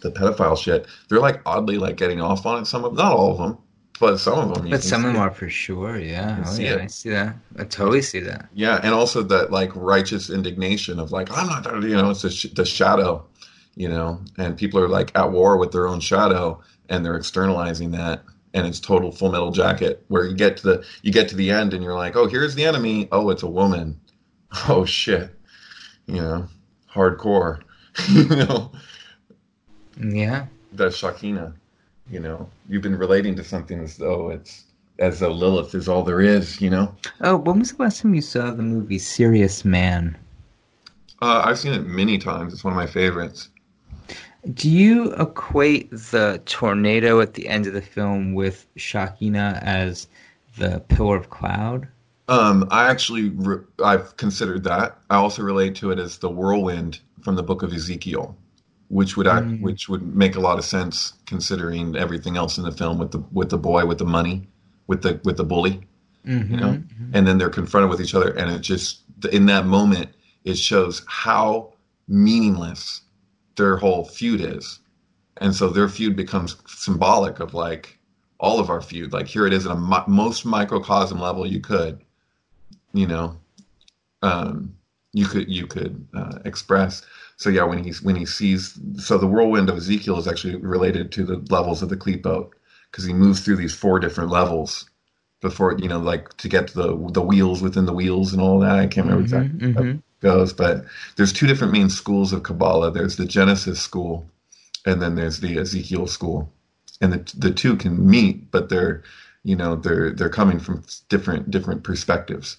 the 0.00 0.10
pedophile 0.10 0.56
shit, 0.56 0.86
they're 1.08 1.20
like 1.20 1.40
oddly 1.46 1.78
like 1.78 1.96
getting 1.96 2.20
off 2.20 2.46
on 2.46 2.62
it. 2.62 2.66
Some 2.66 2.84
of 2.84 2.94
not 2.94 3.12
all 3.12 3.32
of 3.32 3.38
them, 3.38 3.58
but 4.00 4.18
some 4.18 4.38
of 4.38 4.54
them. 4.54 4.70
but 4.70 4.82
some 4.82 5.04
of 5.04 5.12
them 5.12 5.20
are 5.20 5.30
for 5.30 5.48
sure 5.48 5.98
yeah 5.98 6.42
oh, 6.46 6.50
see 6.50 6.64
yeah 6.64 6.74
it. 6.74 6.80
i 6.82 6.86
see 6.86 7.10
that 7.10 7.34
i 7.58 7.64
totally 7.64 8.00
see 8.00 8.20
that 8.20 8.48
Yeah, 8.54 8.78
and 8.82 8.94
also 8.94 9.22
that 9.24 9.50
like 9.50 9.70
righteous 9.74 10.30
indignation 10.30 11.00
of 11.00 11.10
like 11.10 11.30
I'm 11.36 11.46
not, 11.48 11.64
you 11.82 11.96
know, 11.96 12.10
it's 12.10 12.22
the, 12.22 12.30
sh- 12.30 12.52
the 12.54 12.64
shadow, 12.64 13.26
you 13.74 13.88
know, 13.88 14.20
and 14.38 14.56
people 14.56 14.78
are 14.80 14.88
like 14.88 15.10
at 15.16 15.30
war 15.32 15.56
with 15.56 15.72
their 15.72 15.88
own 15.88 16.00
shadow, 16.00 16.60
and 16.88 17.04
they're 17.04 17.16
externalizing 17.16 17.90
that, 17.92 18.22
and 18.54 18.66
it's 18.66 18.80
total 18.80 19.10
Full 19.12 19.30
Metal 19.32 19.50
Jacket, 19.50 20.04
where 20.08 20.24
you 20.26 20.34
get 20.36 20.56
to 20.58 20.62
the 20.62 20.84
you 21.02 21.10
get 21.12 21.28
to 21.30 21.36
the 21.36 21.50
end, 21.50 21.74
and 21.74 21.82
you're 21.82 21.94
like, 21.94 22.14
oh, 22.16 22.26
here's 22.28 22.54
the 22.54 22.64
enemy. 22.64 23.08
Oh, 23.12 23.30
it's 23.30 23.42
a 23.42 23.48
woman. 23.50 24.00
Oh 24.68 24.84
shit, 24.86 25.30
you 26.06 26.22
know, 26.22 26.48
hardcore, 26.94 27.60
you 28.08 28.24
know, 28.24 28.72
yeah 30.00 30.46
the 30.72 30.86
Shekhinah, 30.88 31.52
you 32.10 32.20
know, 32.20 32.48
you've 32.68 32.82
been 32.82 32.96
relating 32.96 33.34
to 33.36 33.44
something 33.44 33.80
as 33.82 33.96
though 33.96 34.30
it's 34.30 34.64
as 34.98 35.20
though 35.20 35.32
Lilith 35.32 35.74
is 35.74 35.88
all 35.88 36.02
there 36.02 36.20
is, 36.20 36.60
you 36.60 36.70
know. 36.70 36.94
oh 37.22 37.36
when 37.36 37.58
was 37.60 37.72
the 37.72 37.82
last 37.82 38.02
time 38.02 38.14
you 38.14 38.20
saw 38.20 38.50
the 38.50 38.62
movie 38.62 38.98
serious 38.98 39.64
man 39.64 40.16
Uh, 41.22 41.42
I've 41.44 41.58
seen 41.58 41.72
it 41.72 41.86
many 41.86 42.18
times. 42.18 42.52
It's 42.52 42.62
one 42.64 42.72
of 42.72 42.76
my 42.76 42.86
favorites. 42.86 43.48
Do 44.54 44.70
you 44.70 45.12
equate 45.14 45.90
the 45.90 46.40
tornado 46.46 47.20
at 47.20 47.34
the 47.34 47.48
end 47.48 47.66
of 47.66 47.72
the 47.72 47.82
film 47.82 48.34
with 48.34 48.66
Shekhinah 48.76 49.60
as 49.62 50.06
the 50.58 50.80
pillar 50.88 51.16
of 51.16 51.28
cloud? 51.30 51.88
Um, 52.28 52.68
I 52.70 52.88
actually 52.88 53.30
re- 53.30 53.64
I've 53.84 54.16
considered 54.16 54.62
that. 54.64 54.96
I 55.10 55.16
also 55.16 55.42
relate 55.42 55.74
to 55.76 55.90
it 55.90 55.98
as 55.98 56.18
the 56.18 56.30
whirlwind 56.30 57.00
from 57.22 57.34
the 57.34 57.42
book 57.42 57.62
of 57.62 57.72
Ezekiel, 57.72 58.36
which 58.88 59.16
would 59.16 59.26
act, 59.26 59.46
Mm. 59.46 59.60
which 59.60 59.88
would 59.88 60.14
make 60.14 60.34
a 60.36 60.40
lot 60.40 60.58
of 60.58 60.64
sense 60.64 61.14
considering 61.26 61.94
everything 61.96 62.36
else 62.36 62.58
in 62.58 62.64
the 62.64 62.72
film 62.72 62.98
with 62.98 63.10
the 63.12 63.22
with 63.32 63.50
the 63.50 63.58
boy 63.58 63.84
with 63.86 63.98
the 63.98 64.04
money, 64.04 64.48
with 64.86 65.02
the 65.02 65.20
with 65.24 65.36
the 65.36 65.44
bully, 65.44 65.80
Mm-hmm. 66.26 66.52
you 66.54 66.60
know, 66.60 66.82
and 67.12 67.26
then 67.26 67.38
they're 67.38 67.48
confronted 67.50 67.90
with 67.90 68.00
each 68.00 68.14
other, 68.14 68.30
and 68.30 68.50
it 68.50 68.60
just 68.60 69.00
in 69.32 69.46
that 69.46 69.66
moment 69.66 70.10
it 70.44 70.56
shows 70.58 71.02
how 71.06 71.72
meaningless 72.06 73.02
their 73.56 73.76
whole 73.76 74.04
feud 74.04 74.40
is, 74.40 74.80
and 75.38 75.54
so 75.54 75.68
their 75.68 75.88
feud 75.88 76.16
becomes 76.16 76.56
symbolic 76.66 77.40
of 77.40 77.54
like 77.54 77.98
all 78.40 78.60
of 78.60 78.70
our 78.70 78.80
feud. 78.80 79.12
Like 79.12 79.26
here 79.26 79.46
it 79.46 79.52
is 79.52 79.66
at 79.66 79.72
a 79.72 80.04
most 80.08 80.44
microcosm 80.44 81.20
level 81.20 81.46
you 81.46 81.60
could, 81.60 82.00
you 82.92 83.06
know, 83.06 83.36
um, 84.22 84.74
you 85.12 85.26
could 85.26 85.48
you 85.50 85.66
could 85.66 86.06
uh, 86.14 86.38
express. 86.44 87.02
So 87.38 87.50
yeah, 87.50 87.64
when 87.64 87.84
he's 87.84 88.02
when 88.02 88.16
he 88.16 88.26
sees 88.26 88.78
so 88.98 89.18
the 89.18 89.28
whirlwind 89.28 89.70
of 89.70 89.78
Ezekiel 89.78 90.18
is 90.18 90.28
actually 90.28 90.56
related 90.56 91.12
to 91.14 91.24
the 91.24 91.38
levels 91.50 91.82
of 91.82 91.90
the 91.90 91.98
klipot 91.98 92.50
because 92.92 93.04
he 93.06 93.14
moves 93.14 93.42
through 93.42 93.58
these 93.58 93.74
four 93.74 94.00
different 94.00 94.30
levels 94.30 94.90
before 95.42 95.76
you 95.78 95.88
know 95.88 96.00
like 96.00 96.36
to 96.38 96.48
get 96.48 96.68
to 96.68 96.74
the 96.74 97.10
the 97.12 97.22
wheels 97.22 97.62
within 97.62 97.86
the 97.86 97.94
wheels 97.94 98.32
and 98.34 98.42
all 98.42 98.60
that. 98.60 98.78
I 98.78 98.88
can't 98.88 99.06
remember 99.06 99.22
Mhm, 99.22 99.24
exactly 99.24 99.52
how 99.76 99.82
mhm. 99.82 100.02
it 100.20 100.22
goes, 100.22 100.52
but 100.54 100.86
there's 101.16 101.32
two 101.34 101.48
different 101.48 101.74
main 101.74 101.90
schools 101.90 102.32
of 102.32 102.44
Kabbalah. 102.44 102.92
There's 102.92 103.16
the 103.16 103.26
Genesis 103.26 103.80
school, 103.80 104.30
and 104.86 105.02
then 105.02 105.16
there's 105.16 105.40
the 105.40 105.58
Ezekiel 105.58 106.06
school, 106.08 106.52
and 107.00 107.12
the 107.12 107.34
the 107.38 107.52
two 107.52 107.76
can 107.76 108.08
meet, 108.10 108.50
but 108.52 108.70
they're 108.70 109.02
you 109.44 109.56
know 109.56 109.76
they're 109.76 110.12
they're 110.12 110.30
coming 110.30 110.60
from 110.60 110.84
different 111.08 111.50
different 111.50 111.84
perspectives, 111.84 112.58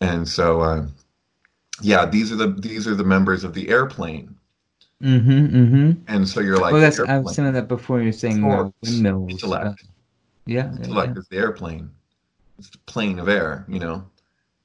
and 0.00 0.28
so 0.28 0.60
uh, 0.62 0.86
yeah, 1.82 2.06
these 2.06 2.32
are 2.32 2.36
the 2.36 2.48
these 2.48 2.86
are 2.86 2.94
the 2.94 3.04
members 3.04 3.44
of 3.44 3.54
the 3.54 3.68
airplane, 3.68 4.36
Mm-hmm. 5.02 5.30
Mm-hmm. 5.30 5.90
and 6.08 6.26
so 6.26 6.40
you're 6.40 6.56
like 6.56 6.72
well, 6.72 6.80
that's 6.80 6.98
I've 7.00 7.28
seen 7.28 7.52
that 7.52 7.68
before. 7.68 8.00
You're 8.00 8.12
saying 8.12 8.42
uh, 8.42 8.70
windmills. 8.82 9.30
intellect. 9.30 9.66
uh, 9.66 9.74
yeah. 10.46 10.70
yeah, 10.72 10.84
intellect 10.84 11.12
yeah. 11.14 11.20
is 11.20 11.28
the 11.28 11.36
airplane. 11.36 11.90
It's 12.58 12.70
the 12.70 12.78
plane 12.86 13.18
of 13.18 13.28
air, 13.28 13.66
you 13.68 13.78
know. 13.78 14.06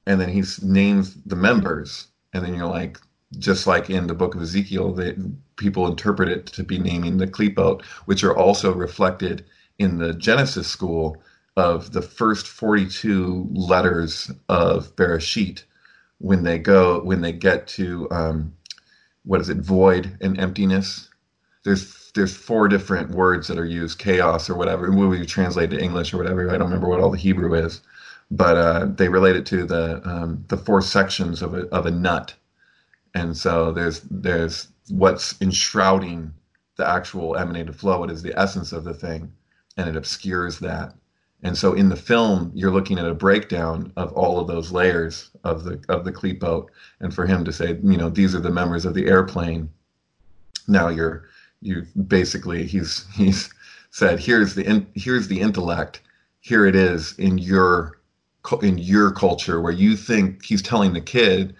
And 0.06 0.18
then 0.18 0.30
he 0.30 0.42
names 0.62 1.16
the 1.26 1.36
members, 1.36 2.08
and 2.32 2.42
then 2.44 2.54
you're 2.54 2.66
like, 2.66 2.98
just 3.38 3.66
like 3.66 3.90
in 3.90 4.06
the 4.06 4.14
book 4.14 4.34
of 4.34 4.40
Ezekiel, 4.40 4.94
they, 4.94 5.14
people 5.56 5.86
interpret 5.86 6.30
it 6.30 6.46
to 6.46 6.64
be 6.64 6.78
naming 6.78 7.18
the 7.18 7.26
klipot, 7.26 7.82
which 8.06 8.24
are 8.24 8.36
also 8.36 8.72
reflected 8.72 9.44
in 9.78 9.98
the 9.98 10.14
Genesis 10.14 10.66
school 10.66 11.22
of 11.56 11.92
the 11.92 12.02
first 12.02 12.48
42 12.48 13.48
letters 13.52 14.30
of 14.48 14.96
Bereshit 14.96 15.64
when 16.22 16.44
they 16.44 16.58
go 16.58 17.02
when 17.02 17.20
they 17.20 17.32
get 17.32 17.66
to 17.66 18.08
um, 18.12 18.54
what 19.24 19.40
is 19.40 19.48
it 19.48 19.58
void 19.58 20.16
and 20.20 20.38
emptiness? 20.38 21.08
There's 21.64 22.12
there's 22.14 22.36
four 22.36 22.68
different 22.68 23.10
words 23.10 23.48
that 23.48 23.58
are 23.58 23.64
used 23.64 23.98
chaos 23.98 24.48
or 24.48 24.54
whatever. 24.54 24.90
When 24.90 25.08
we 25.08 25.26
translate 25.26 25.70
to 25.70 25.80
english 25.80 26.14
or 26.14 26.18
whatever. 26.18 26.48
I 26.48 26.58
don't 26.58 26.68
remember 26.68 26.88
what 26.88 27.00
all 27.00 27.10
the 27.10 27.18
hebrew 27.18 27.54
is. 27.54 27.80
But 28.30 28.56
uh, 28.56 28.86
they 28.86 29.08
relate 29.08 29.36
it 29.36 29.46
to 29.46 29.66
the 29.66 30.00
um, 30.08 30.44
the 30.48 30.56
four 30.56 30.80
sections 30.80 31.42
of 31.42 31.54
a, 31.54 31.66
of 31.68 31.86
a 31.86 31.90
nut. 31.90 32.34
And 33.14 33.36
so 33.36 33.72
there's 33.72 34.00
there's 34.10 34.68
what's 34.90 35.40
enshrouding 35.42 36.32
the 36.76 36.88
actual 36.88 37.36
emanated 37.36 37.74
flow. 37.76 38.00
What 38.00 38.10
is 38.10 38.22
the 38.22 38.38
essence 38.38 38.72
of 38.72 38.84
the 38.84 38.94
thing. 38.94 39.32
And 39.76 39.88
it 39.88 39.96
obscures 39.96 40.60
that 40.60 40.94
and 41.42 41.58
so 41.58 41.72
in 41.72 41.88
the 41.88 41.96
film 41.96 42.52
you're 42.54 42.70
looking 42.70 42.98
at 42.98 43.06
a 43.06 43.14
breakdown 43.14 43.92
of 43.96 44.12
all 44.12 44.38
of 44.38 44.46
those 44.46 44.72
layers 44.72 45.30
of 45.44 45.64
the 45.64 45.82
of 45.88 46.04
the 46.04 46.12
klipot 46.12 46.68
and 47.00 47.14
for 47.14 47.26
him 47.26 47.44
to 47.44 47.52
say 47.52 47.78
you 47.82 47.96
know 47.96 48.08
these 48.08 48.34
are 48.34 48.40
the 48.40 48.50
members 48.50 48.84
of 48.84 48.94
the 48.94 49.06
airplane. 49.06 49.68
Now 50.68 50.88
you're 50.88 51.24
you 51.60 51.86
basically 52.06 52.66
he's 52.66 53.06
he's 53.14 53.52
said 53.90 54.20
here's 54.20 54.54
the 54.54 54.64
in, 54.64 54.86
here's 54.94 55.28
the 55.28 55.40
intellect. 55.40 56.00
Here 56.40 56.66
it 56.66 56.76
is 56.76 57.18
in 57.18 57.38
your 57.38 57.98
in 58.62 58.78
your 58.78 59.12
culture 59.12 59.60
where 59.60 59.72
you 59.72 59.96
think 59.96 60.44
he's 60.44 60.62
telling 60.62 60.92
the 60.92 61.00
kid 61.00 61.54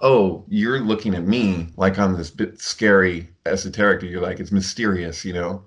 oh 0.00 0.44
you're 0.48 0.80
looking 0.80 1.14
at 1.14 1.24
me 1.24 1.68
like 1.76 1.98
i'm 1.98 2.16
this 2.16 2.30
bit 2.30 2.58
scary 2.58 3.28
esoteric 3.44 4.02
you're 4.02 4.22
like 4.22 4.40
it's 4.40 4.50
mysterious 4.50 5.26
you 5.26 5.32
know? 5.34 5.62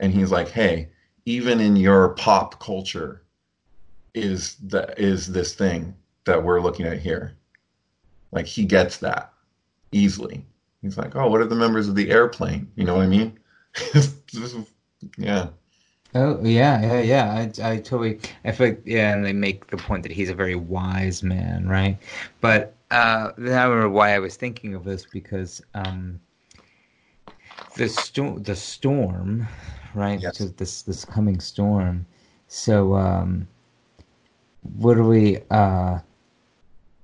And 0.00 0.12
he's 0.12 0.30
like 0.30 0.48
hey 0.48 0.88
even 1.26 1.60
in 1.60 1.76
your 1.76 2.10
pop 2.10 2.60
culture 2.60 3.22
is 4.14 4.56
the 4.66 4.94
is 5.00 5.26
this 5.26 5.54
thing 5.54 5.94
that 6.24 6.42
we're 6.42 6.60
looking 6.60 6.86
at 6.86 6.98
here 6.98 7.36
like 8.32 8.46
he 8.46 8.64
gets 8.64 8.96
that 8.96 9.32
easily 9.92 10.44
he's 10.80 10.96
like 10.96 11.14
oh 11.14 11.28
what 11.28 11.40
are 11.40 11.46
the 11.46 11.54
members 11.54 11.88
of 11.88 11.94
the 11.94 12.10
airplane 12.10 12.70
you 12.76 12.84
know 12.84 12.94
what 12.94 13.02
i 13.02 13.06
mean 13.06 13.38
yeah 15.18 15.48
Oh 16.14 16.40
yeah, 16.42 16.80
yeah, 16.80 17.00
yeah. 17.00 17.48
I, 17.62 17.72
I 17.72 17.76
totally. 17.76 18.18
I 18.44 18.52
feel 18.52 18.68
like 18.68 18.82
yeah, 18.86 19.12
and 19.12 19.22
they 19.22 19.34
make 19.34 19.66
the 19.66 19.76
point 19.76 20.02
that 20.04 20.12
he's 20.12 20.30
a 20.30 20.34
very 20.34 20.54
wise 20.54 21.22
man, 21.22 21.68
right? 21.68 21.98
But 22.40 22.74
uh, 22.90 23.32
I 23.36 23.40
remember 23.42 23.90
why 23.90 24.14
I 24.14 24.18
was 24.18 24.34
thinking 24.34 24.74
of 24.74 24.84
this 24.84 25.04
because 25.04 25.62
um, 25.74 26.18
the 27.76 28.40
the 28.42 28.56
storm, 28.56 29.46
right? 29.96 30.20
Yes. 30.20 30.38
This 30.38 30.82
this 30.82 31.04
coming 31.04 31.40
storm. 31.40 32.06
So 32.48 32.94
um, 32.94 33.48
what 34.78 34.94
do 34.94 35.04
we? 35.04 35.38
Uh, 35.50 36.00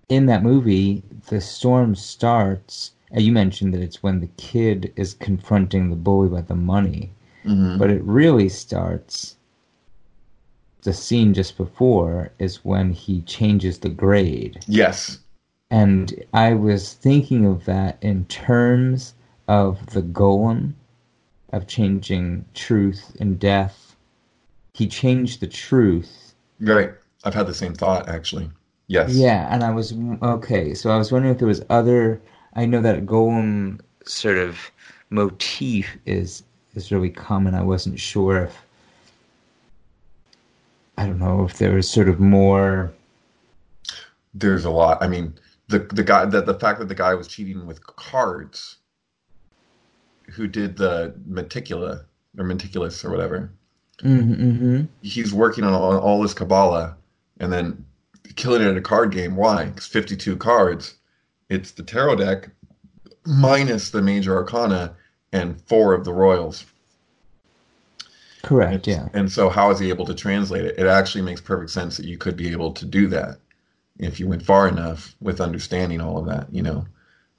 in 0.08 0.26
that 0.26 0.42
movie, 0.42 1.02
the 1.28 1.40
storm 1.40 1.94
starts. 1.94 2.92
uh, 3.16 3.20
You 3.20 3.32
mentioned 3.32 3.72
that 3.74 3.80
it's 3.82 4.02
when 4.02 4.20
the 4.20 4.30
kid 4.36 4.92
is 4.96 5.14
confronting 5.14 5.90
the 5.90 5.96
bully 5.96 6.28
about 6.28 6.48
the 6.48 6.54
money. 6.54 7.10
hmm 7.44 7.78
But 7.78 7.90
it 7.90 8.02
really 8.04 8.48
starts. 8.48 9.36
The 10.82 10.92
scene 10.92 11.32
just 11.32 11.56
before 11.56 12.32
is 12.38 12.64
when 12.64 12.92
he 12.92 13.22
changes 13.22 13.78
the 13.78 13.88
grade. 13.88 14.64
yes 14.66 15.20
And 15.70 16.24
I 16.34 16.54
was 16.54 16.92
thinking 16.92 17.46
of 17.46 17.64
that 17.64 17.96
in 18.02 18.26
terms 18.26 19.14
of 19.48 19.86
the 19.86 20.02
golem, 20.02 20.74
of 21.52 21.66
changing 21.66 22.44
truth 22.54 23.16
and 23.20 23.38
death. 23.38 23.96
He 24.74 24.86
changed 24.88 25.40
the 25.40 25.48
truth. 25.48 26.34
right 26.60 26.92
i've 27.24 27.34
had 27.34 27.46
the 27.46 27.54
same 27.54 27.74
thought 27.74 28.08
actually 28.08 28.50
yes 28.88 29.26
Yeah, 29.26 29.48
and 29.50 29.62
I 29.64 29.70
was 29.70 29.94
okay. 30.22 30.74
So 30.74 30.90
I 30.90 30.96
was 30.98 31.12
wondering 31.12 31.32
if 31.34 31.38
there 31.38 31.48
was 31.48 31.62
other. 31.70 32.20
I 32.54 32.66
know 32.66 32.80
that 32.82 33.06
golem 33.06 33.80
sort 34.04 34.38
of 34.38 34.70
motif 35.10 35.96
is 36.06 36.42
is 36.74 36.90
really 36.92 37.10
common. 37.10 37.54
I 37.54 37.62
wasn't 37.62 37.98
sure 38.00 38.44
if 38.44 38.56
I 40.96 41.06
don't 41.06 41.18
know 41.18 41.44
if 41.44 41.58
there 41.58 41.74
was 41.74 41.90
sort 41.90 42.08
of 42.08 42.18
more. 42.20 42.92
there's 44.34 44.64
a 44.64 44.70
lot 44.70 45.02
i 45.02 45.08
mean 45.08 45.34
the 45.68 45.78
the 45.78 46.02
guy 46.02 46.24
that 46.24 46.46
the 46.46 46.54
fact 46.54 46.78
that 46.78 46.88
the 46.88 46.94
guy 46.94 47.14
was 47.14 47.28
cheating 47.28 47.66
with 47.66 47.84
cards 47.86 48.78
who 50.30 50.46
did 50.46 50.76
the 50.76 51.14
meticula 51.28 52.04
or 52.38 52.44
meticulous 52.44 53.04
or 53.04 53.10
whatever 53.10 53.50
Mm-hmm. 54.02 54.84
he's 55.02 55.32
working 55.32 55.62
on 55.62 55.74
all, 55.74 55.96
all 55.98 56.22
this 56.22 56.34
kabbalah 56.34 56.96
and 57.38 57.52
then 57.52 57.84
killing 58.34 58.62
it 58.62 58.66
at 58.66 58.76
a 58.76 58.80
card 58.80 59.12
game 59.12 59.36
why 59.36 59.66
because 59.66 59.86
52 59.86 60.36
cards 60.38 60.94
it's 61.48 61.70
the 61.72 61.84
tarot 61.84 62.16
deck 62.16 62.48
minus 63.24 63.90
the 63.90 64.02
major 64.02 64.34
arcana 64.34 64.96
and 65.32 65.60
four 65.68 65.94
of 65.94 66.04
the 66.04 66.12
royals 66.12 66.64
Correct. 68.42 68.88
Yeah. 68.88 69.08
And 69.12 69.30
so, 69.30 69.48
how 69.48 69.70
is 69.70 69.78
he 69.78 69.88
able 69.88 70.04
to 70.06 70.14
translate 70.14 70.64
it? 70.64 70.76
It 70.76 70.86
actually 70.86 71.22
makes 71.22 71.40
perfect 71.40 71.70
sense 71.70 71.96
that 71.96 72.06
you 72.06 72.18
could 72.18 72.36
be 72.36 72.50
able 72.50 72.72
to 72.72 72.84
do 72.84 73.06
that 73.08 73.38
if 73.98 74.18
you 74.18 74.26
went 74.26 74.42
far 74.42 74.66
enough 74.68 75.14
with 75.20 75.40
understanding 75.40 76.00
all 76.00 76.18
of 76.18 76.26
that, 76.26 76.52
you 76.52 76.62
know, 76.62 76.84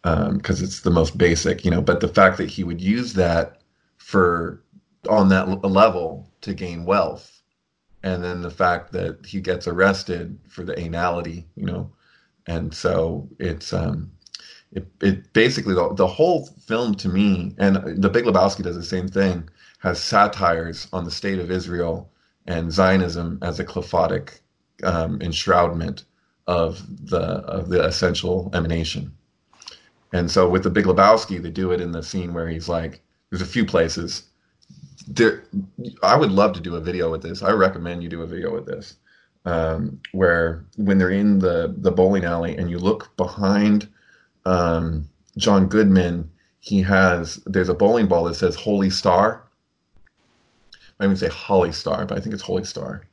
because 0.03 0.61
it's 0.61 0.81
the 0.81 0.91
most 0.91 1.17
basic, 1.17 1.63
you 1.63 1.71
know. 1.71 1.81
But 1.81 2.01
the 2.01 2.07
fact 2.07 2.37
that 2.37 2.49
he 2.49 2.63
would 2.63 2.81
use 2.81 3.13
that 3.13 3.61
for 3.97 4.61
on 5.09 5.29
that 5.29 5.47
l- 5.47 5.59
level 5.63 6.29
to 6.41 6.53
gain 6.53 6.85
wealth, 6.85 7.41
and 8.03 8.23
then 8.23 8.41
the 8.41 8.51
fact 8.51 8.91
that 8.91 9.25
he 9.25 9.39
gets 9.39 9.67
arrested 9.67 10.37
for 10.47 10.63
the 10.63 10.73
anality, 10.75 11.45
you 11.55 11.65
know, 11.65 11.89
and 12.47 12.73
so 12.73 13.29
it's 13.39 13.71
um, 13.71 14.11
it, 14.73 14.87
it 15.01 15.31
basically 15.33 15.73
the, 15.73 15.93
the 15.93 16.07
whole 16.07 16.45
film 16.67 16.95
to 16.95 17.07
me, 17.09 17.55
and 17.57 17.77
the 18.01 18.09
Big 18.09 18.25
Lebowski 18.25 18.63
does 18.63 18.75
the 18.75 18.83
same 18.83 19.07
thing 19.07 19.49
has 19.79 19.99
satires 20.01 20.87
on 20.93 21.03
the 21.03 21.11
state 21.11 21.39
of 21.39 21.51
Israel 21.51 22.09
and 22.47 22.71
Zionism 22.71 23.37
as 23.41 23.59
a 23.59 23.65
clephotic 23.65 24.39
um, 24.83 25.21
enshroudment 25.21 26.05
of 26.47 26.81
the 27.09 27.19
of 27.19 27.69
the 27.69 27.83
essential 27.85 28.49
emanation. 28.53 29.13
And 30.13 30.29
so 30.29 30.47
with 30.47 30.63
the 30.63 30.69
Big 30.69 30.85
Lebowski, 30.85 31.41
they 31.41 31.49
do 31.49 31.71
it 31.71 31.81
in 31.81 31.91
the 31.91 32.03
scene 32.03 32.33
where 32.33 32.47
he's 32.47 32.69
like, 32.69 33.01
there's 33.29 33.41
a 33.41 33.45
few 33.45 33.65
places. 33.65 34.23
There, 35.07 35.43
I 36.03 36.15
would 36.15 36.31
love 36.31 36.53
to 36.53 36.61
do 36.61 36.75
a 36.75 36.79
video 36.79 37.11
with 37.11 37.23
this. 37.23 37.41
I 37.41 37.51
recommend 37.51 38.03
you 38.03 38.09
do 38.09 38.21
a 38.21 38.27
video 38.27 38.53
with 38.53 38.65
this, 38.67 38.95
um, 39.45 39.99
where 40.11 40.63
when 40.77 40.97
they're 40.99 41.09
in 41.09 41.39
the 41.39 41.73
the 41.77 41.91
bowling 41.91 42.23
alley 42.23 42.55
and 42.55 42.69
you 42.69 42.77
look 42.77 43.15
behind 43.17 43.89
um, 44.45 45.09
John 45.35 45.67
Goodman, 45.67 46.29
he 46.59 46.81
has 46.83 47.41
there's 47.47 47.69
a 47.69 47.73
bowling 47.73 48.07
ball 48.07 48.23
that 48.25 48.35
says 48.35 48.55
Holy 48.55 48.89
Star. 48.89 49.43
I 50.99 51.05
even 51.05 51.17
say 51.17 51.27
Holly 51.27 51.71
Star, 51.73 52.05
but 52.05 52.17
I 52.17 52.21
think 52.21 52.33
it's 52.33 52.43
Holy 52.43 52.63
Star. 52.63 53.05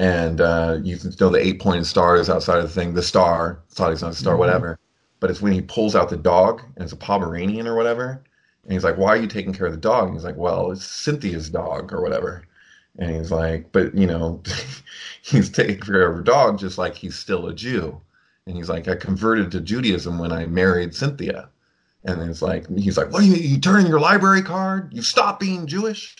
And 0.00 0.40
uh, 0.40 0.78
you 0.82 0.96
can 0.96 1.12
know 1.20 1.28
the 1.28 1.38
eight 1.38 1.60
pointed 1.60 1.86
star 1.86 2.16
is 2.16 2.28
outside 2.28 2.58
of 2.58 2.64
the 2.64 2.70
thing, 2.74 2.94
the 2.94 3.02
star. 3.02 3.60
Thought 3.70 3.90
he's 3.90 4.02
not 4.02 4.12
a 4.12 4.16
star, 4.16 4.34
Mhm. 4.34 4.38
whatever. 4.38 4.78
But 5.20 5.30
it's 5.30 5.40
when 5.40 5.52
he 5.52 5.62
pulls 5.62 5.94
out 5.94 6.10
the 6.10 6.16
dog 6.16 6.62
and 6.74 6.84
it's 6.84 6.92
a 6.92 6.96
Pomeranian 6.96 7.66
or 7.66 7.76
whatever. 7.76 8.22
And 8.64 8.72
he's 8.72 8.84
like, 8.84 8.96
Why 8.96 9.10
are 9.10 9.16
you 9.16 9.26
taking 9.26 9.52
care 9.52 9.66
of 9.66 9.72
the 9.72 9.78
dog? 9.78 10.06
And 10.06 10.14
he's 10.14 10.24
like, 10.24 10.36
Well, 10.36 10.70
it's 10.72 10.84
Cynthia's 10.84 11.50
dog 11.50 11.92
or 11.92 12.02
whatever. 12.02 12.46
And 12.98 13.14
he's 13.14 13.30
like, 13.30 13.72
But 13.72 13.94
you 13.94 14.06
know, 14.06 14.42
he's 15.22 15.50
taking 15.50 15.80
care 15.80 16.08
of 16.08 16.16
her 16.16 16.22
dog 16.22 16.58
just 16.58 16.78
like 16.78 16.94
he's 16.94 17.16
still 17.16 17.46
a 17.46 17.54
Jew. 17.54 18.00
And 18.46 18.56
he's 18.56 18.68
like, 18.68 18.88
I 18.88 18.94
converted 18.94 19.50
to 19.52 19.60
Judaism 19.60 20.18
when 20.18 20.32
I 20.32 20.46
married 20.46 20.94
Cynthia. 20.94 21.48
And 22.04 22.20
it's 22.22 22.42
like 22.42 22.68
he's 22.76 22.98
like, 22.98 23.10
What 23.10 23.22
are 23.22 23.26
you 23.26 23.34
you 23.34 23.58
turning 23.58 23.86
your 23.86 24.00
library 24.00 24.42
card? 24.42 24.92
You 24.92 25.02
stop 25.02 25.40
being 25.40 25.66
Jewish? 25.66 26.16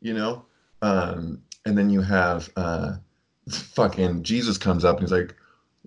You 0.00 0.14
know? 0.14 0.44
Um, 0.82 1.42
and 1.64 1.76
then 1.76 1.90
you 1.90 2.00
have 2.00 2.48
uh, 2.56 2.96
fucking 3.50 4.22
Jesus 4.22 4.58
comes 4.58 4.84
up 4.84 4.96
and 4.96 5.02
he's 5.04 5.12
like, 5.12 5.34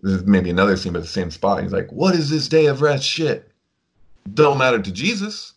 maybe 0.02 0.50
another 0.50 0.78
scene, 0.78 0.94
but 0.94 1.02
the 1.02 1.08
same 1.08 1.32
spot. 1.32 1.64
He's 1.64 1.74
like, 1.74 1.92
"What 1.92 2.16
is 2.16 2.30
this 2.30 2.48
day 2.48 2.68
of 2.68 2.82
rest 2.82 3.04
shit? 3.04 3.52
Don't 4.34 4.58
matter 4.58 4.80
to 4.80 4.92
Jesus." 4.92 5.54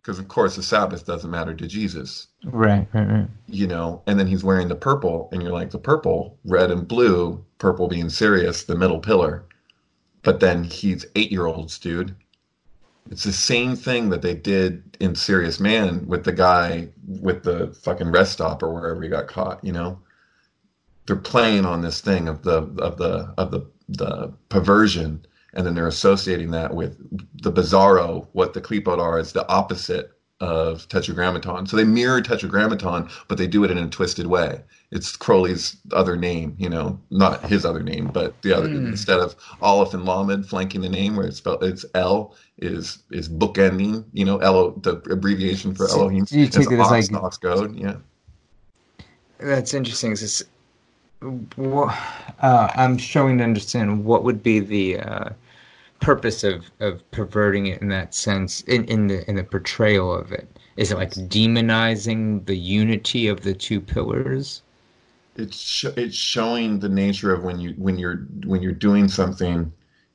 Because 0.00 0.18
of 0.18 0.26
course 0.26 0.56
the 0.56 0.64
Sabbath 0.64 1.06
doesn't 1.06 1.30
matter 1.30 1.54
to 1.54 1.66
Jesus. 1.68 2.26
Right, 2.44 2.88
right, 2.92 3.08
right. 3.08 3.28
you 3.46 3.68
know, 3.68 4.02
and 4.06 4.18
then 4.18 4.26
he's 4.26 4.42
wearing 4.42 4.66
the 4.66 4.74
purple, 4.74 5.28
and 5.30 5.40
you're 5.40 5.52
like, 5.52 5.70
the 5.70 5.78
purple, 5.78 6.38
red 6.44 6.72
and 6.72 6.88
blue, 6.88 7.44
purple 7.58 7.86
being 7.86 8.08
serious, 8.08 8.64
the 8.64 8.74
middle 8.74 8.98
pillar. 8.98 9.44
But 10.22 10.40
then 10.40 10.64
he's 10.64 11.06
eight 11.14 11.30
year 11.30 11.46
olds, 11.46 11.78
dude. 11.78 12.16
It's 13.10 13.24
the 13.24 13.32
same 13.32 13.76
thing 13.76 14.10
that 14.10 14.22
they 14.22 14.34
did 14.34 14.96
in 15.00 15.14
Serious 15.14 15.60
Man 15.60 16.06
with 16.06 16.24
the 16.24 16.32
guy 16.32 16.88
with 17.06 17.42
the 17.42 17.68
fucking 17.82 18.10
rest 18.10 18.32
stop 18.32 18.62
or 18.62 18.72
wherever 18.72 19.02
he 19.02 19.08
got 19.08 19.26
caught, 19.26 19.64
you 19.64 19.72
know? 19.72 19.98
They're 21.06 21.16
playing 21.16 21.64
on 21.66 21.82
this 21.82 22.00
thing 22.00 22.28
of 22.28 22.42
the 22.42 22.58
of 22.78 22.96
the 22.98 23.32
of 23.36 23.50
the 23.50 23.66
the 23.88 24.32
perversion 24.48 25.26
and 25.54 25.66
then 25.66 25.74
they're 25.74 25.86
associating 25.88 26.50
that 26.52 26.74
with 26.74 26.96
the 27.42 27.52
bizarro, 27.52 28.26
what 28.32 28.54
the 28.54 28.60
Klipot 28.60 28.98
are 28.98 29.18
is 29.18 29.32
the 29.32 29.46
opposite 29.48 30.12
of 30.40 30.88
Tetragrammaton. 30.88 31.66
So 31.66 31.76
they 31.76 31.84
mirror 31.84 32.22
Tetragrammaton, 32.22 33.08
but 33.28 33.36
they 33.36 33.46
do 33.46 33.62
it 33.62 33.70
in 33.70 33.76
a 33.78 33.88
twisted 33.88 34.26
way. 34.26 34.60
It's 34.90 35.14
Crowley's 35.14 35.76
other 35.92 36.16
name, 36.16 36.54
you 36.58 36.68
know, 36.70 36.98
not 37.10 37.44
his 37.48 37.64
other 37.66 37.82
name, 37.82 38.06
but 38.06 38.40
the 38.42 38.52
other 38.56 38.68
Mm. 38.68 38.88
instead 38.88 39.20
of 39.20 39.36
Aleph 39.60 39.92
and 39.94 40.04
Lamed 40.06 40.48
flanking 40.48 40.80
the 40.80 40.88
name 40.88 41.16
where 41.16 41.26
it's 41.26 41.36
spelled 41.36 41.62
it's 41.62 41.84
L 41.94 42.34
is 42.58 42.98
is 43.10 43.28
bookending, 43.28 44.04
you 44.14 44.24
know, 44.24 44.38
Elo 44.38 44.70
the 44.82 44.96
abbreviation 45.10 45.74
for 45.74 45.86
So 45.86 46.00
Elohim. 46.00 46.26
you 46.30 46.46
take 46.48 46.70
it 46.72 46.80
as 46.80 47.10
like- 47.10 47.40
goad, 47.40 47.76
yeah. 47.76 47.96
That's 49.38 49.74
interesting. 49.74 50.12
It's, 50.12 50.42
uh, 51.22 52.68
I'm 52.74 52.98
struggling 52.98 53.38
to 53.38 53.44
understand 53.44 54.04
what 54.04 54.24
would 54.24 54.42
be 54.42 54.60
the 54.60 55.00
uh, 55.00 55.30
purpose 56.00 56.44
of, 56.44 56.70
of 56.80 57.08
perverting 57.10 57.66
it 57.66 57.80
in 57.80 57.88
that 57.88 58.14
sense, 58.14 58.62
in, 58.62 58.84
in 58.86 59.06
the 59.06 59.28
in 59.28 59.36
the 59.36 59.44
portrayal 59.44 60.14
of 60.14 60.32
it. 60.32 60.48
Is 60.76 60.90
it 60.90 60.96
like 60.96 61.12
demonizing 61.12 62.46
the 62.46 62.56
unity 62.56 63.28
of 63.28 63.42
the 63.42 63.54
two 63.54 63.80
pillars? 63.80 64.62
it's 65.36 65.56
sh- 65.56 65.84
it's 65.96 66.16
showing 66.16 66.78
the 66.78 66.88
nature 66.88 67.32
of 67.32 67.42
when 67.42 67.58
you 67.58 67.74
when 67.78 67.98
you're 67.98 68.26
when 68.44 68.62
you're 68.62 68.72
doing 68.72 69.08
something 69.08 69.72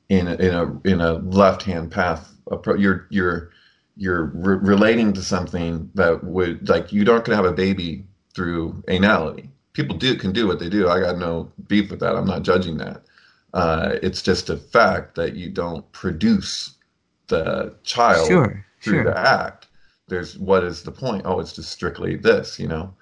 in 0.08 0.28
a, 0.28 0.34
in 0.34 0.54
a 0.54 0.88
in 0.88 1.00
a 1.00 1.14
left 1.14 1.62
hand 1.62 1.90
path 1.90 2.32
you're 2.78 3.06
you're 3.10 3.50
you're 3.96 4.26
re- 4.26 4.56
relating 4.56 5.12
to 5.12 5.22
something 5.22 5.90
that 5.94 6.22
would 6.22 6.68
like 6.68 6.92
you 6.92 7.04
don't 7.04 7.24
gonna 7.24 7.36
have 7.36 7.44
a 7.44 7.52
baby 7.52 8.06
through 8.34 8.72
anality 8.88 9.48
people 9.78 9.96
do 9.96 10.16
can 10.16 10.32
do 10.32 10.48
what 10.48 10.58
they 10.58 10.68
do. 10.68 10.88
I 10.88 10.98
got 10.98 11.18
no 11.18 11.52
beef 11.68 11.88
with 11.88 12.00
that. 12.00 12.16
I'm 12.16 12.26
not 12.26 12.42
judging 12.42 12.78
that. 12.78 13.02
Uh, 13.54 13.92
it's 14.02 14.22
just 14.22 14.50
a 14.50 14.56
fact 14.56 15.14
that 15.14 15.36
you 15.36 15.50
don't 15.50 15.90
produce 15.92 16.74
the 17.28 17.76
child 17.84 18.26
Sure, 18.26 18.66
through 18.80 19.02
sure. 19.02 19.04
the 19.04 19.16
act. 19.16 19.68
There's 20.08 20.36
what 20.36 20.64
is 20.64 20.82
the 20.82 20.90
point? 20.90 21.22
Oh 21.26 21.38
it's 21.38 21.52
just 21.52 21.70
strictly 21.70 22.16
this 22.16 22.58
you 22.58 22.66
know? 22.66 22.92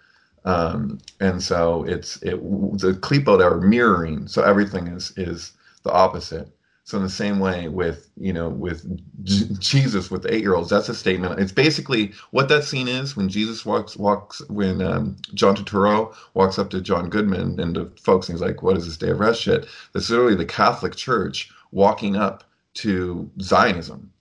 Um, 0.45 0.99
and 1.19 1.43
so 1.43 1.83
it's 1.85 2.23
it 2.23 2.37
the 2.79 2.93
klipot 2.93 3.43
are 3.43 3.59
mirroring. 3.59 4.29
So 4.29 4.43
everything 4.43 4.87
is 4.87 5.15
is 5.17 5.53
the 5.83 5.93
opposite 5.93 6.51
so 6.87 6.99
in 6.99 7.05
the 7.05 7.11
same 7.11 7.41
way 7.41 7.69
with 7.69 8.11
you 8.19 8.33
know 8.33 8.51
with 8.51 8.87
J- 9.25 9.49
jesus 9.61 10.11
with 10.11 10.27
eight 10.31 10.43
year 10.43 10.57
olds 10.57 10.71
that's 10.71 10.91
a 10.91 10.97
statement. 10.97 11.41
It's 11.41 11.53
basically 11.53 12.15
what 12.33 12.49
that 12.51 12.65
scene 12.65 12.89
is 12.89 13.17
when 13.17 13.31
jesus 13.31 13.67
walks 13.67 13.97
walks 13.99 14.43
when 14.51 14.83
um, 14.83 15.17
john 15.35 15.57
turturro 15.57 16.15
walks 16.35 16.59
up 16.61 16.71
to 16.73 16.83
john 16.83 17.11
goodman 17.11 17.61
and 17.61 17.77
the 17.77 17.93
folks 18.03 18.29
and 18.31 18.39
he's 18.39 18.43
like 18.47 18.63
what 18.65 18.79
is 18.79 18.87
this 18.87 18.99
day 18.99 19.11
of 19.11 19.21
rest 19.21 19.43
shit? 19.43 19.69
That's 19.95 20.11
literally 20.11 20.37
the 20.37 20.47
catholic 20.47 20.97
church 20.97 21.53
walking 21.73 22.17
up 22.17 22.45
to 22.77 23.31
zionism 23.43 24.13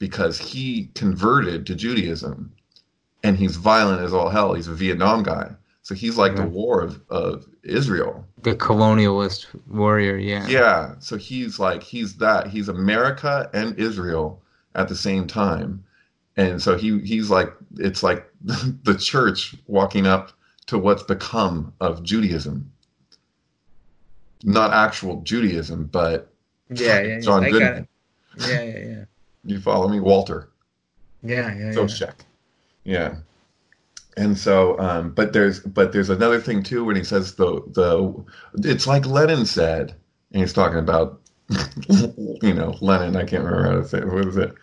because 0.00 0.38
he 0.38 0.90
converted 0.94 1.66
to 1.66 1.76
judaism 1.76 2.52
and 3.24 3.36
he's 3.38 3.56
violent 3.56 4.02
as 4.02 4.14
all 4.14 4.30
hell. 4.30 4.54
He's 4.54 4.68
a 4.68 4.74
vietnam 4.74 5.22
guy. 5.24 5.50
So 5.82 5.94
he's 5.94 6.18
like 6.18 6.36
the 6.36 6.46
war 6.46 6.82
of, 6.82 7.02
of 7.10 7.46
israel 7.64 8.24
The 8.42 8.54
colonialist 8.54 9.46
warrior, 9.68 10.16
yeah. 10.16 10.46
yeah. 10.46 10.94
So 10.98 11.16
he's 11.16 11.58
like 11.58 11.82
he's 11.82 12.16
that. 12.18 12.48
He's 12.48 12.68
America 12.68 13.50
and 13.54 13.78
Israel 13.78 14.42
at 14.74 14.88
the 14.88 14.94
same 14.96 15.26
time. 15.26 15.82
And 16.36 16.60
so 16.60 16.76
he 16.76 17.00
he's 17.00 17.30
like 17.30 17.52
it's 17.78 18.02
like 18.02 18.28
the 18.42 18.96
church 18.98 19.56
walking 19.66 20.06
up 20.06 20.32
to 20.66 20.78
what's 20.78 21.02
become 21.02 21.72
of 21.80 22.02
Judaism. 22.02 22.70
Not 24.44 24.72
actual 24.72 25.22
Judaism, 25.22 25.86
but 25.86 26.30
Yeah, 26.68 27.00
yeah, 27.00 27.02
yeah. 27.02 27.20
John 27.20 27.44
I 27.44 27.50
Goodman. 27.50 27.88
Yeah, 28.38 28.62
yeah, 28.62 28.78
yeah. 28.78 29.04
You 29.44 29.60
follow 29.60 29.88
me? 29.88 30.00
Walter. 30.00 30.50
Yeah, 31.22 31.54
yeah, 31.54 31.72
So 31.72 31.82
yeah. 31.82 31.86
check. 31.86 32.24
Yeah. 32.84 33.16
And 34.16 34.38
so, 34.38 34.78
um, 34.78 35.10
but 35.10 35.32
there's 35.32 35.60
but 35.60 35.92
there's 35.92 36.08
another 36.08 36.40
thing 36.40 36.62
too 36.62 36.84
when 36.84 36.96
he 36.96 37.04
says 37.04 37.34
the 37.34 37.62
the 37.72 38.24
it's 38.68 38.86
like 38.86 39.04
Lenin 39.06 39.44
said, 39.44 39.94
and 40.32 40.40
he's 40.40 40.54
talking 40.54 40.78
about 40.78 41.20
you 42.42 42.54
know 42.54 42.76
Lenin. 42.80 43.16
I 43.16 43.24
can't 43.24 43.44
remember 43.44 43.64
how 43.64 43.76
to 43.80 43.86
say 43.86 43.98
it. 43.98 44.08
What 44.08 44.26
is 44.26 44.36
it? 44.36 44.54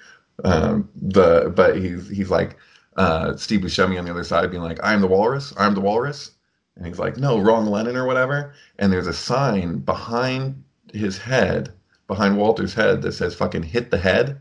Um, 0.43 0.89
the 0.99 1.53
but 1.55 1.77
he's 1.77 2.09
he's 2.09 2.31
like 2.31 2.57
uh, 2.97 3.35
Steve 3.35 3.61
Buscemi 3.61 3.99
on 3.99 4.05
the 4.05 4.11
other 4.11 4.23
side 4.23 4.49
being 4.49 4.63
like, 4.63 4.83
"I 4.83 4.93
am 4.93 5.01
the 5.01 5.07
walrus. 5.07 5.53
I'm 5.57 5.75
the 5.75 5.81
walrus," 5.81 6.31
and 6.75 6.87
he's 6.87 6.99
like, 6.99 7.17
"No, 7.17 7.37
wrong 7.39 7.67
Lenin 7.67 7.95
or 7.95 8.07
whatever." 8.07 8.53
And 8.79 8.91
there's 8.91 9.07
a 9.07 9.13
sign 9.13 9.79
behind 9.79 10.63
his 10.93 11.19
head, 11.19 11.71
behind 12.07 12.37
Walter's 12.37 12.73
head, 12.73 13.03
that 13.03 13.13
says 13.13 13.35
"fucking 13.35 13.63
hit 13.63 13.91
the 13.91 13.99
head." 13.99 14.39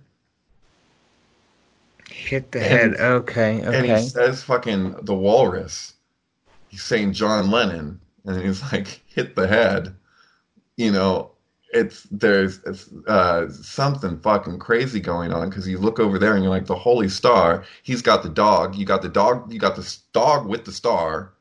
Hit 2.23 2.53
the 2.53 2.61
And- 2.61 2.97
head. 2.97 3.01
Okay, 3.01 3.61
and 3.61 3.85
he 3.87 4.09
says 4.09 4.43
fucking 4.43 4.97
the 5.03 5.15
walrus. 5.15 5.95
He's 6.69 6.83
saying 6.83 7.13
John 7.13 7.51
Lennon, 7.51 8.01
and 8.25 8.41
he's 8.43 8.63
like 8.73 9.03
hit 9.07 9.35
the 9.37 9.47
head. 9.47 9.95
You 10.77 10.91
know, 10.93 11.33
it's 11.73 12.07
there's 12.11 12.61
it's, 12.67 12.89
uh, 13.07 13.49
something 13.51 14.19
fucking 14.21 14.59
crazy 14.59 15.01
going 15.01 15.33
on 15.33 15.49
because 15.49 15.67
you 15.69 15.79
look 15.79 15.99
over 15.99 16.19
there 16.19 16.35
and 16.35 16.43
you're 16.43 16.51
like 16.53 16.67
the 16.67 16.75
Holy 16.77 17.09
Star. 17.09 17.65
He's 17.83 18.03
got 18.03 18.23
the 18.23 18.29
dog. 18.29 18.75
You 18.77 18.87
got 18.87 19.03
the 19.03 19.09
dog. 19.09 19.53
You 19.53 19.59
got 19.59 19.77
the 19.77 19.97
dog 20.13 20.47
with 20.47 20.65
the 20.65 20.73
star, 20.73 21.33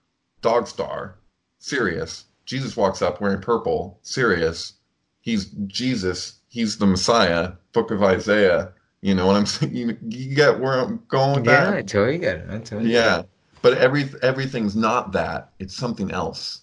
dog 0.42 0.68
star, 0.68 1.16
Sirius. 1.60 2.26
Jesus 2.46 2.76
walks 2.76 3.02
up 3.02 3.22
wearing 3.22 3.42
purple. 3.42 4.00
Sirius. 4.02 4.74
He's 5.22 5.46
Jesus. 5.68 6.40
He's 6.50 6.78
the 6.78 6.88
Messiah. 6.88 7.54
Book 7.72 7.92
of 7.92 8.04
Isaiah. 8.04 8.74
You 9.02 9.16
know 9.16 9.28
what 9.28 9.36
I'm 9.36 9.46
saying? 9.48 9.76
You, 9.76 9.98
you 10.08 10.36
get 10.36 10.60
where 10.60 10.74
I'm 10.80 11.04
going 11.08 11.36
with 11.36 11.46
yeah, 11.46 11.66
that? 11.66 11.74
I 11.74 11.82
totally 11.82 12.18
get 12.20 12.38
it. 12.38 12.50
I 12.50 12.60
totally 12.60 12.92
get 12.92 12.94
Yeah, 12.94 13.20
it. 13.22 13.30
but 13.62 13.78
every 13.78 14.10
everything's 14.22 14.76
not 14.76 15.12
that. 15.14 15.54
It's 15.60 15.76
something 15.76 16.12
else, 16.12 16.62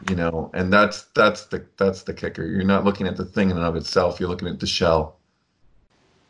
you 0.00 0.16
know. 0.16 0.50
And 0.54 0.72
that's 0.72 1.04
that's 1.14 1.46
the 1.46 1.66
that's 1.76 2.02
the 2.02 2.14
kicker. 2.14 2.44
You're 2.46 2.64
not 2.64 2.84
looking 2.84 3.06
at 3.06 3.16
the 3.16 3.24
thing 3.24 3.50
in 3.50 3.56
and 3.56 3.66
of 3.66 3.76
itself. 3.76 4.20
You're 4.20 4.28
looking 4.28 4.48
at 4.48 4.60
the 4.60 4.66
shell. 4.66 5.20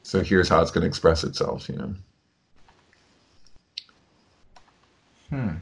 So 0.03 0.23
here's 0.23 0.49
how 0.49 0.63
it's 0.63 0.71
going 0.71 0.83
to 0.83 0.89
express 0.89 1.25
itself, 1.25 1.69
you 1.69 1.77
know. 1.77 1.95
Hmm. 5.31 5.57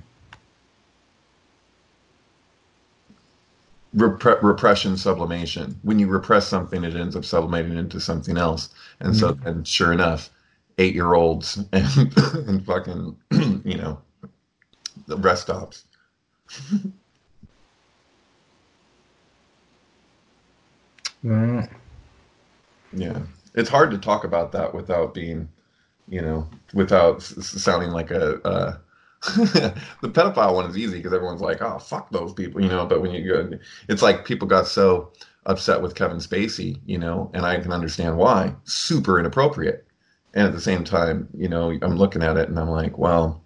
Repre- 3.95 4.43
repression, 4.43 4.97
sublimation. 4.97 5.79
When 5.83 5.99
you 6.01 6.09
repress 6.09 6.49
something, 6.49 6.83
it 6.85 6.97
ends 6.97 7.15
up 7.15 7.25
sublimating 7.25 7.77
into 7.77 8.01
something 8.01 8.37
else. 8.37 8.71
And 9.01 9.15
so, 9.15 9.39
and 9.45 9.67
sure 9.67 9.93
enough, 9.93 10.31
eight 10.79 10.95
year 10.95 11.15
olds 11.15 11.59
and 11.73 12.17
and 12.49 12.67
fucking, 12.67 13.17
you 13.65 13.77
know, 13.77 14.01
the 15.07 15.17
rest 15.17 15.43
stops. 15.43 15.85
Yeah, 22.93 23.23
it's 23.55 23.69
hard 23.69 23.91
to 23.91 23.99
talk 23.99 24.25
about 24.25 24.53
that 24.53 24.75
without 24.75 25.15
being, 25.15 25.49
you 26.09 26.21
know, 26.23 26.49
without 26.73 27.17
s- 27.17 27.39
s- 27.39 27.63
sounding 27.63 27.91
like 27.91 28.11
a. 28.11 28.41
Uh, 28.47 28.79
the 30.03 30.09
pedophile 30.09 30.55
one 30.55 30.69
is 30.69 30.77
easy 30.77 30.99
because 30.99 31.13
everyone's 31.13 31.41
like, 31.41 31.63
"Oh, 31.63 31.79
fuck 31.79 32.11
those 32.11 32.35
people," 32.35 32.61
you 32.61 32.69
know. 32.69 32.85
But 32.85 33.01
when 33.01 33.11
you 33.11 33.27
go, 33.27 33.51
it's 33.89 34.03
like 34.03 34.27
people 34.27 34.47
got 34.47 34.67
so 34.67 35.13
upset 35.47 35.81
with 35.81 35.95
Kevin 35.95 36.19
Spacey, 36.19 36.81
you 36.85 36.99
know, 36.99 37.31
and 37.33 37.47
I 37.47 37.59
can 37.61 37.73
understand 37.73 38.19
why. 38.19 38.55
Super 38.65 39.19
inappropriate, 39.19 39.87
and 40.35 40.47
at 40.47 40.53
the 40.53 40.61
same 40.61 40.85
time, 40.85 41.29
you 41.37 41.49
know, 41.49 41.79
I'm 41.81 41.97
looking 41.97 42.23
at 42.23 42.37
it 42.37 42.49
and 42.51 42.59
I'm 42.59 42.69
like, 42.69 42.99
well, 42.99 43.43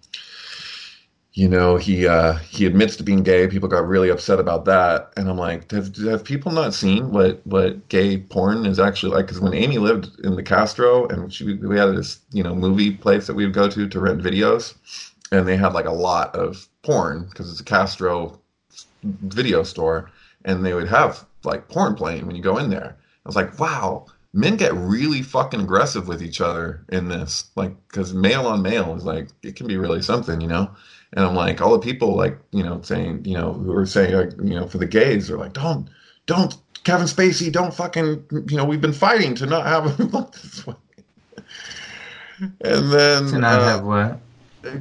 you 1.33 1.47
know, 1.47 1.77
he 1.77 2.05
uh, 2.05 2.33
he 2.39 2.65
admits 2.65 2.97
to 2.97 3.03
being 3.03 3.23
gay. 3.23 3.47
People 3.47 3.69
got 3.69 3.87
really 3.87 4.09
upset 4.09 4.39
about 4.39 4.65
that, 4.65 5.13
and 5.15 5.29
I'm 5.29 5.37
like, 5.37 5.71
have, 5.71 5.95
have 5.95 6.25
people 6.25 6.51
not 6.51 6.73
seen 6.73 7.11
what 7.11 7.39
what 7.47 7.87
gay 7.87 8.17
porn 8.17 8.65
is 8.65 8.79
actually 8.79 9.13
like? 9.13 9.27
Because 9.27 9.39
when 9.39 9.53
Amy 9.53 9.77
lived 9.77 10.09
in 10.25 10.35
the 10.35 10.43
Castro, 10.43 11.07
and 11.07 11.31
she, 11.31 11.53
we 11.53 11.77
had 11.77 11.95
this 11.95 12.19
you 12.31 12.43
know 12.43 12.53
movie 12.53 12.91
place 12.91 13.27
that 13.27 13.35
we 13.35 13.45
would 13.45 13.53
go 13.53 13.69
to 13.69 13.87
to 13.87 13.99
rent 14.01 14.21
videos, 14.21 14.73
and 15.31 15.47
they 15.47 15.57
had 15.57 15.73
like 15.73 15.85
a 15.85 15.91
lot 15.91 16.35
of 16.35 16.67
porn 16.83 17.25
because 17.29 17.51
it's 17.51 17.59
a 17.61 17.65
Castro 17.65 18.39
video 19.03 19.63
store, 19.63 20.11
and 20.45 20.65
they 20.65 20.73
would 20.73 20.87
have 20.87 21.25
like 21.43 21.69
porn 21.69 21.95
playing 21.95 22.25
when 22.25 22.35
you 22.35 22.43
go 22.43 22.57
in 22.57 22.69
there. 22.69 22.97
I 23.25 23.29
was 23.29 23.35
like, 23.35 23.59
wow, 23.59 24.05
men 24.33 24.55
get 24.55 24.73
really 24.73 25.21
fucking 25.21 25.61
aggressive 25.61 26.07
with 26.07 26.21
each 26.21 26.41
other 26.41 26.85
in 26.89 27.07
this, 27.07 27.49
like, 27.55 27.75
because 27.87 28.13
male 28.13 28.47
on 28.47 28.61
male 28.61 28.95
is 28.95 29.03
like 29.03 29.27
it 29.43 29.55
can 29.55 29.67
be 29.67 29.77
really 29.77 30.01
something, 30.01 30.41
you 30.41 30.47
know. 30.47 30.71
And 31.13 31.25
I'm 31.25 31.35
like, 31.35 31.59
all 31.59 31.71
the 31.71 31.79
people 31.79 32.15
like, 32.15 32.37
you 32.51 32.63
know, 32.63 32.81
saying, 32.81 33.25
you 33.25 33.35
know, 33.35 33.53
who 33.53 33.75
are 33.75 33.85
saying, 33.85 34.13
like, 34.13 34.31
you 34.37 34.55
know, 34.55 34.67
for 34.67 34.77
the 34.77 34.85
gays, 34.85 35.31
are 35.31 35.37
like, 35.37 35.53
don't, 35.53 35.89
don't, 36.27 36.55
Kevin 36.83 37.07
Spacey, 37.07 37.51
don't 37.51 37.73
fucking, 37.73 38.23
you 38.47 38.57
know, 38.57 38.63
we've 38.63 38.81
been 38.81 38.93
fighting 38.93 39.33
to 39.35 39.47
not 39.47 39.65
have 39.65 39.97
him 39.97 40.07
look 40.09 40.33
this 40.33 40.67
way. 40.67 40.75
and 42.39 42.91
then 42.91 43.27
To 43.27 43.39
not 43.39 43.59
uh, 43.59 43.65
have 43.65 43.83
what? 43.83 44.19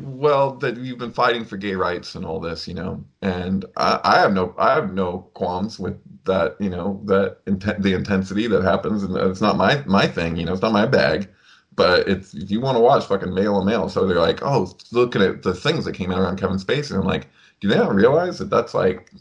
Well 0.02 0.56
that 0.56 0.76
you've 0.76 0.98
been 0.98 1.12
fighting 1.12 1.44
for 1.44 1.56
gay 1.56 1.74
rights 1.74 2.14
and 2.14 2.24
all 2.24 2.40
this 2.40 2.66
you 2.66 2.74
know 2.74 3.02
and 3.22 3.64
i, 3.76 4.00
I 4.02 4.18
have 4.18 4.32
no 4.32 4.54
i 4.58 4.74
have 4.74 4.92
no 4.92 5.30
qualms 5.34 5.78
with 5.78 5.96
that 6.24 6.56
you 6.60 6.68
know 6.68 7.00
that 7.06 7.44
inten- 7.46 7.80
the 7.80 7.94
intensity 7.94 8.48
that 8.48 8.62
happens 8.64 9.02
and 9.04 9.16
it's 9.16 9.40
not 9.40 9.56
my 9.56 9.82
my 9.86 10.06
thing 10.06 10.36
you 10.36 10.44
know 10.44 10.52
it's 10.52 10.62
not 10.62 10.72
my 10.72 10.86
bag 10.86 11.28
but 11.76 12.08
it's 12.08 12.34
if 12.34 12.50
you 12.50 12.60
want 12.60 12.76
to 12.76 12.80
watch 12.80 13.06
fucking 13.06 13.32
male 13.32 13.54
on 13.54 13.66
male 13.66 13.88
so 13.88 14.04
they're 14.06 14.18
like 14.18 14.42
oh 14.42 14.72
looking 14.90 15.22
at 15.22 15.42
the 15.42 15.54
things 15.54 15.84
that 15.84 15.94
came 15.94 16.10
out 16.10 16.18
around 16.18 16.38
kevin 16.38 16.56
spacey 16.58 16.90
and 16.90 17.00
i'm 17.00 17.06
like 17.06 17.28
do 17.60 17.68
they 17.68 17.76
not 17.76 17.94
realize 17.94 18.38
that 18.38 18.50
that's 18.50 18.74
like 18.74 19.12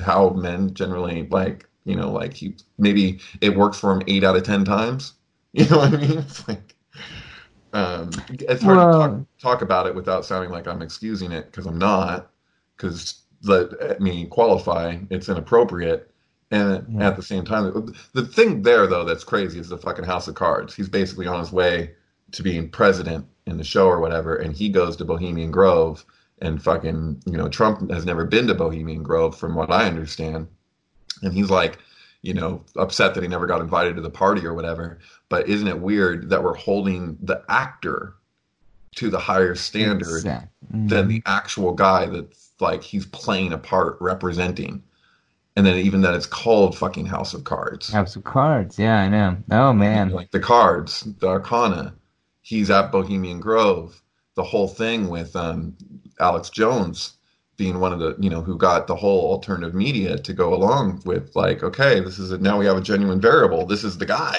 how 0.00 0.30
men 0.30 0.74
generally 0.74 1.26
like 1.30 1.68
you 1.84 1.94
know 1.94 2.10
like 2.10 2.34
he 2.34 2.56
maybe 2.78 3.20
it 3.40 3.56
works 3.56 3.78
for 3.78 3.92
him 3.92 4.02
eight 4.06 4.24
out 4.24 4.36
of 4.36 4.42
ten 4.42 4.64
times? 4.64 5.14
You 5.56 5.66
know 5.68 5.78
what 5.78 5.94
i 5.94 5.96
mean? 5.98 6.18
It's 6.18 6.48
like 6.48 6.73
um, 7.74 8.10
it's 8.30 8.62
hard 8.62 8.78
to 8.78 8.98
talk, 8.98 9.26
talk 9.40 9.62
about 9.62 9.86
it 9.86 9.94
without 9.94 10.24
sounding 10.24 10.50
like 10.50 10.66
I'm 10.66 10.80
excusing 10.82 11.32
it 11.32 11.46
because 11.46 11.66
I'm 11.66 11.78
not. 11.78 12.30
Because 12.76 13.22
let 13.42 14.00
me 14.00 14.26
qualify, 14.26 14.98
it's 15.10 15.28
inappropriate. 15.28 16.10
And 16.50 16.86
Yeah. 16.88 17.08
at 17.08 17.16
the 17.16 17.22
same 17.22 17.44
time, 17.44 17.92
the 18.12 18.26
thing 18.26 18.62
there 18.62 18.86
though 18.86 19.04
that's 19.04 19.24
crazy 19.24 19.58
is 19.58 19.68
the 19.68 19.78
fucking 19.78 20.04
House 20.04 20.28
of 20.28 20.34
Cards. 20.34 20.74
He's 20.74 20.88
basically 20.88 21.26
on 21.26 21.40
his 21.40 21.52
way 21.52 21.92
to 22.32 22.42
being 22.42 22.70
president 22.70 23.26
in 23.46 23.58
the 23.58 23.64
show 23.64 23.86
or 23.86 24.00
whatever, 24.00 24.36
and 24.36 24.54
he 24.54 24.68
goes 24.68 24.96
to 24.96 25.04
Bohemian 25.04 25.50
Grove. 25.50 26.04
And 26.40 26.62
fucking, 26.62 27.22
you 27.26 27.36
know, 27.36 27.48
Trump 27.48 27.90
has 27.90 28.04
never 28.04 28.24
been 28.24 28.48
to 28.48 28.54
Bohemian 28.54 29.02
Grove, 29.02 29.36
from 29.38 29.54
what 29.54 29.70
I 29.70 29.86
understand. 29.86 30.48
And 31.22 31.32
he's 31.32 31.48
like, 31.48 31.78
you 32.24 32.32
know, 32.32 32.64
upset 32.76 33.12
that 33.14 33.22
he 33.22 33.28
never 33.28 33.46
got 33.46 33.60
invited 33.60 33.96
to 33.96 34.02
the 34.02 34.08
party 34.08 34.46
or 34.46 34.54
whatever. 34.54 34.98
But 35.28 35.46
isn't 35.46 35.68
it 35.68 35.78
weird 35.78 36.30
that 36.30 36.42
we're 36.42 36.54
holding 36.54 37.18
the 37.20 37.42
actor 37.50 38.14
to 38.96 39.10
the 39.10 39.18
higher 39.18 39.54
standard 39.54 40.16
Exact- 40.16 40.48
than 40.70 41.08
the 41.08 41.22
actual 41.26 41.74
guy 41.74 42.06
that's 42.06 42.52
like 42.60 42.82
he's 42.82 43.04
playing 43.04 43.52
a 43.52 43.58
part 43.58 43.98
representing? 44.00 44.82
And 45.54 45.66
then 45.66 45.76
even 45.76 46.00
that 46.00 46.14
it's 46.14 46.24
called 46.24 46.78
fucking 46.78 47.04
House 47.04 47.34
of 47.34 47.44
Cards. 47.44 47.92
House 47.92 48.16
of 48.16 48.24
Cards. 48.24 48.78
Yeah, 48.78 48.96
I 48.96 49.08
know. 49.08 49.36
Oh 49.50 49.74
man. 49.74 50.08
Like 50.08 50.30
the 50.30 50.40
cards, 50.40 51.02
the 51.02 51.28
Arcana. 51.28 51.94
He's 52.40 52.70
at 52.70 52.90
Bohemian 52.90 53.38
Grove. 53.38 54.00
The 54.34 54.44
whole 54.44 54.68
thing 54.68 55.08
with 55.08 55.36
um, 55.36 55.76
Alex 56.18 56.48
Jones 56.48 57.18
being 57.56 57.78
one 57.80 57.92
of 57.92 57.98
the, 58.00 58.16
you 58.18 58.28
know, 58.30 58.40
who 58.42 58.56
got 58.56 58.86
the 58.86 58.96
whole 58.96 59.30
alternative 59.32 59.74
media 59.74 60.18
to 60.18 60.32
go 60.32 60.54
along 60.54 61.02
with, 61.04 61.34
like, 61.36 61.62
okay, 61.62 62.00
this 62.00 62.18
is 62.18 62.30
a, 62.32 62.38
now 62.38 62.58
we 62.58 62.66
have 62.66 62.76
a 62.76 62.80
genuine 62.80 63.20
variable. 63.20 63.64
This 63.66 63.84
is 63.84 63.96
the 63.98 64.06
guy. 64.06 64.36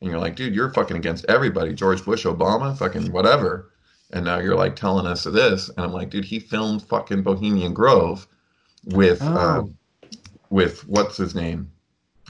And 0.00 0.10
you're 0.10 0.18
like, 0.20 0.36
dude, 0.36 0.54
you're 0.54 0.72
fucking 0.72 0.96
against 0.96 1.24
everybody. 1.28 1.74
George 1.74 2.04
Bush, 2.04 2.24
Obama, 2.24 2.76
fucking 2.78 3.12
whatever. 3.12 3.70
And 4.12 4.24
now 4.24 4.38
you're 4.38 4.56
like 4.56 4.76
telling 4.76 5.06
us 5.06 5.24
this. 5.24 5.68
And 5.68 5.80
I'm 5.80 5.92
like, 5.92 6.08
dude, 6.10 6.24
he 6.24 6.38
filmed 6.38 6.82
fucking 6.82 7.22
Bohemian 7.22 7.74
Grove 7.74 8.26
with, 8.84 9.18
Oh. 9.22 9.36
um, 9.36 9.76
with 10.50 10.86
what's 10.88 11.16
his 11.18 11.34
name? 11.34 11.70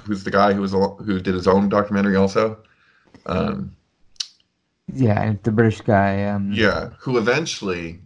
Who's 0.03 0.25
the 0.25 0.31
guy 0.31 0.53
who 0.53 0.63
was 0.63 0.73
who 0.73 1.21
did 1.21 1.35
his 1.35 1.47
own 1.47 1.69
documentary 1.69 2.17
also? 2.17 2.59
Um, 3.27 3.77
Yeah, 4.93 5.35
the 5.43 5.53
British 5.53 5.81
guy. 5.83 6.25
Um, 6.25 6.51
yeah, 6.53 6.91
who 6.99 7.19
eventually 7.19 8.01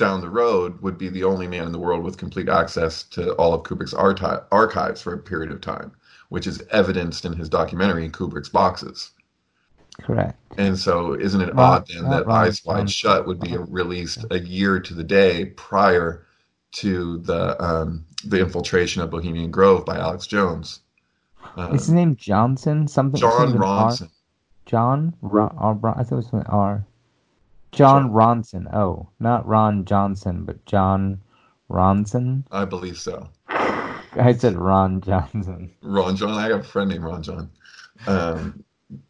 down 0.00 0.20
the 0.20 0.28
road 0.28 0.80
would 0.82 0.98
be 0.98 1.08
the 1.08 1.22
only 1.22 1.46
man 1.46 1.66
in 1.66 1.72
the 1.72 1.78
world 1.78 2.02
with 2.02 2.16
complete 2.18 2.48
access 2.48 3.04
to 3.04 3.34
all 3.34 3.54
of 3.54 3.62
Kubrick's 3.62 3.94
arti- 3.94 4.44
archives 4.50 5.00
for 5.00 5.12
a 5.12 5.18
period 5.18 5.52
of 5.52 5.60
time, 5.60 5.92
which 6.30 6.48
is 6.48 6.62
evidenced 6.72 7.24
in 7.24 7.34
his 7.34 7.48
documentary 7.48 8.08
Kubrick's 8.08 8.48
Boxes. 8.48 9.12
Correct. 10.02 10.36
And 10.56 10.78
so, 10.78 11.14
isn't 11.14 11.40
it 11.40 11.56
odd 11.56 11.86
then 11.86 12.08
that 12.10 12.28
Eyes 12.28 12.64
Wide 12.64 12.78
Johnson. 12.78 12.86
Shut 12.88 13.26
would 13.26 13.40
be 13.40 13.56
released 13.56 14.24
a 14.30 14.40
year 14.40 14.80
to 14.80 14.94
the 14.94 15.04
day 15.04 15.46
prior 15.56 16.26
to 16.72 17.18
the 17.18 17.62
um, 17.62 18.04
the 18.24 18.40
infiltration 18.40 19.02
of 19.02 19.10
Bohemian 19.10 19.50
Grove 19.50 19.84
by 19.84 19.98
Alex 19.98 20.26
Jones? 20.26 20.80
Uh, 21.56 21.72
Is 21.72 21.86
his 21.86 21.90
name 21.94 22.16
Johnson? 22.16 22.88
Something. 22.88 23.20
John 23.20 23.52
R? 23.52 23.90
Ronson. 23.90 24.10
John? 24.66 25.14
R, 25.22 25.74
Ron- 25.74 25.94
I 25.98 26.02
thought 26.02 26.12
it 26.12 26.16
was 26.16 26.28
something 26.28 26.48
R. 26.48 26.86
Jon 27.72 28.10
Ronson. 28.10 28.72
Oh, 28.74 29.08
not 29.20 29.46
Ron 29.46 29.84
Johnson, 29.84 30.44
but 30.44 30.64
Jon 30.66 31.20
Ronson. 31.70 32.44
I 32.50 32.64
believe 32.64 32.98
so. 32.98 33.28
I 33.48 34.32
said 34.36 34.56
Ron 34.56 35.00
Johnson. 35.00 35.70
Ron 35.82 36.16
John. 36.16 36.30
I 36.30 36.48
have 36.48 36.60
a 36.60 36.64
friend 36.64 36.90
named 36.90 37.04
Ron 37.04 37.22
John. 37.22 37.50
Um, 38.06 38.64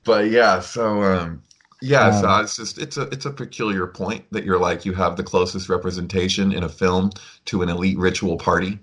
but 0.04 0.30
yeah, 0.30 0.60
so 0.60 1.02
um, 1.02 1.42
yeah, 1.80 2.10
so 2.20 2.28
Um, 2.28 2.44
it's 2.44 2.56
just 2.56 2.78
it's 2.78 2.96
a 2.98 3.02
it's 3.02 3.24
a 3.24 3.30
peculiar 3.30 3.86
point 3.86 4.24
that 4.30 4.44
you're 4.44 4.58
like 4.58 4.84
you 4.84 4.92
have 4.94 5.16
the 5.16 5.22
closest 5.22 5.68
representation 5.68 6.52
in 6.52 6.62
a 6.64 6.68
film 6.68 7.10
to 7.46 7.62
an 7.62 7.68
elite 7.70 7.98
ritual 7.98 8.36
party, 8.36 8.78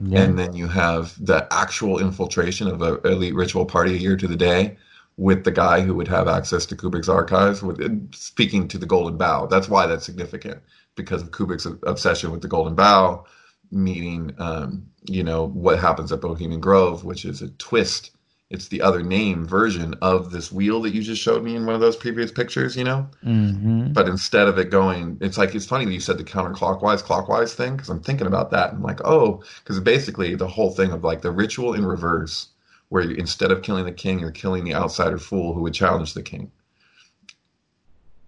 Yeah. 0.00 0.22
and 0.22 0.38
then 0.38 0.54
you 0.54 0.68
have 0.68 1.14
the 1.24 1.46
actual 1.50 1.98
infiltration 1.98 2.68
of 2.68 2.80
an 2.82 3.00
elite 3.04 3.34
ritual 3.34 3.66
party 3.66 3.98
year 3.98 4.16
to 4.16 4.28
the 4.28 4.36
day 4.36 4.76
with 5.18 5.44
the 5.44 5.50
guy 5.50 5.80
who 5.82 5.94
would 5.94 6.08
have 6.08 6.28
access 6.28 6.64
to 6.66 6.76
Kubrick's 6.76 7.08
archives. 7.08 7.62
With 7.62 8.14
speaking 8.14 8.68
to 8.68 8.78
the 8.78 8.86
Golden 8.86 9.18
Bough, 9.18 9.46
that's 9.46 9.68
why 9.68 9.86
that's 9.86 10.06
significant 10.06 10.62
because 10.94 11.22
of 11.22 11.32
Kubrick's 11.32 11.66
obsession 11.84 12.30
with 12.30 12.40
the 12.40 12.48
Golden 12.48 12.74
Bough, 12.74 13.26
meaning 13.70 14.34
um, 14.38 14.86
you 15.06 15.24
know 15.24 15.48
what 15.48 15.78
happens 15.80 16.12
at 16.12 16.20
Bohemian 16.22 16.60
Grove, 16.60 17.04
which 17.04 17.24
is 17.26 17.42
a 17.42 17.50
twist. 17.50 18.12
It's 18.50 18.68
the 18.68 18.80
other 18.80 19.02
name 19.02 19.46
version 19.46 19.94
of 20.00 20.30
this 20.30 20.50
wheel 20.50 20.80
that 20.82 20.94
you 20.94 21.02
just 21.02 21.20
showed 21.20 21.42
me 21.44 21.54
in 21.54 21.66
one 21.66 21.74
of 21.74 21.82
those 21.82 21.96
previous 21.96 22.32
pictures, 22.32 22.76
you 22.76 22.84
know. 22.84 23.08
hmm 23.22 23.92
But 23.92 24.08
instead 24.08 24.48
of 24.48 24.58
it 24.58 24.70
going, 24.70 25.18
it's 25.20 25.38
like 25.38 25.54
it's 25.54 25.66
funny 25.66 25.84
that 25.84 25.92
you 25.92 26.00
said 26.00 26.18
the 26.18 26.24
counterclockwise, 26.24 27.02
clockwise 27.02 27.54
thing 27.54 27.74
because 27.76 27.88
I'm 27.90 28.02
thinking 28.02 28.26
about 28.28 28.50
that. 28.52 28.70
And 28.70 28.78
I'm 28.78 28.82
like, 28.84 29.00
oh, 29.04 29.42
because 29.64 29.80
basically 29.80 30.34
the 30.36 30.48
whole 30.48 30.70
thing 30.70 30.92
of 30.92 31.04
like 31.04 31.22
the 31.22 31.32
ritual 31.32 31.74
in 31.74 31.84
reverse, 31.84 32.48
where 32.88 33.02
you, 33.02 33.16
instead 33.16 33.50
of 33.50 33.62
killing 33.62 33.84
the 33.84 33.92
king, 33.92 34.18
you're 34.18 34.30
killing 34.30 34.64
the 34.64 34.74
outsider 34.74 35.18
fool 35.18 35.54
who 35.54 35.62
would 35.62 35.74
challenge 35.74 36.14
the 36.14 36.22
king. 36.22 36.50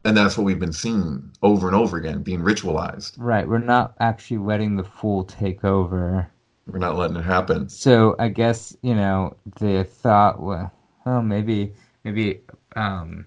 And 0.05 0.16
that's 0.16 0.39
what 0.39 0.45
we've 0.45 0.59
been 0.59 0.73
seeing 0.73 1.31
over 1.43 1.66
and 1.66 1.77
over 1.77 1.99
again, 1.99 2.23
being 2.23 2.41
ritualized. 2.41 3.15
Right. 3.19 3.47
We're 3.47 3.59
not 3.59 3.95
actually 4.01 4.39
letting 4.39 4.77
the 4.77 4.85
fool 4.85 5.24
take 5.24 5.62
over. 5.65 6.31
We're 6.66 6.78
not 6.78 6.97
letting 6.97 7.16
it 7.16 7.24
happen. 7.24 7.69
So 7.69 8.16
I 8.19 8.28
guess 8.28 8.77
you 8.82 8.95
know 8.95 9.37
the 9.59 9.85
thought. 9.85 10.41
Well, 10.41 10.73
oh, 11.07 11.20
maybe 11.20 11.73
maybe. 12.05 12.41
Um, 12.77 13.27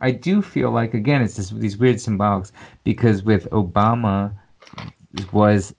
I 0.00 0.10
do 0.12 0.40
feel 0.40 0.70
like 0.70 0.94
again 0.94 1.22
it's 1.22 1.36
this, 1.36 1.50
these 1.50 1.76
weird 1.76 1.96
symbolics 1.96 2.52
because 2.84 3.22
with 3.22 3.50
Obama 3.50 4.32
was 5.32 5.74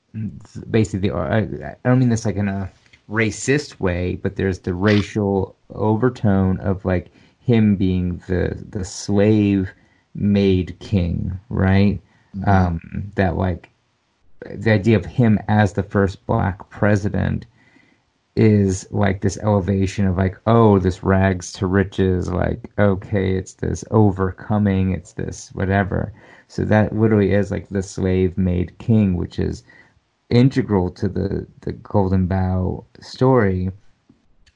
basically 0.70 1.10
the. 1.10 1.16
I, 1.16 1.38
I 1.38 1.76
don't 1.86 2.00
mean 2.00 2.10
this 2.10 2.26
like 2.26 2.36
in 2.36 2.48
a 2.48 2.70
racist 3.10 3.80
way, 3.80 4.16
but 4.16 4.36
there's 4.36 4.60
the 4.60 4.74
racial 4.74 5.56
overtone 5.70 6.60
of 6.60 6.86
like 6.86 7.10
him 7.40 7.76
being 7.76 8.22
the 8.28 8.64
the 8.70 8.84
slave 8.84 9.72
made 10.14 10.78
king, 10.80 11.40
right? 11.50 12.02
Um, 12.46 13.12
that 13.16 13.38
like 13.38 13.70
the 14.46 14.72
idea 14.72 14.98
of 14.98 15.06
him 15.06 15.40
as 15.48 15.74
the 15.74 15.84
first 15.84 16.26
black 16.26 16.70
president 16.70 17.46
is 18.36 18.88
like 18.92 19.22
this 19.22 19.38
elevation 19.40 20.06
of 20.06 20.16
like 20.16 20.38
oh 20.46 20.78
this 20.78 21.04
rags 21.04 21.52
to 21.52 21.66
riches 21.66 22.30
like 22.30 22.70
okay 22.78 23.36
it's 23.36 23.54
this 23.54 23.84
overcoming 23.90 24.92
it's 24.92 25.14
this 25.14 25.50
whatever 25.54 26.14
so 26.48 26.64
that 26.64 26.96
literally 26.96 27.32
is 27.34 27.50
like 27.50 27.68
the 27.70 27.82
slave 27.82 28.38
made 28.38 28.78
king 28.78 29.16
which 29.16 29.40
is 29.40 29.64
integral 30.30 30.90
to 30.92 31.08
the 31.08 31.48
the 31.62 31.72
golden 31.74 32.28
bough 32.28 32.86
story 33.00 33.70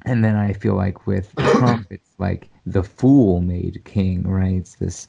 and 0.05 0.23
then 0.23 0.35
i 0.35 0.51
feel 0.53 0.75
like 0.75 1.07
with 1.07 1.33
trump 1.37 1.87
it's 1.89 2.11
like 2.19 2.49
the 2.65 2.83
fool 2.83 3.41
made 3.41 3.81
king 3.85 4.23
right 4.27 4.55
it's 4.55 4.75
this 4.75 5.07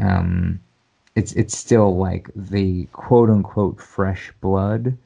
um 0.00 0.60
it's 1.14 1.32
it's 1.34 1.56
still 1.56 1.96
like 1.96 2.30
the 2.34 2.84
quote 2.92 3.30
unquote 3.30 3.80
fresh 3.80 4.32
blood 4.40 4.96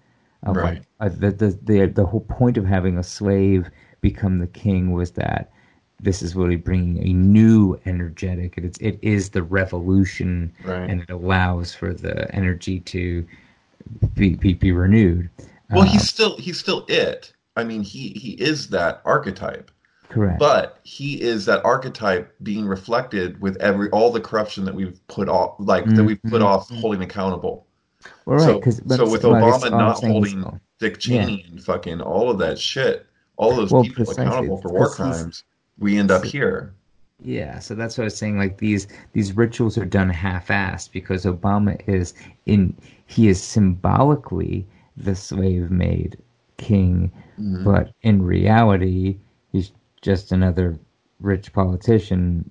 of 0.45 0.57
Right. 0.57 0.65
like 0.65 0.83
uh, 1.01 1.09
the, 1.09 1.31
the 1.31 1.59
the 1.63 1.87
the 1.87 2.07
whole 2.07 2.21
point 2.23 2.57
of 2.57 2.65
having 2.67 2.99
a 2.99 3.03
slave 3.03 3.71
become 4.01 4.39
the 4.39 4.47
king 4.47 4.93
was 4.93 5.13
that 5.13 5.51
this 6.01 6.23
is 6.23 6.35
really 6.37 6.57
bringing 6.57 7.03
a 7.03 7.13
new 7.13 7.79
energetic 7.87 8.55
it's 8.57 8.79
it 8.79 8.99
is 9.03 9.31
the 9.31 9.43
revolution 9.43 10.53
Right. 10.65 10.89
and 10.91 11.03
it 11.03 11.11
allows 11.11 11.75
for 11.75 11.93
the 11.93 12.33
energy 12.35 12.81
to 12.81 13.27
be 14.15 14.35
be, 14.35 14.55
be 14.55 14.73
renewed 14.73 15.29
Well, 15.71 15.83
Uh, 15.83 15.85
he's 15.85 16.09
still 16.09 16.37
he's 16.39 16.59
still 16.59 16.85
it. 16.89 17.33
I 17.57 17.65
mean, 17.65 17.83
he 17.83 18.11
he 18.11 18.31
is 18.33 18.69
that 18.69 19.01
archetype. 19.05 19.71
Correct. 20.09 20.39
But 20.39 20.79
he 20.85 21.21
is 21.21 21.45
that 21.47 21.63
archetype 21.67 22.35
being 22.43 22.67
reflected 22.67 23.39
with 23.43 23.57
every 23.59 23.91
all 23.91 24.11
the 24.11 24.21
corruption 24.21 24.65
that 24.65 24.75
we've 24.75 24.99
put 25.09 25.29
off, 25.29 25.57
like 25.59 25.85
that 25.87 26.05
we've 26.05 26.23
put 26.23 26.41
Mhm. 26.41 26.45
off 26.47 26.71
holding 26.71 27.03
accountable. 27.03 27.67
well, 28.25 28.39
so, 28.39 28.61
so 28.97 29.11
with 29.11 29.25
what 29.25 29.37
I 29.37 29.43
was- 29.43 29.63
Obama 29.65 29.71
not 29.71 30.03
holding 30.05 30.61
Dick 30.79 30.99
Cheney 30.99 31.45
and 31.51 31.63
fucking 31.63 32.01
all 32.01 32.31
of 32.31 32.39
that 32.39 32.59
shit, 32.59 33.07
all 33.37 33.55
those 33.55 33.71
Well, 33.73 33.83
people 33.83 34.09
accountable 34.11 34.63
for 34.63 34.69
war 34.71 34.89
crimes, 34.89 35.45
we 35.79 35.99
end 35.99 36.11
up 36.11 36.25
here. 36.25 36.73
Yeah, 37.23 37.59
so 37.59 37.75
that's 37.75 37.99
what 37.99 38.05
I 38.05 38.07
was 38.07 38.17
saying. 38.17 38.39
Like 38.39 38.59
these 38.59 38.87
these 39.13 39.37
rituals 39.37 39.77
are 39.77 39.85
done 39.85 40.09
half-assed 40.09 40.93
because 40.93 41.25
Obama 41.25 41.81
is 41.89 42.15
in 42.47 42.75
he 43.07 43.29
is 43.29 43.43
symbolically 43.43 44.67
the 44.97 45.15
slave-made 45.17 46.17
king, 46.59 47.11
Mhm. 47.39 47.65
but 47.65 47.93
in 48.03 48.23
reality, 48.23 49.17
he's 49.53 49.73
just 50.01 50.31
another 50.33 50.79
rich 51.21 51.53
politician 51.53 52.49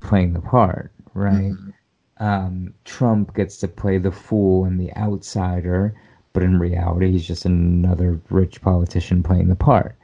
playing 0.00 0.32
the 0.32 0.40
part, 0.40 0.90
right? 1.14 1.52
Mhm. 1.52 1.72
Um, 2.18 2.74
Trump 2.84 3.34
gets 3.34 3.56
to 3.58 3.68
play 3.68 3.98
the 3.98 4.12
fool 4.12 4.64
and 4.64 4.80
the 4.80 4.92
outsider, 4.96 5.94
but 6.32 6.42
in 6.42 6.58
reality, 6.58 7.10
he's 7.12 7.26
just 7.26 7.44
another 7.44 8.20
rich 8.30 8.60
politician 8.62 9.22
playing 9.22 9.48
the 9.48 9.56
part. 9.56 9.94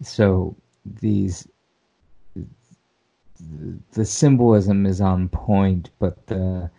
So 0.00 0.54
these 0.84 1.48
the 3.92 4.04
symbolism 4.04 4.86
is 4.86 5.00
on 5.00 5.28
point, 5.28 5.90
but 5.98 6.26
the 6.26 6.70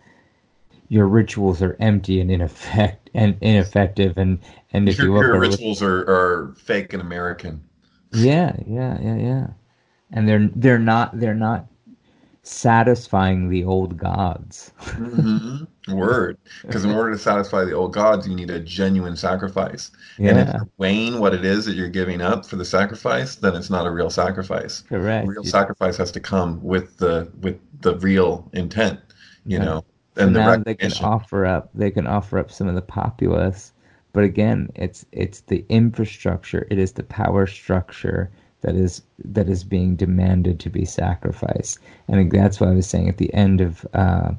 your 0.88 1.06
rituals 1.06 1.62
are 1.62 1.76
empty 1.80 2.20
and 2.20 2.30
ineffect 2.30 3.08
and 3.14 3.36
ineffective. 3.40 4.18
And 4.18 4.38
and 4.72 4.88
if 4.88 4.98
your, 4.98 5.06
you 5.08 5.14
look 5.14 5.22
your 5.24 5.40
rituals 5.40 5.82
are, 5.82 6.00
are 6.02 6.54
fake 6.56 6.92
and 6.92 7.02
American. 7.02 7.62
yeah, 8.12 8.56
yeah, 8.66 8.98
yeah, 9.00 9.16
yeah, 9.16 9.46
and 10.12 10.28
they're 10.28 10.50
they're 10.54 10.78
not 10.78 11.18
they're 11.18 11.34
not 11.34 11.66
satisfying 12.44 13.48
the 13.48 13.64
old 13.64 13.96
gods. 13.96 14.72
hmm 14.78 15.64
Word. 15.88 16.38
Because 16.62 16.84
in 16.84 16.90
order 16.92 17.12
to 17.12 17.18
satisfy 17.18 17.64
the 17.64 17.72
old 17.72 17.92
gods, 17.92 18.26
you 18.26 18.34
need 18.34 18.50
a 18.50 18.60
genuine 18.60 19.16
sacrifice. 19.16 19.90
And 20.18 20.38
if 20.38 20.48
Yeah, 20.48 20.56
you're 20.58 20.68
weighing 20.78 21.18
what 21.20 21.34
it 21.34 21.44
is 21.44 21.66
that 21.66 21.74
you're 21.74 21.88
giving 21.90 22.22
up 22.22 22.46
for 22.46 22.56
the 22.56 22.64
sacrifice, 22.64 23.36
then 23.36 23.54
it's 23.54 23.68
not 23.70 23.86
a 23.86 23.90
real 23.90 24.08
sacrifice. 24.10 24.82
correct. 24.82 25.28
Real 25.28 25.42
You- 25.44 25.50
sacrifice 25.50 25.96
has 25.98 26.10
to 26.12 26.20
come 26.20 26.62
with 26.62 26.96
the 26.98 27.28
with 27.42 27.58
the 27.82 27.96
real 27.98 28.48
intent, 28.54 29.00
you 29.44 29.58
Yeah. 29.58 29.64
know, 29.64 29.84
So 30.16 30.26
and 30.26 30.34
the 30.36 30.40
now 30.40 30.56
they 30.56 30.74
can 30.74 30.92
offer 31.02 31.44
up 31.44 31.70
they 31.74 31.90
can 31.90 32.06
offer 32.06 32.38
up 32.38 32.50
some 32.50 32.68
of 32.68 32.74
the 32.74 32.82
populace 32.82 33.72
but 34.12 34.24
again 34.24 34.68
it's 34.76 35.04
it's 35.12 35.40
the 35.42 35.64
infrastructure 35.68 36.66
it 36.70 36.78
is 36.78 36.92
the 36.92 37.02
power 37.02 37.46
structure 37.46 38.30
that 38.64 38.74
is 38.74 39.02
that 39.24 39.48
is 39.48 39.62
being 39.62 39.94
demanded 39.94 40.58
to 40.58 40.70
be 40.70 40.84
sacrificed. 40.84 41.78
And 42.08 42.30
that's 42.30 42.60
why 42.60 42.68
i 42.68 42.74
was 42.74 42.86
saying 42.86 43.08
at 43.08 43.18
the 43.18 43.32
end 43.34 43.60
of 43.60 43.86
uh, 43.92 44.32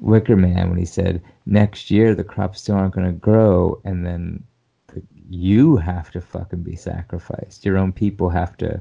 wicker 0.00 0.36
man 0.36 0.68
when 0.68 0.78
he 0.78 0.84
said 0.84 1.20
next 1.44 1.90
year 1.90 2.14
the 2.14 2.22
crops 2.22 2.60
still 2.60 2.76
aren't 2.76 2.94
going 2.94 3.06
to 3.06 3.12
grow 3.12 3.80
and 3.84 4.06
then 4.06 4.44
the, 4.88 5.02
you 5.28 5.76
have 5.76 6.10
to 6.12 6.20
fucking 6.20 6.62
be 6.62 6.76
sacrificed. 6.76 7.64
Your 7.64 7.78
own 7.78 7.92
people 7.92 8.30
have 8.30 8.56
to 8.58 8.80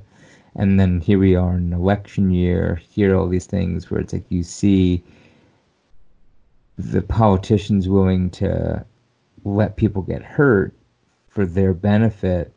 and 0.55 0.79
then 0.79 1.01
here 1.01 1.19
we 1.19 1.35
are 1.35 1.57
in 1.57 1.73
election 1.73 2.29
year 2.29 2.79
here 2.89 3.15
all 3.15 3.27
these 3.27 3.47
things 3.47 3.89
where 3.89 3.99
it's 3.99 4.13
like 4.13 4.25
you 4.29 4.43
see 4.43 5.03
the 6.77 7.01
politicians 7.01 7.89
willing 7.89 8.29
to 8.29 8.85
let 9.43 9.75
people 9.75 10.03
get 10.03 10.21
hurt 10.21 10.71
for 11.29 11.47
their 11.47 11.73
benefit 11.73 12.53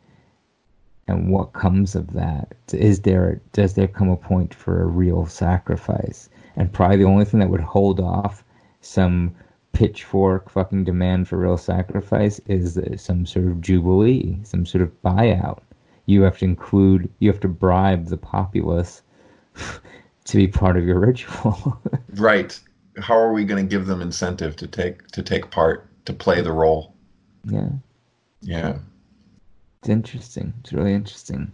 and 1.11 1.31
what 1.31 1.53
comes 1.53 1.95
of 1.95 2.13
that 2.13 2.55
is 2.73 3.01
there 3.01 3.41
does 3.53 3.75
there 3.75 3.89
come 3.89 4.09
a 4.09 4.17
point 4.17 4.55
for 4.55 4.83
a 4.83 4.87
real 4.87 5.27
sacrifice 5.27 6.29
and 6.57 6.73
probably 6.73 6.97
the 6.97 7.05
only 7.05 7.25
thing 7.25 7.41
that 7.41 7.51
would 7.51 7.61
hold 7.61 8.01
off 8.01 8.45
some 8.81 9.35
pitchfork 9.73 10.51
fucking 10.51 10.85
demand 10.85 11.29
for 11.29 11.37
real 11.37 11.59
sacrifice 11.59 12.41
is 12.47 12.79
some 12.97 13.27
sort 13.27 13.47
of 13.47 13.61
jubilee 13.61 14.39
some 14.43 14.65
sort 14.65 14.83
of 14.83 15.03
buyout 15.03 15.61
you 16.07 16.23
have 16.23 16.39
to 16.39 16.45
include 16.45 17.09
you 17.19 17.29
have 17.31 17.41
to 17.41 17.49
bribe 17.49 18.07
the 18.07 18.17
populace 18.17 19.03
to 20.25 20.37
be 20.37 20.47
part 20.47 20.77
of 20.77 20.85
your 20.85 20.99
ritual 20.99 21.81
Right. 22.15 22.59
How 22.99 23.17
are 23.17 23.33
we 23.33 23.45
going 23.45 23.65
to 23.65 23.71
give 23.71 23.87
them 23.87 24.03
incentive 24.03 24.57
to 24.57 24.67
take 24.67 25.07
to 25.09 25.23
take 25.23 25.51
part, 25.51 25.89
to 26.07 26.13
play 26.13 26.41
the 26.41 26.53
role? 26.53 26.95
yeah 27.45 27.69
Yeah. 28.43 28.79
It's 29.81 29.89
interesting. 29.89 30.53
It's 30.61 30.75
really 30.75 30.93
interesting. 30.93 31.53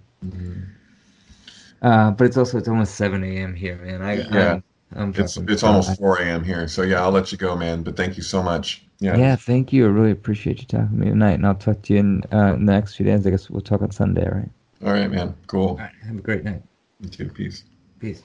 Uh, 1.81 2.11
but 2.11 2.25
it's 2.25 2.37
also 2.37 2.59
it's 2.59 2.67
almost 2.67 2.97
seven 2.97 3.23
a.m. 3.23 3.55
here, 3.55 3.77
man. 3.77 4.03
I 4.03 4.15
Yeah. 4.15 4.61
I'm, 4.95 5.15
I'm 5.15 5.15
It's 5.17 5.37
it's 5.37 5.63
almost 5.63 5.99
4 5.99 6.23
a.m. 6.23 6.43
here. 6.43 6.67
So 6.67 6.83
yeah, 6.83 7.03
I'll 7.03 7.13
let 7.13 7.31
you 7.31 7.39
go, 7.39 7.55
man. 7.55 7.85
But 7.85 7.97
thank 7.97 8.17
you 8.17 8.25
so 8.25 8.43
much. 8.43 8.85
Yeah. 8.99 9.17
Yeah. 9.17 9.37
thank 9.37 9.73
you. 9.73 9.85
I 9.85 9.89
really 9.91 10.11
appreciate 10.11 10.59
you 10.59 10.67
talking 10.67 10.89
to 10.89 10.95
me 10.95 11.07
tonight, 11.07 11.35
and 11.35 11.47
I'll 11.47 11.55
talk 11.55 11.83
to 11.83 11.93
you 11.93 12.01
in, 12.01 12.23
uh, 12.33 12.55
in 12.55 12.67
the 12.67 12.73
next 12.73 12.97
few 12.97 13.07
days. 13.07 13.25
I 13.27 13.31
guess 13.31 13.49
we'll 13.49 13.61
talk 13.61 13.83
on 13.83 13.93
Sunday, 13.93 14.25
all 14.25 14.39
right? 14.39 14.51
All 14.85 14.93
right, 14.93 15.11
man. 15.11 15.35
Cool. 15.47 15.69
All 15.69 15.77
right. 15.77 15.93
Have 16.05 16.17
a 16.17 16.21
great 16.21 16.43
night. 16.43 16.63
You 17.01 17.09
too. 17.09 17.29
Peace. 17.29 17.63
Peace. 18.01 18.23